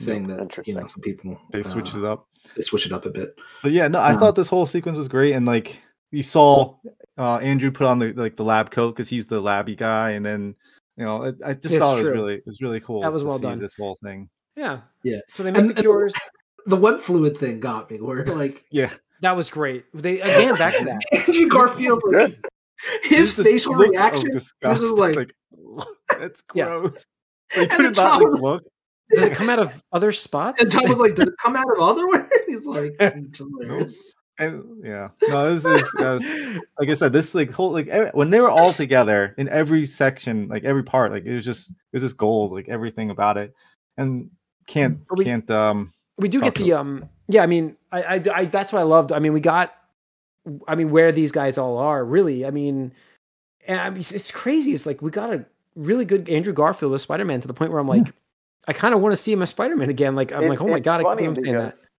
thing 0.00 0.22
that 0.24 0.66
you 0.66 0.74
know 0.74 0.86
some 0.86 1.00
people 1.02 1.36
they 1.50 1.62
switched 1.62 1.94
uh, 1.96 1.98
it 1.98 2.04
up. 2.04 2.26
They 2.56 2.62
switch 2.62 2.86
it 2.86 2.92
up 2.92 3.04
a 3.06 3.10
bit. 3.10 3.34
But 3.62 3.72
yeah, 3.72 3.88
no, 3.88 3.98
I 3.98 4.12
Yeah. 4.12 4.18
thought 4.20 4.36
this 4.36 4.48
whole 4.48 4.66
sequence 4.66 4.96
was 4.96 5.08
great, 5.08 5.32
and 5.34 5.44
like 5.46 5.82
you 6.12 6.22
saw 6.22 6.76
uh 7.18 7.38
Andrew 7.38 7.70
put 7.72 7.86
on 7.86 7.98
the 7.98 8.12
like 8.12 8.36
the 8.36 8.44
lab 8.44 8.70
coat 8.70 8.92
because 8.94 9.08
he's 9.08 9.26
the 9.26 9.40
labby 9.40 9.74
guy, 9.74 10.10
and 10.12 10.24
then 10.24 10.54
you 10.96 11.04
know 11.04 11.24
I, 11.24 11.50
I 11.50 11.54
just 11.54 11.74
It's 11.74 11.82
thought 11.82 11.98
it 11.98 12.04
was 12.04 12.12
really 12.12 12.34
it 12.34 12.46
was 12.46 12.60
really 12.60 12.80
cool. 12.80 13.00
That 13.02 13.12
was 13.12 13.22
to 13.22 13.28
well 13.28 13.38
see 13.38 13.42
done. 13.42 13.58
This 13.58 13.74
whole 13.74 13.98
thing, 14.02 14.28
Yeah. 14.56 14.80
Yeah. 15.02 15.18
So 15.32 15.42
they 15.42 15.50
make 15.50 15.60
And- 15.60 15.70
the 15.70 15.74
cures. 15.82 16.14
The 16.66 16.76
web 16.76 17.00
fluid 17.00 17.36
thing 17.36 17.58
got 17.58 17.90
me. 17.90 18.00
Where 18.00 18.24
like 18.24 18.64
yeah. 18.70 18.90
That 19.22 19.36
was 19.36 19.50
great. 19.50 19.84
They 19.94 20.20
again 20.20 20.54
back 20.56 20.76
to 20.78 20.84
that. 20.84 21.00
Andrew 21.28 21.48
Garfield, 21.48 22.02
like, 22.12 22.38
his 23.02 23.34
Just 23.34 23.36
this 23.38 23.46
facial 23.46 23.76
look 23.76 23.86
of 23.86 23.90
reaction. 23.92 24.30
disgust, 24.32 24.80
just 24.82 24.94
like- 24.96 25.32
that's 26.18 26.42
Yeah. 26.54 26.66
gross. 26.66 27.04
Like, 27.56 27.70
And 27.70 27.70
could 27.70 27.94
the 27.94 28.02
not 28.02 28.22
like, 28.22 28.40
look? 28.42 28.62
Does 29.10 29.24
it 29.24 29.32
come 29.34 29.50
out 29.50 29.58
of 29.58 29.82
other 29.92 30.10
spots? 30.12 30.62
And 30.62 30.70
Tom 30.72 30.88
was 30.88 30.98
like, 30.98 31.14
"Does 31.16 31.28
it 31.28 31.34
come 31.42 31.54
out 31.56 31.66
of 31.70 31.78
other 31.80 32.02
otherwhere?" 32.02 32.30
He's 32.48 32.64
like, 32.66 32.94
hilarious." 33.36 34.14
And 34.42 34.84
yeah, 34.84 35.08
no, 35.28 35.54
this 35.54 35.64
is 35.64 35.94
was, 35.94 36.26
like 36.78 36.88
I 36.88 36.94
said, 36.94 37.12
this 37.12 37.34
like 37.34 37.50
whole 37.50 37.70
like 37.72 37.86
every, 37.88 38.10
when 38.10 38.30
they 38.30 38.40
were 38.40 38.50
all 38.50 38.72
together 38.72 39.34
in 39.38 39.48
every 39.48 39.86
section, 39.86 40.48
like 40.48 40.64
every 40.64 40.82
part, 40.82 41.12
like 41.12 41.24
it 41.24 41.34
was 41.34 41.44
just 41.44 41.70
it 41.70 41.76
was 41.92 42.02
just 42.02 42.16
gold, 42.16 42.52
like 42.52 42.68
everything 42.68 43.10
about 43.10 43.36
it, 43.36 43.54
and 43.96 44.30
can't 44.66 44.98
we- 45.16 45.24
can't 45.24 45.50
um 45.50 45.92
we 46.18 46.28
do 46.28 46.40
get 46.40 46.54
the 46.54 46.72
um 46.72 47.08
yeah 47.28 47.42
i 47.42 47.46
mean 47.46 47.74
I, 47.90 48.02
I 48.02 48.22
i 48.34 48.44
that's 48.44 48.72
what 48.72 48.78
i 48.80 48.82
loved. 48.82 49.12
I 49.12 49.18
mean 49.18 49.32
we 49.32 49.40
got 49.40 49.74
i 50.68 50.74
mean 50.74 50.90
where 50.90 51.10
these 51.12 51.32
guys 51.32 51.58
all 51.58 51.78
are 51.78 52.04
really. 52.04 52.44
I 52.46 52.50
mean 52.50 52.92
and 53.66 53.80
I 53.80 53.90
mean, 53.90 54.04
it's 54.10 54.30
crazy. 54.30 54.74
It's 54.74 54.86
like 54.86 55.02
we 55.02 55.10
got 55.10 55.32
a 55.32 55.44
really 55.74 56.04
good 56.04 56.28
andrew 56.28 56.52
garfield 56.52 56.92
as 56.94 57.02
spider-man 57.02 57.40
to 57.40 57.48
the 57.48 57.54
point 57.54 57.70
where 57.70 57.80
i'm 57.80 57.88
like 57.88 58.12
i 58.68 58.72
kind 58.74 58.92
of 58.94 59.00
want 59.00 59.12
to 59.14 59.16
see 59.16 59.32
him 59.32 59.40
as 59.42 59.50
spider-man 59.50 59.88
again. 59.88 60.14
Like 60.14 60.32
i'm 60.32 60.44
It- 60.44 60.48
like 60.50 60.60
oh 60.60 60.66
my 60.68 60.80
god 60.80 61.00
i 61.00 61.02
funny 61.04 61.22
can't 61.24 61.38
I'm 61.38 61.44
that. 61.44 61.50
because 61.52 61.90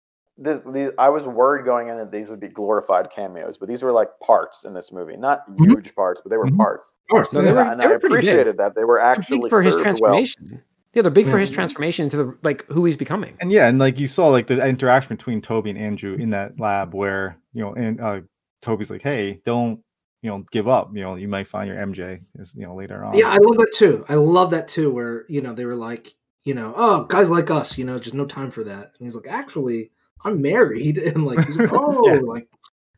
this, 0.42 0.60
these, 0.72 0.90
I 0.98 1.08
was 1.08 1.24
worried 1.24 1.64
going 1.64 1.88
in 1.88 1.96
that 1.98 2.10
these 2.10 2.28
would 2.28 2.40
be 2.40 2.48
glorified 2.48 3.10
cameos, 3.10 3.56
but 3.58 3.68
these 3.68 3.82
were 3.82 3.92
like 3.92 4.08
parts 4.20 4.64
in 4.64 4.74
this 4.74 4.92
movie, 4.92 5.16
not 5.16 5.48
Mm-hmm. 5.48 5.64
Mhm. 5.64 5.68
huge 5.70 5.94
parts, 5.94 6.20
but 6.22 6.30
they 6.30 6.36
were 6.36 6.46
Mhm. 6.46 6.56
parts. 6.56 6.92
Of 7.08 7.14
course, 7.14 7.32
No, 7.32 7.42
they 7.42 7.52
were- 7.52 7.60
and 7.62 7.80
I 7.80 7.86
pretty 7.86 7.98
big. 8.00 8.04
appreciated 8.12 8.56
that 8.58 8.74
they 8.74 8.84
were 8.84 9.00
actually 9.00 9.40
big 9.40 9.50
for 9.50 9.62
his 9.62 9.74
served 9.74 9.84
well. 10.00 10.12
transformation 10.12 10.62
yeah 10.94 11.00
they're 11.00 11.10
big 11.10 11.26
for 11.26 11.38
his 11.38 11.50
transformation 11.50 12.10
to 12.10 12.16
the 12.18 12.36
like 12.42 12.66
who 12.66 12.84
he's 12.84 12.98
becoming 12.98 13.34
and 13.40 13.50
yeah, 13.50 13.66
and 13.66 13.78
like 13.78 13.98
you 13.98 14.06
saw 14.06 14.28
like 14.28 14.46
the 14.46 14.62
interaction 14.68 15.16
between 15.16 15.40
Tobey 15.40 15.70
and 15.70 15.78
Andrew 15.78 16.14
in 16.16 16.28
that 16.30 16.60
lab 16.60 16.92
where 16.92 17.38
you 17.54 17.62
know 17.62 17.72
and 17.72 17.98
uh 18.00 18.20
Tobey's 18.60 18.90
like, 18.90 19.00
hey, 19.02 19.40
don't 19.46 19.80
you 20.20 20.28
know 20.30 20.44
give 20.50 20.68
up, 20.68 20.90
you 20.94 21.00
know 21.02 21.14
you 21.16 21.28
might 21.28 21.46
find 21.48 21.66
your 21.66 21.78
MJ 21.78 22.20
is 22.38 22.54
you 22.54 22.66
know 22.66 22.74
later 22.74 23.04
on. 23.04 23.16
Yeah, 23.16 23.28
I 23.28 23.38
love 23.38 23.56
that 23.56 23.72
too. 23.74 24.04
I 24.10 24.16
love 24.16 24.50
that 24.50 24.68
too. 24.68 24.90
Where 24.92 25.24
you 25.30 25.40
know 25.40 25.54
they 25.54 25.64
were 25.64 25.74
like, 25.74 26.14
you 26.44 26.52
know, 26.52 26.74
oh, 26.76 27.04
guys 27.04 27.30
like 27.30 27.50
us, 27.50 27.78
you 27.78 27.84
know, 27.86 27.98
just 27.98 28.14
no 28.14 28.26
time 28.26 28.50
for 28.50 28.62
that. 28.64 28.92
And 28.98 29.06
he's 29.06 29.14
like, 29.16 29.28
actually, 29.28 29.90
I'm 30.24 30.40
married, 30.42 30.98
and 31.08 31.24
like, 31.26 31.44
he's 31.46 31.56
like, 31.56 31.70
oh, 31.72 32.06
Yeah. 32.14 32.20
like, 32.20 32.48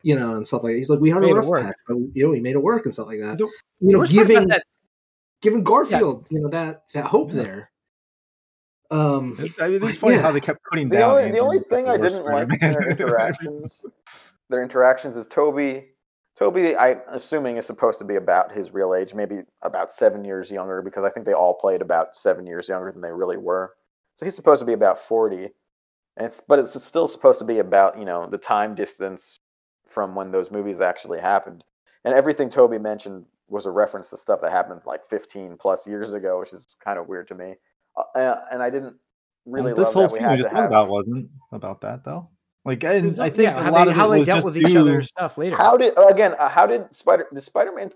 you 0.03 0.19
know, 0.19 0.37
and 0.37 0.47
stuff 0.47 0.63
like 0.65 0.73
that. 0.73 0.79
He's 0.79 0.91
like, 0.91 1.01
we 1.01 1.11
had 1.11 1.21
Made 1.23 1.33
a 1.33 1.35
rough 1.37 1.47
work. 1.47 1.63
patch, 1.63 1.77
but 1.89 1.97
you 2.15 2.25
know, 2.25 2.31
we 2.31 2.41
made 2.41 2.55
it 2.57 2.63
work 2.63 2.85
and 2.85 2.93
stuff 2.93 3.07
like 3.07 3.21
that. 3.21 3.39
The- 3.39 3.49
You 3.81 3.93
know, 3.93 3.99
Worst 4.01 4.13
giving 4.13 4.49
that, 4.49 4.65
giving 5.41 5.63
Garfield, 5.65 6.27
you 6.31 6.41
know, 6.41 6.49
that 6.51 6.85
that 6.93 7.07
hope 7.07 7.33
Yeah. 7.33 7.43
there. 7.43 7.71
Um, 8.91 9.37
It's, 9.39 9.61
I 9.61 9.69
mean, 9.69 9.83
it's 9.83 9.99
funny 9.99 10.17
Yeah. 10.17 10.23
how 10.23 10.33
they 10.33 10.41
kept 10.41 10.61
putting 10.71 10.89
The 10.89 10.99
down. 10.99 11.11
only 11.17 11.31
the 11.33 11.39
only 11.39 11.59
thing 11.61 11.87
the 11.87 11.93
I 11.93 11.97
didn't 11.97 12.25
like 12.25 12.49
in 12.53 12.59
Spider-Man. 12.59 12.73
their 12.73 12.91
interactions, 12.91 13.87
their 14.51 14.63
interactions 14.63 15.17
is 15.17 15.27
Tobey. 15.27 15.89
Tobey, 16.37 16.77
I'm 16.77 17.01
assuming 17.13 17.57
is 17.57 17.67
supposed 17.67 17.99
to 18.01 18.05
be 18.05 18.17
about 18.17 18.53
his 18.53 18.73
real 18.75 18.93
age, 18.95 19.15
maybe 19.15 19.41
about 19.63 19.91
seven 19.91 20.25
years 20.25 20.51
younger, 20.51 20.83
because 20.83 21.05
I 21.05 21.09
think 21.11 21.25
they 21.27 21.33
all 21.33 21.55
played 21.55 21.81
about 21.81 22.15
seven 22.17 22.45
years 22.47 22.69
younger 22.69 22.91
than 22.93 23.01
they 23.01 23.13
really 23.13 23.37
were. 23.37 23.73
So 24.17 24.27
he's 24.27 24.35
supposed 24.37 24.61
to 24.61 24.67
be 24.67 24.73
about 24.75 25.01
forty, 25.01 25.51
and 26.17 26.27
it's 26.27 26.41
but 26.41 26.59
it's 26.59 26.83
still 26.85 27.09
supposed 27.09 27.39
to 27.41 27.45
be 27.45 27.59
about 27.59 27.99
you 27.99 28.05
know 28.05 28.27
the 28.27 28.39
time 28.39 28.75
distance 28.75 29.41
from 29.89 30.15
when 30.15 30.31
those 30.33 30.51
movies 30.51 30.81
actually 30.81 31.21
happened, 31.21 31.65
and 32.05 32.15
everything 32.15 32.49
Tobey 32.49 32.79
mentioned 32.79 33.25
was 33.49 33.67
a 33.67 33.71
reference 33.71 34.11
to 34.11 34.17
stuff 34.17 34.41
that 34.41 34.51
happened 34.51 34.81
like 34.87 35.07
15 35.09 35.57
plus 35.61 35.87
years 35.87 36.15
ago, 36.15 36.41
which 36.41 36.53
is 36.53 36.77
kind 36.83 36.99
of 36.99 37.07
weird 37.09 37.29
to 37.29 37.35
me. 37.35 37.55
Uh, 37.97 38.03
and- 38.15 38.39
and 38.53 38.63
I 38.63 38.71
didn't 38.71 38.97
really 39.45 39.75
Well, 39.75 39.85
this 39.85 39.95
love 39.95 39.95
whole 39.95 40.03
that 40.09 40.13
we 40.13 40.19
scene 40.19 40.27
we 40.27 40.31
had 40.31 40.39
just 40.39 40.49
to 40.49 40.55
talked 40.55 40.63
have. 40.63 40.71
about 40.71 40.89
wasn't 40.89 41.31
about 41.53 41.81
that 41.83 42.05
though. 42.05 42.31
Like, 42.65 42.83
and 42.83 43.21
I 43.21 43.29
think 43.29 43.43
yeah, 43.55 43.69
a 43.69 43.71
lot 43.71 43.85
they, 43.85 43.91
of 43.91 43.97
how 43.97 44.09
it 44.09 44.13
they 44.15 44.19
was 44.21 44.27
dealt 44.27 44.37
just 44.39 44.47
with 44.47 44.57
each 44.57 44.69
due- 44.69 44.81
other's 44.81 45.09
stuff 45.09 45.37
later. 45.37 45.55
How 45.57 45.77
did 45.77 45.93
again? 45.99 46.35
Uh, 46.39 46.49
how 46.49 46.67
did 46.67 46.93
Spider 46.95 47.27
the 47.31 47.41
Spider-Man? 47.43 47.91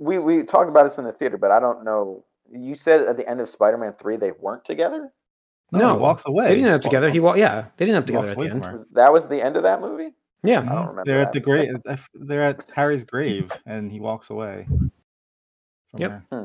We 0.00 0.18
we 0.18 0.42
talked 0.42 0.68
about 0.68 0.82
this 0.82 0.98
in 0.98 1.04
the 1.04 1.12
theater, 1.12 1.38
but 1.38 1.52
I 1.52 1.60
don't 1.60 1.84
know. 1.84 2.24
You 2.50 2.74
said 2.74 3.02
at 3.06 3.16
the 3.16 3.26
end 3.28 3.40
of 3.40 3.48
Spider-Man 3.48 3.92
three 3.92 4.16
they 4.16 4.32
weren't 4.32 4.64
together. 4.64 5.12
No, 5.72 5.78
No, 5.78 5.94
he 5.94 6.00
walks 6.00 6.22
away. 6.26 6.48
they 6.48 6.54
didn't 6.56 6.66
end 6.66 6.74
up 6.76 6.82
together. 6.82 7.10
He 7.10 7.18
wa- 7.20 7.34
yeah, 7.34 7.66
they 7.76 7.86
didn't 7.86 7.96
end 7.96 8.02
up 8.02 8.06
together 8.06 8.30
at 8.32 8.36
the 8.38 8.44
end. 8.54 8.64
her. 8.64 8.72
Was- 8.72 8.84
That 8.92 9.12
was 9.12 9.26
the 9.26 9.42
end 9.42 9.56
of 9.56 9.62
that 9.62 9.80
movie. 9.80 10.12
Yeah, 10.44 10.60
I 10.60 10.64
don't 10.64 10.88
remember 10.88 11.04
They're 11.06 11.20
at 11.22 11.32
the 11.32 11.40
grave. 11.40 11.74
They're 12.14 12.42
at 12.44 12.66
Harry's 12.74 13.04
grave, 13.04 13.50
and 13.64 13.90
he 13.90 14.00
walks 14.00 14.28
away. 14.30 14.66
Yep. 15.98 16.22
Hmm. 16.32 16.44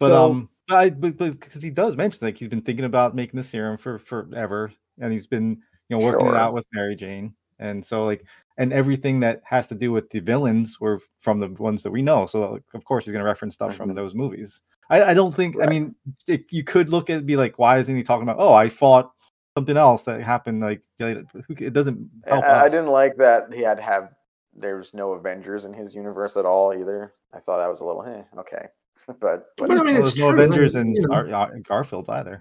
But 0.00 0.06
So- 0.08 0.30
um, 0.30 0.48
but 0.66 0.76
I 0.76 0.90
but 0.90 1.16
because 1.18 1.62
he 1.62 1.70
does 1.70 1.96
mention 1.96 2.18
like 2.26 2.36
he's 2.36 2.48
been 2.48 2.60
thinking 2.62 2.84
about 2.84 3.14
making 3.14 3.36
the 3.36 3.42
serum 3.42 3.76
for 3.78 3.98
forever, 3.98 4.72
and 5.00 5.12
he's 5.12 5.26
been 5.26 5.62
you 5.88 5.96
know 5.98 6.04
working 6.04 6.26
Sure. 6.26 6.34
it 6.34 6.38
out 6.38 6.52
with 6.52 6.66
Mary 6.72 6.94
Jane, 6.96 7.34
and 7.58 7.84
so 7.84 8.04
like 8.04 8.24
and 8.58 8.72
everything 8.72 9.20
that 9.20 9.40
has 9.44 9.68
to 9.68 9.74
do 9.74 9.92
with 9.92 10.10
the 10.10 10.18
villains 10.20 10.80
were 10.80 11.00
from 11.20 11.38
the 11.38 11.48
ones 11.62 11.82
that 11.84 11.90
we 11.92 12.02
know. 12.02 12.26
So 12.26 12.52
like, 12.52 12.62
of 12.74 12.84
course 12.84 13.04
he's 13.04 13.12
going 13.12 13.22
to 13.24 13.28
reference 13.28 13.54
stuff 13.54 13.74
from 13.76 13.90
Mhm. 13.90 13.94
those 13.94 14.14
movies. 14.14 14.60
I, 14.90 15.02
I 15.10 15.14
don't 15.14 15.34
think. 15.34 15.56
I 15.62 15.66
mean, 15.66 15.94
it, 16.26 16.50
you 16.50 16.64
could 16.64 16.88
look 16.90 17.10
at 17.10 17.18
it 17.18 17.26
be 17.26 17.36
like, 17.36 17.58
why 17.58 17.78
isn't 17.78 17.94
he 17.94 18.02
talking 18.02 18.22
about? 18.24 18.36
Oh, 18.40 18.54
I 18.54 18.68
fought 18.68 19.12
something 19.56 19.76
else 19.76 20.04
that 20.04 20.20
happened. 20.22 20.60
Like 20.60 20.82
later." 20.98 21.24
Who 21.46 21.54
ca- 21.54 21.66
it 21.66 21.72
doesn't 21.74 22.08
I, 22.26 22.30
help. 22.30 22.44
I 22.44 22.66
us. 22.66 22.72
didn't 22.72 22.88
like 22.88 23.16
that 23.18 23.52
he 23.52 23.60
had 23.62 23.76
to 23.76 23.82
have. 23.82 24.10
There's 24.56 24.92
no 24.94 25.12
Avengers 25.12 25.66
in 25.66 25.72
his 25.74 25.94
universe 25.94 26.36
at 26.36 26.46
all 26.46 26.72
either. 26.72 27.12
I 27.34 27.38
thought 27.38 27.58
that 27.58 27.68
was 27.68 27.80
a 27.80 27.84
little 27.84 28.02
eh, 28.02 28.22
okay, 28.40 28.66
but 29.20 29.44
But 29.58 29.70
I 29.70 29.74
mean, 29.74 29.84
Well, 29.84 29.94
there's 30.02 30.16
no 30.16 30.30
true. 30.32 30.42
Avengers 30.42 30.74
and 30.74 30.96
you 30.96 31.02
know. 31.02 31.08
Gar- 31.08 31.32
uh, 31.32 31.58
Garfield's 31.62 32.08
either. 32.08 32.40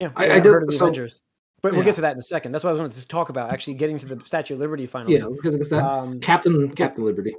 yeah. 0.00 0.10
I- 0.16 0.26
yeah, 0.26 0.32
I 0.32 0.36
I've 0.36 0.42
did- 0.42 0.52
heard 0.52 0.62
of 0.64 0.68
the 0.68 0.74
so- 0.74 0.86
Avengers, 0.86 1.22
but 1.70 1.76
we'll 1.76 1.82
Yeah. 1.82 1.90
get 1.90 1.94
to 1.96 2.00
that 2.02 2.12
in 2.12 2.18
a 2.18 2.22
second. 2.22 2.52
That's 2.52 2.64
what 2.64 2.70
I 2.74 2.78
wanted 2.78 2.96
to 3.00 3.06
talk 3.06 3.28
about. 3.28 3.52
Actually, 3.52 3.74
getting 3.74 3.98
to 3.98 4.06
the 4.06 4.24
Statue 4.24 4.54
of 4.54 4.60
Liberty 4.60 4.86
finally. 4.86 5.16
Yeah, 5.16 5.26
because 5.34 5.54
it's 5.54 5.68
that 5.70 5.84
Um, 5.84 6.20
Captain 6.20 6.70
Captain 6.70 7.04
Liberty. 7.04 7.34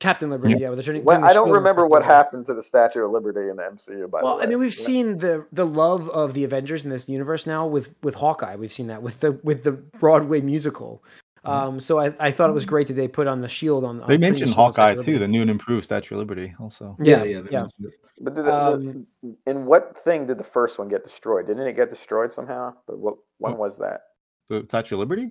Captain 0.00 0.30
Liberty. 0.30 0.54
Yeah, 0.58 0.68
with 0.68 0.76
the 0.78 0.84
turning. 0.84 1.02
Well, 1.02 1.24
I 1.24 1.32
don't 1.32 1.50
remember 1.50 1.84
what 1.86 2.04
happened 2.04 2.46
to 2.46 2.54
the 2.54 2.62
Statue 2.62 3.04
of 3.04 3.10
Liberty 3.10 3.48
in 3.50 3.56
the 3.56 3.64
MCU. 3.64 4.06
By 4.08 4.22
Well, 4.22 4.34
the 4.34 4.36
way, 4.36 4.38
Well, 4.38 4.42
I 4.42 4.46
mean, 4.46 4.58
we've 4.60 4.72
You 4.74 4.80
know? 4.80 4.86
seen 4.86 5.18
the 5.18 5.44
the 5.52 5.66
love 5.66 6.08
of 6.10 6.34
the 6.34 6.44
Avengers 6.44 6.84
in 6.84 6.90
this 6.90 7.08
universe 7.08 7.46
now 7.46 7.66
with 7.66 7.94
with 8.02 8.14
Hawkeye. 8.14 8.54
We've 8.56 8.72
seen 8.72 8.86
that 8.88 9.02
with 9.02 9.20
the 9.20 9.32
with 9.42 9.64
the 9.64 9.72
Broadway 9.72 10.40
musical. 10.40 11.02
Um, 11.48 11.80
so 11.80 11.98
I, 12.00 12.12
I 12.20 12.30
thought 12.30 12.50
it 12.50 12.52
was 12.52 12.64
great 12.66 12.86
that 12.88 12.94
they 12.94 13.08
put 13.08 13.26
on 13.26 13.40
the 13.40 13.48
shield 13.48 13.84
on. 13.84 13.90
on 13.90 13.96
They 13.96 14.02
putting 14.04 14.20
the 14.20 14.26
mentioned 14.26 14.48
shield 14.50 14.58
on 14.60 14.72
Statue 14.72 14.94
Hawkeye 14.96 15.04
too, 15.04 15.18
the 15.18 15.28
new 15.28 15.42
and 15.42 15.50
improved 15.50 15.84
Statue 15.84 16.14
of 16.14 16.18
Liberty. 16.20 16.54
Also, 16.60 16.96
Yeah, 17.00 17.24
yeah, 17.24 17.40
yeah. 17.50 17.60
mentioned 17.62 17.72
it. 17.86 17.94
But 18.20 18.34
did 18.34 18.44
the, 18.44 18.54
Um, 18.54 19.06
the, 19.22 19.36
in 19.50 19.66
what 19.66 19.96
thing 20.04 20.26
did 20.26 20.38
the 20.38 20.44
first 20.44 20.78
one 20.78 20.88
get 20.88 21.04
destroyed? 21.04 21.46
Didn't 21.46 21.66
it 21.66 21.74
get 21.76 21.88
destroyed 21.90 22.32
somehow? 22.32 22.74
But 22.86 22.98
what 22.98 23.14
when 23.38 23.54
Oh. 23.54 23.56
was 23.56 23.78
that? 23.78 24.00
the 24.48 24.64
Statue 24.68 24.94
of 24.96 25.00
Liberty. 25.00 25.30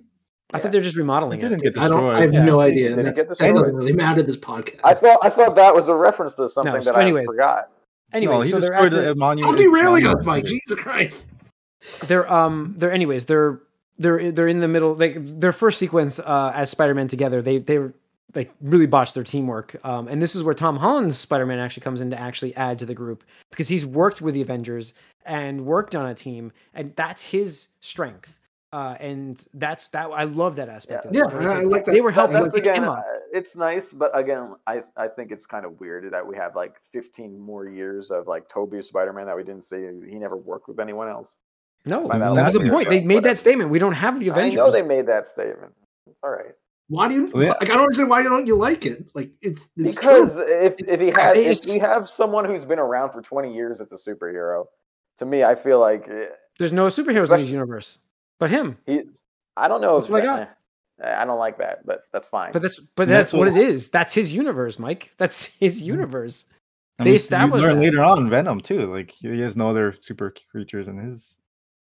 I 0.52 0.56
Yeah. 0.56 0.62
thought 0.62 0.72
they 0.72 0.78
were 0.78 0.84
just 0.84 0.96
remodeling 0.96 1.38
It 1.40 1.42
didn't 1.42 1.58
it. 1.64 1.74
get 1.74 1.78
I 1.82 1.88
don't. 1.88 2.04
I 2.04 2.20
have 2.22 2.30
destroyed. 2.32 2.46
no 2.46 2.60
idea. 2.60 2.88
Did 2.90 2.98
and 2.98 3.00
it 3.08 3.14
that's- 3.14 3.16
get 3.16 3.28
that 3.28 3.38
destroyed? 3.38 3.54
doesn't 3.64 3.76
really 3.76 3.92
matter 3.92 4.22
this 4.22 4.36
podcast. 4.38 4.80
I 4.84 4.94
thought 4.94 5.18
I 5.22 5.28
thought 5.28 5.54
that 5.56 5.74
was 5.74 5.88
a 5.88 5.94
reference 5.94 6.34
to 6.36 6.48
something 6.48 6.72
No, 6.74 6.80
so 6.80 6.92
that 6.92 7.00
anyways. 7.00 7.24
I 7.24 7.32
forgot. 7.32 7.70
Anyway, 8.14 8.32
no, 8.34 8.40
he 8.40 8.50
so 8.50 8.60
they're 8.60 8.70
destroyed 8.70 8.94
at 8.94 9.04
the, 9.04 9.10
a 9.10 9.14
monument. 9.14 9.58
Stop 9.58 9.72
derailing 9.72 10.06
us, 10.06 10.24
Mike. 10.24 10.44
Jesus 10.46 10.74
Christ. 10.78 11.30
they're 12.06 12.30
um 12.32 12.74
they're 12.78 12.90
anyways 12.92 13.26
they're 13.26 13.60
they're 13.98 14.30
they're 14.32 14.48
in 14.48 14.60
the 14.60 14.68
middle 14.68 14.94
like 14.94 15.16
their 15.18 15.52
first 15.52 15.78
sequence 15.78 16.18
uh 16.20 16.52
as 16.54 16.70
spider-man 16.70 17.08
together 17.08 17.42
they 17.42 17.58
they 17.58 17.78
like 18.34 18.52
really 18.60 18.86
botched 18.86 19.14
their 19.14 19.24
teamwork 19.24 19.76
um 19.84 20.06
and 20.08 20.22
this 20.22 20.34
is 20.36 20.42
where 20.42 20.54
tom 20.54 20.76
holland's 20.76 21.16
spider-man 21.18 21.58
actually 21.58 21.82
comes 21.82 22.00
in 22.00 22.10
to 22.10 22.18
actually 22.20 22.54
add 22.56 22.78
to 22.78 22.86
the 22.86 22.94
group 22.94 23.24
because 23.50 23.68
he's 23.68 23.84
worked 23.86 24.20
with 24.20 24.34
the 24.34 24.42
avengers 24.42 24.94
and 25.26 25.64
worked 25.64 25.94
on 25.96 26.06
a 26.06 26.14
team 26.14 26.52
and 26.74 26.94
that's 26.96 27.24
his 27.24 27.68
strength 27.80 28.34
uh 28.72 28.94
and 29.00 29.46
that's 29.54 29.88
that 29.88 30.04
i 30.10 30.24
love 30.24 30.56
that 30.56 30.68
aspect 30.68 31.06
of 31.06 31.12
it. 31.12 31.16
Yeah, 31.16 31.22
So 31.30 31.38
it's 31.38 31.46
I- 31.52 31.60
I 31.60 31.62
like 31.64 31.84
that. 31.86 31.92
they 31.92 32.00
were 32.02 32.10
That- 32.10 32.14
helping 32.16 32.34
That's 32.34 32.54
to 32.54 32.60
pick 32.60 32.70
again, 32.70 32.84
uh, 32.84 33.02
it's 33.32 33.56
nice, 33.56 33.92
but 33.92 34.10
again, 34.16 34.54
I 34.66 34.82
I 34.96 35.08
think 35.08 35.32
it's 35.32 35.44
kind 35.46 35.64
of 35.66 35.80
weird 35.80 36.10
that 36.12 36.26
we 36.26 36.36
have 36.36 36.54
like 36.56 36.76
15 36.92 37.38
more 37.38 37.66
years 37.66 38.10
of 38.10 38.26
like 38.26 38.48
Tobey 38.48 38.80
Spider-Man 38.82 39.26
that 39.26 39.36
we 39.36 39.42
didn't 39.44 39.64
see. 39.64 39.86
He 40.06 40.18
never 40.18 40.36
worked 40.36 40.66
with 40.68 40.80
anyone 40.80 41.08
else. 41.08 41.34
No 41.84 42.08
Find 42.08 42.22
out 42.22 42.34
that 42.34 42.44
was 42.44 42.52
the 42.54 42.60
point 42.68 42.86
but 42.86 42.90
they 42.90 43.00
made 43.02 43.16
whatever. 43.16 43.28
that 43.34 43.38
statement 43.38 43.70
we 43.70 43.78
don't 43.78 43.92
have 43.92 44.20
the 44.20 44.30
I 44.30 44.32
avengers 44.32 44.56
know 44.56 44.70
they 44.70 44.82
made 44.82 45.06
that 45.06 45.26
statement. 45.26 45.72
It's 46.10 46.22
all 46.22 46.30
right 46.30 46.52
Why 46.88 47.08
do 47.08 47.14
you 47.14 47.28
yeah. 47.42 47.50
like? 47.50 47.62
I 47.62 47.74
don't 47.74 47.80
understand 47.80 48.10
why 48.10 48.22
don't 48.22 48.46
you 48.46 48.56
like 48.56 48.84
it? 48.86 49.10
Like 49.14 49.30
it's, 49.42 49.68
it's 49.76 49.94
because 49.94 50.34
true. 50.34 50.42
if 50.44 50.72
It's- 50.78 50.90
if 50.90 51.00
he 51.00 51.08
had 51.08 51.36
if 51.36 51.60
we 51.66 51.78
have 51.78 52.08
someone 52.08 52.44
who's 52.44 52.64
been 52.64 52.78
around 52.78 53.12
for 53.12 53.22
20 53.22 53.54
years 53.54 53.80
as 53.80 53.92
a 53.92 53.96
superhero, 53.96 54.66
to 55.18 55.24
me, 55.26 55.44
I 55.44 55.54
feel 55.54 55.78
like 55.80 56.08
eh, 56.08 56.26
there's 56.58 56.72
no 56.72 56.86
superheroes 56.86 57.32
in 57.32 57.40
his 57.40 57.50
universe 57.50 57.98
but 58.38 58.50
him 58.50 58.76
he's. 58.86 59.22
I 59.56 59.66
don't 59.68 59.80
know 59.80 59.94
That's 59.96 60.06
if 60.06 60.12
what 60.12 60.22
I 60.22 60.36
that- 60.36 60.58
eh, 61.02 61.14
I 61.22 61.24
don't 61.24 61.38
like 61.38 61.58
that, 61.58 61.84
but 61.86 62.02
that's 62.12 62.28
fine. 62.28 62.52
But 62.52 62.62
that's 62.62 62.78
but 62.80 63.08
that's, 63.08 63.30
that's 63.30 63.38
what 63.38 63.48
it 63.48 63.52
what- 63.52 63.60
is. 63.62 63.90
That's 63.90 64.12
his 64.14 64.34
universe, 64.34 64.78
Mike. 64.78 65.12
That's 65.18 65.46
his 65.60 65.80
universe. 65.82 66.46
I 67.00 67.04
They 67.04 67.14
established 67.14 67.62
you 67.62 67.68
learn 67.68 67.78
that. 67.78 67.84
later 67.84 68.02
on 68.02 68.28
Venom 68.30 68.60
too. 68.60 68.86
Like 68.86 69.10
he 69.12 69.40
has 69.40 69.56
no 69.56 69.68
other 69.70 69.94
super 70.00 70.34
creatures 70.50 70.88
in 70.88 70.96
his 70.98 71.40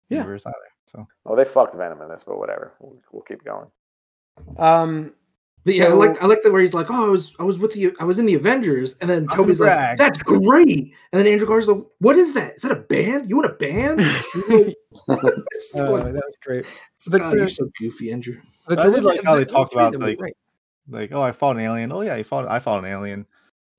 Yeah. 0.09 0.17
universe 0.19 0.45
either. 0.45 0.55
So 0.85 1.07
well, 1.23 1.35
they 1.35 1.45
fucked 1.45 1.75
Venom 1.75 2.01
in 2.01 2.09
this, 2.09 2.23
but 2.23 2.37
whatever. 2.37 2.73
We'll, 2.79 2.97
we'll 3.11 3.23
keep 3.23 3.43
going. 3.43 3.67
Um, 4.57 5.13
But 5.63 5.73
yeah, 5.73 5.85
I 5.85 5.93
like 5.93 6.21
I 6.21 6.27
like 6.27 6.43
that 6.43 6.51
where 6.51 6.61
he's 6.61 6.75
like, 6.75 6.91
oh, 6.91 7.05
I 7.05 7.09
was 7.09 7.33
I 7.39 7.43
was 7.43 7.57
with 7.57 7.73
the 7.73 7.91
I 7.99 8.03
was 8.03 8.19
in 8.19 8.27
the 8.27 8.35
Avengers, 8.35 8.95
and 9.01 9.09
then 9.09 9.27
Tobey's 9.27 9.59
like, 9.59 9.97
that's 9.97 10.21
great, 10.21 10.93
and 11.11 11.19
then 11.19 11.25
Andrew 11.25 11.47
Garza's 11.47 11.69
like, 11.69 11.85
what 11.99 12.15
is 12.17 12.33
that? 12.33 12.55
Is 12.55 12.61
that 12.61 12.71
a 12.71 12.75
band? 12.75 13.29
You 13.29 13.39
in 13.43 13.49
a 13.49 13.53
band? 13.53 14.01
It's 15.07 15.75
uh, 15.75 15.91
like, 15.91 16.03
that 16.03 16.13
was 16.13 16.37
great. 16.41 16.63
God, 16.63 17.11
but 17.11 17.31
the- 17.31 17.37
you're 17.37 17.49
so 17.49 17.69
goofy, 17.79 18.11
Andrew. 18.11 18.39
The 18.67 18.79
I 18.79 18.89
did 18.89 19.03
like 19.03 19.23
how 19.23 19.35
they 19.35 19.45
talked 19.45 19.73
about, 19.73 19.91
them 19.91 20.01
like, 20.01 20.17
great. 20.17 20.35
like, 20.89 21.11
oh, 21.11 21.21
I 21.21 21.31
fought 21.31 21.55
an 21.57 21.61
alien. 21.63 21.91
Oh 21.91 22.01
yeah, 22.01 22.15
he 22.17 22.23
fought. 22.23 22.47
I 22.47 22.59
fought 22.59 22.83
an 22.83 22.89
alien. 22.89 23.25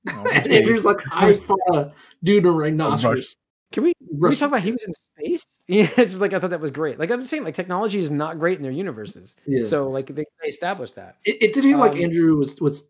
You 0.05 0.13
know, 0.13 0.25
And 0.35 0.47
Andrew's 0.53 0.85
like, 0.85 0.99
I 1.13 1.33
fought 1.33 1.59
a 1.73 1.93
dude 2.23 2.45
in 2.45 2.47
a 2.47 2.53
rhinoceros. 2.53 3.37
Can 3.73 3.83
we? 3.85 3.93
Can 3.95 4.19
we 4.21 4.37
talk 4.37 4.49
about 4.49 4.63
he 4.63 4.73
was 4.73 4.85
in 4.85 4.93
space? 4.93 5.45
Yeah, 5.69 5.89
it's 5.99 6.13
just 6.13 6.21
like 6.21 6.33
I 6.33 6.39
thought 6.39 6.51
that 6.51 6.61
was 6.61 6.71
great. 6.71 6.97
Like 6.97 7.11
I'm 7.11 7.25
saying, 7.25 7.43
like 7.43 7.57
technology 7.57 7.99
is 7.99 8.13
not 8.13 8.39
great 8.39 8.57
in 8.57 8.63
their 8.63 8.71
universes. 8.71 9.35
Yeah. 9.49 9.65
So 9.65 9.91
like 9.91 10.07
they, 10.07 10.25
they 10.43 10.49
established 10.49 10.95
that. 10.95 11.17
It, 11.25 11.43
it 11.43 11.55
did 11.55 11.65
feel 11.65 11.79
like 11.79 11.93
Um, 11.95 12.03
Andrew 12.03 12.37
was 12.37 12.61
was 12.61 12.89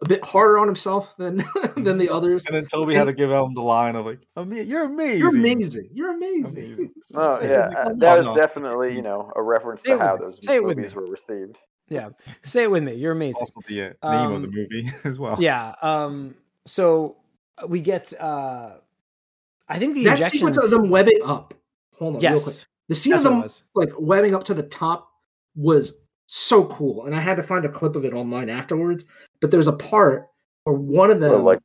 a 0.00 0.08
bit 0.08 0.24
harder 0.24 0.60
on 0.60 0.68
himself 0.68 1.12
than 1.18 1.44
than 1.76 1.98
the 1.98 2.08
others. 2.08 2.46
And 2.46 2.54
then 2.54 2.66
Tobey 2.66 2.94
had 2.94 3.04
to 3.04 3.12
give 3.12 3.30
him 3.32 3.52
the 3.54 3.62
line 3.62 3.96
of 3.96 4.06
like, 4.06 4.20
"Ama- 4.36 4.62
"You're 4.62 4.84
amazing. 4.84 5.18
You're 5.20 5.30
amazing. 5.34 5.88
You're 5.92 6.14
amazing. 6.14 6.64
Amazing. 6.66 6.90
Oh 7.16 7.40
Say 7.40 7.50
yeah, 7.50 7.66
Like, 7.66 7.76
oh, 7.78 7.88
that 7.88 7.98
no, 7.98 8.16
was 8.18 8.26
no. 8.26 8.34
definitely 8.36 8.94
you 8.94 9.02
know 9.02 9.32
a 9.34 9.42
reference 9.42 9.82
Say 9.82 9.90
to 9.90 9.96
it 9.96 10.00
how 10.00 10.14
me. 10.14 10.20
those 10.24 10.44
Say 10.44 10.56
it 10.56 10.64
with 10.64 10.76
movies 10.76 10.94
me. 10.94 11.00
were 11.02 11.06
received. 11.08 11.58
Yeah. 11.88 12.10
Say 12.44 12.62
it 12.62 12.70
with 12.70 12.84
me. 12.84 12.94
You're 12.94 13.12
amazing. 13.12 13.40
Also 13.40 13.60
the 13.66 13.96
uh, 14.02 14.22
name 14.22 14.32
of 14.36 14.42
the 14.42 14.48
Um, 14.48 14.54
movie 14.54 14.88
as 15.02 15.18
well. 15.18 15.36
Yeah. 15.40 15.74
Um. 15.82 16.36
So 16.64 17.16
we 17.66 17.80
get. 17.80 18.12
uh 18.20 18.74
I 19.72 19.78
think 19.78 19.94
the 19.94 20.04
that 20.04 20.10
injections. 20.18 20.32
sequence 20.32 20.56
of 20.58 20.70
them 20.70 20.88
webbing 20.90 21.18
up. 21.24 21.54
Hold 21.98 22.16
on, 22.16 22.20
real 22.22 22.32
quick. 22.40 22.46
yes. 22.54 22.66
The 22.88 22.94
scene 22.94 23.12
That's 23.12 23.24
of 23.24 23.30
them 23.30 23.40
was. 23.42 23.64
like 23.74 23.90
webbing 23.98 24.34
up 24.34 24.44
to 24.44 24.54
the 24.54 24.62
top 24.64 25.08
was 25.56 26.00
so 26.26 26.64
cool, 26.66 27.06
and 27.06 27.14
I 27.14 27.20
had 27.20 27.36
to 27.36 27.42
find 27.42 27.64
a 27.64 27.68
clip 27.68 27.96
of 27.96 28.04
it 28.04 28.12
online 28.12 28.48
afterwards. 28.50 29.04
But 29.40 29.50
there's 29.50 29.66
a 29.68 29.72
part 29.72 30.28
where 30.64 30.76
one 30.76 31.10
of 31.10 31.20
Well, 31.20 31.32
them 31.32 31.44
like 31.44 31.58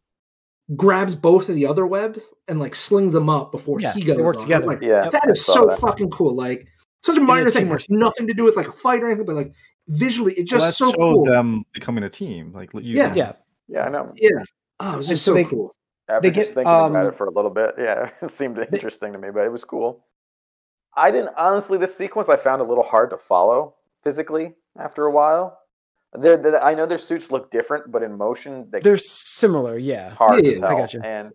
grabs 0.75 1.15
both 1.15 1.49
of 1.49 1.55
the 1.55 1.65
other 1.65 1.85
webs 1.87 2.33
and 2.47 2.59
like 2.59 2.75
slings 2.75 3.13
them 3.13 3.29
up 3.29 3.51
before 3.51 3.79
Yeah, 3.79 3.93
he 3.93 4.01
they 4.01 4.07
goes. 4.07 4.17
work 4.17 4.35
on. 4.37 4.41
Together. 4.43 4.65
Like, 4.67 4.81
yeah, 4.81 5.09
that 5.09 5.23
I 5.25 5.29
is 5.31 5.45
so 5.45 5.65
that. 5.67 5.79
fucking 5.79 6.09
cool. 6.09 6.35
Like 6.35 6.67
such 7.03 7.17
a 7.17 7.21
minor 7.21 7.49
thing, 7.51 7.63
teamwork. 7.63 7.81
has 7.81 7.89
nothing 7.89 8.27
to 8.27 8.33
do 8.33 8.43
with 8.43 8.55
like 8.55 8.67
a 8.67 8.71
fight 8.71 9.01
or 9.03 9.07
anything, 9.07 9.25
but 9.25 9.35
like 9.35 9.51
visually, 9.87 10.33
it 10.33 10.49
Well, 10.51 10.59
just 10.59 10.65
that 10.79 10.85
so 10.85 10.91
showed 10.91 10.97
cool. 10.99 11.25
them 11.25 11.63
becoming 11.73 12.03
a 12.03 12.09
team. 12.09 12.51
Like 12.53 12.73
using 12.73 12.95
Yeah. 12.95 13.13
Yeah. 13.15 13.31
Yeah, 13.69 13.85
I 13.85 13.89
know. 13.89 14.13
Yeah, 14.15 14.29
oh, 14.79 14.93
it 14.93 14.97
was 14.97 15.07
And 15.09 15.15
just 15.15 15.25
so 15.25 15.31
so 15.31 15.33
they- 15.35 15.43
cool. 15.45 15.73
After 16.09 16.21
They 16.29 16.31
just 16.33 16.49
get, 16.49 16.55
thinking 16.55 16.71
about 16.71 16.95
um, 17.03 17.09
it 17.09 17.15
for 17.15 17.27
a 17.27 17.31
little 17.31 17.51
bit, 17.51 17.75
yeah, 17.79 18.09
it 18.21 18.31
seemed 18.31 18.57
interesting 18.71 19.13
to 19.13 19.19
me, 19.19 19.29
but 19.33 19.41
it 19.45 19.51
was 19.51 19.63
cool. 19.65 20.05
I 20.95 21.11
didn't 21.11 21.33
honestly. 21.37 21.77
This 21.77 21.95
sequence 21.95 22.29
I 22.29 22.37
found 22.37 22.61
a 22.61 22.65
little 22.65 22.83
hard 22.83 23.09
to 23.11 23.17
follow 23.17 23.75
physically 24.03 24.55
after 24.79 25.05
a 25.05 25.11
while. 25.11 25.59
They're, 26.13 26.37
they 26.37 26.55
I 26.57 26.73
know 26.73 26.85
their 26.85 26.97
suits 26.97 27.29
look 27.29 27.51
different, 27.51 27.91
but 27.91 28.01
in 28.01 28.17
motion, 28.17 28.67
they, 28.71 28.79
They're 28.79 28.97
similar, 28.97 29.77
yeah. 29.77 30.05
it's 30.05 30.13
hard 30.15 30.43
Yeah, 30.43 30.51
to 30.51 30.57
yeah, 30.59 30.65
I 30.65 30.69
tell. 30.69 30.77
gotcha. 30.79 31.05
And 31.05 31.31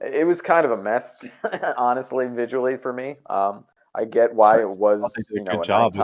it 0.00 0.26
was 0.26 0.40
kind 0.40 0.64
of 0.64 0.70
a 0.72 0.76
mess, 0.82 1.16
honestly, 1.76 2.26
visually 2.28 2.76
for 2.76 2.92
me. 2.92 3.16
Um, 3.28 3.64
I 3.94 4.04
get 4.04 4.32
why 4.34 4.60
it 4.60 4.70
was, 4.70 5.02
a 5.02 5.34
you 5.34 5.44
know, 5.44 5.52
good 5.52 5.60
a 5.60 5.64
job 5.64 5.94
with- 5.96 6.02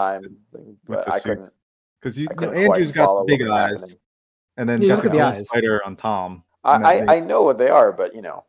thing, 0.53 0.77
but 0.87 1.07
I 1.09 1.13
suits. 1.13 1.25
couldn't. 1.25 1.53
because 2.01 2.19
you, 2.21 2.29
you 2.39 2.47
know, 2.47 2.53
Andrew's 2.53 2.93
got 2.93 3.21
the 3.21 3.25
big 3.25 3.43
eyes, 3.49 3.81
happening. 3.81 3.97
and 4.59 4.69
then 4.69 4.83
Yeah, 4.83 4.89
got 4.89 4.97
look 4.97 5.05
at 5.07 5.13
the 5.13 5.19
the 5.19 5.25
Iron 5.25 5.37
eyes. 5.39 5.49
spider 5.49 5.81
on 5.87 5.97
Tom. 5.97 6.45
I, 6.65 6.75
I, 7.01 7.17
I 7.17 7.21
know 7.21 7.43
what 7.43 7.59
they 7.59 7.69
are, 7.69 7.93
but 7.93 8.15
you 8.15 8.23
know, 8.23 8.45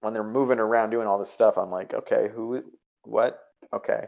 when 0.00 0.14
they're 0.14 0.24
moving 0.24 0.58
around 0.58 0.90
doing 0.90 1.06
all 1.06 1.18
this 1.18 1.30
stuff, 1.30 1.58
I'm 1.58 1.70
like, 1.70 1.92
okay, 1.92 2.28
who, 2.34 2.62
what, 3.04 3.38
okay, 3.72 4.04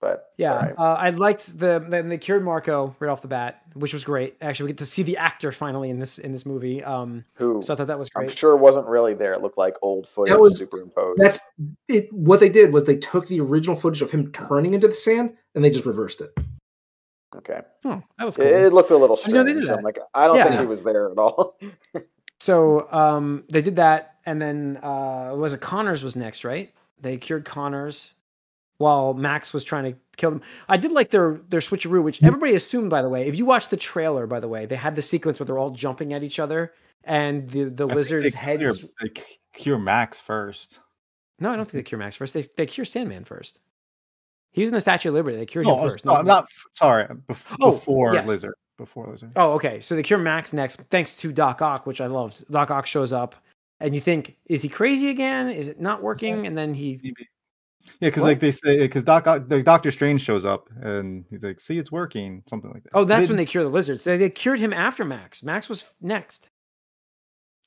but 0.00 0.26
Yeah, 0.38 0.54
right. 0.54 0.74
uh, 0.78 0.94
I 0.98 1.10
liked 1.10 1.58
the 1.58 1.84
then 1.86 2.08
they 2.08 2.18
cured 2.18 2.44
Marko 2.44 2.94
right 3.00 3.08
off 3.10 3.22
the 3.22 3.28
bat, 3.28 3.62
which 3.74 3.92
was 3.94 4.04
great. 4.04 4.36
Actually, 4.40 4.66
we 4.68 4.72
get 4.72 4.78
to 4.78 4.86
see 4.86 5.02
the 5.02 5.16
actor 5.16 5.52
finally 5.52 5.90
in 5.90 5.98
this 5.98 6.18
in 6.18 6.32
this 6.32 6.44
movie. 6.46 6.84
Um, 6.84 7.24
who 7.34 7.62
so 7.62 7.72
I 7.72 7.76
thought 7.76 7.86
that 7.88 7.98
was 7.98 8.08
great. 8.10 8.30
I'm 8.30 8.34
sure 8.36 8.56
wasn't 8.56 8.86
really 8.88 9.14
there. 9.14 9.32
It 9.32 9.40
looked 9.42 9.58
like 9.58 9.74
old 9.82 10.06
footage 10.08 10.32
that 10.32 10.40
was- 10.40 10.58
superimposed. 10.58 11.20
That's 11.20 11.38
it. 11.88 12.12
What 12.12 12.40
they 12.40 12.48
did 12.50 12.72
was 12.72 12.84
they 12.84 12.96
took 12.98 13.26
the 13.28 13.40
original 13.40 13.74
footage 13.76 14.02
of 14.02 14.10
him 14.10 14.32
turning 14.32 14.74
into 14.74 14.86
the 14.88 14.94
sand 14.94 15.34
and 15.54 15.64
they 15.64 15.70
just 15.70 15.86
reversed 15.86 16.20
it. 16.20 16.30
okay. 17.36 17.60
Oh, 17.84 18.02
that 18.18 18.24
was 18.24 18.38
It, 18.38 18.42
cool. 18.42 18.64
it 18.66 18.72
looked 18.72 18.90
a 18.90 18.96
little 18.96 19.18
I 19.24 19.30
know 19.30 19.44
they 19.44 19.50
strange. 19.52 19.66
did 19.68 19.76
I'm 19.78 19.82
like, 19.84 19.98
I 20.14 20.26
don't 20.26 20.36
think 20.36 20.50
Yeah. 20.52 20.60
he 20.60 20.66
was 20.66 20.82
there 20.82 21.10
at 21.10 21.16
all. 21.18 21.58
So 22.40 22.90
um, 22.92 23.44
they 23.48 23.62
did 23.62 23.76
that, 23.76 24.16
and 24.26 24.40
then 24.40 24.78
uh, 24.82 25.32
was 25.34 25.52
it 25.54 25.60
Connors 25.60 26.02
was 26.04 26.16
next, 26.16 26.44
right? 26.44 26.72
They 27.00 27.16
cured 27.16 27.44
Connors 27.44 28.14
while 28.78 29.14
Max 29.14 29.52
was 29.54 29.64
trying 29.64 29.92
to 29.92 29.98
kill 30.16 30.30
them. 30.32 30.42
I 30.68 30.76
did 30.76 30.92
like 30.92 31.10
their 31.10 31.40
their 31.48 31.60
switcheroo, 31.60 32.02
which 32.02 32.22
everybody 32.22 32.54
assumed, 32.54 32.90
by 32.90 33.02
the 33.02 33.08
way. 33.08 33.26
If 33.26 33.36
you 33.36 33.46
watch 33.46 33.68
the 33.68 33.76
trailer, 33.76 34.26
by 34.26 34.40
the 34.40 34.48
way, 34.48 34.66
they 34.66 34.76
had 34.76 34.96
the 34.96 35.02
sequence 35.02 35.38
where 35.40 35.46
they're 35.46 35.58
all 35.58 35.70
jumping 35.70 36.12
at 36.12 36.22
each 36.22 36.38
other, 36.38 36.72
and 37.04 37.48
the 37.50 37.64
the 37.64 37.88
I 37.88 37.94
lizard's 37.94 38.34
head. 38.34 38.60
Cure, 38.60 38.70
s- 38.70 38.84
they 39.00 39.08
c- 39.20 39.36
cure 39.54 39.78
Max 39.78 40.20
first. 40.20 40.78
No, 41.38 41.50
I 41.50 41.56
don't 41.56 41.64
think 41.64 41.84
they 41.84 41.88
cure 41.88 41.98
Max 41.98 42.16
first. 42.16 42.34
They 42.34 42.48
they 42.56 42.66
cure 42.66 42.84
Sandman 42.84 43.24
first. 43.24 43.60
He 44.52 44.60
was 44.62 44.68
in 44.68 44.74
the 44.74 44.80
Statue 44.80 45.10
of 45.10 45.14
Liberty. 45.14 45.36
They 45.36 45.44
cured 45.46 45.66
No, 45.66 45.76
him 45.82 45.90
first. 45.90 46.04
no, 46.04 46.14
I'm 46.14 46.24
not 46.26 46.46
sorry. 46.72 47.04
bef- 47.06 47.56
Oh, 47.60 47.72
before 47.72 48.14
yes. 48.14 48.26
Lizard. 48.26 48.54
Before 48.76 49.06
Lizard. 49.06 49.32
Oh, 49.36 49.52
okay. 49.52 49.80
So 49.80 49.96
they 49.96 50.02
cure 50.02 50.18
Max 50.18 50.52
next, 50.52 50.76
thanks 50.90 51.16
to 51.18 51.32
Doc 51.32 51.62
Ock, 51.62 51.86
which 51.86 52.00
I 52.00 52.06
loved. 52.06 52.44
Doc 52.50 52.70
Ock 52.70 52.86
shows 52.86 53.12
up, 53.12 53.34
and 53.80 53.94
you 53.94 54.00
think, 54.00 54.36
is 54.46 54.62
he 54.62 54.68
crazy 54.68 55.08
again? 55.08 55.48
Is 55.48 55.68
it 55.68 55.80
not 55.80 56.02
working? 56.02 56.46
And 56.46 56.56
then 56.56 56.74
he 56.74 57.00
Maybe. 57.02 57.28
Yeah, 58.00 58.08
because 58.08 58.24
like 58.24 58.40
they 58.40 58.50
say, 58.50 58.78
because 58.78 59.04
Doc, 59.04 59.26
Ock- 59.28 59.48
the 59.48 59.62
Doctor 59.62 59.90
Strange 59.92 60.20
shows 60.20 60.44
up 60.44 60.68
and 60.82 61.24
he's 61.30 61.42
like, 61.42 61.60
"See, 61.60 61.78
it's 61.78 61.92
working," 61.92 62.42
something 62.48 62.70
like 62.72 62.82
that. 62.82 62.90
Oh, 62.94 63.04
that's 63.04 63.28
when 63.28 63.36
they 63.36 63.46
cure 63.46 63.62
the 63.62 63.70
lizards. 63.70 64.02
They, 64.02 64.16
they 64.16 64.28
cured 64.28 64.58
him 64.58 64.72
after 64.72 65.04
Max. 65.04 65.42
Max 65.44 65.68
was 65.68 65.84
next 66.00 66.50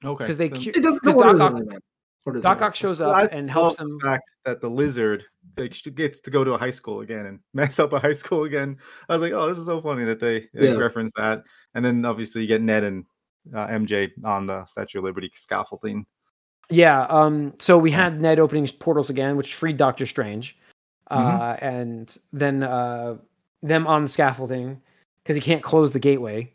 okay 0.03 0.26
because 0.26 0.38
they 0.38 0.49
then- 0.49 0.62
cu- 0.62 0.72
because 0.74 1.16
Doc 1.16 1.39
Ock, 1.39 1.60
in 1.60 1.66
that. 1.70 1.82
Order 2.26 2.39
is 2.39 2.43
Doc 2.43 2.62
Ock 2.62 2.76
shows 2.76 2.99
up 2.99 3.16
I 3.16 3.26
and 3.28 3.49
helps 3.49 3.78
them. 3.78 3.97
The 3.97 4.05
fact 4.05 4.30
that 4.43 4.60
the 4.60 4.70
lizard 4.70 5.24
like 5.57 5.73
she 5.73 5.91
gets 5.91 6.19
to 6.21 6.31
go 6.31 6.43
to 6.43 6.53
a 6.53 6.57
high 6.57 6.71
school 6.71 7.01
again 7.01 7.25
and 7.25 7.39
mess 7.53 7.79
up 7.79 7.93
a 7.93 7.99
high 7.99 8.13
school 8.13 8.43
again. 8.43 8.77
I 9.07 9.13
was 9.13 9.21
like, 9.21 9.33
"Oh, 9.33 9.47
this 9.47 9.57
is 9.57 9.65
so 9.65 9.81
funny 9.81 10.05
that 10.05 10.19
they, 10.19 10.47
they 10.53 10.67
Yeah. 10.69 10.75
reference 10.75 11.11
that." 11.15 11.43
And 11.75 11.83
then 11.83 12.05
obviously 12.05 12.41
you 12.41 12.47
get 12.47 12.61
Ned 12.61 12.83
and 12.83 13.05
uh, 13.53 13.67
MJ 13.67 14.11
on 14.23 14.47
the 14.47 14.65
Statue 14.65 14.99
of 14.99 15.05
Liberty 15.05 15.31
scaffolding. 15.33 16.05
Yeah. 16.69 17.03
Um. 17.09 17.53
So 17.57 17.77
we 17.77 17.91
had 17.91 18.21
Ned 18.21 18.39
opening 18.39 18.67
portals 18.67 19.09
again, 19.09 19.37
which 19.37 19.55
freed 19.55 19.77
Doctor 19.77 20.05
Strange, 20.05 20.57
uh, 21.09 21.55
and 21.61 22.15
then 22.31 22.63
uh, 22.63 23.17
them 23.63 23.87
on 23.87 24.03
the 24.03 24.09
scaffolding 24.09 24.79
because 25.23 25.35
he 25.35 25.41
can't 25.41 25.63
close 25.63 25.91
the 25.91 25.99
gateway. 25.99 26.51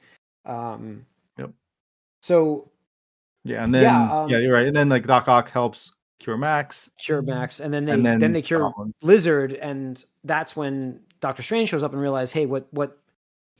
Um. 0.46 1.04
Yep. 1.38 1.50
So 2.22 2.70
Yeah, 3.44 3.64
and 3.64 3.74
then 3.74 3.82
Yeah, 3.82 4.08
yeah, 4.28 4.36
um, 4.36 4.42
you're 4.42 4.52
right. 4.52 4.66
And 4.66 4.76
then 4.76 4.88
like 4.88 5.06
Doc 5.06 5.28
Ock 5.28 5.50
helps 5.50 5.93
cure 6.20 6.36
Max, 6.36 6.90
cure 6.98 7.22
Max, 7.22 7.60
and 7.60 7.72
then 7.72 7.84
they 7.84 7.92
and 7.92 8.04
then, 8.04 8.18
then 8.18 8.32
they 8.32 8.42
cure 8.42 8.60
Goblin. 8.60 8.94
Lizard, 9.02 9.52
and 9.54 10.02
that's 10.24 10.56
when 10.56 11.00
Doctor 11.20 11.42
Strange 11.42 11.68
shows 11.68 11.82
up 11.82 11.92
and 11.92 12.00
realizes, 12.00 12.32
hey, 12.32 12.46
what 12.46 12.66
what 12.72 12.98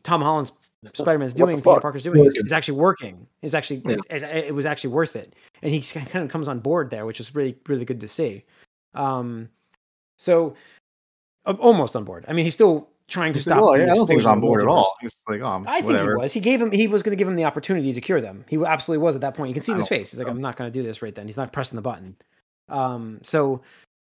Tom 0.03 0.21
Holland's 0.23 0.53
Spider 0.95 1.19
Man's 1.19 1.33
What 1.35 1.39
the 1.39 1.45
doing, 1.47 1.57
Peter 1.57 1.75
fuck? 1.75 1.83
Parker's 1.83 2.03
doing, 2.03 2.25
is, 2.27 2.35
is 2.37 2.53
actually 2.53 2.79
working. 2.79 3.27
Is 3.43 3.55
actually 3.55 3.83
Yeah. 3.87 3.97
it, 4.11 4.23
it- 4.23 4.45
it 4.47 4.55
was 4.55 4.67
actually 4.67 4.91
worth 4.91 5.17
it, 5.17 5.35
and 5.63 5.73
he 5.75 5.81
kind 5.81 6.25
of 6.25 6.31
comes 6.31 6.49
on 6.49 6.61
board 6.61 6.91
there, 6.91 7.07
which 7.07 7.21
is 7.21 7.35
really 7.35 7.57
really 7.67 7.85
good 7.85 8.01
to 8.01 8.09
see. 8.09 8.45
Um, 8.95 9.49
so 10.19 10.55
uh, 11.47 11.55
almost 11.59 11.97
on 11.97 12.05
board. 12.05 12.25
I 12.29 12.33
mean, 12.33 12.45
he's 12.45 12.55
still 12.55 12.89
trying 13.09 13.33
to 13.35 13.39
He's 13.39 13.45
stop. 13.45 13.57
like, 13.57 13.65
well, 13.65 13.77
yeah, 13.79 13.85
I 13.93 13.95
don't 13.95 14.07
think 14.07 14.11
he 14.11 14.17
was 14.17 14.25
on 14.27 14.41
board 14.41 14.63
at 14.63 14.69
all. 14.69 14.95
He 15.01 15.07
was 15.07 15.23
like, 15.29 15.41
"Oh, 15.43 15.63
I 15.67 15.77
think 15.81 15.87
whatever." 15.87 16.13
he 16.13 16.17
was. 16.23 16.33
He 16.33 16.41
gave 16.41 16.61
him. 16.63 16.71
He 16.71 16.87
was 16.87 17.03
going 17.03 17.11
to 17.11 17.17
give 17.17 17.29
him 17.29 17.37
the 17.37 17.45
opportunity 17.45 17.93
to 17.93 18.01
cure 18.01 18.21
them. 18.21 18.45
He 18.49 18.57
absolutely 18.65 19.03
was 19.03 19.15
at 19.15 19.21
that 19.23 19.35
point. 19.35 19.49
You 19.49 19.55
can 19.55 19.63
see 19.63 19.73
in 19.73 19.79
his 19.79 19.89
face. 19.89 20.11
He's 20.13 20.19
like, 20.19 20.29
"I'm 20.29 20.41
not 20.41 20.57
going 20.57 20.73
to 20.73 20.79
do 20.79 20.83
this 20.87 21.03
right 21.03 21.15
then." 21.15 21.27
He's 21.27 21.37
not 21.37 21.53
pressing 21.53 21.77
the 21.77 21.83
button. 21.83 22.17
Um. 22.69 23.21
So, 23.23 23.61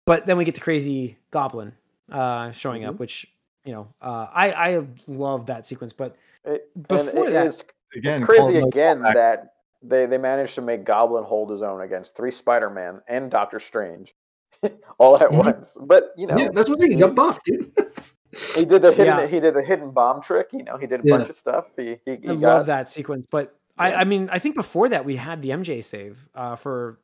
but 0.06 0.26
then 0.26 0.38
we 0.38 0.44
get 0.46 0.56
the 0.56 0.62
crazy 0.62 1.18
goblin 1.32 1.74
uh 2.12 2.52
showing 2.52 2.82
Mm-hmm. 2.82 2.90
up, 2.92 3.00
which 3.00 3.28
you 3.66 3.74
know, 3.74 3.88
uh, 4.02 4.28
I 4.34 4.52
I 4.52 4.86
love 5.08 5.46
that 5.48 5.68
sequence. 5.68 5.94
But 5.94 6.16
It, 6.46 6.70
Before 6.88 7.28
it 7.28 7.32
that- 7.34 7.46
is- 7.48 7.64
Again, 7.96 8.18
it's 8.18 8.26
crazy 8.26 8.58
again 8.60 9.00
callback. 9.00 9.14
that 9.16 9.54
they, 9.82 10.06
they 10.06 10.20
managed 10.20 10.54
to 10.56 10.62
make 10.62 10.84
Goblin 10.84 11.24
hold 11.24 11.50
his 11.50 11.64
own 11.64 11.82
against 11.82 12.16
three 12.16 12.30
Spider 12.30 12.70
Man 12.70 13.02
and 13.08 13.32
Doctor 13.32 13.60
Strange 13.60 14.14
all 15.00 15.16
at 15.18 15.30
Mhm. 15.32 15.38
once. 15.38 15.76
But 15.82 16.12
you 16.16 16.28
know, 16.28 16.38
Yeah, 16.38 16.50
that's 16.54 16.70
what 16.70 16.78
they 16.80 16.90
got 16.90 17.16
buffed, 17.16 17.46
dude. 17.46 17.72
he 18.56 18.64
did 18.64 18.84
the 18.84 18.92
hidden 18.92 19.18
Yeah. 19.20 19.26
he 19.26 19.40
did 19.40 19.56
the 19.56 19.64
hidden 19.64 19.90
bomb 19.90 20.22
trick. 20.22 20.50
You 20.54 20.64
know, 20.64 20.78
he 20.78 20.86
did 20.86 21.00
a 21.00 21.04
Yeah. 21.04 21.18
bunch 21.18 21.30
of 21.30 21.36
stuff. 21.36 21.72
He 21.76 21.98
he, 22.06 22.18
he 22.18 22.30
I 22.30 22.36
got 22.36 22.38
love 22.42 22.66
that 22.68 22.90
sequence. 22.90 23.26
But 23.30 23.56
I 23.78 23.94
I 23.96 24.04
mean, 24.04 24.30
I 24.32 24.38
think 24.38 24.54
before 24.54 24.88
that 24.90 25.04
we 25.04 25.16
had 25.16 25.42
the 25.42 25.50
MJ 25.50 25.84
save 25.84 26.20
uh 26.36 26.56
for 26.58 27.00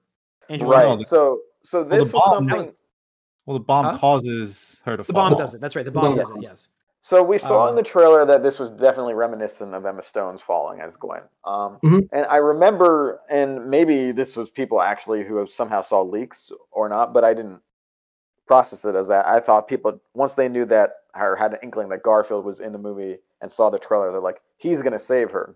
Andrew. 0.49 0.69
right. 0.69 0.81
Garfield. 0.83 0.99
the- 1.01 1.03
so 1.05 1.39
so 1.63 1.83
the 1.83 1.95
this 1.97 2.11
was 2.13 2.23
bomb- 2.23 2.33
something. 2.49 2.57
Was- 2.57 2.67
Well, 3.45 3.57
the 3.57 3.63
bomb 3.63 3.85
Huh? 3.85 3.97
causes 3.97 4.81
her 4.85 4.97
to 4.97 5.03
fall. 5.03 5.07
The 5.07 5.13
fall. 5.13 5.29
bomb 5.31 5.39
does 5.39 5.53
it. 5.53 5.61
That's 5.61 5.75
right. 5.75 5.85
The 5.85 5.91
bomb 5.91 6.15
bomb 6.15 6.15
does 6.17 6.29
it. 6.35 6.41
Yes. 6.41 6.69
So 7.01 7.21
we 7.21 7.37
saw 7.37 7.67
in 7.67 7.73
Uh, 7.73 7.77
the 7.77 7.83
trailer 7.83 8.25
that 8.25 8.41
this 8.41 8.57
was 8.57 8.71
definitely 8.71 9.13
reminiscent 9.13 9.75
of 9.75 9.85
Emma 9.85 10.01
Stone's 10.01 10.41
falling 10.41 10.79
as 10.81 10.95
Gwen. 10.95 11.21
Um, 11.43 11.77
Mhm. 11.83 12.09
And 12.11 12.25
I 12.25 12.37
remember, 12.37 13.21
and 13.29 13.67
maybe 13.69 14.11
this 14.11 14.35
was 14.35 14.49
people 14.49 14.81
actually 14.81 15.23
who 15.23 15.35
have 15.37 15.51
somehow 15.51 15.81
saw 15.81 16.01
leaks 16.01 16.51
or 16.71 16.89
not, 16.89 17.13
but 17.13 17.23
I 17.23 17.35
didn't 17.35 17.61
process 18.47 18.85
it 18.85 18.95
as 18.95 19.07
that. 19.09 19.27
I 19.27 19.39
thought 19.39 19.67
people 19.67 19.99
once 20.15 20.33
they 20.33 20.49
knew 20.49 20.65
that 20.65 21.01
or 21.15 21.35
had 21.35 21.53
an 21.53 21.59
inkling 21.61 21.89
that 21.89 22.01
Garfield 22.01 22.43
was 22.43 22.59
in 22.59 22.71
the 22.71 22.79
movie 22.79 23.19
and 23.41 23.51
saw 23.51 23.69
the 23.69 23.77
trailer, 23.79 24.11
they're 24.11 24.19
like, 24.19 24.41
he's 24.57 24.81
gonna 24.81 24.97
save 24.99 25.29
her. 25.29 25.55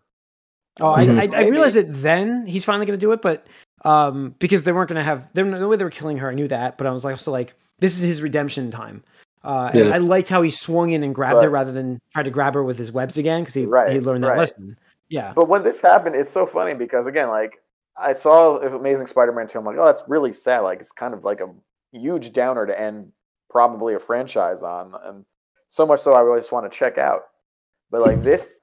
Oh, 0.82 0.94
I, 0.94 1.06
Mhm. 1.06 1.20
I, 1.20 1.24
I 1.24 1.28
Maybe. 1.28 1.52
realized 1.52 1.76
it 1.76 1.88
then. 1.90 2.46
He's 2.46 2.64
finally 2.64 2.86
going 2.86 2.98
to 2.98 3.04
do 3.06 3.12
it, 3.12 3.22
but 3.24 3.46
um, 3.84 4.36
because 4.40 4.64
they 4.64 4.72
weren't 4.72 4.90
going 4.90 4.98
to 4.98 5.04
have, 5.04 5.30
there 5.34 5.46
no 5.46 5.68
way 5.68 5.78
they 5.78 5.84
were 5.84 5.90
killing 5.90 6.18
her. 6.18 6.30
I 6.30 6.34
knew 6.34 6.48
that, 6.48 6.78
but 6.78 6.88
I 6.88 6.92
was 6.92 7.04
like 7.06 7.14
also 7.14 7.32
like, 7.32 7.54
this 7.80 7.96
is 7.96 8.02
his 8.02 8.22
redemption 8.22 8.72
time. 8.72 9.04
Uh, 9.44 9.72
and 9.74 9.86
Yeah. 9.86 9.96
I 9.96 9.98
liked 10.00 10.30
how 10.30 10.42
he 10.42 10.50
swung 10.50 10.92
in 10.92 11.04
and 11.04 11.16
grabbed 11.16 11.42
her 11.44 11.50
rather 11.50 11.72
than 11.72 12.00
try 12.14 12.24
to 12.24 12.30
grab 12.30 12.56
her 12.56 12.64
with 12.64 12.78
his 12.78 12.92
webs 12.92 13.18
again 13.18 13.42
because 13.42 13.54
he 13.54 13.66
Right, 13.66 13.92
he 13.92 14.00
learned 14.00 14.24
that 14.24 14.30
right. 14.30 14.40
lesson. 14.40 14.78
Yeah, 15.08 15.34
But 15.34 15.48
when 15.48 15.64
this 15.64 15.82
happened, 15.82 16.16
it's 16.16 16.30
so 16.30 16.46
funny 16.46 16.76
because 16.76 17.08
again, 17.08 17.30
like 17.30 17.54
I 17.98 18.14
saw 18.14 18.60
Amazing 18.60 19.08
Spider-Man 19.08 19.48
2, 19.48 19.58
I'm 19.58 19.66
like, 19.66 19.78
oh, 19.80 19.86
that's 19.86 20.04
really 20.08 20.34
sad. 20.34 20.60
Like 20.60 20.82
it's 20.82 20.92
kind 20.92 21.14
of 21.14 21.24
like 21.24 21.42
a 21.42 21.48
huge 21.92 22.32
downer 22.32 22.68
to 22.68 22.80
end 22.80 23.12
probably 23.50 23.96
a 23.96 24.00
franchise 24.00 24.62
on, 24.62 24.94
and 25.06 25.26
so 25.70 25.86
much 25.86 26.02
so 26.02 26.14
I 26.14 26.20
always 26.20 26.52
want 26.52 26.72
to 26.72 26.78
check 26.78 26.98
out. 26.98 27.22
But 27.90 28.02
like 28.02 28.22
this, 28.22 28.60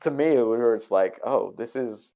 to 0.00 0.10
me, 0.10 0.34
where 0.42 0.74
it's 0.74 0.90
like, 0.90 1.20
oh, 1.24 1.52
this 1.58 1.76
is 1.76 2.12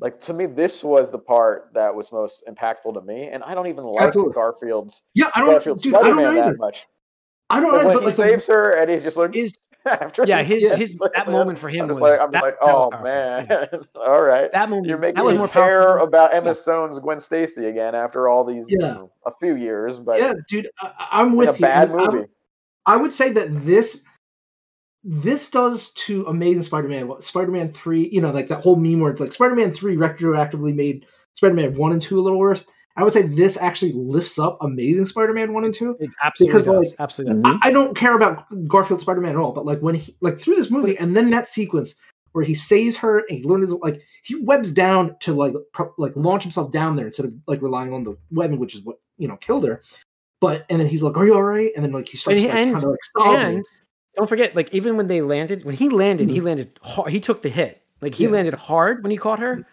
like 0.00 0.20
to 0.20 0.32
me, 0.32 0.46
this 0.46 0.82
was 0.84 1.10
the 1.10 1.18
part 1.18 1.70
that 1.74 1.94
was 1.94 2.12
most 2.12 2.44
impactful 2.48 2.94
to 2.94 3.00
me, 3.02 3.28
and 3.28 3.42
I 3.44 3.54
don't 3.54 3.66
even 3.66 3.84
like 3.84 4.06
Absolutely. 4.08 4.34
Garfield's 4.34 5.02
Yeah, 5.14 5.30
I 5.34 5.40
don't, 5.40 5.50
Garfield 5.50 5.82
dude, 5.82 5.94
I 5.94 6.02
don't 6.02 6.14
Spider-Man 6.18 6.34
that 6.52 6.58
much. 6.58 6.86
I 7.50 7.60
don't 7.60 7.72
But 7.72 7.84
when 7.86 7.94
but 7.94 8.00
he 8.00 8.06
like 8.06 8.16
the- 8.16 8.22
saves 8.28 8.46
her, 8.48 8.72
and 8.72 8.90
he's 8.90 9.02
just 9.02 9.16
like, 9.16 9.34
his 9.34 9.56
after 9.86 10.24
yeah 10.26 10.42
his 10.42 10.70
his 10.72 10.96
like 11.00 11.12
that 11.14 11.26
that, 11.26 11.32
moment 11.32 11.56
for 11.58 11.68
him 11.68 11.82
I'm 11.82 11.88
was 11.88 12.00
like, 12.00 12.20
I'm 12.20 12.30
that, 12.32 12.42
like, 12.42 12.56
oh 12.60 12.90
man, 13.02 13.48
all 13.94 14.22
right. 14.22 14.52
that 14.52 14.68
moment 14.68 14.86
You're 14.88 14.98
making 14.98 15.14
that 15.16 15.24
was 15.24 15.32
me 15.34 15.38
more 15.38 15.48
care 15.48 15.82
powerful. 15.82 16.06
about 16.06 16.34
Emma 16.34 16.48
Yeah. 16.48 16.52
Stone's 16.52 16.98
Gwen 16.98 17.20
Stacy 17.20 17.66
again 17.66 17.94
after 17.94 18.28
all 18.28 18.44
these, 18.44 18.68
you 18.70 18.76
Yeah. 18.80 18.88
know, 18.94 19.12
a 19.24 19.32
few 19.40 19.54
years, 19.56 19.98
but 19.98 20.18
yeah, 20.20 20.34
dude, 20.48 20.68
I, 20.80 20.92
I'm 21.12 21.36
with 21.36 21.48
a 21.50 21.52
you. 21.54 21.58
bad 21.60 21.90
and 21.90 22.00
I- 22.00 22.04
movie. 22.10 22.28
I 22.86 22.96
would 22.96 23.12
say 23.12 23.30
that 23.32 23.48
this 23.66 24.02
this 25.10 25.50
does 25.50 25.90
to 25.92 26.26
Amazing 26.26 26.64
Spider-Man 26.64 27.08
what 27.08 27.24
Spider-Man 27.24 27.72
3, 27.72 28.08
you 28.12 28.20
know, 28.20 28.30
like 28.30 28.48
that 28.48 28.60
whole 28.62 28.76
meme 28.76 29.00
where 29.00 29.10
it's 29.10 29.20
like 29.20 29.32
Spider-Man 29.32 29.72
3 29.72 29.96
retroactively 29.96 30.74
made 30.74 31.06
Spider-Man 31.34 31.74
1 31.74 31.92
and 31.92 32.02
2 32.02 32.18
a 32.18 32.20
little 32.20 32.38
worse. 32.38 32.64
I 32.96 33.04
would 33.04 33.12
say 33.14 33.22
this 33.22 33.56
actually 33.56 33.92
lifts 33.94 34.38
up 34.38 34.58
Amazing 34.60 35.06
Spider-Man 35.06 35.54
1 35.54 35.64
and 35.64 35.72
2. 35.74 35.96
It 36.00 36.10
absolutely 36.22 36.52
Because, 36.52 36.66
does. 36.66 36.90
like, 36.90 37.00
absolutely. 37.00 37.36
Mm-hmm. 37.42 37.58
I, 37.62 37.68
I 37.68 37.70
don't 37.70 37.96
care 37.96 38.14
about 38.16 38.44
Garfield 38.68 39.00
Spider-Man 39.00 39.30
at 39.30 39.36
all, 39.36 39.52
but 39.52 39.64
like 39.64 39.80
when 39.80 39.94
he 39.94 40.14
like 40.20 40.38
through 40.40 40.56
this 40.56 40.70
movie 40.70 40.98
and 40.98 41.16
then 41.16 41.30
that 41.30 41.48
sequence 41.48 41.94
where 42.32 42.44
he 42.44 42.54
saves 42.54 42.96
her 42.98 43.20
and 43.20 43.38
he 43.38 43.44
learns 43.44 43.72
like 43.72 44.02
he 44.24 44.34
webs 44.42 44.72
down 44.72 45.16
to 45.20 45.32
like 45.32 45.54
pro- 45.72 45.94
like 45.96 46.12
launch 46.16 46.42
himself 46.42 46.70
down 46.70 46.96
there 46.96 47.06
instead 47.06 47.24
of 47.24 47.32
like 47.46 47.62
relying 47.62 47.94
on 47.94 48.04
the 48.04 48.14
webbing, 48.30 48.58
which 48.58 48.74
is 48.74 48.82
what 48.82 48.96
you 49.16 49.26
know 49.26 49.36
killed 49.36 49.64
her. 49.64 49.80
But 50.40 50.66
and 50.68 50.78
then 50.78 50.86
he's 50.88 51.02
like, 51.02 51.16
"Are 51.16 51.24
you 51.24 51.34
all 51.34 51.42
right?" 51.42 51.70
And 51.74 51.84
then 51.84 51.92
like 51.92 52.08
he 52.08 52.16
starts 52.18 52.40
he- 52.40 52.46
like, 52.48 52.56
and- 52.56 52.72
kind 52.74 52.84
of 52.84 52.90
like 52.90 52.98
sobbing. 53.16 53.56
and 53.56 53.66
don't 54.14 54.28
forget, 54.28 54.54
like 54.56 54.72
even 54.74 54.96
when 54.96 55.06
they 55.06 55.20
landed, 55.22 55.64
when 55.64 55.74
he 55.76 55.88
landed, 55.88 56.26
Mm-hmm. 56.28 56.34
he 56.34 56.40
landed. 56.40 56.78
Hard, 56.82 57.10
he 57.12 57.20
took 57.20 57.42
the 57.42 57.48
hit. 57.48 57.82
Like 58.00 58.14
he 58.14 58.24
Yeah. 58.24 58.30
landed 58.30 58.54
hard 58.54 59.02
when 59.02 59.10
he 59.10 59.16
caught 59.16 59.38
her. 59.40 59.52
And 59.52 59.64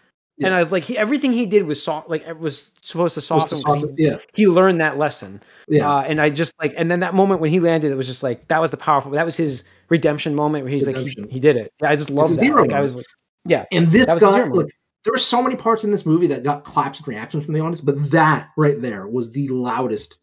Yeah. 0.52 0.58
I 0.58 0.62
like 0.64 0.84
he 0.84 0.98
everything 0.98 1.32
he 1.32 1.46
did 1.46 1.64
was 1.66 1.82
soft. 1.82 2.10
Like 2.10 2.26
it 2.26 2.38
was 2.38 2.70
supposed 2.82 3.14
to 3.14 3.20
Supposed 3.22 3.48
to 3.48 3.56
soften- 3.56 3.94
He, 3.96 4.04
yeah, 4.06 4.18
he 4.34 4.46
learned 4.46 4.80
that 4.82 4.98
lesson. 4.98 5.40
yeah. 5.68 5.90
Uh, 5.90 6.02
and 6.02 6.20
I 6.20 6.28
just 6.30 6.54
like, 6.60 6.74
and 6.76 6.90
then 6.90 7.00
that 7.00 7.14
moment 7.14 7.40
when 7.40 7.50
he 7.50 7.58
landed, 7.60 7.90
it 7.90 7.94
was 7.96 8.06
just 8.06 8.22
like 8.22 8.46
that 8.48 8.60
was 8.60 8.70
the 8.70 8.76
powerful. 8.76 9.12
That 9.12 9.24
was 9.24 9.36
his 9.36 9.64
redemption 9.88 10.34
moment 10.34 10.64
where 10.64 10.72
he's 10.72 10.86
like, 10.86 10.96
he, 10.96 11.16
he 11.30 11.40
did 11.40 11.56
it. 11.56 11.72
I 11.82 11.96
just 11.96 12.10
love 12.10 12.34
that. 12.34 12.42
Like 12.54 12.72
I 12.72 12.80
was 12.80 12.96
like, 12.96 13.06
yeah, 13.46 13.64
And 13.72 13.90
this 13.90 14.06
That 14.06 14.14
was 14.14 14.22
his 14.22 14.30
got 14.32 14.36
hero 14.44 14.66
there 15.04 15.12
were 15.12 15.18
so 15.18 15.40
many 15.40 15.54
parts 15.54 15.84
in 15.84 15.92
this 15.92 16.04
movie 16.04 16.26
that 16.26 16.42
got 16.42 16.64
claps 16.64 16.98
and 16.98 17.06
reactions 17.06 17.44
from 17.44 17.54
the 17.54 17.60
audience, 17.60 17.80
but 17.80 18.10
that 18.10 18.48
right 18.56 18.82
there 18.82 19.06
was 19.06 19.30
the 19.30 19.46
loudest, 19.46 20.18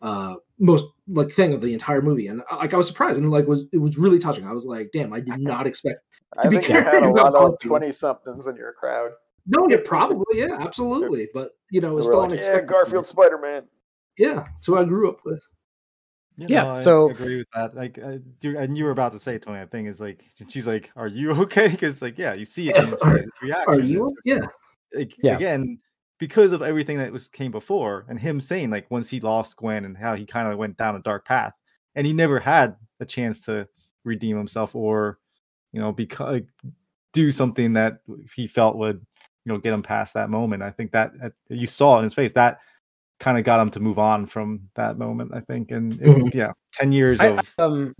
uh, 0.00 0.36
most 0.58 0.86
like 1.08 1.30
thing 1.30 1.52
of 1.52 1.60
the 1.60 1.72
entire 1.72 2.00
movie. 2.02 2.28
And 2.28 2.42
uh, 2.50 2.56
like 2.56 2.74
I 2.74 2.76
was 2.76 2.86
surprised 2.86 3.18
and 3.18 3.30
like 3.30 3.46
was 3.46 3.64
it 3.72 3.78
was 3.78 3.98
really 3.98 4.18
touching. 4.18 4.46
I 4.46 4.52
was 4.52 4.64
like, 4.64 4.90
damn, 4.92 5.12
I 5.12 5.20
did 5.20 5.38
not 5.40 5.66
expect. 5.66 6.00
I 6.38 6.48
be 6.48 6.56
think 6.56 6.68
you 6.68 6.74
had 6.74 6.84
careful 6.84 7.10
a 7.10 7.30
lot 7.30 7.34
of 7.34 7.58
twenty 7.60 7.92
somethings 7.92 8.46
in 8.46 8.56
your 8.56 8.72
crowd. 8.72 9.10
No, 9.46 9.68
yeah, 9.68 9.76
probably, 9.84 10.24
yeah, 10.40 10.56
absolutely. 10.58 11.28
But 11.34 11.50
you 11.70 11.80
know, 11.80 11.88
it 11.88 11.90
They 11.90 11.94
was 11.96 12.06
were 12.06 12.12
still 12.12 12.20
like, 12.20 12.28
yeah, 12.30 12.34
unexpected. 12.36 12.68
Garfield 12.68 13.06
Spider 13.06 13.38
Man. 13.38 13.64
Yeah, 14.16 14.34
that's 14.34 14.66
who 14.66 14.78
I 14.78 14.84
grew 14.84 15.08
up 15.10 15.18
with. 15.24 15.42
Yeah, 16.36 16.62
no, 16.62 16.72
I 16.72 16.80
so- 16.80 17.10
agree 17.10 17.36
with 17.38 17.46
that. 17.54 17.76
Like, 17.76 17.98
uh, 18.02 18.18
you, 18.40 18.58
and 18.58 18.76
you 18.76 18.84
were 18.84 18.90
about 18.90 19.12
to 19.12 19.20
say, 19.20 19.38
Tony. 19.38 19.60
I 19.60 19.66
think 19.66 19.86
is 19.88 20.00
like, 20.00 20.24
she's 20.48 20.66
like, 20.66 20.90
"Are 20.96 21.06
you 21.08 21.30
okay?" 21.42 21.68
Because 21.68 22.00
like, 22.02 22.18
yeah, 22.18 22.34
you 22.34 22.44
see 22.44 22.70
it 22.70 22.76
in 22.76 22.86
his, 22.88 23.00
Are- 23.00 23.18
his 23.18 23.30
reaction. 23.42 23.74
Are 23.74 23.80
you? 23.80 24.12
Yeah, 24.24 24.40
like, 24.94 25.12
Yeah. 25.22 25.36
again 25.36 25.78
because 26.24 26.52
of 26.52 26.62
everything 26.62 26.96
that 26.98 27.12
was 27.12 27.28
came 27.28 27.50
before 27.50 28.06
and 28.08 28.18
him 28.18 28.40
saying 28.40 28.70
like 28.70 28.90
once 28.90 29.10
he 29.10 29.20
lost 29.20 29.56
Gwen 29.56 29.84
and 29.84 29.94
how 29.96 30.14
he 30.16 30.24
kind 30.24 30.48
of 30.50 30.56
went 30.58 30.76
down 30.78 30.96
a 30.96 31.00
dark 31.02 31.26
path 31.26 31.52
and 31.94 32.06
he 32.06 32.12
never 32.14 32.38
had 32.40 32.76
a 33.00 33.04
chance 33.04 33.44
to 33.44 33.68
redeem 34.04 34.36
himself 34.36 34.74
or 34.74 35.18
you 35.72 35.80
know 35.80 35.92
because 35.92 36.40
do 37.12 37.30
something 37.30 37.74
that 37.74 37.98
he 38.34 38.46
felt 38.46 38.76
would 38.76 39.04
you 39.44 39.52
know 39.52 39.58
get 39.58 39.74
him 39.74 39.82
past 39.82 40.14
that 40.14 40.30
moment 40.30 40.62
i 40.62 40.70
think 40.70 40.92
that 40.92 41.12
uh, 41.22 41.28
you 41.48 41.66
saw 41.66 41.98
in 41.98 42.04
his 42.04 42.14
face 42.14 42.32
that 42.32 42.58
kind 43.20 43.36
of 43.38 43.44
got 43.44 43.60
him 43.60 43.70
to 43.70 43.80
move 43.80 43.98
on 43.98 44.24
from 44.26 44.68
that 44.76 44.96
moment 44.98 45.30
i 45.34 45.40
think 45.40 45.70
and 45.72 46.00
it- 46.00 46.06
Mhm. 46.08 46.34
yeah 46.34 46.52
10 46.72 46.92
years 46.92 47.20
I, 47.20 47.26
of 47.26 47.54
um, 47.58 47.94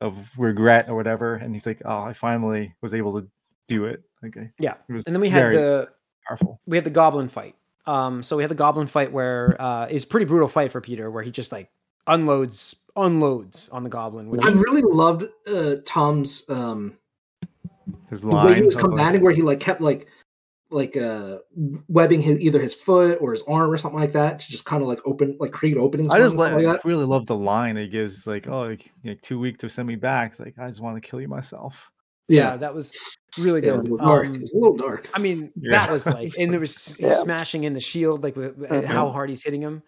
of 0.00 0.14
regret 0.36 0.88
or 0.88 0.94
whatever 0.96 1.34
and 1.36 1.54
he's 1.54 1.66
like 1.66 1.80
oh 1.84 2.00
i 2.00 2.12
finally 2.12 2.74
was 2.82 2.92
able 2.92 3.20
to 3.20 3.28
do 3.68 3.84
it 3.84 4.02
okay 4.24 4.50
yeah. 4.58 4.74
And 4.88 5.14
then 5.14 5.20
we 5.20 5.28
had 5.28 5.52
the 5.52 5.88
powerful 6.26 6.60
we 6.66 6.76
had 6.76 6.84
the 6.84 6.90
goblin 6.90 7.28
fight. 7.28 7.54
Um, 7.88 8.22
so 8.22 8.36
we 8.36 8.42
had 8.42 8.50
the 8.50 8.54
goblin 8.54 8.86
fight 8.86 9.10
where 9.10 9.56
uh, 9.60 9.86
is 9.86 10.04
pretty 10.04 10.26
brutal 10.26 10.46
fight 10.46 10.70
for 10.70 10.80
Peter, 10.80 11.10
where 11.10 11.22
he 11.22 11.30
just 11.30 11.52
like 11.52 11.70
unloads 12.06 12.76
unloads 12.96 13.70
on 13.70 13.82
the 13.82 13.88
goblin. 13.88 14.28
Which 14.28 14.44
I 14.44 14.50
really 14.50 14.82
loved 14.82 15.24
uh, 15.50 15.76
Tom's 15.86 16.44
um, 16.50 16.98
his 18.10 18.20
the 18.20 18.28
way 18.28 18.56
he 18.56 18.62
was 18.62 18.74
of, 18.74 18.82
like, 18.82 18.90
combating, 18.90 19.22
where 19.22 19.32
he 19.32 19.40
like 19.40 19.58
kept 19.58 19.80
like 19.80 20.06
like 20.70 20.98
uh 20.98 21.38
webbing 21.88 22.20
his 22.20 22.38
either 22.40 22.60
his 22.60 22.74
foot 22.74 23.16
or 23.22 23.32
his 23.32 23.42
arm 23.48 23.70
or 23.70 23.78
something 23.78 23.98
like 23.98 24.12
that 24.12 24.40
to 24.40 24.50
just 24.50 24.66
kind 24.66 24.82
of 24.82 24.88
like 24.88 25.00
open 25.06 25.34
like 25.40 25.52
create 25.52 25.78
openings. 25.78 26.10
I 26.10 26.18
just 26.18 26.32
and 26.32 26.40
like, 26.40 26.52
like 26.52 26.64
that. 26.64 26.84
really 26.84 27.06
love 27.06 27.24
the 27.24 27.36
line 27.36 27.76
he 27.76 27.88
gives. 27.88 28.26
Like, 28.26 28.46
oh, 28.48 28.66
like, 28.66 28.92
like, 29.02 29.22
too 29.22 29.38
weak 29.38 29.56
to 29.60 29.70
send 29.70 29.88
me 29.88 29.96
back. 29.96 30.32
It's 30.32 30.40
like 30.40 30.58
I 30.58 30.68
just 30.68 30.82
want 30.82 31.02
to 31.02 31.08
kill 31.08 31.22
you 31.22 31.28
myself. 31.28 31.90
Yeah, 32.28 32.50
Yeah, 32.52 32.56
that 32.58 32.74
was 32.74 32.92
really 33.38 33.60
yeah, 33.66 33.74
it 33.74 33.76
good. 33.76 33.76
was 33.78 33.86
a 33.86 33.90
little 33.90 34.06
dark. 34.06 34.26
Um, 34.26 34.34
it 34.34 34.40
was 34.42 34.52
a 34.52 34.56
little 34.58 34.76
dark. 34.76 35.08
I 35.14 35.18
mean, 35.18 35.50
Yeah. 35.60 35.70
that 35.86 35.90
was 35.92 36.06
like, 36.06 36.30
and 36.38 36.52
there 36.52 36.60
was 36.60 36.94
Yeah. 36.98 37.22
smashing 37.22 37.64
in 37.64 37.74
the 37.74 37.80
shield, 37.80 38.22
like 38.22 38.36
with, 38.36 38.56
with 38.56 38.84
how 38.84 39.10
hard 39.10 39.30
he's 39.30 39.42
hitting 39.42 39.60
him. 39.62 39.82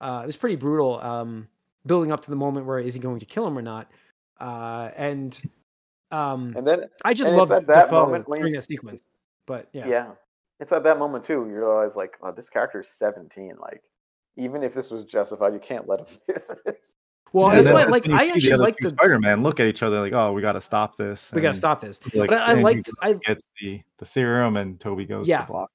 Uh, 0.00 0.20
it 0.22 0.26
was 0.26 0.36
pretty 0.36 0.56
brutal. 0.56 1.00
Um, 1.00 1.48
building 1.86 2.12
up 2.12 2.20
to 2.22 2.30
the 2.30 2.36
moment 2.36 2.66
where 2.66 2.78
is 2.78 2.94
he 2.94 3.00
going 3.00 3.20
to 3.20 3.26
kill 3.26 3.46
him 3.46 3.56
or 3.58 3.62
not? 3.62 3.90
Uh, 4.40 4.90
and 4.96 5.40
um, 6.10 6.54
And 6.56 6.66
then 6.66 6.84
I 7.04 7.14
just 7.14 7.30
love 7.30 7.48
that 7.48 7.66
Dafoe 7.66 8.02
moment 8.06 8.28
when 8.28 8.40
during 8.40 8.52
he's- 8.54 8.64
that 8.64 8.70
sequence. 8.70 9.02
But 9.46 9.68
yeah, 9.72 9.86
yeah. 9.86 10.10
it's 10.60 10.72
at 10.72 10.82
that 10.84 10.98
moment 10.98 11.24
too. 11.24 11.46
You 11.48 11.56
realize 11.56 11.96
like, 11.96 12.16
oh, 12.22 12.32
this 12.32 12.48
character 12.48 12.80
is 12.80 12.88
seventeen. 12.88 13.54
Like, 13.60 13.82
even 14.36 14.62
if 14.62 14.72
this 14.74 14.90
was 14.90 15.04
justified, 15.04 15.52
you 15.52 15.58
can't 15.60 15.86
let 15.86 16.00
him 16.00 16.06
do 16.28 16.34
this. 16.64 16.96
Well, 17.34 17.48
And 17.48 17.56
that's 17.58 17.64
then 17.64 17.74
why, 17.74 17.80
that's 17.80 17.90
like, 17.90 18.08
I 18.08 18.28
actually 18.28 18.52
other 18.52 18.62
like 18.62 18.76
the. 18.80 18.88
Spider-Man 18.90 19.42
look 19.42 19.58
at 19.58 19.66
each 19.66 19.82
other 19.82 20.00
like, 20.00 20.12
oh, 20.12 20.32
we 20.32 20.40
got 20.40 20.52
to 20.52 20.60
stop 20.60 20.96
this. 20.96 21.32
We 21.34 21.40
got 21.42 21.50
to 21.50 21.58
stop 21.58 21.80
this. 21.80 21.98
Like, 22.14 22.30
But 22.30 22.38
I, 22.38 22.52
I 22.52 22.54
Andrew 22.54 22.82
I 23.02 23.12
gets 23.26 23.44
the 23.60 23.80
the 23.98 24.06
serum 24.06 24.56
and 24.56 24.78
Tobey 24.78 25.04
goes 25.04 25.26
Yeah. 25.26 25.40
to 25.40 25.46
block. 25.46 25.70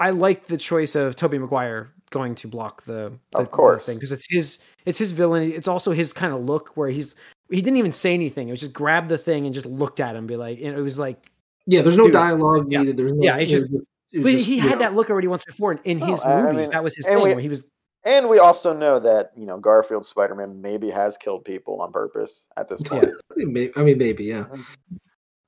I 0.00 0.10
like 0.10 0.46
the 0.46 0.56
choice 0.56 0.94
of 0.94 1.14
Tobey 1.14 1.36
Maguire 1.38 1.90
going 2.10 2.34
to 2.36 2.48
block 2.48 2.82
the, 2.86 3.12
the 3.32 3.38
Of 3.38 3.50
course. 3.50 3.84
thing 3.84 3.96
because 3.96 4.10
it's 4.10 4.26
his 4.30 4.58
it's 4.86 4.96
his 4.98 5.12
villain. 5.12 5.52
It's 5.52 5.68
also 5.68 5.92
his 5.92 6.14
kind 6.14 6.32
of 6.32 6.40
look 6.44 6.70
where 6.76 6.88
he's 6.88 7.14
he 7.50 7.60
didn't 7.60 7.76
even 7.76 7.92
say 7.92 8.14
anything. 8.14 8.48
It 8.48 8.52
was 8.52 8.60
just 8.60 8.72
grabbed 8.72 9.10
the 9.10 9.18
thing 9.18 9.44
and 9.44 9.54
just 9.54 9.66
looked 9.66 10.00
at 10.00 10.10
him, 10.12 10.20
and 10.20 10.28
be 10.28 10.36
like, 10.36 10.58
and 10.58 10.68
it 10.76 10.80
was 10.80 10.98
like, 10.98 11.30
Yeah, 11.66 11.82
there's 11.82 11.96
no 11.98 12.04
Dude, 12.04 12.14
dialogue 12.14 12.72
yeah, 12.72 12.78
needed. 12.80 12.96
There's 12.96 13.12
no, 13.12 13.22
yeah, 13.22 13.36
it's 13.36 13.52
it 13.52 13.54
was 13.54 13.62
just- 13.70 13.74
it 14.12 14.22
but 14.22 14.32
just, 14.32 14.46
he 14.46 14.58
had 14.58 14.70
know, 14.72 14.78
that 14.78 14.94
look 14.94 15.10
already 15.10 15.28
once 15.28 15.44
before 15.44 15.72
in, 15.72 15.78
in 15.84 15.98
No, 15.98 16.06
his 16.06 16.22
I- 16.22 16.32
I 16.38 16.42
movies. 16.44 16.56
mean, 16.68 16.70
that 16.70 16.82
was 16.82 16.96
his 16.96 17.04
thing 17.04 17.16
we- 17.16 17.34
where 17.34 17.40
he 17.40 17.48
was. 17.50 17.66
And 18.06 18.28
we 18.28 18.38
also 18.38 18.72
know 18.72 18.98
that 19.00 19.32
you 19.36 19.44
know 19.46 19.58
Garfield 19.58 20.06
Spider-Man 20.06 20.62
maybe 20.62 20.88
has 20.90 21.18
killed 21.18 21.44
people 21.44 21.82
on 21.82 21.92
purpose 21.92 22.46
at 22.56 22.68
this 22.68 22.80
point. 22.82 23.10
May- 23.36 23.72
I 23.76 23.82
mean, 23.82 23.98
maybe, 23.98 24.24
yeah. 24.24 24.44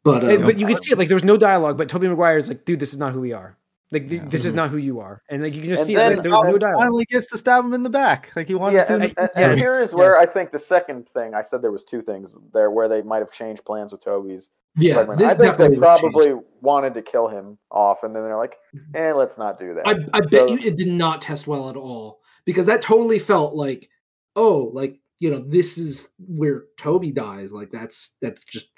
But, 0.05 0.25
and- 0.25 0.39
um, 0.39 0.45
but 0.45 0.59
you 0.59 0.67
could 0.67 0.83
see 0.83 0.93
it 0.93 0.99
like 0.99 1.09
there 1.09 1.15
was 1.17 1.25
no 1.25 1.37
dialogue, 1.37 1.79
but 1.79 1.89
Tobey 1.89 2.09
Maguire 2.09 2.39
is 2.39 2.49
like, 2.49 2.65
dude, 2.65 2.81
this 2.81 2.93
is 2.93 2.99
not 2.99 3.13
who 3.13 3.21
we 3.21 3.33
are. 3.33 3.57
Like 3.91 4.11
Yeah. 4.11 4.25
this 4.27 4.45
is 4.45 4.53
Mhm. 4.53 4.57
not 4.57 4.69
who 4.71 4.77
you 4.77 5.01
are, 5.01 5.23
and 5.31 5.43
like 5.43 5.55
you 5.55 5.61
can 5.63 5.71
just 5.71 5.81
And 5.81 5.87
see 5.87 5.95
then 5.95 6.13
it. 6.13 6.15
Like, 6.17 6.23
there 6.25 6.33
was 6.33 6.53
no 6.53 6.59
dialogue. 6.59 6.81
Finally 6.83 7.05
gets 7.07 7.27
to 7.29 7.39
stab 7.39 7.65
him 7.65 7.73
in 7.73 7.85
the 7.85 7.89
back, 7.91 8.31
like 8.37 8.47
he 8.49 8.55
wanted 8.55 8.77
Yeah, 8.77 8.85
to. 8.85 8.95
and, 8.95 9.03
I- 9.05 9.07
and, 9.07 9.17
yes, 9.17 9.31
and 9.35 9.59
here 9.59 9.81
is 9.81 9.95
where 9.95 10.11
yes. 10.21 10.29
I 10.29 10.31
think 10.31 10.51
the 10.53 10.59
second 10.59 11.09
thing 11.09 11.35
I 11.35 11.41
said 11.41 11.63
there 11.63 11.73
was 11.73 11.85
two 11.87 12.03
things 12.03 12.37
there 12.53 12.71
where 12.71 12.87
they 12.87 13.01
might 13.01 13.21
have 13.21 13.31
changed 13.31 13.65
plans 13.65 13.91
with 13.93 14.03
Tobey's. 14.05 14.51
yeah, 14.77 15.05
this 15.05 15.33
I 15.33 15.35
think 15.35 15.39
they 15.39 15.47
definitely 15.47 15.79
would 15.79 15.83
probably 15.83 16.35
wanted 16.61 16.93
to 16.95 17.03
kill 17.03 17.29
him 17.29 17.57
off, 17.71 18.03
and 18.05 18.15
then 18.15 18.25
they're 18.25 18.37
like, 18.37 18.57
"Eh, 18.95 19.13
let's 19.13 19.39
not 19.39 19.59
do 19.59 19.73
that." 19.75 19.87
I, 19.89 19.95
I 20.13 20.21
So- 20.21 20.47
bet 20.47 20.51
you 20.51 20.69
it 20.69 20.77
did 20.77 20.89
not 20.89 21.23
test 21.23 21.47
well 21.47 21.71
at 21.71 21.77
all 21.77 22.21
because 22.49 22.64
that 22.64 22.80
totally 22.80 23.18
felt 23.18 23.55
like, 23.55 23.90
oh, 24.34 24.70
like 24.72 24.99
you 25.20 25.28
know, 25.30 25.40
this 25.40 25.76
is 25.76 26.09
where 26.26 26.64
Tobey 26.78 27.12
dies. 27.12 27.53
Like 27.53 27.70
that's 27.70 28.16
that's 28.22 28.42
just, 28.42 28.70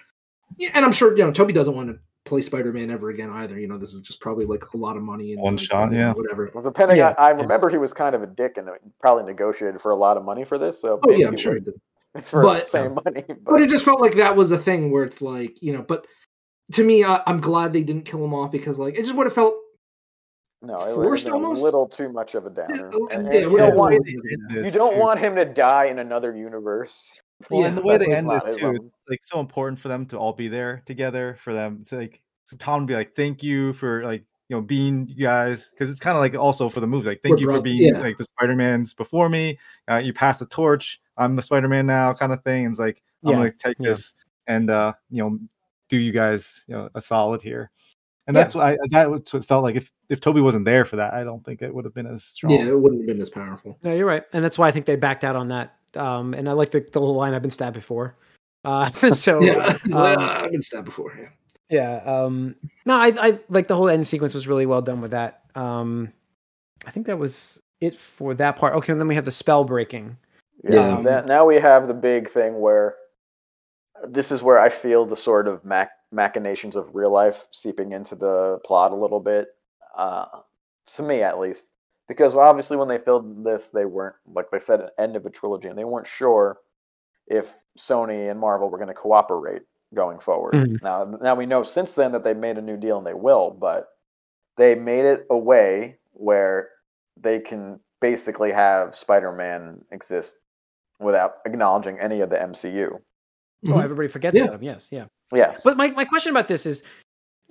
yeah. 0.58 0.70
And 0.74 0.84
I'm 0.84 0.92
sure 0.92 1.16
you 1.16 1.22
know 1.24 1.30
Tobey 1.30 1.52
doesn't 1.52 1.76
want 1.76 1.88
to 1.88 2.00
play 2.24 2.42
Spider-Man 2.42 2.90
ever 2.90 3.10
again 3.10 3.30
either. 3.30 3.60
You 3.60 3.68
know, 3.68 3.78
this 3.78 3.94
is 3.94 4.00
just 4.00 4.20
probably 4.20 4.44
like 4.44 4.64
a 4.74 4.76
lot 4.76 4.96
of 4.96 5.04
money 5.04 5.32
and 5.34 5.40
One 5.40 5.54
like, 5.54 5.64
shot, 5.64 5.92
you 5.92 5.98
yeah. 5.98 6.12
whatever. 6.12 6.50
Well, 6.52 6.64
depending 6.64 6.96
Yeah, 6.96 7.10
on, 7.10 7.14
I 7.18 7.30
yeah. 7.30 7.42
remember 7.42 7.68
he 7.70 7.78
was 7.78 7.92
kind 7.92 8.16
of 8.16 8.22
a 8.24 8.26
dick 8.26 8.56
and 8.56 8.68
uh, 8.68 8.72
probably 9.00 9.22
negotiated 9.24 9.80
for 9.80 9.92
a 9.92 9.96
lot 9.96 10.16
of 10.16 10.24
money 10.24 10.44
for 10.44 10.58
this. 10.58 10.80
So 10.80 10.98
Oh 11.06 11.12
yeah, 11.12 11.28
I'm 11.28 11.36
sure 11.36 11.54
he 11.54 11.60
did. 11.60 11.74
for 12.24 12.42
But- 12.42 12.64
the 12.64 12.64
same 12.64 12.86
um, 12.98 13.00
money. 13.04 13.22
But, 13.28 13.44
But 13.44 13.62
it 13.62 13.70
just 13.70 13.84
felt 13.84 14.00
like 14.00 14.16
that 14.16 14.34
was 14.34 14.50
a 14.50 14.58
thing 14.58 14.90
where 14.90 15.04
it's 15.04 15.22
like 15.22 15.62
you 15.62 15.72
know, 15.72 15.82
but 15.82 16.08
to 16.72 16.82
me, 16.84 17.04
I, 17.04 17.22
I'm 17.26 17.40
glad 17.40 17.72
they 17.72 17.82
didn't 17.84 18.04
kill 18.06 18.24
him 18.24 18.34
off 18.34 18.50
because 18.50 18.78
like 18.78 18.94
it 18.94 19.02
just 19.02 19.14
would 19.14 19.26
have 19.26 19.34
felt 19.34 19.54
no, 20.62 20.80
it 20.86 20.96
would 20.96 21.04
forced 21.04 21.24
have 21.24 21.32
a 21.32 21.36
almost? 21.36 21.62
little 21.62 21.86
too 21.88 22.12
much 22.12 22.34
of 22.34 22.46
a 22.46 22.50
downer. 22.50 22.90
oh, 22.94 23.08
And- 23.11 23.26
and 23.26 23.34
it 23.34 23.50
you 23.50 23.56
don't 23.56 23.76
want 23.76 24.06
you 24.06 24.70
don't 24.70 24.96
want 24.98 25.18
him 25.20 25.34
to 25.36 25.44
die 25.44 25.86
in 25.86 25.98
another 25.98 26.35
universe. 26.36 27.10
Well, 27.48 27.62
Yeah, 27.62 27.68
and 27.68 27.78
the 27.78 27.82
way 27.82 27.97
they 27.97 28.05
definitely 28.05 28.16
end 28.16 28.26
not 28.26 28.44
this 28.44 28.56
too, 28.56 28.70
it's 28.74 28.94
like 29.09 29.20
so 29.22 29.40
important 29.40 29.78
for 29.80 29.89
them 29.89 30.05
to 30.06 30.18
all 30.18 30.35
be 30.35 30.48
there 30.48 30.82
together. 30.85 31.39
For 31.40 31.55
them 31.55 31.85
to 31.89 31.97
like 31.97 32.20
for 32.44 32.56
Tom 32.56 32.82
to 32.82 32.86
be 32.90 32.94
like, 32.94 33.16
"Thank 33.16 33.43
you 33.43 33.72
for 33.72 34.05
like 34.05 34.24
you 34.51 34.56
know 34.56 34.60
being 34.60 35.06
you 35.09 35.14
guys," 35.24 35.70
because 35.70 35.89
it's 35.90 36.01
kind 36.01 36.18
of 36.18 36.20
like 36.20 36.35
also 36.35 36.68
for 36.68 36.80
the 36.80 36.86
movie, 36.86 37.09
like, 37.09 37.22
"Thank 37.22 37.36
We're 37.36 37.40
you 37.40 37.51
for 37.56 37.62
being 37.62 37.94
yeah. 37.94 37.98
like 37.98 38.18
the 38.18 38.24
Spider 38.24 38.55
Mans 38.55 38.93
before 38.93 39.30
me. 39.30 39.59
Uh, 39.90 39.97
you 39.97 40.12
passed 40.12 40.40
the 40.40 40.44
torch. 40.47 41.01
I'm 41.16 41.35
the 41.35 41.40
Spider 41.40 41.66
Man 41.66 41.86
now," 41.86 42.12
kind 42.12 42.30
of 42.32 42.44
thing. 42.44 42.66
And 42.66 42.72
it's 42.74 42.78
like 42.78 43.01
I'm 43.24 43.32
gonna 43.32 43.52
take 43.52 43.76
yeah. 43.80 43.89
this 43.89 44.14
and 44.47 44.68
uh 44.68 44.93
you 45.09 45.22
know 45.22 45.39
do 45.89 45.97
you 45.97 46.12
guys 46.12 46.66
you 46.68 46.74
know 46.74 46.90
a 46.94 47.01
solid 47.01 47.40
here. 47.43 47.70
And 48.26 48.36
Yeah. 48.36 48.42
that's 48.42 48.55
what 48.55 48.64
I 48.64 48.78
that 48.90 49.10
was 49.10 49.22
what 49.32 49.44
felt 49.44 49.62
like 49.64 49.76
if 49.76 49.90
if 50.09 50.20
Tobey 50.20 50.40
wasn't 50.40 50.64
there 50.64 50.84
for 50.84 50.97
that, 50.97 51.14
I 51.14 51.24
don't 51.24 51.44
think 51.44 51.62
it 51.62 51.74
would 51.74 51.84
have 51.84 51.94
been 51.94 52.06
as 52.06 52.22
strong. 52.24 52.52
yeah, 52.52 52.66
it 52.66 52.78
wouldn't 52.78 53.01
have 53.02 53.06
been 53.06 53.20
as 53.20 53.30
powerful. 53.30 53.78
No, 53.82 53.92
you're 53.94 54.06
right, 54.06 54.24
and 54.32 54.44
that's 54.44 54.59
why 54.59 54.68
I 54.68 54.70
think 54.72 54.86
they 54.86 54.97
backed 54.97 55.24
out 55.24 55.36
on 55.36 55.48
that. 55.48 55.76
Um, 55.94 56.34
and 56.34 56.48
I 56.48 56.52
like 56.52 56.70
the, 56.70 56.80
the 56.80 57.01
little 57.01 57.16
line, 57.16 57.34
"I've 57.34 57.42
been 57.42 57.51
stabbed 57.51 57.74
before." 57.74 58.16
Uh, 58.64 58.90
so 59.12 59.42
Yeah, 59.42 59.55
um, 59.55 59.78
"Ah, 59.94 60.44
I've 60.44 60.51
been 60.52 60.62
stabbed 60.62 60.84
before. 60.84 61.12
Yeah. 61.18 61.28
yeah 61.70 62.02
um 62.05 62.55
no 62.84 62.97
i 62.97 63.06
i 63.28 63.38
like 63.48 63.68
the 63.68 63.76
whole 63.76 63.88
end 63.88 64.05
sequence 64.06 64.34
was 64.34 64.47
really 64.48 64.66
well 64.66 64.82
done 64.82 65.01
with 65.01 65.12
that 65.12 65.42
um 65.55 66.12
i 66.84 66.90
think 66.90 67.06
that 67.06 67.16
was 67.16 67.60
it 67.80 67.97
for 67.97 68.34
that 68.34 68.56
part 68.56 68.74
okay 68.74 68.90
and 68.92 69.01
then 69.01 69.06
we 69.06 69.14
have 69.14 69.24
the 69.24 69.30
spell 69.30 69.62
breaking 69.64 70.16
Yeah. 70.64 70.97
Yeah. 70.97 71.02
That, 71.02 71.26
now 71.26 71.47
we 71.47 71.56
have 71.56 71.86
the 71.86 71.94
big 71.94 72.28
thing 72.30 72.60
where 72.60 72.97
this 74.09 74.32
is 74.32 74.42
where 74.42 74.59
I 74.59 74.68
feel 74.70 75.06
the 75.06 75.16
sort 75.16 75.47
of 75.47 75.64
mac- 75.64 75.92
machinations 76.12 76.77
of 76.77 76.95
real 76.95 77.11
life 77.11 77.47
seeping 77.51 77.93
into 77.93 78.15
the 78.15 78.59
plot 78.65 78.93
a 78.93 78.97
little 78.97 79.20
bit, 79.20 79.49
uh, 79.97 80.27
to 80.87 81.03
me 81.03 81.23
at 81.23 81.39
least. 81.39 81.70
Because 82.09 82.35
obviously, 82.35 82.77
when 82.77 82.89
they 82.89 82.99
filmed 82.99 83.47
this, 83.47 83.69
they 83.69 83.85
weren't, 83.85 84.16
like 84.27 84.51
they 84.51 84.59
said, 84.59 84.81
an 84.81 84.89
end 84.99 85.15
of 85.15 85.27
a 85.27 85.31
trilogy, 85.31 85.69
and 85.69 85.78
they 85.78 85.85
weren't 85.85 86.09
sure 86.09 86.59
if 87.28 87.55
Sony 87.78 88.28
and 88.28 88.41
Marvel 88.41 88.69
were 88.69 88.78
going 88.78 88.89
to 88.89 88.95
cooperate 88.95 89.62
going 89.95 90.19
forward. 90.19 90.55
Mhm. 90.55 90.82
Now, 90.82 91.05
now 91.05 91.35
we 91.37 91.47
know 91.47 91.62
since 91.62 91.95
then 91.95 92.11
that 92.12 92.24
they 92.24 92.35
made 92.35 92.59
a 92.59 92.62
new 92.62 92.77
deal 92.77 92.99
and 92.99 93.07
they 93.07 93.15
will, 93.15 93.51
but 93.51 93.89
they 94.57 94.74
made 94.74 95.05
it 95.05 95.27
a 95.31 95.39
way 95.39 95.99
where 96.12 96.70
they 97.16 97.39
can 97.39 97.78
basically 98.01 98.51
have 98.51 98.97
Spider-Man 98.97 99.85
exist 99.93 100.37
without 100.99 101.37
acknowledging 101.47 102.01
any 102.01 102.20
of 102.20 102.31
the 102.31 102.41
MCU. 102.41 103.01
Oh, 103.66 103.69
Mhm. 103.69 103.85
everybody 103.85 104.09
forgets 104.09 104.37
Yeah. 104.37 104.45
about 104.45 104.55
him. 104.57 104.62
Yes, 104.65 104.91
yeah. 104.91 105.07
Yes. 105.35 105.62
But 105.62 105.77
my, 105.77 105.90
my 105.93 106.05
question 106.05 106.31
about 106.31 106.48
this 106.48 106.66
is 106.66 106.82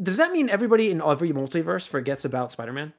does 0.02 0.18
that 0.18 0.32
mean 0.32 0.50
everybody 0.50 0.92
in 0.92 1.02
every 1.02 1.32
multiverse 1.32 1.88
forgets 1.88 2.26
about 2.26 2.52
Spider-Man? 2.52 2.94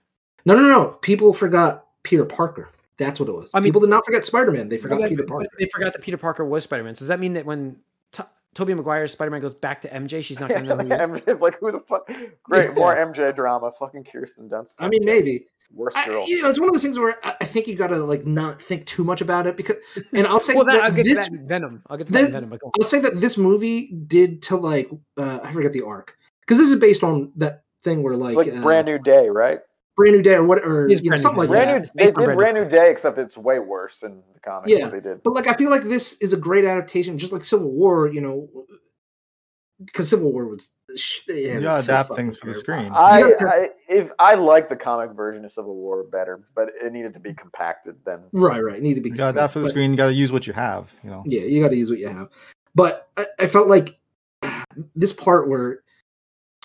No, 0.44 0.55
no, 0.55 0.62
no. 0.62 0.86
People 1.02 1.32
forgot 1.32 1.86
Peter 2.02 2.24
Parker. 2.24 2.69
That's 2.98 3.19
what 3.19 3.28
it 3.28 3.32
was. 3.32 3.51
I 3.55 3.61
mean- 3.61 3.65
people 3.69 3.81
did 3.81 3.90
not 3.90 4.05
forget 4.05 4.24
Spider 4.27 4.51
Man. 4.52 4.69
They 4.69 4.77
forgot 4.78 5.01
But- 5.01 5.09
Peter 5.11 5.23
Parker. 5.24 5.47
They 5.59 5.66
forgot 5.66 5.93
that 5.94 6.02
Peter 6.02 6.16
Parker 6.19 6.44
was 6.44 6.65
Spider-Man. 6.65 6.94
So 6.94 7.01
does 7.01 7.09
that 7.09 7.20
mean 7.20 7.32
that 7.35 7.47
when 7.47 7.77
to- 8.12 8.28
Tobey 8.55 8.74
Maguire's 8.74 9.12
Spider-Man 9.12 9.40
goes 9.40 9.55
back 9.55 9.81
to 9.82 9.89
MJ, 9.89 10.23
she's 10.23 10.39
not 10.40 10.51
going 10.51 10.65
to 10.66 10.69
know 10.69 10.77
who 10.77 10.86
he 10.86 10.93
is? 10.93 10.98
MJ's 11.23 11.40
like, 11.40 11.59
who 11.61 11.73
the 11.73 11.81
fuck? 11.81 12.11
Great, 12.43 12.74
more 12.74 12.94
MJ 12.94 13.35
drama. 13.35 13.73
Fucking 13.78 14.05
Kirsten 14.05 14.48
Dunst. 14.48 14.74
I 14.81 14.89
mean, 14.89 15.05
maybe. 15.05 15.47
Worst 15.72 15.97
I, 15.97 16.06
you 16.26 16.42
know, 16.42 16.51
it's 16.51 16.59
one 16.59 16.68
of 16.68 16.74
those 16.74 16.82
things 16.82 16.98
where 16.98 17.24
I, 17.24 17.36
I 17.40 17.44
think 17.44 17.68
you 17.68 17.76
got 17.76 17.88
to 17.88 17.98
like 17.98 18.26
not 18.26 18.60
think 18.60 18.86
too 18.86 19.05
much 19.05 19.20
about 19.20 19.47
it 19.47 19.56
because, 19.56 19.76
and 20.12 20.26
I'll 20.26 20.40
say 20.40 20.55
Well, 20.55 20.64
that, 20.64 20.72
that 20.72 20.84
I'll 20.84 20.92
get 20.92 21.05
this, 21.05 21.26
to 21.26 21.30
that 21.32 21.48
Venom. 21.48 21.82
I'll 21.88 21.97
get 21.97 22.09
to 22.09 22.12
that 22.12 22.24
in 22.24 22.32
Venom. 22.32 22.48
But. 22.51 22.60
I'll 22.80 22.86
say 22.86 22.98
that 23.01 23.20
this 23.20 23.36
movie 23.36 23.92
did 24.06 24.42
to 24.44 24.56
like 24.56 24.90
uh, 25.16 25.40
I 25.42 25.52
forget 25.52 25.72
the 25.72 25.82
arc 25.82 26.16
because 26.40 26.59
this 26.59 26.68
is 26.68 26.80
based 26.80 27.05
on 27.05 27.32
that 27.36 27.62
thing 27.82 28.02
where 28.02 28.16
like, 28.16 28.36
it's 28.36 28.48
like 28.48 28.59
uh, 28.59 28.62
brand 28.62 28.86
new 28.86 28.98
day, 28.98 29.28
right? 29.28 29.60
brand 30.01 30.16
new 30.16 30.22
day 30.22 30.34
or 30.34 30.44
what 30.44 30.59
or 30.64 30.88
you 30.88 31.10
know, 31.10 31.16
something 31.16 31.38
like 31.38 31.48
Brand 31.48 31.68
that. 31.68 31.74
new. 31.74 31.82
it's 31.82 31.90
They 31.94 32.05
did 32.06 32.14
Brand 32.14 32.36
brand 32.36 32.55
New 32.56 32.62
new 32.64 32.68
day, 32.70 32.90
except 32.90 33.18
it's 33.18 33.36
way 33.36 33.59
worse 33.59 34.02
in 34.02 34.22
the 34.32 34.40
comics. 34.40 34.70
Yeah. 34.70 34.84
What 34.84 34.92
they 34.92 35.01
did. 35.01 35.22
But 35.22 35.34
like 35.34 35.47
I 35.47 35.52
feel 35.52 35.70
like 35.70 35.84
this 35.84 36.14
is 36.14 36.32
a 36.32 36.36
great 36.36 36.64
adaptation, 36.64 37.18
just 37.18 37.32
like 37.32 37.44
Civil 37.44 37.70
War. 37.70 38.09
You 38.09 38.20
know, 38.20 38.48
because 39.84 40.09
Civil 40.09 40.32
War 40.32 40.47
was 40.47 40.64
sh- 40.64 40.68
yeah, 41.28 41.34
You 41.34 41.48
it's 41.56 41.62
gotta 41.62 41.82
so 41.82 41.92
adapt 41.92 42.14
things 42.16 42.36
for 42.38 42.46
the 42.46 42.54
screen. 42.54 42.90
I, 42.92 43.32
I 43.40 43.68
if 43.88 44.10
I 44.18 44.34
like 44.34 44.68
the 44.68 44.76
comic 44.76 45.12
version 45.12 45.44
of 45.44 45.52
Civil 45.52 45.74
War 45.74 46.04
better, 46.04 46.42
but 46.54 46.70
it 46.82 46.92
needed 46.92 47.14
to 47.14 47.20
be 47.20 47.34
compacted. 47.34 47.96
Then 48.04 48.20
Right, 48.32 48.62
right. 48.62 48.80
Need 48.82 48.94
to 48.94 49.00
be 49.00 49.10
You 49.10 49.16
gotta 49.16 49.30
adapt 49.38 49.52
for 49.54 49.58
the 49.60 49.64
but- 49.64 49.70
screen. 49.70 49.90
You 49.90 49.96
gotta 49.96 50.12
use 50.12 50.32
what 50.32 50.46
you 50.46 50.52
have. 50.52 50.90
You 51.04 51.10
know. 51.10 51.22
Yeah, 51.26 51.42
you 51.42 51.62
got 51.62 51.70
to 51.70 51.76
use 51.76 51.90
what 51.90 51.98
you 51.98 52.08
have. 52.08 52.28
But 52.74 53.08
I, 53.16 53.26
I 53.38 53.46
felt 53.46 53.68
like 53.68 53.98
this 54.94 55.12
part 55.12 55.48
where 55.48 55.80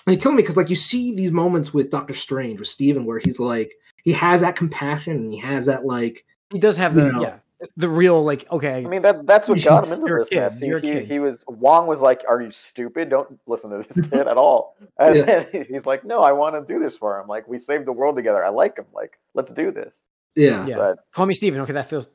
and 0.06 0.14
it 0.14 0.22
killed 0.22 0.34
me 0.36 0.42
because 0.42 0.56
like 0.56 0.70
you 0.70 0.76
see 0.76 1.14
these 1.14 1.32
moments 1.32 1.74
with 1.74 1.90
Doctor 1.90 2.14
Strange 2.14 2.58
with 2.60 2.68
Steven 2.68 3.04
where 3.04 3.18
he's 3.18 3.38
like 3.40 3.74
he 4.04 4.12
has 4.12 4.40
that 4.42 4.54
compassion 4.56 5.16
and 5.16 5.32
he 5.32 5.38
has 5.40 5.66
that 5.66 5.84
like 5.84 6.24
He 6.52 6.58
does 6.60 6.76
have 6.76 6.94
the 6.94 7.06
you 7.06 7.12
know. 7.12 7.20
yeah 7.22 7.36
the 7.76 7.88
real 7.88 8.22
like 8.22 8.50
okay. 8.50 8.84
I 8.84 8.88
mean 8.88 9.02
that 9.02 9.26
that's 9.26 9.48
what 9.48 9.60
got 9.64 9.86
him 9.86 9.92
into 9.92 10.12
this 10.14 10.28
kid, 10.28 10.36
mess. 10.40 10.60
He, 10.60 10.72
he, 10.80 11.00
he 11.04 11.18
was 11.18 11.44
Wong 11.48 11.86
was 11.86 12.00
like, 12.00 12.24
"Are 12.28 12.40
you 12.40 12.50
stupid? 12.50 13.08
Don't 13.08 13.38
listen 13.46 13.70
to 13.70 13.78
this 13.78 14.08
kid 14.08 14.26
at 14.28 14.36
all." 14.36 14.76
And 14.98 15.16
Yeah. 15.16 15.24
then 15.24 15.64
he's 15.68 15.86
like, 15.86 16.04
"No, 16.04 16.20
I 16.20 16.32
want 16.32 16.54
to 16.54 16.72
do 16.72 16.78
this 16.78 16.96
for 16.96 17.18
him. 17.20 17.28
Like 17.28 17.48
we 17.48 17.58
saved 17.58 17.86
the 17.86 17.92
world 17.92 18.16
together. 18.16 18.44
I 18.44 18.50
like 18.50 18.76
him. 18.78 18.86
Like 18.94 19.18
let's 19.34 19.52
do 19.52 19.70
this." 19.70 20.06
yeah 20.34 20.66
yeah, 20.66 20.76
But 20.76 20.98
call 21.12 21.24
me 21.26 21.34
Steven. 21.34 21.60
Okay, 21.62 21.72
that 21.72 21.88
feels 21.88 22.08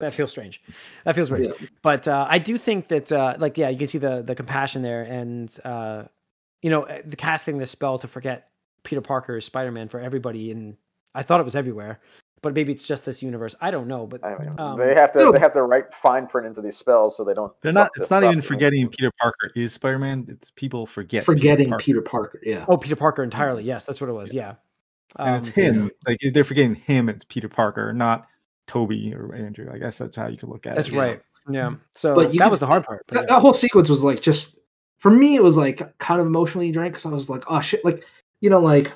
that 0.00 0.14
feels 0.14 0.30
strange. 0.30 0.60
That 1.04 1.14
feels 1.14 1.30
weird. 1.30 1.54
Yeah. 1.60 1.66
But 1.82 2.06
uh, 2.08 2.26
I 2.28 2.38
do 2.38 2.58
think 2.58 2.88
that 2.88 3.10
uh, 3.12 3.36
like 3.38 3.58
yeah, 3.58 3.68
you 3.68 3.78
can 3.78 3.86
see 3.86 3.98
the 3.98 4.22
the 4.22 4.34
compassion 4.34 4.82
there, 4.82 5.02
and 5.02 5.56
uh, 5.64 6.04
you 6.62 6.70
know 6.70 6.86
the 7.04 7.16
casting 7.16 7.58
this 7.58 7.70
spell 7.70 7.98
to 8.00 8.08
forget 8.08 8.50
Peter 8.82 9.00
Parker 9.00 9.36
as 9.36 9.44
Spider 9.44 9.70
Man 9.72 9.88
for 9.88 10.00
everybody, 10.00 10.50
and 10.50 10.76
I 11.14 11.22
thought 11.22 11.40
it 11.40 11.44
was 11.44 11.56
everywhere, 11.56 12.00
but 12.42 12.54
maybe 12.54 12.72
it's 12.72 12.86
just 12.86 13.04
this 13.04 13.22
universe. 13.22 13.54
I 13.60 13.70
don't 13.70 13.88
know, 13.88 14.06
but 14.06 14.24
I 14.24 14.38
mean, 14.38 14.54
Um, 14.58 14.78
they 14.78 14.94
have 14.94 15.12
to 15.12 15.18
no. 15.18 15.32
they 15.32 15.38
have 15.38 15.52
to 15.54 15.62
write 15.62 15.92
fine 15.94 16.26
print 16.26 16.46
into 16.46 16.60
these 16.60 16.76
spells 16.76 17.16
so 17.16 17.24
they 17.24 17.34
don't. 17.34 17.52
They're 17.62 17.72
not. 17.72 17.90
It's 17.96 18.10
not 18.10 18.22
even 18.22 18.36
you 18.36 18.40
know? 18.42 18.46
forgetting 18.46 18.88
Peter 18.88 19.10
Parker 19.20 19.50
is 19.56 19.72
Spider 19.72 19.98
Man. 19.98 20.26
It's 20.28 20.50
people 20.52 20.86
forget 20.86 21.22
Peter 21.22 21.32
forgetting 21.32 21.68
Parker. 21.70 21.82
Peter 21.84 22.02
Parker. 22.02 22.40
Yeah. 22.44 22.64
oh, 22.68 22.76
Peter 22.76 22.96
Parker 22.96 23.22
entirely. 23.22 23.64
Yes, 23.64 23.84
that's 23.84 24.00
what 24.00 24.10
it 24.10 24.14
was. 24.14 24.32
Yeah, 24.32 24.54
and 25.16 25.46
it's 25.46 25.56
Um, 25.56 25.64
him. 25.64 25.90
Like 26.06 26.20
they're 26.32 26.44
forgetting 26.44 26.74
him. 26.76 27.08
It's 27.08 27.24
Peter 27.28 27.48
Parker, 27.48 27.92
not 27.92 28.26
Tobey 28.66 29.14
or 29.14 29.34
Andrew. 29.34 29.70
I 29.72 29.78
guess 29.78 29.98
that's 29.98 30.16
how 30.16 30.28
you 30.28 30.36
could 30.36 30.48
look 30.50 30.66
at 30.66 30.76
That's 30.76 30.88
it. 30.88 30.94
Yeah. 30.94 31.00
right. 31.00 31.22
Yeah. 31.50 31.74
So 31.94 32.14
But 32.14 32.34
you 32.34 32.38
that 32.40 32.50
was 32.50 32.60
the 32.60 32.66
hard 32.66 32.84
part. 32.84 33.04
that, 33.08 33.20
yeah. 33.22 33.26
that 33.26 33.40
whole 33.40 33.54
sequence 33.54 33.88
was 33.88 34.02
like 34.02 34.20
just 34.20 34.58
for 34.98 35.10
me 35.10 35.34
it 35.36 35.42
was 35.42 35.56
like 35.56 35.96
kind 35.98 36.20
of 36.20 36.26
emotionally 36.26 36.70
drained 36.72 36.92
because 36.92 37.06
i 37.06 37.08
was 37.08 37.30
like 37.30 37.44
oh 37.48 37.60
shit 37.60 37.82
like 37.84 38.04
you 38.40 38.50
know 38.50 38.58
like 38.60 38.92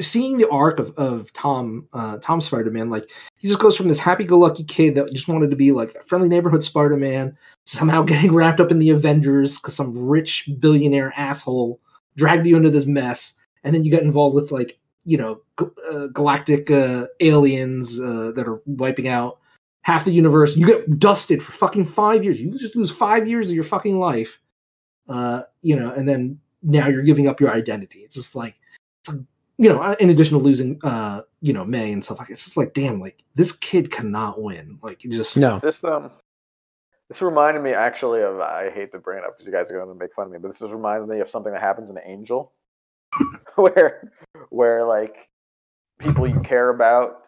seeing 0.00 0.38
the 0.38 0.48
arc 0.48 0.78
of, 0.78 0.96
of 0.98 1.32
tom 1.32 1.86
uh 1.92 2.18
tom 2.18 2.40
spider-man 2.40 2.90
like 2.90 3.10
he 3.36 3.48
just 3.48 3.60
goes 3.60 3.76
from 3.76 3.88
this 3.88 3.98
happy-go-lucky 3.98 4.64
kid 4.64 4.94
that 4.94 5.12
just 5.12 5.28
wanted 5.28 5.50
to 5.50 5.56
be 5.56 5.72
like 5.72 5.94
a 5.94 6.02
friendly 6.02 6.28
neighborhood 6.28 6.64
spider-man 6.64 7.36
somehow 7.64 8.02
getting 8.02 8.32
wrapped 8.32 8.60
up 8.60 8.70
in 8.70 8.78
the 8.78 8.90
avengers 8.90 9.58
because 9.58 9.74
some 9.74 9.96
rich 9.96 10.48
billionaire 10.58 11.12
asshole 11.16 11.80
dragged 12.16 12.46
you 12.46 12.56
into 12.56 12.70
this 12.70 12.86
mess 12.86 13.34
and 13.64 13.74
then 13.74 13.84
you 13.84 13.90
get 13.90 14.02
involved 14.02 14.34
with 14.34 14.52
like 14.52 14.78
you 15.04 15.16
know 15.16 15.40
uh, 15.58 16.06
galactic 16.08 16.70
uh, 16.70 17.06
aliens 17.20 18.00
uh, 18.00 18.32
that 18.34 18.46
are 18.46 18.62
wiping 18.66 19.08
out 19.08 19.38
half 19.82 20.04
the 20.04 20.12
universe. 20.12 20.56
You 20.56 20.66
get 20.66 20.98
dusted 20.98 21.42
for 21.42 21.52
fucking 21.52 21.86
five 21.86 22.24
years. 22.24 22.40
You 22.40 22.50
just 22.52 22.76
lose 22.76 22.90
five 22.90 23.28
years 23.28 23.48
of 23.48 23.54
your 23.54 23.64
fucking 23.64 23.98
life. 23.98 24.38
Uh, 25.08 25.42
you 25.62 25.76
know, 25.76 25.92
and 25.92 26.08
then 26.08 26.38
now 26.62 26.88
you're 26.88 27.02
giving 27.02 27.26
up 27.26 27.40
your 27.40 27.52
identity. 27.52 28.00
It's 28.00 28.14
just 28.14 28.34
like 28.34 28.58
you 29.62 29.68
know, 29.68 29.78
uh, 29.78 29.94
in 30.00 30.10
addition 30.10 30.36
to 30.36 30.42
losing, 30.42 30.80
uh, 30.82 31.22
you 31.40 31.52
know, 31.52 31.64
May 31.64 31.92
and 31.92 32.04
stuff 32.04 32.18
like, 32.18 32.30
it's 32.30 32.44
just 32.44 32.56
like, 32.56 32.74
damn, 32.74 33.00
like 33.00 33.22
this 33.36 33.52
kid 33.52 33.92
cannot 33.92 34.42
win. 34.42 34.80
Like, 34.82 34.98
just 34.98 35.36
no. 35.36 35.60
This 35.62 35.84
um, 35.84 36.10
this 37.08 37.22
reminded 37.22 37.62
me 37.62 37.72
actually 37.72 38.22
of. 38.22 38.40
I 38.40 38.70
hate 38.70 38.90
to 38.90 38.98
bring 38.98 39.18
it 39.18 39.24
up 39.24 39.34
because 39.34 39.46
you 39.46 39.52
guys 39.52 39.70
are 39.70 39.74
going 39.74 39.86
to 39.86 39.94
make 39.94 40.12
fun 40.14 40.26
of 40.26 40.32
me, 40.32 40.38
but 40.38 40.48
this 40.48 40.58
just 40.58 40.72
reminds 40.72 41.08
me 41.08 41.20
of 41.20 41.30
something 41.30 41.52
that 41.52 41.62
happens 41.62 41.90
in 41.90 41.98
Angel, 42.04 42.52
where 43.54 44.10
where 44.50 44.82
like 44.84 45.28
people 46.00 46.26
you 46.26 46.40
care 46.40 46.70
about, 46.70 47.18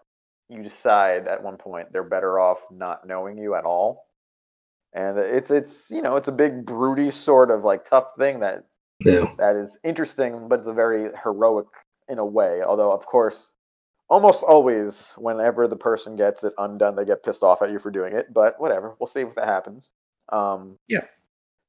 you 0.48 0.60
decide 0.60 1.28
at 1.28 1.40
one 1.40 1.56
point 1.56 1.92
they're 1.92 2.02
better 2.02 2.40
off 2.40 2.58
not 2.68 3.06
knowing 3.06 3.38
you 3.38 3.54
at 3.54 3.64
all, 3.64 4.08
and 4.92 5.16
it's 5.20 5.52
it's 5.52 5.88
you 5.88 6.02
know 6.02 6.16
it's 6.16 6.26
a 6.26 6.32
big 6.32 6.66
broody 6.66 7.12
sort 7.12 7.52
of 7.52 7.62
like 7.62 7.84
tough 7.84 8.08
thing 8.18 8.40
that 8.40 8.64
yeah, 9.04 9.32
that 9.38 9.54
is 9.54 9.78
interesting, 9.84 10.48
but 10.48 10.58
it's 10.58 10.66
a 10.66 10.72
very 10.72 11.10
heroic 11.22 11.66
in 12.08 12.18
a 12.18 12.24
way. 12.24 12.62
Although, 12.62 12.92
of 12.92 13.04
course, 13.06 13.50
almost 14.10 14.42
always, 14.44 15.12
whenever 15.16 15.66
the 15.68 15.76
person 15.76 16.16
gets 16.16 16.44
it 16.44 16.52
undone, 16.58 16.96
they 16.96 17.04
get 17.04 17.22
pissed 17.22 17.42
off 17.42 17.62
at 17.62 17.70
you 17.70 17.78
for 17.78 17.90
doing 17.90 18.14
it. 18.14 18.32
But 18.32 18.60
whatever, 18.60 18.94
we'll 19.00 19.06
see 19.06 19.20
if 19.20 19.34
that 19.36 19.46
happens. 19.46 19.90
Um, 20.30 20.78
Yeah. 20.88 21.06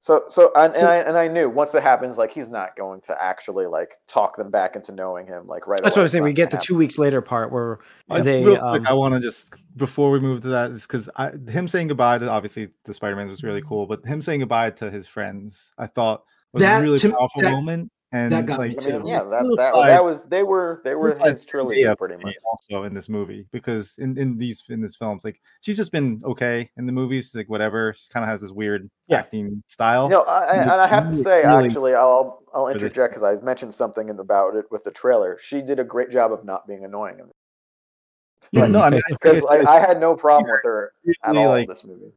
So, 0.02 0.26
so, 0.28 0.52
and, 0.56 0.76
and 0.76 0.88
I 0.88 0.98
and 0.98 1.18
I 1.18 1.28
knew 1.28 1.49
once 1.49 1.74
it 1.74 1.82
happens, 1.82 2.16
like 2.20 2.32
he's 2.32 2.48
not 2.48 2.76
going 2.76 3.02
to 3.02 3.20
actually 3.20 3.66
like 3.66 3.95
talk 4.07 4.38
them 4.38 4.52
back 4.52 4.76
into 4.76 4.91
knowing 4.91 5.26
him, 5.26 5.48
like 5.48 5.66
right. 5.66 5.80
That's 5.82 5.95
away. 5.95 6.02
what 6.02 6.03
I'm 6.03 6.07
saying. 6.10 6.24
We 6.26 6.34
get 6.34 6.52
the 6.52 6.57
gonna 6.57 6.64
two 6.66 6.76
weeks 6.76 6.99
later 6.99 7.22
part 7.22 7.52
where 7.52 7.80
It's 8.12 8.24
they 8.24 8.45
real 8.45 8.57
quick. 8.60 8.82
um, 8.82 8.88
I 8.88 8.94
want 8.94 9.16
to 9.16 9.20
just 9.20 9.52
before 9.76 10.12
we 10.12 10.20
move 10.20 10.41
to 10.41 10.49
that 10.49 10.70
is 10.70 10.86
because 10.86 11.10
I 11.16 11.32
him 11.49 11.68
saying 11.68 11.88
goodbye 11.88 12.20
to 12.20 12.30
obviously 12.30 12.70
the 12.84 12.94
Spider 12.94 13.16
Man 13.16 13.28
was 13.30 13.41
really 13.41 13.64
cool, 13.64 13.88
but 13.88 14.06
him 14.06 14.22
saying 14.22 14.41
goodbye 14.41 14.70
to 14.72 14.91
his 14.91 15.07
friends, 15.07 15.72
I 15.80 15.88
thought 15.88 16.24
was 16.53 16.62
That- 16.62 16.82
a 16.82 16.84
really 16.84 16.99
to- 16.99 17.12
powerful 17.12 17.41
that- 17.41 17.53
moment. 17.53 17.91
And 18.16 18.32
that 18.32 18.46
got 18.46 18.62
me 18.62 18.70
like, 18.70 18.78
happen. 18.78 18.94
I 18.94 18.98
mean, 18.98 19.06
too. 19.06 19.10
yeah, 19.12 19.24
that 19.24 19.44
that, 19.58 19.74
side- 19.74 19.90
that 19.90 20.04
was 20.04 20.24
they 20.26 20.44
were 20.44 20.82
they 20.86 20.96
were 20.96 21.10
little 21.10 21.28
his 21.28 21.40
side 21.42 21.48
trilogy 21.50 21.82
Zendaya 21.84 21.98
pretty 21.98 22.16
much. 22.24 22.36
also 22.46 22.84
in 22.84 22.94
this 22.94 23.10
movie 23.10 23.46
because 23.52 23.98
in 23.98 24.18
in 24.18 24.38
these 24.38 24.64
in 24.70 24.80
this 24.82 24.96
films 24.96 25.26
like 25.26 25.42
she's 25.60 25.76
just 25.76 25.92
been 25.92 26.22
okay 26.24 26.70
in 26.78 26.86
the 26.86 26.94
movies 26.94 27.36
like 27.36 27.50
whatever 27.50 27.94
she 27.98 28.08
kind 28.14 28.24
of 28.24 28.30
has 28.30 28.40
this 28.40 28.52
weird 28.52 28.90
Yeah. 29.08 29.18
acting 29.20 29.62
style. 29.68 30.08
No, 30.08 30.22
I, 30.22 30.46
I, 30.46 30.56
and 30.62 30.72
I 30.72 30.88
have 30.88 31.08
to 31.10 31.14
say, 31.14 31.46
really 31.46 31.68
actually, 31.68 31.94
I'll 31.94 32.42
I'll 32.54 32.70
interject 32.70 33.12
because 33.14 33.24
I 33.24 33.36
mentioned 33.44 33.74
something 33.74 34.10
about 34.10 34.56
it 34.56 34.66
with 34.72 34.86
the 34.86 34.92
trailer. 34.92 35.38
She 35.42 35.62
did 35.62 35.80
a 35.80 35.84
great 35.84 36.10
job 36.10 36.32
of 36.32 36.46
not 36.46 36.66
being 36.68 36.86
annoying, 36.86 37.20
in 37.20 37.26
Yeah, 38.54 38.68
Mm, 38.68 38.72
no, 38.72 38.82
I 38.82 38.90
mean 38.92 39.00
okay. 39.00 39.12
like 39.12 39.42
because 39.42 39.46
I 39.46 39.58
I, 39.70 39.78
I 39.78 39.80
had 39.86 40.00
no 40.00 40.16
problem 40.16 40.50
with 40.52 40.64
her 40.64 40.94
at 41.24 41.32
really, 41.32 41.44
all 41.44 41.50
like 41.50 41.64
in 41.68 41.70
this 41.70 41.84
movie. 41.84 42.14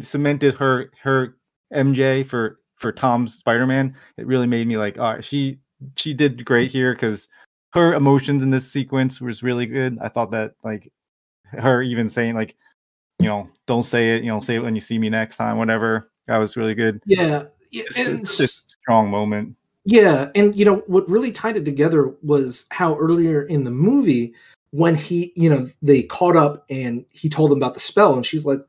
cemented 0.00 0.54
her 0.54 0.90
her 1.02 1.36
MJ 1.74 2.24
for 2.26 2.60
for 2.82 2.92
Tom's 2.92 3.34
Spider 3.34 3.66
Man. 3.66 3.94
It 4.18 4.26
really 4.26 4.46
made 4.46 4.66
me 4.66 4.76
like, 4.76 4.98
all 4.98 5.14
right, 5.14 5.24
she 5.24 5.58
she 5.96 6.12
did 6.12 6.44
great 6.44 6.70
here 6.70 6.92
because 6.92 7.28
her 7.72 7.94
emotions 7.94 8.42
in 8.42 8.50
this 8.50 8.70
sequence 8.70 9.20
was 9.20 9.42
really 9.42 9.64
good. 9.64 9.98
I 10.02 10.08
thought 10.08 10.32
that 10.32 10.54
like 10.62 10.92
her 11.46 11.82
even 11.82 12.08
saying 12.08 12.34
like, 12.34 12.56
you 13.18 13.26
know, 13.26 13.48
don't 13.66 13.84
say 13.84 14.16
it, 14.16 14.24
you 14.24 14.30
know, 14.30 14.40
say 14.40 14.56
it 14.56 14.62
when 14.62 14.74
you 14.74 14.80
see 14.80 14.98
me 14.98 15.08
next 15.08 15.36
time, 15.36 15.56
whatever. 15.56 16.10
That 16.26 16.38
was 16.38 16.56
really 16.56 16.74
good. 16.74 17.00
yeah, 17.06 17.44
yeah. 17.70 17.84
It's, 17.84 17.96
it's 17.96 18.36
just 18.36 18.70
a 18.70 18.76
strong 18.82 19.10
moment. 19.10 19.56
Yeah, 19.84 20.30
and 20.34 20.54
you 20.54 20.64
know 20.64 20.76
what 20.86 21.08
really 21.08 21.32
tied 21.32 21.56
it 21.56 21.64
together 21.64 22.14
was 22.22 22.66
how 22.70 22.96
earlier 22.98 23.42
in 23.44 23.64
the 23.64 23.70
movie 23.70 24.34
when 24.70 24.94
he, 24.94 25.32
you 25.36 25.50
know, 25.50 25.68
they 25.82 26.02
caught 26.02 26.36
up 26.36 26.64
and 26.70 27.04
he 27.10 27.28
told 27.28 27.50
them 27.50 27.58
about 27.58 27.74
the 27.74 27.80
spell, 27.80 28.14
and 28.14 28.24
she's 28.24 28.44
like, 28.44 28.60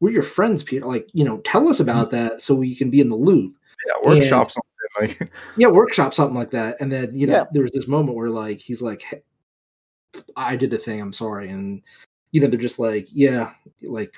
"We're 0.00 0.10
your 0.10 0.22
friends, 0.22 0.62
Peter. 0.62 0.86
Like, 0.86 1.08
you 1.12 1.24
know, 1.24 1.38
tell 1.38 1.68
us 1.68 1.76
mm-hmm. 1.76 1.90
about 1.90 2.10
that 2.10 2.42
so 2.42 2.54
we 2.54 2.74
can 2.74 2.90
be 2.90 3.00
in 3.00 3.08
the 3.08 3.16
loop." 3.16 3.54
Yeah, 3.86 4.08
workshop 4.08 4.50
something 4.50 5.18
like 5.20 5.30
Yeah, 5.56 5.68
workshop 5.68 6.14
something 6.14 6.36
like 6.36 6.50
that. 6.50 6.76
And 6.80 6.90
then 6.90 7.16
you 7.16 7.26
know, 7.26 7.34
Yeah. 7.34 7.44
there 7.52 7.62
was 7.62 7.72
this 7.72 7.86
moment 7.88 8.16
where 8.16 8.30
like 8.30 8.58
he's 8.58 8.82
like, 8.82 9.02
"Hey, 9.02 9.22
"I 10.36 10.56
did 10.56 10.70
the 10.70 10.78
thing. 10.78 11.00
I'm 11.00 11.12
sorry," 11.12 11.50
and 11.50 11.82
you 12.32 12.40
know, 12.40 12.48
they're 12.48 12.58
just 12.58 12.78
like, 12.78 13.08
"Yeah, 13.12 13.52
like." 13.82 14.14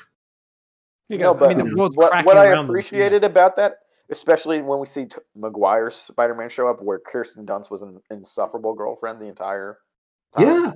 you 1.09 1.19
No, 1.19 1.35
go. 1.35 1.41
but 1.41 1.51
I 1.51 1.55
mean, 1.55 1.69
the 1.69 1.77
world's 1.77 1.97
what, 1.97 2.25
what 2.25 2.37
I 2.37 2.47
around 2.47 2.57
them. 2.59 2.67
appreciated 2.67 3.25
about 3.25 3.57
that 3.57 3.81
especially 4.11 4.61
when 4.61 4.79
we 4.79 4.87
see 4.87 5.07
t- 5.07 5.17
Maguire's 5.37 5.97
Spider-Man 5.97 6.49
show 6.49 6.69
up, 6.69 6.83
where 6.83 6.99
Kirsten 6.99 7.47
Dunst 7.47 7.71
was 7.71 7.83
an 7.83 8.01
insufferable 8.11 8.75
girlfriend 8.75 9.21
the 9.21 9.27
entire 9.27 9.79
time. 10.37 10.47
Yeah, 10.47 10.73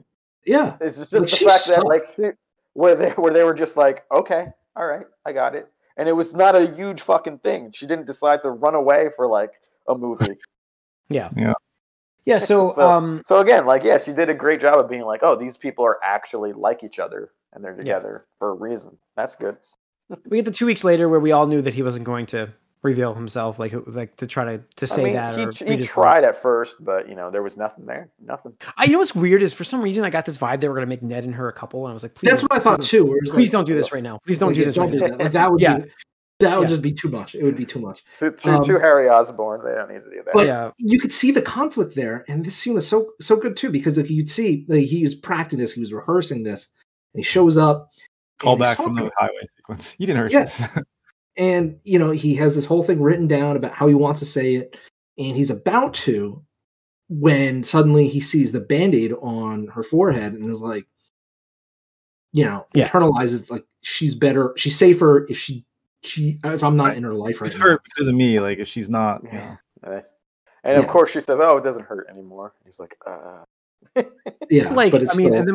yeah. 0.46 0.76
It's 0.80 0.96
just, 0.96 1.12
Like, 1.12 1.22
the 1.22 1.28
she 1.28 1.44
fact 1.44 1.68
that 1.68 1.84
like 1.84 2.36
where 2.74 2.94
they 2.94 3.10
where 3.10 3.32
they 3.32 3.44
were 3.44 3.54
just 3.54 3.76
like, 3.76 4.04
okay, 4.12 4.46
all 4.76 4.86
right, 4.86 5.06
I 5.24 5.32
got 5.32 5.54
it, 5.54 5.68
and 5.96 6.08
it 6.08 6.12
was 6.12 6.32
not 6.34 6.54
a 6.56 6.66
huge 6.66 7.00
fucking 7.00 7.38
thing. 7.38 7.70
She 7.72 7.86
didn't 7.86 8.06
decide 8.06 8.42
to 8.42 8.50
run 8.50 8.74
away 8.74 9.10
for 9.16 9.26
like 9.26 9.52
a 9.88 9.94
movie. 9.96 10.36
Yeah. 11.08 11.30
Yeah. 11.36 11.52
Yeah. 12.24 12.38
So, 12.38 12.72
So- 12.74 12.90
um, 12.90 13.22
so 13.26 13.38
again, 13.40 13.66
like 13.66 13.82
yeah, 13.84 13.98
she 13.98 14.12
did 14.12 14.28
a 14.30 14.34
great 14.34 14.60
job 14.60 14.78
of 14.78 14.88
being 14.88 15.02
like, 15.02 15.20
oh, 15.22 15.36
these 15.36 15.56
people 15.56 15.84
are 15.84 15.98
actually 16.02 16.52
like 16.52 16.82
each 16.82 16.98
other 16.98 17.30
and 17.52 17.62
they're 17.64 17.76
together 17.76 18.26
for 18.38 18.50
a 18.50 18.54
reason. 18.54 18.96
That's 19.16 19.36
good. 19.36 19.56
we 20.26 20.38
get 20.38 20.44
the 20.46 20.50
two 20.50 20.66
weeks 20.66 20.82
later 20.84 21.08
where 21.08 21.20
we 21.20 21.32
all 21.32 21.46
knew 21.46 21.62
that 21.62 21.74
he 21.74 21.82
wasn't 21.82 22.04
going 22.04 22.26
to 22.26 22.48
reveal 22.84 23.14
himself, 23.14 23.58
like 23.58 23.74
like 23.86 24.14
to 24.18 24.26
try 24.28 24.44
to 24.44 24.62
to 24.76 24.86
say 24.86 25.00
I 25.00 25.04
mean, 25.04 25.12
that. 25.14 25.38
he, 25.38 25.44
or 25.46 25.52
he 25.52 25.64
read 25.64 25.78
his 25.80 25.88
tried 25.88 26.22
at 26.22 26.40
first, 26.40 26.76
but 26.80 27.08
you 27.08 27.16
know 27.16 27.30
there 27.30 27.42
was 27.42 27.56
nothing 27.56 27.86
there, 27.86 28.10
nothing. 28.24 28.52
I, 28.76 28.84
you 28.84 28.92
know 28.92 28.98
what's 28.98 29.14
weird 29.14 29.42
is 29.42 29.52
for 29.52 29.64
some 29.64 29.82
reason 29.82 30.04
I 30.04 30.10
got 30.10 30.26
this 30.26 30.38
vibe 30.38 30.60
they 30.60 30.68
were 30.68 30.74
going 30.74 30.86
to 30.86 30.88
make 30.88 31.02
Ned 31.02 31.24
and 31.24 31.34
her 31.34 31.48
a 31.48 31.52
couple, 31.52 31.84
and 31.86 31.90
I 31.90 31.94
was 31.94 32.02
like, 32.04 32.14
please, 32.14 32.28
That's 32.30 32.42
don't- 32.42 32.50
what 32.52 32.60
I 32.60 32.62
thought 32.62 32.82
too. 32.84 33.04
where 33.06 33.16
it's 33.18 33.30
please 33.32 33.48
like, 33.48 33.52
don't 33.52 33.64
do 33.64 33.74
this 33.74 33.90
right 33.92 34.02
now. 34.02 34.20
Please 34.24 34.38
don't 34.38 34.50
like, 34.50 34.56
do 34.56 34.64
this 34.64 34.74
Don't 34.76 34.90
right 34.90 34.92
do 34.92 34.98
now. 35.00 35.16
that. 35.16 35.18
Like 35.24 35.32
that 35.32 35.50
would 35.50 35.60
Yeah. 35.60 35.78
be 35.78 35.90
that 36.40 36.58
would 36.58 36.64
Yeah. 36.64 36.68
just 36.68 36.82
be 36.82 36.92
too 36.92 37.08
much. 37.08 37.34
It 37.34 37.42
would 37.44 37.56
be 37.56 37.64
too 37.64 37.78
much. 37.78 38.04
Too, 38.18 38.30
too, 38.32 38.50
Um, 38.50 38.64
too 38.64 38.78
Harry 38.78 39.08
Osborn. 39.08 39.64
They 39.64 39.72
don't 39.74 39.88
need 39.88 40.02
to 40.04 40.10
do 40.10 40.22
that. 40.24 40.34
But 40.34 40.46
yeah, 40.46 40.70
you 40.78 40.98
could 40.98 41.12
see 41.12 41.30
the 41.30 41.40
conflict 41.40 41.94
there, 41.94 42.24
and 42.28 42.44
this 42.44 42.56
scene 42.56 42.74
was 42.74 42.86
so 42.86 43.12
so 43.20 43.36
good 43.36 43.56
too 43.56 43.70
because 43.70 43.96
like, 43.96 44.10
you'd 44.10 44.30
see 44.30 44.64
like, 44.68 44.82
he 44.82 45.04
was 45.04 45.14
practicing 45.14 45.58
this, 45.60 45.72
he 45.72 45.80
was 45.80 45.92
rehearsing 45.92 46.42
this, 46.42 46.68
and 47.14 47.20
he 47.20 47.24
shows 47.24 47.56
up. 47.56 47.88
Call 48.40 48.56
back 48.56 48.76
from 48.76 48.94
the 48.94 49.10
highway 49.16 49.32
sequence. 49.56 49.94
You 49.96 50.08
didn't 50.08 50.22
hurt 50.22 50.32
Yeah. 50.32 50.50
this. 51.36 51.44
and 51.44 51.78
you 51.84 51.98
know 51.98 52.10
he 52.10 52.34
has 52.36 52.54
this 52.54 52.64
whole 52.64 52.82
thing 52.82 53.00
written 53.00 53.26
down 53.28 53.56
about 53.56 53.72
how 53.72 53.86
he 53.86 53.94
wants 53.94 54.20
to 54.20 54.26
say 54.26 54.54
it 54.56 54.76
and 55.18 55.36
he's 55.36 55.50
about 55.50 55.94
to 55.94 56.42
when 57.08 57.62
suddenly 57.64 58.08
he 58.08 58.20
sees 58.20 58.52
the 58.52 58.60
band-aid 58.60 59.12
on 59.20 59.66
her 59.68 59.82
forehead 59.82 60.32
and 60.32 60.48
is 60.50 60.60
like 60.60 60.86
you 62.32 62.44
know 62.44 62.66
Yeah. 62.74 62.88
internalizes 62.88 63.50
like 63.50 63.64
she's 63.82 64.14
better 64.14 64.52
she's 64.56 64.76
safer 64.76 65.26
if 65.28 65.38
she 65.38 65.64
she 66.02 66.38
if 66.44 66.62
i'm 66.64 66.76
not 66.76 66.96
in 66.96 67.02
her 67.04 67.14
life 67.14 67.40
right 67.40 67.50
She's 67.50 67.58
now 67.58 67.66
hurt 67.66 67.82
because 67.84 68.08
of 68.08 68.14
me. 68.14 68.40
Like 68.40 68.58
if 68.58 68.68
she's 68.68 68.88
not, 68.90 69.22
you 69.24 69.32
know. 69.32 69.56
And 70.64 70.76
of 70.78 70.84
Yeah. 70.84 70.90
course 70.90 71.10
she 71.10 71.20
says, 71.20 71.38
"Oh, 71.40 71.58
it 71.58 71.62
doesn't 71.64 71.84
hurt 71.84 72.08
anymore." 72.10 72.54
He's 72.64 72.78
like, 72.78 72.96
"Uh." 73.06 73.44
yeah 74.50 74.68
like 74.74 74.92
but 74.92 75.02
it's 75.02 75.14
I 75.14 75.16
mean, 75.18 75.28
still- 75.28 75.38
and 75.38 75.48
then 75.48 75.54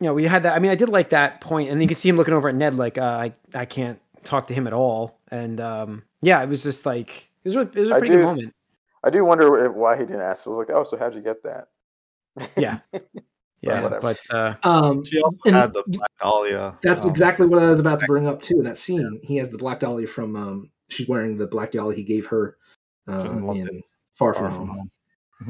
you 0.00 0.06
know 0.06 0.14
we 0.14 0.24
had 0.24 0.42
that. 0.44 0.54
I 0.54 0.58
mean, 0.60 0.70
I 0.70 0.74
did 0.76 0.88
like 0.88 1.10
that 1.10 1.40
point, 1.42 1.68
and 1.70 1.80
you 1.82 1.86
can 1.88 1.96
see 1.96 2.08
him 2.08 2.16
looking 2.16 2.32
over 2.34 2.48
at 2.48 2.54
Ned, 2.54 2.74
like 2.76 2.96
uh, 2.98 3.02
I 3.02 3.34
I 3.54 3.64
can't 3.66 4.00
talk 4.24 4.46
to 4.48 4.54
him 4.54 4.66
at 4.66 4.72
all, 4.72 5.18
and 5.28 5.60
um, 5.60 6.02
yeah, 6.22 6.42
it 6.42 6.48
was 6.48 6.62
just 6.62 6.86
like 6.86 7.30
it 7.44 7.48
was, 7.48 7.56
really, 7.56 7.70
it 7.74 7.80
was 7.80 7.90
a 7.90 7.94
I 7.94 7.98
pretty 7.98 8.14
good 8.16 8.24
moment. 8.24 8.54
I 9.02 9.10
do 9.10 9.24
wonder 9.24 9.70
why 9.70 9.96
he 9.96 10.04
didn't 10.04 10.20
ask. 10.22 10.46
I 10.46 10.50
was 10.50 10.58
like, 10.58 10.70
"Oh, 10.70 10.84
so 10.84 10.96
how'd 10.96 11.14
you 11.14 11.22
get 11.22 11.42
that?" 11.44 11.68
Yeah. 12.56 12.78
Yeah, 13.62 13.82
whatever. 13.82 14.00
but 14.00 14.34
uh, 14.34 14.54
um 14.66 15.04
She 15.04 15.20
also 15.20 15.36
and 15.44 15.54
had 15.54 15.74
the 15.74 15.82
Black 15.86 16.10
Dahlia. 16.18 16.74
that's 16.82 17.04
um, 17.04 17.10
exactly 17.10 17.46
what 17.46 17.62
i 17.62 17.68
was 17.68 17.78
about 17.78 18.00
to 18.00 18.06
bring 18.06 18.26
up 18.26 18.40
too 18.40 18.62
that 18.62 18.78
scene 18.78 19.20
he 19.22 19.36
has 19.36 19.50
the 19.50 19.58
black 19.58 19.80
dahlia 19.80 20.08
from 20.08 20.34
um 20.34 20.70
she's 20.88 21.06
wearing 21.08 21.36
the 21.36 21.46
black 21.46 21.72
dahlia 21.72 21.94
he 21.94 22.02
gave 22.02 22.24
her 22.24 22.56
uh, 23.06 23.20
in 23.52 23.82
far 24.12 24.32
Far 24.32 24.34
from 24.34 24.44
From 24.54 24.66
home 24.68 24.68
Home. 24.78 24.90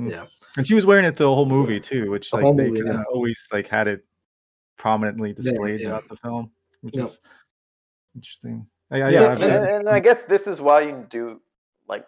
Mhm. 0.06 0.10
yeah 0.10 0.26
And 0.56 0.66
she 0.66 0.74
was 0.74 0.84
wearing 0.86 1.04
it 1.04 1.14
the 1.14 1.32
whole 1.32 1.46
movie 1.46 1.78
too, 1.78 2.10
which 2.10 2.32
The 2.32 2.38
like 2.38 2.56
they 2.56 2.70
movie, 2.70 2.80
kind 2.82 2.94
yeah. 2.94 3.00
of 3.02 3.06
always 3.12 3.46
like 3.52 3.68
had 3.68 3.86
it 3.86 4.04
prominently 4.76 5.32
displayed 5.32 5.78
yeah. 5.78 5.86
throughout 5.90 6.08
the 6.08 6.16
film, 6.16 6.50
which 6.80 6.96
Yep. 6.96 7.04
is 7.04 7.20
interesting. 8.14 8.66
I- 8.90 8.96
I- 8.96 8.98
Yeah, 8.98 9.08
yeah, 9.08 9.32
and, 9.32 9.42
I've- 9.44 9.52
and, 9.52 9.66
and 9.66 9.88
I 9.88 10.00
guess 10.00 10.22
this 10.22 10.46
is 10.46 10.60
why 10.60 10.80
you 10.82 11.06
do 11.10 11.40
like 11.88 12.06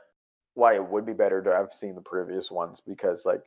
why 0.55 0.75
it 0.75 0.85
would 0.85 1.07
be 1.07 1.13
better 1.13 1.43
to 1.43 1.51
have 1.53 1.73
seen 1.73 1.95
the 1.95 2.01
previous 2.01 2.51
ones 2.51 2.81
because 2.81 3.25
like 3.25 3.43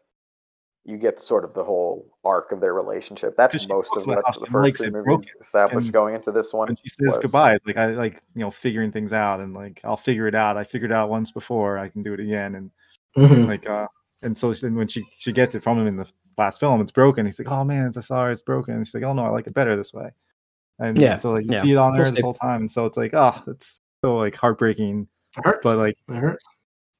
you 0.87 0.97
get 0.97 1.19
sort 1.19 1.43
of 1.43 1.53
the 1.55 1.63
whole 1.63 2.05
arc 2.23 2.51
of 2.51 2.61
their 2.61 2.73
relationship. 2.75 3.35
That's 3.35 3.67
most 3.67 3.89
of 3.97 4.05
what 4.05 4.21
how 4.25 4.31
the 4.33 4.45
first 4.45 4.53
likes 4.53 4.81
three 4.81 4.91
movies 4.91 5.33
established 5.41 5.87
and 5.87 5.93
going 5.93 6.13
into 6.13 6.31
this 6.31 6.53
one. 6.53 6.67
when 6.67 6.75
she 6.77 6.89
says 6.89 7.07
was- 7.07 7.17
goodbye, 7.19 7.55
it's 7.55 7.65
like 7.65 7.77
I 7.77 7.87
like 7.87 8.21
you 8.35 8.41
know 8.41 8.51
figuring 8.51 8.91
things 8.91 9.11
out 9.11 9.39
and 9.39 9.53
like 9.53 9.81
I'll 9.83 9.97
figure 9.97 10.27
it 10.27 10.35
out. 10.35 10.57
I 10.57 10.63
figured 10.63 10.91
it 10.91 10.93
out 10.93 11.09
once 11.09 11.31
before. 11.31 11.77
I 11.79 11.89
can 11.89 12.03
do 12.03 12.13
it 12.13 12.19
again, 12.19 12.55
and 12.55 12.71
Mhm. 13.17 13.47
like 13.47 13.67
uh, 13.67 13.87
and 14.21 14.37
so 14.37 14.53
then 14.53 14.75
when 14.75 14.87
she 14.87 15.03
she 15.17 15.31
gets 15.31 15.55
it 15.55 15.63
from 15.63 15.79
him 15.79 15.87
in 15.87 15.95
the 15.97 16.07
last 16.37 16.59
film, 16.59 16.81
it's 16.81 16.91
broken. 16.91 17.25
He's 17.25 17.39
like, 17.39 17.51
oh 17.51 17.63
man, 17.63 17.87
it's 17.87 17.97
a 17.97 18.01
sorry, 18.03 18.31
it's 18.31 18.41
broken. 18.41 18.75
And 18.75 18.85
she's 18.85 18.93
like, 18.93 19.03
oh 19.03 19.13
no, 19.13 19.25
I 19.25 19.29
like 19.29 19.47
it 19.47 19.53
better 19.53 19.75
this 19.75 19.93
way. 19.93 20.11
And 20.79 20.97
Yeah, 20.99 21.17
so 21.17 21.31
like 21.31 21.45
you 21.45 21.53
yeah. 21.53 21.61
see 21.61 21.71
it 21.71 21.77
on 21.77 21.93
there 21.93 22.03
We'll 22.03 22.11
this 22.11 22.21
whole 22.21 22.33
time, 22.33 22.61
and 22.61 22.71
so 22.71 22.85
it's 22.85 22.97
like, 22.97 23.11
oh, 23.13 23.41
it's 23.47 23.79
so 24.03 24.17
like 24.17 24.35
heartbreaking, 24.35 25.07
It 25.37 25.43
hurts. 25.45 25.59
but 25.63 25.77
like 25.77 25.97
it 26.09 26.15
hurts. 26.15 26.43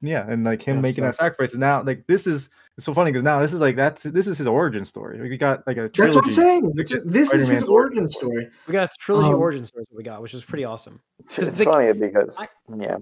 yeah, 0.02 0.26
and 0.30 0.44
like 0.44 0.62
him 0.62 0.78
Yeah, 0.78 0.82
making 0.82 1.02
so- 1.04 1.08
that 1.08 1.16
sacrifice. 1.16 1.52
And 1.54 1.60
now 1.60 1.84
like 1.84 2.06
this 2.08 2.26
is 2.28 2.50
it's 2.78 2.86
so 2.86 2.94
funny 2.94 3.12
because 3.12 3.24
now 3.24 3.40
this 3.40 3.54
is 3.54 3.60
like 3.62 3.76
that's 3.76 4.04
this 4.04 4.28
is 4.28 4.38
his 4.38 4.48
origin 4.48 4.86
story. 4.86 5.20
We 5.22 5.38
got 5.38 5.66
like 5.68 5.78
a 5.78 5.90
trilogy. 5.90 6.14
That's 6.14 6.16
what 6.16 6.26
I'm 6.26 6.32
saying. 6.32 6.66
Look 6.68 6.88
This, 6.88 6.92
at 6.94 7.08
this 7.12 7.34
is 7.34 7.48
his 7.48 7.64
origin 7.68 8.10
story. 8.12 8.50
we 8.68 8.72
got 8.74 8.90
a 8.94 8.98
trilogy 9.00 9.30
Um, 9.30 9.36
origin 9.36 9.66
story 9.66 9.86
that 9.90 9.96
we 9.96 10.04
got, 10.04 10.22
which 10.22 10.34
is 10.34 10.44
pretty 10.44 10.64
awesome. 10.66 11.00
It's, 11.20 11.36
'Cause 11.36 11.48
it's 11.50 11.58
the- 11.58 11.66
funny 11.66 11.92
because 11.94 12.38
I- 12.40 12.48
yeah, 12.78 12.98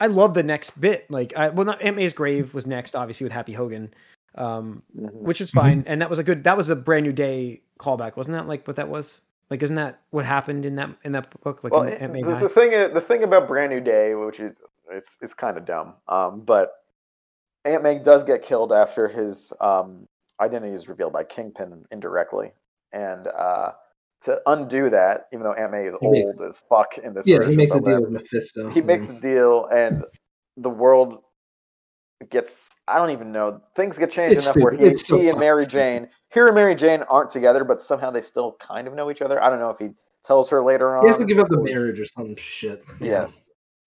I 0.00 0.06
love 0.08 0.34
the 0.34 0.42
next 0.42 0.78
bit. 0.80 1.10
Like, 1.10 1.36
I, 1.36 1.48
well, 1.50 1.64
not 1.66 1.80
Aunt 1.82 1.96
May's 1.96 2.12
grave 2.14 2.52
was 2.54 2.66
next, 2.66 2.94
obviously 2.96 3.24
with 3.24 3.32
Happy 3.32 3.52
Hogan, 3.52 3.92
um, 4.34 4.82
mhm. 4.98 5.12
which 5.12 5.40
is 5.40 5.50
Mhm. 5.50 5.54
fine, 5.54 5.84
and 5.86 6.00
that 6.02 6.10
was 6.10 6.18
a 6.18 6.24
good. 6.24 6.44
That 6.44 6.56
was 6.56 6.68
a 6.70 6.76
brand 6.76 7.04
new 7.06 7.12
day 7.12 7.62
callback, 7.78 8.16
wasn't 8.16 8.36
that? 8.36 8.46
Like 8.48 8.66
what 8.66 8.76
that 8.76 8.88
was? 8.88 9.22
Like, 9.52 9.62
isn't 9.62 9.76
that 9.76 10.00
what 10.08 10.24
happened 10.24 10.64
in 10.64 10.76
that 10.76 10.88
in 11.04 11.12
that 11.12 11.30
book? 11.42 11.62
Like, 11.62 11.74
well, 11.74 11.84
when 11.84 11.92
Aunt 11.92 12.10
May 12.10 12.22
the, 12.22 12.38
the 12.38 12.48
thing 12.48 12.70
the 12.94 13.02
thing 13.02 13.22
about 13.22 13.46
Brand 13.46 13.70
New 13.70 13.80
Day, 13.82 14.14
which 14.14 14.40
is 14.40 14.58
it's 14.90 15.14
it's 15.20 15.34
kind 15.34 15.58
of 15.58 15.66
dumb, 15.66 15.92
um, 16.08 16.40
but 16.40 16.70
Aunt 17.66 17.82
May 17.82 17.98
does 17.98 18.24
get 18.24 18.40
killed 18.42 18.72
after 18.72 19.08
his 19.08 19.52
um, 19.60 20.08
identity 20.40 20.72
is 20.72 20.88
revealed 20.88 21.12
by 21.12 21.24
Kingpin 21.24 21.84
indirectly, 21.90 22.52
and 22.94 23.26
uh, 23.26 23.72
to 24.22 24.40
undo 24.46 24.88
that, 24.88 25.26
even 25.34 25.44
though 25.44 25.52
Aunt 25.52 25.70
May 25.70 25.84
is 25.88 25.94
He 26.00 26.08
makes- 26.08 26.30
old 26.30 26.48
as 26.48 26.58
fuck 26.70 26.96
in 26.96 27.12
this 27.12 27.26
Yeah, 27.26 27.46
he 27.46 27.54
makes 27.54 27.74
a 27.74 27.80
deal 27.82 28.00
with 28.00 28.10
Mephisto. 28.10 28.70
he 28.70 28.80
makes 28.80 29.10
a 29.10 29.20
deal, 29.20 29.66
and 29.66 30.02
the 30.56 30.70
world 30.70 31.18
gets. 32.30 32.52
I 32.88 32.98
don't 32.98 33.10
even 33.10 33.30
know. 33.32 33.60
Things 33.76 33.96
get 33.96 34.10
changed 34.10 34.36
It's 34.36 34.44
enough 34.46 34.56
where 34.56 34.72
he, 34.72 34.94
so 34.94 35.18
he 35.18 35.28
and 35.28 35.38
Mary. 35.38 35.66
Jane, 35.66 36.08
here 36.30 36.46
and 36.46 36.54
Mary 36.54 36.74
Jane 36.74 37.02
aren't 37.04 37.30
together, 37.30 37.62
but 37.64 37.80
somehow 37.80 38.10
they 38.10 38.20
still 38.20 38.56
kind 38.60 38.88
of 38.88 38.94
know 38.94 39.10
each 39.10 39.22
other. 39.22 39.42
I 39.42 39.48
don't 39.50 39.60
know 39.60 39.70
if 39.70 39.78
he 39.78 39.90
tells 40.24 40.50
her 40.50 40.62
later 40.62 40.96
on. 40.96 41.04
He 41.04 41.08
has 41.08 41.18
to 41.18 41.24
give 41.24 41.38
up 41.38 41.48
the 41.48 41.60
marriage 41.62 42.00
or 42.00 42.04
some 42.04 42.34
shit. 42.36 42.84
Yeah. 43.00 43.28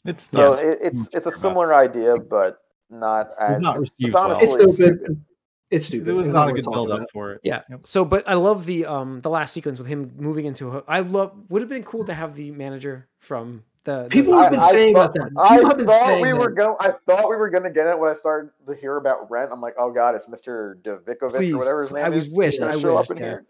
It's 0.05 0.29
So 0.29 0.55
yeah, 0.55 0.69
it, 0.71 0.77
it's 0.81 1.09
it's 1.13 1.25
a 1.25 1.29
about- 1.29 1.39
similar 1.39 1.73
idea, 1.73 2.15
but 2.17 2.59
not 2.89 3.31
as 3.39 3.59
not 3.59 3.75
it's, 3.75 3.81
received 3.81 4.07
it's 4.09 4.13
well. 4.13 4.31
It's 4.39 4.73
stupid. 4.75 5.25
It's 5.71 5.85
stupid. 5.87 6.05
there 6.07 6.15
was 6.15 6.27
It's 6.27 6.33
not 6.33 6.47
a 6.47 6.53
good 6.53 6.63
talking 6.63 6.73
build 6.77 6.91
up 6.91 6.97
about. 6.99 7.11
for 7.11 7.33
it. 7.33 7.41
Yeah. 7.43 7.61
Yep. 7.69 7.87
So, 7.87 8.05
but 8.05 8.27
I 8.29 8.35
love 8.35 8.65
the 8.67 8.85
um 8.85 9.19
the 9.21 9.29
last 9.31 9.51
sequence 9.51 9.79
with 9.79 9.87
him 9.87 10.13
moving 10.15 10.45
into. 10.45 10.77
A, 10.77 10.83
I 10.87 10.99
love. 10.99 11.33
Would 11.49 11.61
have 11.63 11.69
been 11.69 11.83
cool 11.83 12.05
to 12.05 12.13
have 12.13 12.35
the 12.35 12.51
manager 12.51 13.09
from 13.19 13.63
the. 13.85 14.07
People 14.09 14.33
I- 14.33 14.43
have 14.43 14.51
been 14.51 14.59
I 14.59 14.67
saying 14.71 14.93
thought- 14.95 15.15
about 15.15 15.31
that. 15.33 15.41
I 15.41 15.55
People 15.55 15.69
have 15.69 15.77
been 15.77 15.87
thought 15.87 15.99
saying 15.99 16.21
we 16.21 16.33
were 16.33 16.49
going. 16.49 16.75
I 16.79 16.91
thought 16.91 17.29
we 17.29 17.35
were 17.37 17.49
going 17.49 17.63
to 17.63 17.69
get 17.71 17.87
it 17.87 17.97
when 17.97 18.09
I 18.11 18.13
started 18.13 18.51
to 18.67 18.75
hear 18.75 18.97
about 18.97 19.29
Rent. 19.31 19.49
I'm 19.51 19.61
like, 19.61 19.75
oh 19.77 19.91
god, 19.91 20.15
it's 20.15 20.25
Mr. 20.25 20.75
Devikovic 20.81 21.35
Please, 21.35 21.53
or 21.53 21.57
whatever 21.59 21.81
his 21.83 21.91
name 21.93 22.05
I 22.05 22.09
was 22.09 22.27
is. 22.27 22.33
wished, 22.33 22.61
I 22.61 22.71
show 22.77 22.97
wished, 22.97 23.11
up 23.11 23.17
in 23.17 23.23
yeah. 23.23 23.29
here. 23.29 23.45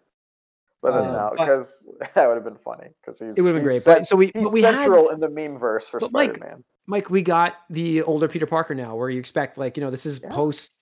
But 0.81 0.91
then 0.91 1.03
Uh, 1.09 1.11
no, 1.11 1.33
but- 1.35 1.45
because 1.45 1.89
that 2.15 2.27
would 2.27 2.35
have 2.35 2.43
been 2.43 2.57
funny. 2.57 2.89
Because 3.01 3.19
he's 3.19 3.29
It 3.35 3.41
would 3.41 3.47
have 3.53 3.55
been 3.55 3.63
great. 3.65 3.81
cen- 3.83 3.95
But 3.99 4.07
so 4.07 4.15
we 4.15 4.31
he's 4.35 4.47
we 4.49 4.61
had 4.61 4.75
central 4.75 5.09
in 5.09 5.19
the 5.19 5.29
meme 5.29 5.57
verse 5.57 5.87
for 5.89 5.99
Mike, 6.11 6.35
Spider-Man. 6.35 6.63
Mike, 6.87 7.09
we 7.09 7.21
got 7.23 7.53
the 7.71 8.03
older 8.03 8.27
Peter 8.27 8.45
Parker 8.45 8.75
now, 8.75 8.95
where 8.95 9.09
you 9.09 9.19
expect 9.19 9.57
like 9.57 9.77
you 9.77 9.83
know 9.83 9.89
this 9.89 10.05
is 10.05 10.19
Yeah. 10.21 10.29
post 10.31 10.73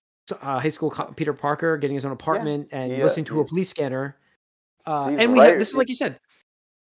uh, 0.42 0.60
high 0.60 0.70
school 0.70 0.90
Peter 1.16 1.34
Parker 1.34 1.78
getting 1.78 1.96
his 1.96 2.06
own 2.06 2.12
apartment 2.12 2.70
and 2.72 2.92
He, 2.92 3.00
uh, 3.02 3.04
listening 3.06 3.26
to 3.26 3.40
a 3.42 3.46
police 3.46 3.70
scanner. 3.70 4.18
Uh, 4.86 5.16
and 5.18 5.32
we 5.34 5.40
right. 5.40 5.52
had, 5.52 5.60
this 5.62 5.70
is 5.72 5.78
like 5.78 5.88
you 5.88 5.96
said, 5.96 6.20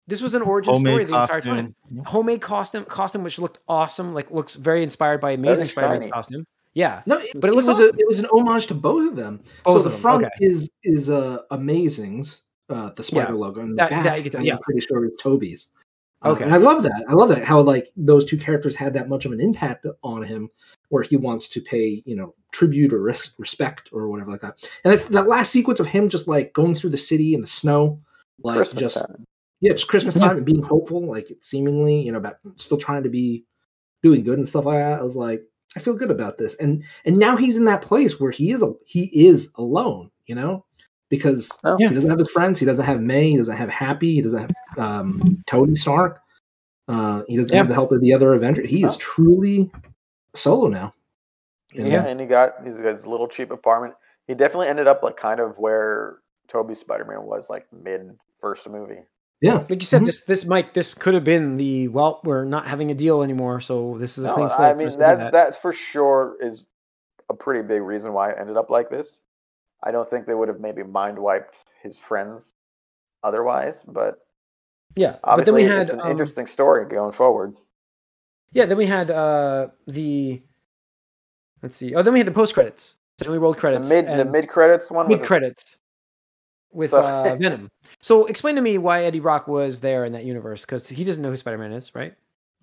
this 0.07 0.21
was 0.21 0.35
an 0.35 0.43
origin 0.43 0.75
story 0.75 0.91
Homemade 1.05 1.09
the 1.09 1.21
entire 1.23 1.41
time. 1.41 1.75
Homemade 2.05 2.41
costume, 2.41 2.85
costume 2.85 3.23
which 3.23 3.39
looked 3.39 3.59
awesome, 3.69 4.15
like 4.15 4.31
looks 4.31 4.55
very 4.57 4.83
inspired 4.83 5.21
by 5.21 5.33
Amazing 5.33 5.69
Spider-Man's 5.69 6.05
shiny. 6.05 6.13
costume. 6.13 6.47
Yeah, 6.75 7.03
No, 7.07 7.19
it, 7.19 7.31
But 7.35 7.49
it 7.49 7.53
it 7.53 7.57
looks 7.57 7.67
was 7.69 7.79
awesome. 7.79 7.95
a, 7.95 7.99
it 8.01 8.09
was 8.09 8.19
an 8.19 8.27
homage 8.33 8.67
to 8.69 8.75
both 8.75 9.11
of 9.11 9.17
them. 9.17 9.41
Both 9.65 9.75
so 9.77 9.83
the 9.83 9.91
them, 9.91 10.01
front 10.01 10.25
okay. 10.25 10.33
is 10.41 10.69
is 10.85 11.11
uh, 11.11 11.39
Amazing's, 11.51 12.43
uh, 12.71 12.91
the 12.97 13.05
spider 13.05 13.33
Yeah. 13.33 13.39
logo, 13.39 13.61
and 13.61 13.73
the 13.73 13.77
That- 13.77 13.91
back, 13.91 14.05
that 14.05 14.25
you 14.25 14.31
can 14.31 14.41
I'm 14.41 14.47
yeah. 14.47 14.57
pretty 14.63 14.81
sure 14.81 15.05
it's 15.05 15.17
Tobey's. 15.23 15.69
Uh, 16.25 16.31
Okay. 16.31 16.45
and 16.45 16.55
I 16.55 16.57
love 16.57 16.83
that. 16.85 17.05
I 17.09 17.13
love 17.15 17.29
that 17.31 17.45
how 17.45 17.61
like 17.61 17.89
those 17.97 18.25
two 18.25 18.39
characters 18.39 18.75
had 18.77 18.95
that 18.95 19.09
much 19.09 19.25
of 19.27 19.33
an 19.33 19.41
impact 19.41 19.87
on 20.03 20.23
him, 20.23 20.49
where 20.89 21.03
he 21.03 21.17
wants 21.17 21.47
to 21.49 21.61
pay 21.61 22.03
you 22.07 22.17
know 22.17 22.35
tribute 22.53 22.93
or 22.93 23.03
res- 23.03 23.33
respect 23.39 23.91
or 23.93 24.09
whatever 24.09 24.31
like 24.31 24.41
that. 24.41 24.67
And 24.85 24.95
it's 24.95 25.07
that 25.09 25.27
last 25.29 25.51
sequence 25.51 25.79
of 25.81 25.87
him 25.89 26.09
just 26.09 26.27
like 26.29 26.53
going 26.55 26.75
through 26.75 26.91
the 26.91 26.99
city 26.99 27.35
in 27.35 27.41
the 27.43 27.47
snow, 27.47 28.01
like 28.43 28.57
Christmas 28.57 28.83
just 28.83 28.97
time. 28.99 29.27
Yeah, 29.63 29.73
just 29.73 29.87
Christmas 29.89 30.17
time 30.17 30.37
and 30.37 30.45
being 30.45 30.61
hopeful, 30.61 31.07
like 31.07 31.29
seemingly, 31.41 32.01
you 32.01 32.11
know, 32.13 32.19
about 32.19 32.37
still 32.57 32.77
trying 32.77 33.05
to 33.05 33.09
be 33.09 33.45
doing 34.03 34.25
good 34.25 34.37
and 34.37 34.47
stuff 34.49 34.65
like 34.67 34.79
that. 34.79 34.99
I 34.99 35.03
was 35.03 35.15
like, 35.17 35.45
I 35.77 35.81
feel 35.81 35.95
good 35.95 36.11
about 36.11 36.37
this, 36.37 36.57
and 36.57 36.83
and 37.05 37.17
now 37.17 37.37
he's 37.37 37.57
in 37.57 37.65
that 37.67 37.81
place 37.81 38.19
where 38.21 38.33
he 38.33 38.51
is 38.51 38.61
a 38.63 38.73
he 38.85 39.05
is 39.27 39.53
alone, 39.57 40.11
you 40.27 40.35
know, 40.35 40.67
because 41.11 41.49
Oh. 41.65 41.79
he 41.79 41.89
doesn't 41.89 42.11
have 42.11 42.19
his 42.19 42.31
friends, 42.31 42.59
he 42.59 42.67
doesn't 42.67 42.85
have 42.85 43.01
May, 43.01 43.31
he 43.31 43.37
doesn't 43.37 43.57
have 43.57 43.71
Happy, 43.71 44.15
he 44.17 44.21
doesn't 44.21 44.41
have 44.41 44.55
um, 44.79 45.43
Tony 45.47 45.77
Stark, 45.77 46.21
uh, 46.89 47.23
he 47.29 47.37
doesn't 47.37 47.53
Yeah. 47.53 47.59
have 47.59 47.69
the 47.69 47.75
help 47.75 47.93
of 47.93 48.01
the 48.01 48.13
other 48.13 48.35
Avenger. 48.35 48.67
He 48.67 48.83
is 48.83 48.97
Oh. 48.97 48.99
truly 48.99 49.71
solo 50.35 50.67
now. 50.69 50.93
Yeah, 51.73 51.85
And, 51.85 51.95
uh, 51.95 52.09
and 52.09 52.21
he 52.21 52.27
got 52.27 52.55
he's 52.65 52.77
got 52.79 52.95
his 52.95 53.07
little 53.07 53.29
cheap 53.29 53.53
apartment. 53.53 53.95
He 54.27 54.35
definitely 54.35 54.69
ended 54.69 54.89
up 54.89 55.05
like 55.05 55.17
kind 55.17 55.39
of 55.41 55.57
where 55.59 56.19
Tobey 56.49 56.75
Spider 56.75 57.05
Man 57.05 57.23
was, 57.23 57.49
like 57.49 57.67
mid 57.73 58.19
first 58.41 58.69
movie. 58.69 59.05
Yeah. 59.43 59.55
Like 59.69 59.81
you 59.81 59.81
said, 59.83 60.03
Mhm. 60.03 60.07
this 60.07 60.25
this 60.25 60.47
might 60.47 60.75
this 60.75 60.95
could 60.95 61.15
have 61.15 61.25
been 61.25 61.57
the 61.59 61.89
well, 61.89 62.21
we're 62.25 62.45
not 62.45 62.67
having 62.69 62.91
a 62.91 62.95
deal 62.95 63.23
anymore, 63.23 63.61
so 63.61 63.97
this 63.99 64.19
is 64.19 64.25
a 64.25 64.29
No, 64.29 64.35
clean 64.35 64.49
slate. 64.49 64.61
I 64.71 64.73
for 64.73 64.79
mean 64.79 64.87
us 64.89 64.95
to 64.95 64.99
do 64.99 65.05
that 65.05 65.19
that. 65.19 65.33
that 65.33 65.63
for 65.63 65.73
sure 65.73 66.37
is 66.41 66.65
a 67.29 67.35
pretty 67.35 67.63
big 67.63 67.83
reason 67.83 68.13
why 68.13 68.31
it 68.31 68.37
ended 68.39 68.57
up 68.57 68.71
like 68.71 68.89
this. 68.91 69.21
I 69.83 69.91
don't 69.91 70.09
think 70.09 70.27
they 70.27 70.35
would 70.35 70.49
have 70.49 70.61
maybe 70.61 70.83
mind 70.83 71.19
wiped 71.19 71.65
his 71.83 71.99
friends 71.99 72.55
otherwise, 73.23 73.83
but 73.83 74.19
yeah, 74.95 75.17
but 75.25 75.45
then 75.45 75.55
we 75.55 75.65
had 75.65 75.83
it's 75.83 75.91
an 75.91 76.01
um, 76.01 76.11
interesting 76.11 76.47
story 76.47 76.87
going 76.87 77.13
forward. 77.13 77.57
Yeah, 78.53 78.67
then 78.67 78.77
we 78.77 78.87
had 78.87 79.11
uh 79.11 79.69
the 79.87 80.43
let's 81.63 81.77
see. 81.77 81.95
Oh, 81.95 82.03
then 82.03 82.13
we 82.13 82.21
had 82.21 82.27
the 82.29 82.33
post 82.33 82.55
credits. 82.55 82.95
So 83.19 83.25
then 83.25 83.33
we 83.33 83.39
rolled 83.39 83.57
The 83.57 83.61
credits. 83.61 83.89
mid 83.89 84.07
the 84.07 84.25
mid 84.25 84.49
credits 84.49 84.91
one 84.91 85.09
mid 85.09 85.23
credits 85.23 85.79
with 86.73 86.91
So- 86.91 87.03
uh, 87.03 87.37
Venom. 87.41 87.71
So 88.01 88.27
explain 88.27 88.57
to 88.57 88.63
me 88.63 88.79
why 88.79 89.05
Eddie 89.05 89.21
Brock 89.21 89.49
was 89.49 89.81
there 89.81 90.05
in 90.05 90.13
that 90.13 90.25
universe 90.25 90.63
because 90.63 90.89
he 90.89 91.05
doesn't 91.05 91.23
know 91.23 91.31
who 91.31 91.37
Spider 91.37 91.59
Man 91.59 91.73
is, 91.73 91.95
right? 91.95 92.15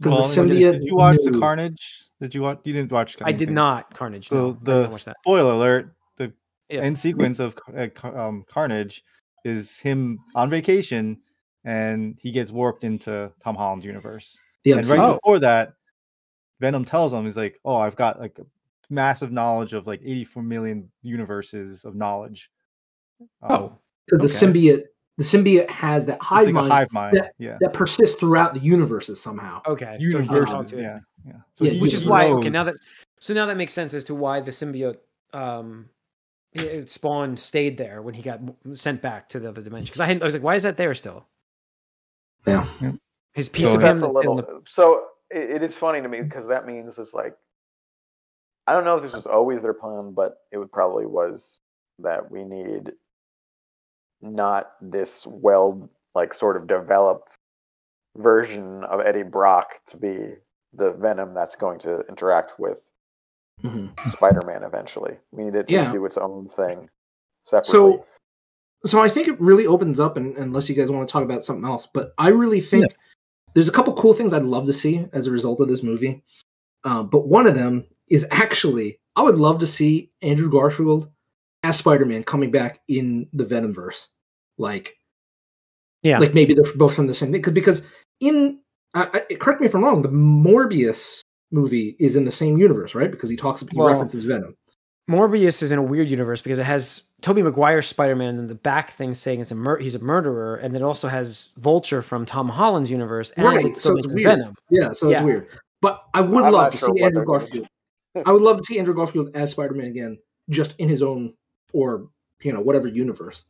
'Cause 0.02 0.11
Well, 0.11 0.27
the 0.27 0.48
did- 0.53 0.57
symbiote 0.57 0.72
Did 0.80 0.84
you 0.86 0.95
watch 0.95 1.18
the 1.23 1.38
Carnage? 1.40 2.03
Did 2.22 2.36
you 2.36 2.41
watch? 2.41 2.60
You 2.64 2.73
didn't 2.73 2.91
watch. 2.91 3.15
I 3.22 3.31
did 3.31 3.49
not 3.49 3.94
Carnage. 3.94 4.30
So 4.30 4.36
no, 4.36 4.60
the 4.64 4.88
not 4.90 5.15
spoiler 5.22 5.53
alert: 5.53 5.94
the 6.18 6.34
Yeah. 6.69 6.81
end 6.81 6.98
sequence 6.99 7.40
of 7.40 7.56
uh, 7.76 7.88
um, 8.03 8.44
Carnage 8.48 9.03
is 9.45 9.77
him 9.77 10.19
on 10.36 10.49
vacation, 10.49 11.22
and 11.64 12.18
he 12.19 12.31
gets 12.31 12.52
warped 12.52 12.84
into 12.84 13.31
Tom 13.44 13.56
Holland's 13.56 13.86
universe. 13.86 14.40
The 14.64 14.73
and 14.73 14.86
right 14.88 14.99
Oh. 14.99 15.14
before 15.14 15.40
that, 15.40 15.73
Venom 16.60 16.84
tells 16.84 17.14
him, 17.14 17.23
"He's 17.23 17.38
like, 17.38 17.57
oh, 17.64 17.76
I've 17.77 17.95
got 17.95 18.19
like 18.19 18.38
a 18.40 18.45
massive 18.90 19.31
knowledge 19.31 19.72
of 19.73 19.88
like 19.88 20.02
84 20.03 20.44
million 20.44 20.91
universes 21.02 21.86
of 21.86 21.95
knowledge." 21.95 22.52
Um, 23.41 23.52
Oh, 23.52 23.77
Because 24.10 24.31
the 24.31 24.45
symbiote, 24.45 24.84
the 25.18 25.23
symbiote 25.23 25.69
has 25.69 26.06
that 26.06 26.22
hive 26.22 26.45
like 26.45 26.53
mind, 26.56 26.72
hive 26.72 26.91
mind. 26.91 27.18
That, 27.18 27.34
yeah, 27.38 27.57
that 27.61 27.73
persists 27.73 28.19
throughout 28.19 28.53
the 28.53 28.60
universes 28.60 29.22
somehow. 29.22 29.61
okay. 29.65 29.98
so 29.99 30.22
he 30.22 30.27
can 30.27 30.45
talk 30.45 30.48
universes. 30.48 30.72
to. 30.72 30.81
Yeah, 30.81 30.99
yeah. 31.26 31.34
So 31.53 31.65
Yeah, 31.65 31.72
he 31.72 31.81
Which 31.81 31.94
is 31.94 32.03
he 32.03 32.10
why 32.10 32.27
okay 32.27 32.49
now 32.49 32.64
that 32.64 32.76
so 33.19 33.34
now 33.34 33.45
that 33.45 33.57
makes 33.57 33.73
sense 33.73 33.94
as 33.94 34.06
to 34.06 34.15
why 34.15 34.40
the 34.40 34.52
symbiote 34.52 34.98
um 35.34 35.90
it 36.53 36.90
spawn 36.90 37.38
stayed 37.38 37.77
there 37.77 38.02
when 38.02 38.15
he 38.15 38.23
got 38.23 38.40
sent 38.73 39.02
back 39.02 39.30
to 39.30 39.40
the 39.40 39.49
other 39.49 39.61
dimension 39.61 39.94
because 39.94 39.99
I, 39.99 40.11
I 40.11 40.26
was 40.26 40.34
like 40.34 40.41
why 40.41 40.56
is 40.56 40.64
that 40.64 40.77
there 40.77 40.94
still 40.95 41.27
Yeah. 42.48 42.65
his 43.34 43.49
piece 43.49 43.65
So 43.65 43.76
of 43.76 43.81
him 43.84 44.02
a 44.02 44.10
little. 44.10 44.38
the 44.38 44.61
So 44.68 45.06
it, 45.30 45.61
it 45.61 45.64
is 45.64 45.76
funny 45.76 46.02
to 46.02 46.07
me 46.10 46.22
because 46.22 46.48
that 46.48 46.65
means 46.65 46.98
it's 46.98 47.14
like 47.14 47.36
I 48.65 48.73
don't 48.73 48.84
know 48.84 48.98
if 48.98 49.03
this 49.03 49.14
was 49.14 49.26
always 49.26 49.64
their 49.64 49.73
plan, 49.73 50.11
but 50.14 50.38
it 50.52 50.57
would 50.57 50.72
probably 50.72 51.06
was 51.07 51.61
that 51.99 52.30
we 52.30 52.44
need 52.44 52.91
not 54.21 54.71
this 54.81 55.25
well 55.27 55.89
like 56.15 56.33
sort 56.33 56.57
of 56.57 56.67
developed 56.67 57.35
version 58.17 58.83
of 58.85 58.99
Eddie 59.01 59.23
Brock 59.23 59.67
to 59.87 59.97
be 59.97 60.33
the 60.73 60.93
Venom 60.93 61.33
that's 61.33 61.55
going 61.55 61.79
to 61.79 62.01
interact 62.09 62.59
with 62.59 62.77
Mhm. 63.63 63.91
Spider-Man 64.11 64.63
eventually. 64.63 65.17
We 65.31 65.43
need 65.45 65.55
it 65.55 65.67
to 65.67 65.73
Yeah. 65.73 65.91
do 65.91 66.05
its 66.05 66.17
own 66.17 66.47
thing 66.47 66.89
separately. 67.41 67.71
So, 67.97 68.05
so 68.85 69.01
I 69.01 69.09
think 69.09 69.27
it 69.27 69.39
really 69.41 69.67
opens 69.67 69.99
up, 69.99 70.15
and 70.17 70.37
unless 70.37 70.69
you 70.69 70.75
guys 70.75 70.89
want 70.89 71.07
to 71.07 71.11
talk 71.11 71.23
about 71.23 71.43
something 71.43 71.65
else, 71.65 71.85
but 71.85 72.13
I 72.17 72.29
really 72.29 72.61
think 72.61 72.95
there's 73.53 73.67
a 73.67 73.73
couple 73.73 73.93
cool 73.95 74.13
things 74.13 74.31
I'd 74.31 74.43
love 74.43 74.65
to 74.67 74.73
see 74.73 75.07
as 75.11 75.27
a 75.27 75.31
result 75.31 75.59
of 75.59 75.67
this 75.67 75.83
movie. 75.83 76.23
Uh, 76.85 77.03
but 77.03 77.27
one 77.27 77.47
of 77.47 77.55
them 77.55 77.85
is 78.07 78.25
actually 78.31 78.99
I 79.15 79.21
would 79.21 79.35
love 79.35 79.59
to 79.59 79.67
see 79.67 80.11
Andrew 80.21 80.49
Garfield 80.49 81.11
as 81.64 81.77
Spider-Man 81.77 82.23
coming 82.23 82.52
back 82.52 82.80
in 82.88 83.27
the 83.34 83.44
Venomverse, 83.45 84.07
like 84.57 84.95
yeah 86.03 86.18
like 86.18 86.34
maybe 86.34 86.53
they're 86.53 86.73
both 86.76 86.94
from 86.95 87.07
the 87.07 87.15
same 87.15 87.31
thing. 87.31 87.41
Because 87.41 87.53
because 87.53 87.81
in 88.19 88.60
I, 88.94 89.10
I, 89.14 89.34
correct 89.36 89.61
me 89.61 89.68
if 89.68 89.76
I'm 89.76 89.84
wrong, 89.84 90.02
the 90.02 90.10
Morbius 90.10 91.22
movie 91.52 91.95
is 91.99 92.15
in 92.15 92.26
the 92.26 92.31
same 92.31 92.57
universe, 92.57 92.95
right? 92.95 93.11
Because 93.11 93.30
he 93.30 93.36
talks 93.36 93.61
he 93.61 93.68
Well, 93.73 93.88
references 93.88 94.23
Venom. 94.23 94.56
Morbius 95.10 95.64
is 95.64 95.72
in 95.72 95.80
a 95.80 95.84
weird 95.84 96.10
universe 96.10 96.41
because 96.41 96.60
it 96.60 96.65
has 96.65 97.03
Tobey 97.22 97.41
Maguire 97.41 97.81
Spider 97.81 98.15
Man 98.15 98.38
and 98.38 98.48
the 98.49 98.56
back 98.56 98.91
thing 98.91 99.15
saying 99.15 99.41
it's 99.41 99.52
a 99.52 99.56
mur- 99.56 99.80
he's 99.80 99.95
a 99.95 99.99
murderer, 99.99 100.57
and 100.57 100.76
it 100.76 100.84
also 100.84 101.07
has 101.07 101.49
Vulture 101.57 102.02
from 102.02 102.26
Tom 102.26 102.48
Holland's 102.48 102.91
universe, 102.91 103.31
and 103.31 103.45
Right, 103.45 103.65
it 103.65 103.77
so 103.77 103.98
it's 103.98 104.14
weird. 104.14 104.38
Venom. 104.38 104.56
Yeah, 104.69 104.94
so 104.94 105.10
it's 105.10 105.22
weird. 105.22 105.48
But 105.81 106.03
I 106.14 106.22
would 106.22 106.44
I'm 106.45 106.53
love 106.53 106.72
to 106.73 106.77
sure 106.77 106.94
see 106.95 107.03
Andrew 107.03 107.26
Garfield. 107.26 107.68
I 108.26 108.31
would 108.31 108.41
love 108.41 108.57
to 108.57 108.64
see 108.64 108.77
Andrew 108.77 108.94
Garfield 108.94 109.31
as 109.36 109.52
Spider-Man 109.52 109.88
again, 109.88 110.19
just 110.49 110.76
in 110.77 110.90
his 110.90 111.02
own 111.02 111.34
or 111.73 112.07
you 112.41 112.53
know 112.53 112.59
whatever 112.59 112.87
universe. 112.87 113.45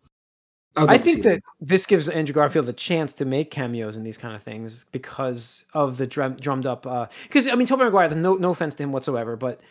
would 0.77 0.89
I 0.89 0.97
think 0.97 1.17
see 1.17 1.29
that 1.29 1.41
this 1.59 1.85
gives 1.85 2.09
Andrew 2.09 2.33
Garfield 2.33 2.69
a 2.69 2.73
chance 2.73 3.13
to 3.15 3.25
make 3.25 3.51
cameos 3.51 3.97
in 3.97 4.03
these 4.03 4.17
kind 4.17 4.35
of 4.35 4.43
things 4.43 4.85
because 4.91 5.65
of 5.73 5.97
the 5.97 6.07
drum, 6.07 6.35
drummed 6.35 6.65
up. 6.65 6.83
Because 7.23 7.47
I 7.47 7.55
mean, 7.55 7.67
Tobey 7.67 7.83
Maguire, 7.83 8.09
no 8.15 8.35
no 8.35 8.51
offense 8.51 8.75
to 8.75 8.83
him 8.83 8.91
whatsoever, 8.91 9.35
but 9.35 9.61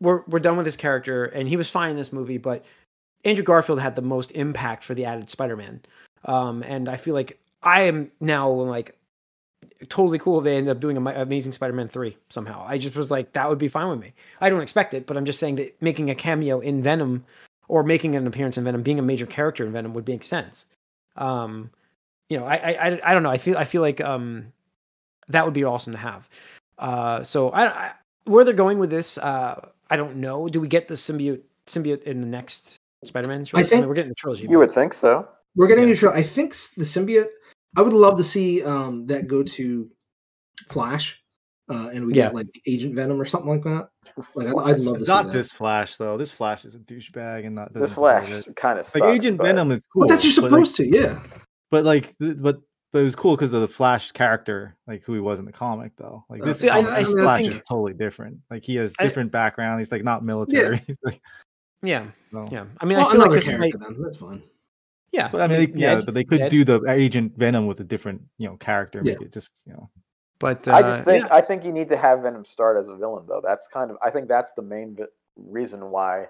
we're 0.00 0.22
we're 0.28 0.38
done 0.38 0.56
with 0.56 0.66
his 0.66 0.76
character, 0.76 1.24
and 1.24 1.48
he 1.48 1.56
was 1.56 1.70
fine 1.70 1.90
in 1.90 1.96
this 1.96 2.12
movie. 2.12 2.38
But 2.38 2.64
Andrew 3.24 3.44
Garfield 3.44 3.80
had 3.80 3.96
the 3.96 4.02
most 4.02 4.30
impact 4.32 4.84
for 4.84 4.94
the 4.94 5.04
added 5.04 5.30
Spider-Man, 5.30 5.82
um, 6.24 6.62
and 6.62 6.88
I 6.88 6.96
feel 6.96 7.14
like 7.14 7.38
I 7.62 7.82
am 7.82 8.10
now 8.20 8.48
like 8.50 8.96
totally 9.88 10.18
cool 10.18 10.40
they 10.40 10.56
end 10.56 10.68
up 10.68 10.80
doing 10.80 10.96
Amazing 10.96 11.52
Spider-Man 11.52 11.88
three 11.88 12.16
somehow. 12.28 12.64
I 12.66 12.78
just 12.78 12.96
was 12.96 13.10
like, 13.10 13.32
that 13.32 13.48
would 13.48 13.58
be 13.58 13.68
fine 13.68 13.88
with 13.88 13.98
me. 13.98 14.12
I 14.40 14.50
don't 14.50 14.62
expect 14.62 14.94
it, 14.94 15.06
but 15.06 15.16
I'm 15.16 15.24
just 15.24 15.40
saying 15.40 15.56
that 15.56 15.80
making 15.82 16.10
a 16.10 16.14
cameo 16.14 16.60
in 16.60 16.82
Venom 16.82 17.24
or 17.68 17.82
making 17.82 18.14
an 18.16 18.26
appearance 18.26 18.58
in 18.58 18.64
Venom, 18.64 18.82
being 18.82 18.98
a 18.98 19.02
major 19.02 19.26
character 19.26 19.64
in 19.64 19.72
Venom 19.72 19.94
would 19.94 20.06
make 20.06 20.24
sense. 20.24 20.66
Um, 21.16 21.70
you 22.28 22.38
know, 22.38 22.44
I, 22.46 22.54
I, 22.56 22.88
I, 22.88 23.00
I 23.10 23.14
don't 23.14 23.22
know. 23.22 23.30
I 23.30 23.36
feel, 23.38 23.56
I 23.56 23.64
feel 23.64 23.82
like 23.82 24.00
um, 24.00 24.52
that 25.28 25.44
would 25.44 25.54
be 25.54 25.64
awesome 25.64 25.92
to 25.92 25.98
have. 25.98 26.28
Uh, 26.78 27.22
so 27.22 27.50
I, 27.50 27.66
I, 27.68 27.92
where 28.24 28.44
they're 28.44 28.54
going 28.54 28.78
with 28.78 28.90
this, 28.90 29.18
uh, 29.18 29.68
I 29.90 29.96
don't 29.96 30.16
know. 30.16 30.48
Do 30.48 30.60
we 30.60 30.68
get 30.68 30.88
the 30.88 30.94
symbiote, 30.94 31.42
symbiote 31.66 32.02
in 32.04 32.20
the 32.20 32.26
next 32.26 32.76
Spider-Man? 33.04 33.44
trilogy? 33.44 33.68
think- 33.68 33.80
mean, 33.82 33.88
we're 33.88 33.94
getting 33.94 34.10
the 34.10 34.14
trilogy. 34.16 34.42
you 34.44 34.48
but- 34.50 34.58
would 34.58 34.72
think 34.72 34.92
so. 34.94 35.28
We're 35.56 35.68
getting 35.68 35.84
Yeah. 35.84 35.92
into. 35.92 36.10
I 36.10 36.22
think 36.22 36.52
the 36.76 36.82
symbiote. 36.84 37.28
I 37.76 37.82
would 37.82 37.92
love 37.92 38.16
to 38.18 38.24
see 38.24 38.62
um, 38.64 39.06
that 39.06 39.28
go 39.28 39.42
to 39.44 39.88
Flash, 40.68 41.22
uh, 41.70 41.88
and 41.94 42.06
we 42.06 42.14
Yeah. 42.14 42.24
get 42.26 42.34
like 42.34 42.60
Agent 42.66 42.94
Venom 42.94 43.20
or 43.20 43.24
something 43.24 43.48
like 43.50 43.62
that. 43.62 43.88
Like 44.34 44.48
I'd, 44.48 44.70
I'd 44.74 44.80
love 44.80 44.98
to 44.98 45.04
see 45.06 45.10
Not 45.12 45.26
that. 45.26 45.32
this 45.32 45.52
Flash 45.52 45.96
though. 45.96 46.16
This 46.18 46.30
Flash 46.32 46.64
is 46.64 46.74
a 46.74 46.78
douchebag 46.78 47.46
and 47.46 47.54
not 47.54 47.72
This 47.72 47.92
Flash 47.94 48.28
kind 48.56 48.78
of 48.78 48.94
Like 48.94 49.04
Agent 49.14 49.40
Venom 49.40 49.70
is 49.70 49.86
cool. 49.92 50.02
But 50.02 50.08
that's 50.10 50.24
you're 50.24 50.42
but, 50.42 50.52
like- 50.52 50.66
supposed 50.66 50.76
to, 50.76 50.86
yeah. 50.86 51.20
But 51.70 51.84
like, 51.84 52.14
but 52.20 52.60
but 52.92 53.00
it 53.00 53.02
was 53.02 53.16
cool 53.16 53.34
because 53.34 53.52
of 53.52 53.60
the 53.60 53.66
Flash 53.68 54.12
character, 54.12 54.76
like 54.86 55.02
who 55.02 55.14
he 55.14 55.18
was 55.20 55.40
in 55.40 55.44
the 55.46 55.52
comic, 55.52 55.90
though. 55.96 56.24
Like 56.30 56.42
Uh, 56.42 56.44
this 56.44 56.60
see, 56.60 56.70
I- 56.70 56.82
comic, 56.82 56.92
I- 56.92 56.98
I 57.00 57.04
Flash 57.04 57.40
think- 57.40 57.54
is 57.54 57.62
totally 57.68 57.92
different. 57.94 58.38
Like 58.50 58.62
he 58.62 58.76
has 58.76 58.94
I- 58.98 59.04
different 59.04 59.32
background. 59.32 59.80
He's 59.80 59.90
like 59.90 60.04
not 60.04 60.24
military. 60.24 60.76
He's 60.86 60.98
like, 61.02 61.20
Yeah, 61.82 62.06
no. 62.30 62.46
yeah. 62.52 62.66
I 62.78 62.84
mean, 62.84 62.98
well, 62.98 63.08
I 63.08 63.12
feel 63.12 63.20
like 63.22 63.32
this 63.32 63.48
might, 63.48 63.56
character 63.58 63.78
then. 63.78 64.00
That's 64.02 64.16
fine. 64.18 64.42
yeah. 65.10 65.28
But 65.28 65.40
I 65.40 65.46
mean, 65.48 65.72
they, 65.72 65.80
yeah, 65.80 65.94
Ned- 65.96 66.06
but 66.06 66.14
they 66.14 66.22
could 66.24 66.38
Ned, 66.40 66.50
do 66.52 66.64
the 66.64 66.80
Agent 66.88 67.36
Venom 67.36 67.66
with 67.66 67.80
a 67.80 67.84
different, 67.84 68.22
you 68.38 68.48
know, 68.48 68.56
character. 68.58 69.02
Make 69.02 69.18
Yeah. 69.18 69.26
it 69.26 69.32
just, 69.32 69.62
you 69.66 69.72
know, 69.72 69.90
But 70.38 70.66
uh, 70.68 70.74
I 70.74 70.82
just 70.82 71.04
think 71.04 71.26
yeah. 71.26 71.34
I 71.34 71.40
think 71.40 71.64
you 71.64 71.72
need 71.72 71.88
to 71.90 71.96
have 71.96 72.22
Venom 72.22 72.44
start 72.44 72.76
as 72.76 72.88
a 72.88 72.96
villain 72.96 73.24
though. 73.28 73.40
That's 73.42 73.68
kind 73.68 73.90
of 73.90 73.96
I 74.02 74.10
think 74.10 74.28
that's 74.28 74.52
the 74.52 74.62
main 74.62 74.96
reason 75.36 75.90
why 75.90 76.26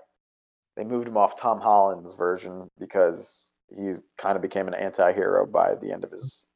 they 0.76 0.84
moved 0.84 1.08
him 1.08 1.16
off 1.16 1.40
Tom 1.40 1.60
Holland's 1.60 2.14
version 2.14 2.68
because 2.78 3.52
he 3.74 3.92
kind 4.18 4.36
of 4.36 4.42
became 4.42 4.68
an 4.68 4.74
anti-hero 4.74 5.46
by 5.46 5.74
the 5.74 5.90
end 5.92 6.04
of 6.04 6.10
his. 6.10 6.46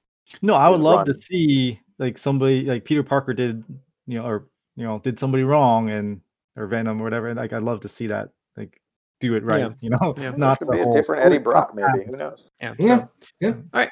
no, 0.43 0.55
I 0.55 0.69
would 0.69 0.77
his 0.77 0.85
love 0.85 1.07
to 1.07 1.15
see 1.15 1.81
like 1.99 2.19
somebody 2.19 2.63
like 2.65 2.85
Peter 2.85 3.03
Parker 3.03 3.33
did, 3.33 3.65
you 4.07 4.19
know, 4.19 4.27
or 4.27 4.49
you 4.77 4.85
know, 4.85 4.99
did 4.99 5.19
somebody 5.19 5.43
wrong 5.43 5.91
and 5.91 6.21
or 6.57 6.67
Venom 6.67 7.01
or 7.01 7.05
whatever. 7.05 7.35
Like 7.35 7.53
I'd 7.53 7.63
love 7.63 7.81
to 7.81 7.89
see 7.89 8.09
that, 8.09 8.31
like 8.57 8.81
do 9.21 9.35
it 9.35 9.45
right. 9.45 9.61
Yeah. 9.61 9.71
You 9.81 9.91
know, 9.91 10.15
Yeah. 10.19 10.31
not 10.37 10.59
could 10.59 10.69
the 10.69 10.73
be 10.73 10.81
a 10.81 10.85
whole- 10.85 10.93
different 10.93 11.25
Eddie 11.25 11.39
Brock 11.39 11.75
maybe. 11.75 12.05
Who 12.05 12.17
knows? 12.17 12.51
Yeah. 12.61 12.75
Yeah, 12.79 13.05
yeah. 13.41 13.49
All 13.49 13.63
right. 13.73 13.91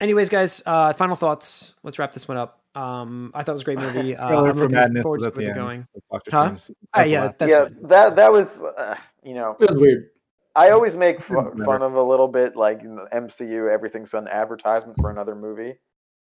Anyways, 0.00 0.28
guys, 0.28 0.62
uh, 0.66 0.92
final 0.92 1.16
thoughts. 1.16 1.74
Let's 1.82 1.98
wrap 1.98 2.12
this 2.12 2.28
one 2.28 2.36
up. 2.36 2.60
Um, 2.76 3.30
I 3.34 3.42
thought 3.42 3.52
it 3.52 3.54
was 3.54 3.62
a 3.62 3.64
great 3.64 3.78
movie. 3.78 4.14
Uh, 4.16 4.26
Trailer 4.28 4.50
I'm 4.50 4.56
for 4.56 4.60
looking 4.62 4.74
Madness 4.76 5.02
forward 5.02 5.18
to 5.18 5.22
where 5.24 5.30
the 5.30 5.40
they're 5.40 5.48
end. 5.50 5.54
going. 5.56 5.86
Doctor 6.12 6.30
Huh? 6.30 6.56
Strange. 6.56 6.78
Uh, 6.96 7.02
yeah, 7.02 7.32
that's 7.38 7.50
yeah, 7.50 7.64
fine. 7.64 7.76
that 7.82 8.16
that 8.16 8.32
was 8.32 8.62
uh, 8.62 8.96
you 9.22 9.34
know 9.34 9.56
It 9.58 9.68
was 9.68 9.76
weird. 9.76 10.10
I 10.54 10.70
always 10.70 10.96
make 10.96 11.20
fu- 11.20 11.52
fun 11.64 11.82
of 11.82 11.94
a 11.94 12.02
little 12.02 12.28
bit 12.28 12.56
like 12.56 12.82
in 12.82 12.96
the 12.96 13.06
MCU 13.12 13.70
everything's 13.70 14.14
an 14.14 14.26
advertisement 14.28 14.98
for 15.00 15.10
another 15.10 15.34
movie, 15.34 15.74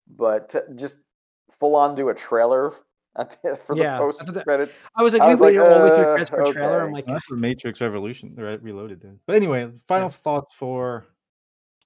but 0.07 0.49
to 0.49 0.65
just 0.75 0.97
full 1.59 1.75
on 1.75 1.95
do 1.95 2.09
a 2.09 2.15
trailer 2.15 2.73
at 3.17 3.37
the, 3.43 3.55
for 3.65 3.77
Yeah, 3.77 3.97
the 3.97 4.03
post 4.03 4.43
credits. 4.43 4.73
I 4.95 5.03
was 5.03 5.13
like, 5.13 5.21
I 5.21 5.27
we 5.27 5.31
was 5.31 5.39
like, 5.39 5.47
waited 5.51 5.61
all 5.61 5.79
the 5.79 5.89
way 5.89 5.95
through 5.95 6.03
uh, 6.03 6.15
credits 6.15 6.29
for 6.29 6.41
a 6.41 6.53
trailer. 6.53 6.81
I'm 6.85 6.91
like, 6.91 7.05
Well, 7.07 7.15
That's 7.15 7.29
what 7.29 7.39
Matrix 7.39 7.81
Revolution 7.81 8.35
Re- 8.35 8.57
Reloaded 8.57 9.01
Then, 9.01 9.19
But 9.25 9.35
anyway, 9.35 9.71
final 9.87 10.09
thoughts 10.09 10.53
for 10.53 11.07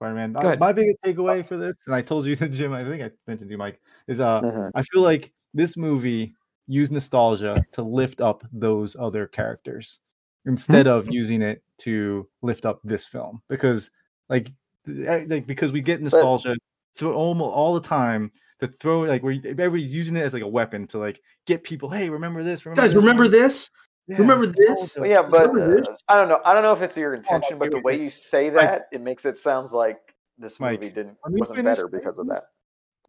Spider-Man. 0.03 0.35
Uh, 0.35 0.55
my 0.59 0.73
biggest 0.73 0.97
takeaway 1.03 1.47
for 1.47 1.57
this, 1.57 1.77
and 1.85 1.95
I 1.95 2.01
told 2.01 2.25
you, 2.25 2.35
to 2.35 2.49
Jim, 2.49 2.73
I 2.73 2.83
think 2.83 3.01
I 3.01 3.11
mentioned 3.27 3.49
to 3.49 3.53
you, 3.53 3.57
Mike, 3.57 3.79
is 4.07 4.19
uh, 4.19 4.41
Mhm. 4.41 4.71
I 4.75 4.83
feel 4.83 5.01
like 5.01 5.31
this 5.53 5.77
movie 5.77 6.35
used 6.67 6.91
nostalgia 6.91 7.65
to 7.73 7.83
lift 7.83 8.21
up 8.21 8.43
those 8.51 8.95
other 8.97 9.27
characters 9.27 9.99
instead 10.45 10.87
of 10.87 11.07
using 11.11 11.41
it 11.41 11.61
to 11.77 12.27
lift 12.41 12.65
up 12.65 12.79
this 12.83 13.05
film 13.05 13.41
because 13.49 13.91
like 14.29 14.51
like 14.85 15.45
because 15.47 15.71
we 15.71 15.81
get 15.81 16.01
nostalgia 16.01 16.55
through 16.97 17.13
almost 17.13 17.53
all 17.53 17.73
the 17.73 17.87
time 17.87 18.31
to 18.59 18.67
throw 18.67 19.01
like 19.01 19.23
where 19.23 19.33
everybody's 19.45 19.93
using 19.93 20.15
it 20.15 20.21
as 20.21 20.33
like 20.33 20.43
a 20.43 20.47
weapon 20.47 20.87
to 20.87 20.97
like 20.97 21.21
get 21.45 21.63
people 21.63 21.89
hey 21.89 22.09
remember 22.09 22.43
this 22.43 22.65
remember 22.65 22.81
Guys, 22.81 22.93
this, 22.93 23.01
remember 23.01 23.27
this? 23.27 23.69
Yeah, 24.07 24.17
remember 24.17 24.47
this? 24.47 24.97
Well, 24.97 25.09
yeah, 25.09 25.21
but 25.21 25.53
this? 25.53 25.87
uh, 25.87 25.95
I 26.09 26.19
don't 26.19 26.27
know. 26.27 26.41
I 26.43 26.53
don't 26.53 26.63
know 26.63 26.73
if 26.73 26.81
it's 26.81 26.97
your 26.97 27.13
intention, 27.13 27.53
no, 27.53 27.59
but 27.59 27.71
the 27.71 27.79
way 27.79 27.99
you 27.99 28.09
say 28.09 28.49
Mike. 28.49 28.65
that, 28.65 28.87
it 28.91 29.01
makes 29.01 29.23
it 29.23 29.37
sounds 29.37 29.71
like 29.71 29.97
this 30.37 30.59
Mike, 30.59 30.81
movie 30.81 30.93
didn't 30.93 31.17
wasn't 31.25 31.57
finish, 31.57 31.77
better 31.77 31.87
because 31.87 32.19
of 32.19 32.27
that. 32.27 32.47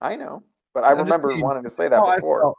I 0.01 0.15
know, 0.15 0.45
but 0.73 0.85
I 0.85 0.93
I'm 0.93 0.99
remember 0.99 1.31
saying, 1.31 1.43
wanting 1.43 1.65
to 1.65 1.71
say 1.71 1.89
that 1.89 2.01
before. 2.17 2.55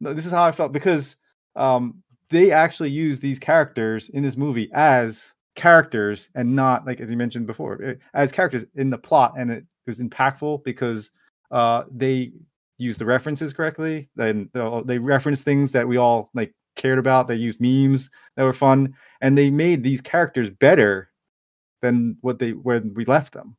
No, 0.00 0.12
this 0.12 0.26
is 0.26 0.32
how 0.32 0.44
I 0.44 0.52
felt 0.52 0.72
because 0.72 1.16
um, 1.56 2.02
they 2.30 2.50
actually 2.50 2.90
use 2.90 3.20
these 3.20 3.38
characters 3.38 4.10
in 4.10 4.22
this 4.22 4.36
movie 4.36 4.70
as 4.74 5.32
characters 5.54 6.28
and 6.34 6.54
not 6.54 6.86
like 6.86 7.00
as 7.00 7.10
you 7.10 7.16
mentioned 7.16 7.46
before 7.46 7.82
eh, 7.82 7.94
as 8.14 8.32
characters 8.32 8.66
in 8.74 8.90
the 8.90 8.98
plot, 8.98 9.32
and 9.38 9.50
it 9.50 9.64
was 9.86 9.98
impactful 9.98 10.62
because 10.62 11.10
uh, 11.50 11.84
they 11.90 12.32
use 12.76 12.98
the 12.98 13.06
references 13.06 13.52
correctly 13.52 14.08
and 14.18 14.54
uh, 14.54 14.82
they 14.84 14.98
reference 14.98 15.42
things 15.42 15.72
that 15.72 15.88
we 15.88 15.96
all 15.96 16.30
like 16.34 16.54
cared 16.78 16.98
about. 16.98 17.28
They 17.28 17.34
used 17.34 17.60
memes 17.60 18.08
that 18.36 18.44
were 18.44 18.54
fun, 18.54 18.94
and 19.20 19.36
they 19.36 19.50
made 19.50 19.82
these 19.84 20.00
characters 20.00 20.48
better 20.48 21.10
than 21.82 22.16
what 22.22 22.38
they 22.38 22.52
when 22.52 22.94
we 22.94 23.04
left 23.04 23.34
them. 23.34 23.56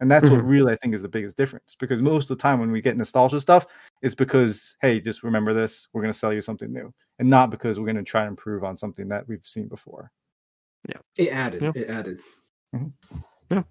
And 0.00 0.10
that's 0.10 0.30
what 0.30 0.40
Mhm. 0.40 0.48
really 0.48 0.72
I 0.72 0.76
think 0.76 0.94
is 0.94 1.02
the 1.02 1.08
biggest 1.08 1.36
difference. 1.36 1.76
Because 1.78 2.00
most 2.00 2.30
of 2.30 2.38
the 2.38 2.42
time 2.42 2.58
when 2.58 2.72
we 2.72 2.80
get 2.80 2.96
nostalgia 2.96 3.38
stuff, 3.38 3.66
it's 4.00 4.14
because, 4.14 4.74
hey, 4.80 4.98
just 4.98 5.22
remember 5.22 5.52
this, 5.52 5.88
we're 5.92 6.00
gonna 6.00 6.14
sell 6.14 6.32
you 6.32 6.40
something 6.40 6.72
new. 6.72 6.90
And 7.18 7.28
not 7.28 7.50
because 7.50 7.78
we're 7.78 7.84
gonna 7.86 8.02
try 8.02 8.22
and 8.22 8.30
improve 8.30 8.64
on 8.64 8.78
something 8.78 9.08
that 9.08 9.28
we've 9.28 9.44
seen 9.44 9.68
before. 9.68 10.10
Yeah, 10.88 11.00
it 11.18 11.28
added. 11.28 11.62
Yeah. 11.62 11.72
It 11.74 11.90
added. 11.90 12.20
Yeah, 13.50 13.62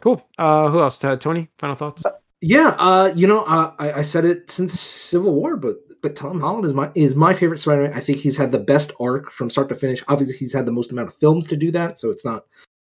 Cool. 0.00 0.28
Uh, 0.36 0.68
who 0.68 0.80
else? 0.80 1.02
Uh, 1.04 1.14
Tony, 1.14 1.48
final 1.58 1.76
thoughts? 1.76 2.02
Yeah, 2.44 2.74
uh, 2.76 3.12
you 3.14 3.28
know, 3.28 3.44
uh, 3.44 3.72
I, 3.78 3.92
I 3.92 4.02
said 4.02 4.24
it 4.24 4.50
since 4.50 4.78
Civil 4.78 5.32
War, 5.32 5.56
but 5.56 5.76
but 6.02 6.16
Tom 6.16 6.40
Holland 6.40 6.64
is 6.64 6.74
my 6.74 6.90
is 6.96 7.14
my 7.14 7.32
favorite 7.32 7.58
Spider-Man. 7.58 7.94
I 7.94 8.00
think 8.00 8.18
he's 8.18 8.36
had 8.36 8.50
the 8.50 8.58
best 8.58 8.90
arc 8.98 9.30
from 9.30 9.48
start 9.48 9.68
to 9.68 9.76
finish. 9.76 10.02
Obviously, 10.08 10.36
he's 10.36 10.52
had 10.52 10.66
the 10.66 10.72
most 10.72 10.90
amount 10.90 11.06
of 11.06 11.14
films 11.14 11.46
to 11.46 11.56
do 11.56 11.70
that, 11.70 12.00
so 12.00 12.10
it's 12.10 12.24
not 12.24 12.44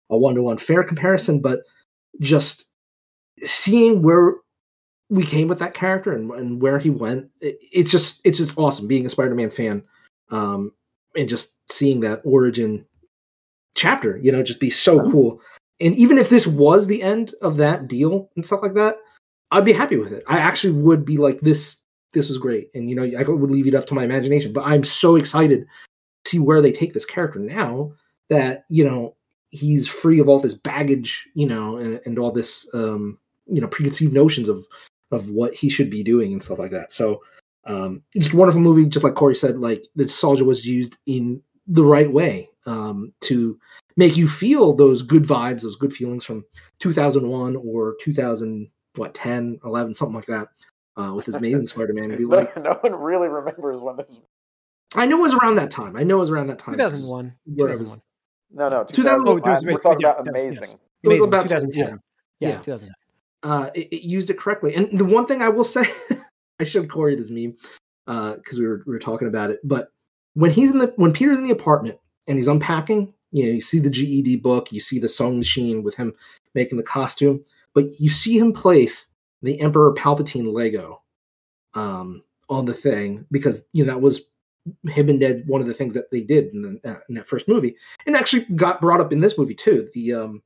a 0.10 0.18
one 0.18 0.34
to 0.34 0.42
one 0.42 0.58
fair 0.58 0.84
comparison. 0.84 1.40
But 1.40 1.60
just 2.20 2.66
seeing 3.44 4.02
where 4.02 4.38
we 5.10 5.24
came 5.24 5.48
with 5.48 5.60
that 5.60 5.76
character 5.76 6.14
and, 6.14 6.32
and 6.32 6.60
where 6.60 6.80
he 6.80 6.90
went, 6.90 7.30
it, 7.40 7.60
it's 7.72 7.92
just 7.92 8.22
it's 8.24 8.40
just 8.40 8.58
awesome 8.58 8.88
being 8.88 9.06
a 9.06 9.10
Spider-Man 9.10 9.52
fan, 9.52 9.84
um, 10.32 10.72
and 11.16 11.30
just 11.30 11.54
seeing 11.70 12.00
that 12.00 12.22
origin 12.24 12.84
chapter, 13.76 14.18
you 14.18 14.32
know, 14.32 14.42
just 14.42 14.60
be 14.60 14.72
so 14.72 15.12
cool. 15.12 15.40
And 15.80 15.96
even 15.96 16.18
if 16.18 16.30
this 16.30 16.48
was 16.48 16.88
the 16.88 17.04
end 17.04 17.36
of 17.44 17.58
that 17.58 17.88
deal 17.88 18.32
and 18.36 18.44
stuff 18.44 18.64
like 18.64 18.74
that, 18.74 18.98
I'd 19.54 19.66
be 19.66 19.74
happy 19.74 19.98
with 19.98 20.12
it. 20.12 20.24
I 20.28 20.40
actually 20.40 20.74
would 20.74 21.06
be 21.06 21.18
like, 21.18 21.40
this 21.42 21.78
this 22.12 22.30
was 22.30 22.38
great, 22.38 22.70
and 22.74 22.90
you 22.90 22.96
know, 22.96 23.04
I 23.04 23.24
would 23.24 23.52
leave 23.52 23.68
it 23.68 23.76
up 23.76 23.88
to 23.88 23.94
my 23.94 24.04
imagination. 24.04 24.54
But 24.54 24.66
I'm 24.66 24.84
so 24.84 25.16
excited 25.16 25.66
to 26.24 26.30
see 26.30 26.40
where 26.40 26.62
they 26.62 26.72
take 26.72 26.94
this 26.94 27.06
character 27.06 27.40
now 27.40 27.94
that 28.30 28.66
you 28.70 28.84
know 28.84 29.16
he's 29.50 29.88
free 29.88 30.20
of 30.20 30.28
all 30.28 30.40
this 30.40 30.56
baggage, 30.56 31.28
you 31.36 31.48
know, 31.48 31.78
and, 31.78 32.02
and 32.06 32.20
all 32.20 32.32
this 32.32 32.68
um, 32.74 33.18
you 33.48 33.62
know 33.62 33.68
preconceived 33.68 34.14
notions 34.14 34.50
of 34.50 34.66
of 35.12 35.30
what 35.30 35.54
he 35.54 35.70
should 35.70 35.90
be 35.90 36.04
doing 36.04 36.34
and 36.34 36.42
stuff 36.42 36.60
like 36.60 36.72
that. 36.72 36.92
So 36.92 37.22
um, 37.66 38.02
just 38.18 38.34
a 38.34 38.38
wonderful 38.38 38.62
movie, 38.62 38.88
just 38.88 39.04
like 39.04 39.16
Corey 39.16 39.36
said, 39.36 39.58
like 39.58 39.86
the 39.96 40.04
nostalgia 40.04 40.44
was 40.44 40.66
used 40.66 40.98
in 41.06 41.42
the 41.68 41.84
right 41.84 42.12
way 42.12 42.50
um, 42.66 43.14
to 43.22 43.58
make 43.96 44.18
you 44.18 44.28
feel 44.28 44.74
those 44.74 45.02
good 45.02 45.24
vibes, 45.24 45.62
those 45.62 45.76
good 45.76 45.94
feelings 45.94 46.26
from 46.26 46.44
2001 46.80 47.56
or 47.56 47.96
2000, 48.02 48.68
what 48.96 49.14
10, 49.14 49.60
11, 49.66 49.94
something 49.96 50.16
like 50.16 50.26
that, 50.28 50.48
uh, 50.98 51.14
with 51.14 51.26
his 51.26 51.36
amazing 51.36 51.68
Spider-Man. 51.74 52.06
And 52.12 52.18
be 52.18 52.26
No, 52.26 52.38
like, 52.38 52.56
no 52.64 52.78
one 52.82 52.94
really 52.96 53.28
remembers 53.30 53.82
when 53.82 53.98
this. 53.98 54.20
I 54.96 55.06
know 55.06 55.18
it 55.20 55.22
was 55.24 55.34
around 55.34 55.56
that 55.56 55.72
time. 55.72 55.96
I 55.96 56.04
know 56.04 56.18
it 56.18 56.22
was 56.22 56.30
around 56.30 56.48
that 56.48 56.60
time. 56.60 56.76
2001. 56.76 57.34
Where 57.46 57.70
I 57.70 57.72
was- 57.72 57.80
2001. 57.80 58.02
No, 58.56 58.70
no. 58.70 58.84
2000 58.84 59.28
Oh, 59.28 59.36
2000, 59.40 59.68
it 59.70 59.74
we're 59.74 59.80
talking 59.80 60.00
yeah, 60.02 60.12
about 60.12 60.26
that 60.26 60.34
was- 60.34 60.46
yes. 60.46 60.58
amazing. 60.58 60.80
It 61.04 61.08
was 61.10 61.22
Amazing. 61.22 61.28
about 61.28 61.44
2010. 61.44 62.00
Yeah, 62.40 62.50
yeah. 62.50 62.58
2010. 62.62 62.90
uh, 63.44 63.70
it, 63.74 63.88
it 63.92 64.02
used 64.08 64.30
it 64.30 64.38
correctly. 64.38 64.76
And 64.76 64.98
the 64.98 65.04
one 65.06 65.26
thing 65.26 65.42
I 65.42 65.50
will 65.50 65.64
say, 65.64 65.86
I 66.60 66.64
showed 66.64 66.90
Corey 66.90 67.16
this 67.16 67.30
meme 67.30 67.56
because 68.06 68.60
we 68.60 68.66
were 68.68 68.84
we 68.86 68.94
were 68.94 69.00
talking 69.00 69.28
about 69.28 69.50
it. 69.50 69.60
But 69.64 69.92
when 70.36 70.52
he's 70.52 70.70
in 70.72 70.78
the 70.78 70.94
when 70.98 71.12
Peter's 71.12 71.40
in 71.40 71.44
the 71.46 71.52
apartment 71.52 71.98
and 72.28 72.38
he's 72.38 72.48
unpacking, 72.48 73.14
you 73.32 73.46
know, 73.48 73.52
you 73.54 73.62
see 73.62 73.80
the 73.80 73.90
GED 73.90 74.38
book, 74.38 74.72
you 74.72 74.80
see 74.80 75.00
the 75.00 75.10
sewing 75.10 75.40
machine 75.40 75.82
with 75.84 75.96
him 75.96 76.14
making 76.54 76.78
the 76.78 76.84
costume, 76.84 77.44
but 77.74 77.86
you 78.00 78.10
see 78.10 78.38
him 78.38 78.54
place 78.54 79.08
the 79.42 79.60
Emperor 79.60 79.94
Palpatine 79.94 80.54
Lego 80.54 81.02
um, 81.74 82.24
on 82.50 82.66
the 82.66 82.74
thing 82.74 83.26
because 83.32 83.66
you 83.74 83.86
know 83.86 83.94
that 83.94 84.02
was 84.02 84.26
him 84.90 85.10
and 85.10 85.20
Ned 85.20 85.44
one 85.46 85.62
of 85.62 85.68
the 85.68 85.74
things 85.74 85.94
that 85.94 86.10
they 86.10 86.22
did 86.22 86.54
in, 86.54 86.62
the, 86.62 86.90
uh, 86.90 87.00
in 87.10 87.16
that 87.16 87.28
first 87.28 87.48
movie, 87.48 87.76
and 88.06 88.16
actually 88.16 88.46
got 88.56 88.82
brought 88.82 89.02
up 89.02 89.12
in 89.12 89.20
this 89.20 89.38
movie 89.38 89.56
too. 89.56 89.90
The 89.94 90.14
um, 90.14 90.42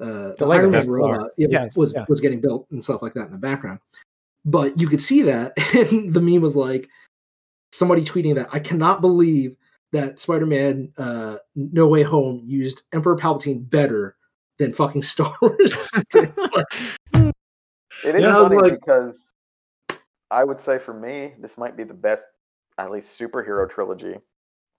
uh, 0.00 0.32
the, 0.38 0.46
Lego 0.46 0.62
Iron 0.62 0.70
Man 0.70 0.90
robot 0.90 1.30
yeah, 1.36 1.48
Yeah, 1.50 1.68
was 1.74 1.92
yeah. 1.92 2.04
was 2.08 2.20
getting 2.20 2.40
built 2.40 2.66
and 2.70 2.82
stuff 2.82 3.02
like 3.02 3.14
that 3.14 3.26
in 3.26 3.32
the 3.32 3.38
background. 3.38 3.80
But 4.44 4.80
you 4.80 4.88
could 4.88 5.02
see 5.02 5.22
that, 5.22 5.52
and 5.74 6.12
the 6.14 6.20
meme 6.20 6.42
was 6.42 6.56
like 6.56 6.88
somebody 7.72 8.02
tweeting 8.02 8.34
that 8.36 8.48
I 8.52 8.60
cannot 8.60 9.00
believe 9.00 9.56
that 9.92 10.20
Spider-Man 10.20 10.92
uh, 10.98 11.36
No 11.54 11.86
Way 11.86 12.02
Home 12.02 12.42
used 12.44 12.82
Emperor 12.92 13.16
Palpatine 13.16 13.68
better 13.68 14.16
than 14.58 14.72
fucking 14.72 15.02
Star 15.02 15.34
Wars. 15.42 15.90
It 18.04 18.14
is 18.14 18.22
Yeah, 18.22 18.36
I 18.36 18.38
was 18.38 18.48
funny 18.48 18.60
like- 18.60 18.80
because 18.80 19.32
I 20.30 20.44
would 20.44 20.58
say 20.58 20.78
for 20.78 20.92
me, 20.94 21.34
this 21.38 21.56
might 21.56 21.76
be 21.76 21.84
the 21.84 21.94
best, 21.94 22.26
at 22.78 22.90
least 22.90 23.18
superhero 23.18 23.68
trilogy 23.68 24.16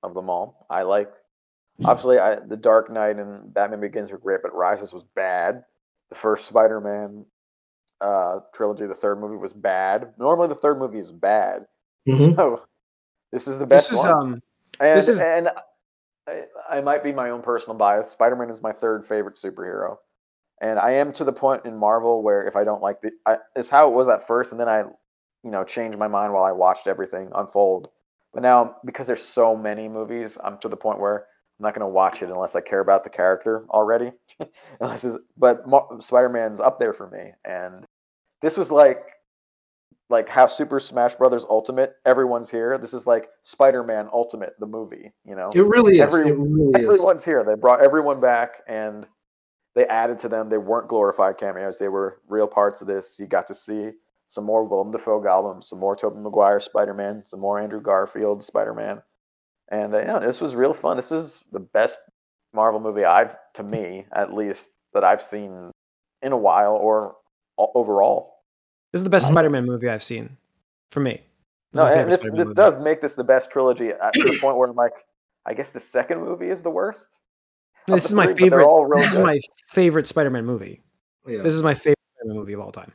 of 0.04 0.14
them 0.14 0.30
all. 0.30 0.66
I 0.70 0.84
like, 0.84 1.12
obviously, 1.86 2.20
I, 2.20 2.36
the 2.36 2.58
Dark 2.58 2.91
Knight 2.91 3.18
and 3.18 3.54
Batman 3.54 3.80
Begins 3.80 4.12
were 4.12 4.18
great, 4.18 4.41
but 4.44 4.54
Rises 4.54 4.94
was 4.94 5.04
bad. 5.16 5.64
The 6.10 6.16
first 6.16 6.48
Spider-Man 6.48 7.26
uh, 8.02 8.40
trilogy, 8.54 8.86
the 8.86 8.94
third 8.94 9.20
movie 9.20 9.38
was 9.38 9.54
bad. 9.54 10.14
Normally, 10.20 10.49
the 10.49 10.56
third 10.56 10.78
movie 10.80 10.99
is 10.99 11.12
bad, 11.12 11.66
Mhm. 12.08 12.36
so 12.36 12.62
this 13.32 13.48
is 13.48 13.58
the 13.60 13.66
best 13.66 13.90
This 13.90 13.99
is 13.99 14.06
one. 14.06 14.14
um 14.16 14.41
and 14.80 14.98
this 14.98 15.08
is- 15.08 15.20
and 15.20 15.49
I, 16.28 16.44
I 16.70 16.82
might 16.82 17.04
be 17.04 17.12
my 17.12 17.30
own 17.30 17.41
personal 17.41 17.78
bias. 17.78 18.10
Spider-Man 18.10 18.49
is 18.49 18.62
my 18.62 18.72
third 18.72 19.06
favorite 19.06 19.36
superhero, 19.36 19.98
and 20.62 20.80
I 20.80 20.91
am 20.94 21.14
to 21.14 21.24
the 21.24 21.34
point 21.34 21.66
in 21.66 21.78
Marvel 21.78 22.22
where 22.24 22.48
if 22.48 22.56
I 22.56 22.64
don't 22.64 22.82
like 22.82 23.02
the, 23.02 23.12
I, 23.26 23.38
it's 23.56 23.70
how 23.70 23.90
it 23.90 23.94
was 23.94 24.08
at 24.10 24.28
first, 24.28 24.52
and 24.52 24.60
then 24.60 24.70
I, 24.70 24.84
you 25.44 25.52
know, 25.52 25.64
changed 25.64 25.98
my 25.98 26.08
mind 26.08 26.34
while 26.34 26.44
I 26.44 26.52
watched 26.52 26.88
everything 26.88 27.32
unfold. 27.34 27.90
But 28.34 28.44
now 28.44 28.78
because 28.86 29.08
there's 29.08 29.24
so 29.24 29.56
many 29.56 29.88
movies, 29.88 30.38
I'm 30.44 30.58
to 30.60 30.70
the 30.70 30.76
point 30.76 30.99
where 30.99 31.26
I'm 31.60 31.64
not 31.64 31.74
going 31.74 31.88
to 31.88 31.94
watch 31.94 32.22
it 32.22 32.30
unless 32.30 32.56
I 32.56 32.62
care 32.62 32.82
about 32.82 33.04
the 33.04 33.10
character 33.10 33.66
already. 33.70 34.12
unless 34.82 35.06
but 35.38 35.68
Mar- 35.68 35.88
Spider-Man's 35.99 36.60
up 36.60 36.80
there 36.80 36.94
for 36.94 37.10
me, 37.10 37.32
and 37.45 37.86
this 38.41 38.58
was 38.58 38.70
like 38.70 38.99
like 40.10 40.30
how 40.30 40.48
Super 40.48 40.80
Smash 40.80 41.16
Brothers 41.16 41.46
Ultimate, 41.50 41.96
everyone's 42.06 42.50
here. 42.50 42.78
This 42.78 42.94
is 42.94 43.06
like 43.06 43.30
Spider-Man 43.44 44.08
Ultimate, 44.14 44.54
the 44.60 44.66
movie. 44.66 45.12
You 45.26 45.36
know, 45.36 45.52
It 45.54 45.66
really 45.66 45.96
is. 45.96 46.02
Every- 46.02 46.30
it 46.30 46.34
really 46.38 46.82
is. 46.82 46.88
everyone's 46.88 47.26
here. 47.26 47.44
They 47.44 47.56
brought 47.56 47.82
everyone 47.84 48.20
back, 48.22 48.62
and 48.68 49.06
they 49.76 49.86
added 49.88 50.18
to 50.20 50.30
them. 50.30 50.50
They 50.50 50.58
weren't 50.58 50.88
glorified 50.88 51.38
cameos. 51.38 51.78
They 51.78 51.90
were 51.90 52.22
real 52.28 52.48
parts 52.48 52.82
of 52.82 52.88
this. 52.88 53.20
You 53.20 53.28
got 53.28 53.48
to 53.48 53.54
see 53.54 53.92
some 54.30 54.44
more 54.46 54.64
Willem 54.64 54.92
Dafoe 54.92 55.22
Gollum, 55.22 55.64
some 55.64 55.80
more 55.80 55.96
Tobey 55.96 56.20
Maguire 56.20 56.60
Spider-Man, 56.60 57.24
some 57.26 57.40
more 57.40 57.60
Andrew 57.60 57.82
Garfield 57.82 58.42
Spider-Man, 58.44 59.02
and 59.70 59.94
uh, 59.94 60.00
yeah, 60.00 60.20
this 60.20 60.40
was 60.42 60.56
real 60.56 60.74
fun. 60.74 60.98
This 60.98 61.12
is 61.12 61.44
the 61.52 61.60
best 61.60 62.00
Marvel 62.54 62.80
movie 62.80 63.04
I've, 63.06 63.36
to 63.56 63.64
me 63.64 64.06
at 64.14 64.34
least, 64.34 64.80
that 64.94 65.04
I've 65.04 65.22
seen 65.22 65.72
in 66.22 66.32
a 66.32 66.38
while 66.38 66.74
or 66.74 67.16
overall. 67.58 68.37
This 68.92 69.00
is 69.00 69.04
the 69.04 69.10
best 69.10 69.26
I'm- 69.26 69.34
Spider-Man 69.34 69.66
movie 69.66 69.90
I've 69.90 70.04
seen 70.04 70.36
for 70.92 71.00
me. 71.00 71.12
This 71.14 71.24
No, 71.74 71.86
and 71.86 72.12
this, 72.12 72.22
Spider-Man 72.22 72.38
this 72.40 72.46
movie. 72.48 72.56
does 72.56 72.78
make 72.80 73.02
this 73.02 73.16
the 73.16 73.24
best 73.24 73.52
trilogy 73.52 73.90
at 73.90 74.14
to 74.14 74.24
the 74.24 74.38
point 74.42 74.58
where 74.58 74.70
I'm 74.70 74.76
like, 74.76 74.94
I 75.46 75.54
guess 75.54 75.72
the 75.72 75.80
second 75.80 76.22
movie 76.22 76.50
is 76.50 76.62
the 76.64 76.70
worst. 76.70 77.18
of 77.88 77.96
This 77.96 78.04
the 78.04 78.08
is 78.10 78.14
my 78.14 78.26
three, 78.26 78.34
but 78.34 78.40
they're 78.40 78.50
favorite. 78.50 78.66
all 78.68 78.86
real 78.86 79.00
This 79.02 79.14
is 79.14 79.20
my 79.20 79.40
favorite 79.70 80.08
Spider-Man 80.08 80.46
movie. 80.46 80.82
Yeah. 81.28 81.42
This 81.42 81.54
is 81.54 81.64
my 81.64 81.74
favorite 81.74 81.98
Spider-Man 82.18 82.38
movie 82.38 82.54
of 82.54 82.62
all 82.62 82.72
time. 82.72 82.92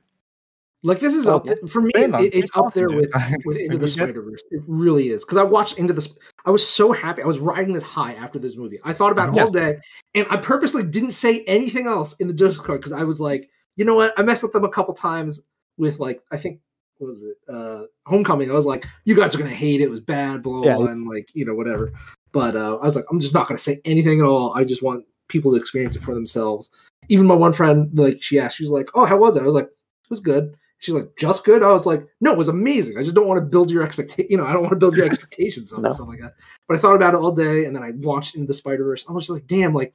Like 0.84 0.98
this 0.98 1.14
is 1.14 1.26
Well, 1.26 1.36
up 1.36 1.44
th- 1.44 1.58
for 1.70 1.80
me. 1.80 1.92
Hang 1.94 2.12
It, 2.14 2.34
it's 2.34 2.50
up 2.56 2.74
there 2.74 2.88
with 2.88 3.08
with 3.44 3.56
Into 3.56 3.78
the 3.78 3.86
Spider 3.86 4.20
Verse. 4.22 4.42
It 4.50 4.62
really 4.66 5.10
is 5.10 5.24
because 5.24 5.36
I 5.38 5.44
watched 5.44 5.78
Into 5.78 5.92
the. 5.92 6.00
Sp- 6.02 6.18
I 6.44 6.50
was 6.50 6.66
so 6.68 6.90
happy. 6.90 7.22
I 7.22 7.26
was 7.26 7.38
riding 7.38 7.72
this 7.72 7.84
high 7.84 8.14
after 8.14 8.40
this 8.40 8.56
movie. 8.56 8.80
I 8.82 8.92
thought 8.92 9.12
about 9.12 9.28
it 9.28 9.36
Yeah. 9.36 9.44
all 9.44 9.50
day, 9.52 9.78
and 10.16 10.26
I 10.28 10.38
purposely 10.38 10.82
didn't 10.82 11.12
say 11.12 11.44
anything 11.46 11.86
else 11.86 12.14
in 12.16 12.26
the 12.26 12.34
Discord 12.34 12.80
because 12.80 12.92
I 12.92 13.04
was 13.04 13.20
like, 13.20 13.48
you 13.76 13.84
know 13.84 13.94
what? 13.94 14.12
I 14.18 14.22
messed 14.24 14.42
with 14.42 14.50
them 14.52 14.64
a 14.64 14.68
couple 14.68 14.92
times 14.92 15.40
with 15.78 15.98
like 15.98 16.22
I 16.30 16.36
think 16.36 16.60
what 16.98 17.08
was 17.08 17.22
it? 17.22 17.36
Uh, 17.48 17.84
Homecoming. 18.06 18.50
I 18.50 18.54
was 18.54 18.66
like, 18.66 18.86
you 19.04 19.16
guys 19.16 19.34
are 19.34 19.38
gonna 19.38 19.50
hate 19.50 19.80
it. 19.80 19.84
It 19.84 19.90
was 19.90 20.00
bad, 20.00 20.42
blah 20.42 20.60
blah, 20.62 20.70
Yeah. 20.70 20.76
blah 20.76 20.86
and 20.86 21.08
like 21.08 21.28
you 21.34 21.44
know 21.44 21.54
whatever. 21.54 21.92
But 22.32 22.56
uh, 22.56 22.76
I 22.76 22.84
was 22.84 22.96
like, 22.96 23.04
I'm 23.10 23.20
just 23.20 23.34
not 23.34 23.48
gonna 23.48 23.58
say 23.58 23.80
anything 23.84 24.20
at 24.20 24.26
all. 24.26 24.52
I 24.54 24.64
just 24.64 24.82
want 24.82 25.04
people 25.28 25.50
to 25.52 25.58
experience 25.58 25.96
it 25.96 26.02
for 26.02 26.14
themselves. 26.14 26.70
Even 27.08 27.26
my 27.26 27.34
one 27.34 27.52
friend, 27.52 27.90
like 27.98 28.22
she 28.22 28.38
asked, 28.38 28.56
she 28.58 28.64
was 28.64 28.70
like, 28.70 28.88
"Oh, 28.94 29.04
how 29.04 29.16
was 29.16 29.36
it?" 29.36 29.42
I 29.42 29.46
was 29.46 29.54
like, 29.54 29.66
"It 29.66 30.10
was 30.10 30.20
good." 30.20 30.54
She's 30.78 30.94
like, 30.94 31.14
"Just 31.18 31.44
good." 31.44 31.62
I 31.62 31.68
was 31.68 31.86
like, 31.86 32.06
"No, 32.20 32.30
it 32.32 32.38
was 32.38 32.48
amazing." 32.48 32.96
I 32.98 33.02
just 33.02 33.14
don't 33.14 33.26
want 33.26 33.38
to 33.38 33.44
build 33.46 33.70
your 33.70 33.82
expectation. 33.82 34.26
You 34.30 34.36
know, 34.36 34.46
I 34.46 34.52
don't 34.52 34.62
want 34.62 34.72
to 34.72 34.78
build 34.78 34.96
your 34.96 35.04
expectations 35.10 35.72
on 35.72 35.82
No. 35.82 35.90
it, 35.90 35.94
stuff 35.94 36.08
like 36.08 36.20
that. 36.20 36.34
But 36.68 36.76
I 36.76 36.80
thought 36.80 36.94
about 36.96 37.14
it 37.14 37.20
all 37.20 37.32
day, 37.32 37.64
and 37.64 37.74
then 37.74 37.82
I 37.82 37.90
launched 37.96 38.34
into 38.36 38.46
the 38.46 38.54
Spider 38.54 38.84
Verse. 38.84 39.04
I 39.08 39.12
was 39.12 39.24
just 39.24 39.30
like, 39.30 39.46
"Damn!" 39.48 39.74
Like 39.74 39.94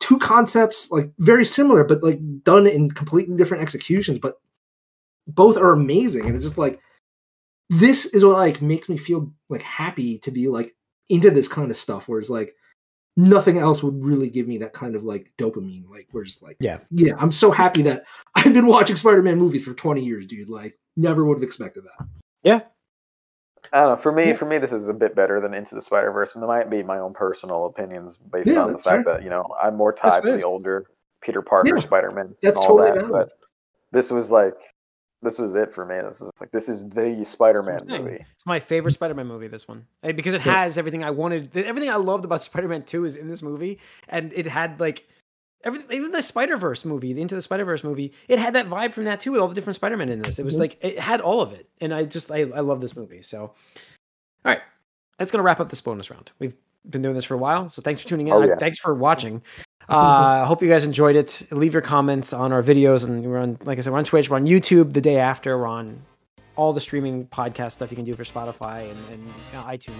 two 0.00 0.18
concepts, 0.18 0.90
like 0.90 1.10
very 1.18 1.44
similar, 1.46 1.82
but 1.84 2.02
like 2.02 2.20
done 2.44 2.66
in 2.66 2.90
completely 2.90 3.36
different 3.36 3.62
executions, 3.62 4.18
but 4.18 4.34
both 5.26 5.56
are 5.56 5.72
amazing. 5.72 6.26
And 6.26 6.34
it's 6.36 6.44
just 6.44 6.58
like 6.58 6.80
this 7.70 8.06
is 8.06 8.24
what 8.24 8.36
like 8.36 8.62
makes 8.62 8.88
me 8.88 8.96
feel 8.96 9.32
like 9.48 9.62
happy 9.62 10.18
to 10.20 10.30
be 10.30 10.48
like 10.48 10.74
into 11.08 11.30
this 11.30 11.48
kind 11.48 11.70
of 11.70 11.76
stuff. 11.76 12.08
Where 12.08 12.18
it's 12.20 12.30
like 12.30 12.54
nothing 13.16 13.58
else 13.58 13.82
would 13.82 14.02
really 14.04 14.28
give 14.30 14.46
me 14.46 14.58
that 14.58 14.72
kind 14.72 14.94
of 14.94 15.02
like 15.04 15.32
dopamine. 15.38 15.88
Like 15.88 16.08
we're 16.12 16.24
just 16.24 16.42
like 16.42 16.56
Yeah. 16.60 16.78
yeah. 16.90 17.14
I'm 17.18 17.32
so 17.32 17.50
happy 17.50 17.82
that 17.82 18.04
I've 18.34 18.52
been 18.54 18.66
watching 18.66 18.96
Spider-Man 18.96 19.38
movies 19.38 19.64
for 19.64 19.74
20 19.74 20.02
years, 20.02 20.26
dude. 20.26 20.48
Like 20.50 20.78
never 20.96 21.24
would 21.24 21.36
have 21.38 21.42
expected 21.42 21.84
that. 21.84 22.06
Yeah. 22.42 22.60
I 23.72 23.80
don't 23.80 23.96
know. 23.96 23.96
For 24.02 24.12
me, 24.12 24.28
Yeah. 24.28 24.34
for 24.36 24.44
me, 24.44 24.58
this 24.58 24.72
is 24.72 24.86
a 24.86 24.94
bit 24.94 25.16
better 25.16 25.40
than 25.40 25.52
Into 25.52 25.74
the 25.74 25.82
Spider 25.82 26.12
Verse, 26.12 26.34
and 26.36 26.44
it 26.44 26.46
might 26.46 26.70
be 26.70 26.84
my 26.84 26.98
own 27.00 27.12
personal 27.12 27.66
opinions 27.66 28.16
based 28.16 28.46
Yeah, 28.46 28.62
on 28.62 28.72
the 28.72 28.78
fact 28.78 29.04
fair. 29.04 29.14
that 29.14 29.24
you 29.24 29.30
know 29.30 29.44
I'm 29.60 29.74
more 29.76 29.92
tied 29.92 30.22
to 30.22 30.32
the 30.36 30.42
older 30.44 30.86
Peter 31.20 31.42
Parker 31.42 31.74
Yeah, 31.76 31.82
Spider 31.82 32.12
Man 32.12 32.36
that's 32.42 32.56
and 32.56 32.64
all 32.64 32.76
totally 32.76 32.90
that. 32.96 33.06
valid. 33.08 33.28
But 33.28 33.38
this 33.90 34.12
was 34.12 34.30
like, 34.30 34.54
this 35.22 35.38
was 35.38 35.54
it 35.54 35.74
for 35.74 35.84
me. 35.84 35.96
This 36.00 36.20
is 36.20 36.30
like 36.40 36.50
this 36.50 36.68
is 36.68 36.88
the 36.88 37.24
Spider 37.24 37.62
Man 37.62 37.80
movie. 37.86 38.24
It's 38.34 38.46
my 38.46 38.60
favorite 38.60 38.92
Spider-Man 38.92 39.26
movie. 39.26 39.48
This 39.48 39.66
one 39.66 39.86
because 40.02 40.34
it 40.34 40.40
has 40.42 40.78
everything 40.78 41.02
I 41.02 41.10
wanted. 41.10 41.56
Everything 41.56 41.90
I 41.90 41.96
loved 41.96 42.24
about 42.24 42.44
Spider-Man 42.44 42.82
Two 42.84 43.04
is 43.04 43.16
in 43.16 43.28
this 43.28 43.42
movie, 43.42 43.78
and 44.08 44.32
it 44.34 44.46
had 44.46 44.78
like 44.78 45.08
everything. 45.64 45.96
Even 45.96 46.12
the 46.12 46.22
Spider-Verse 46.22 46.84
movie, 46.84 47.12
the 47.12 47.22
Into 47.22 47.34
the 47.34 47.42
Spider-Verse 47.42 47.82
movie, 47.82 48.12
it 48.28 48.38
had 48.38 48.54
that 48.54 48.68
vibe 48.68 48.92
from 48.92 49.04
that 49.04 49.20
too. 49.20 49.32
With 49.32 49.40
all 49.40 49.48
the 49.48 49.54
different 49.54 49.76
Spider-Man 49.76 50.08
in 50.10 50.20
this, 50.22 50.38
it 50.38 50.44
was 50.44 50.56
Mhm. 50.56 50.60
like 50.60 50.78
it 50.80 50.98
had 50.98 51.20
all 51.20 51.40
of 51.40 51.52
it, 51.52 51.68
and 51.80 51.94
I 51.94 52.04
just 52.04 52.30
I, 52.30 52.40
I 52.42 52.60
love 52.60 52.80
this 52.80 52.94
movie. 52.94 53.22
So, 53.22 53.40
all 53.42 53.52
right, 54.44 54.60
that's 55.18 55.30
gonna 55.30 55.42
wrap 55.42 55.60
up 55.60 55.70
this 55.70 55.80
bonus 55.80 56.10
round. 56.10 56.30
We've 56.38 56.54
been 56.88 57.02
doing 57.02 57.14
this 57.14 57.24
for 57.24 57.34
a 57.34 57.38
while, 57.38 57.68
so 57.68 57.82
thanks 57.82 58.02
for 58.02 58.08
tuning 58.08 58.28
in. 58.28 58.32
Oh, 58.34 58.42
yeah. 58.42 58.56
Thanks 58.56 58.78
for 58.78 58.94
watching. 58.94 59.42
Uh, 59.88 60.42
I 60.42 60.44
hope 60.46 60.62
you 60.62 60.68
guys 60.68 60.84
enjoyed 60.84 61.16
it. 61.16 61.46
Leave 61.50 61.72
your 61.72 61.82
comments 61.82 62.32
on 62.32 62.52
our 62.52 62.62
videos, 62.62 63.04
and 63.04 63.24
we're 63.24 63.38
on, 63.38 63.58
like 63.64 63.78
I 63.78 63.80
said, 63.80 63.92
we're 63.92 63.98
on 63.98 64.04
Twitch, 64.04 64.28
we're 64.28 64.36
on 64.36 64.46
YouTube 64.46 64.92
the 64.92 65.00
day 65.00 65.18
after, 65.18 65.56
we're 65.56 65.66
on 65.66 66.02
all 66.56 66.72
the 66.72 66.80
streaming 66.80 67.26
podcast 67.26 67.72
stuff 67.72 67.90
you 67.90 67.96
can 67.96 68.04
do 68.04 68.14
for 68.14 68.24
Spotify 68.24 68.90
and, 68.90 68.98
and 69.12 69.28
iTunes. 69.64 69.92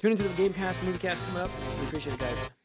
Tune 0.00 0.12
into 0.12 0.22
the 0.24 0.28
Gamecast, 0.30 0.74
Musicast 0.84 1.24
coming 1.26 1.42
up. 1.42 1.50
We 1.80 1.86
appreciate 1.86 2.14
it, 2.14 2.20
guys. 2.20 2.57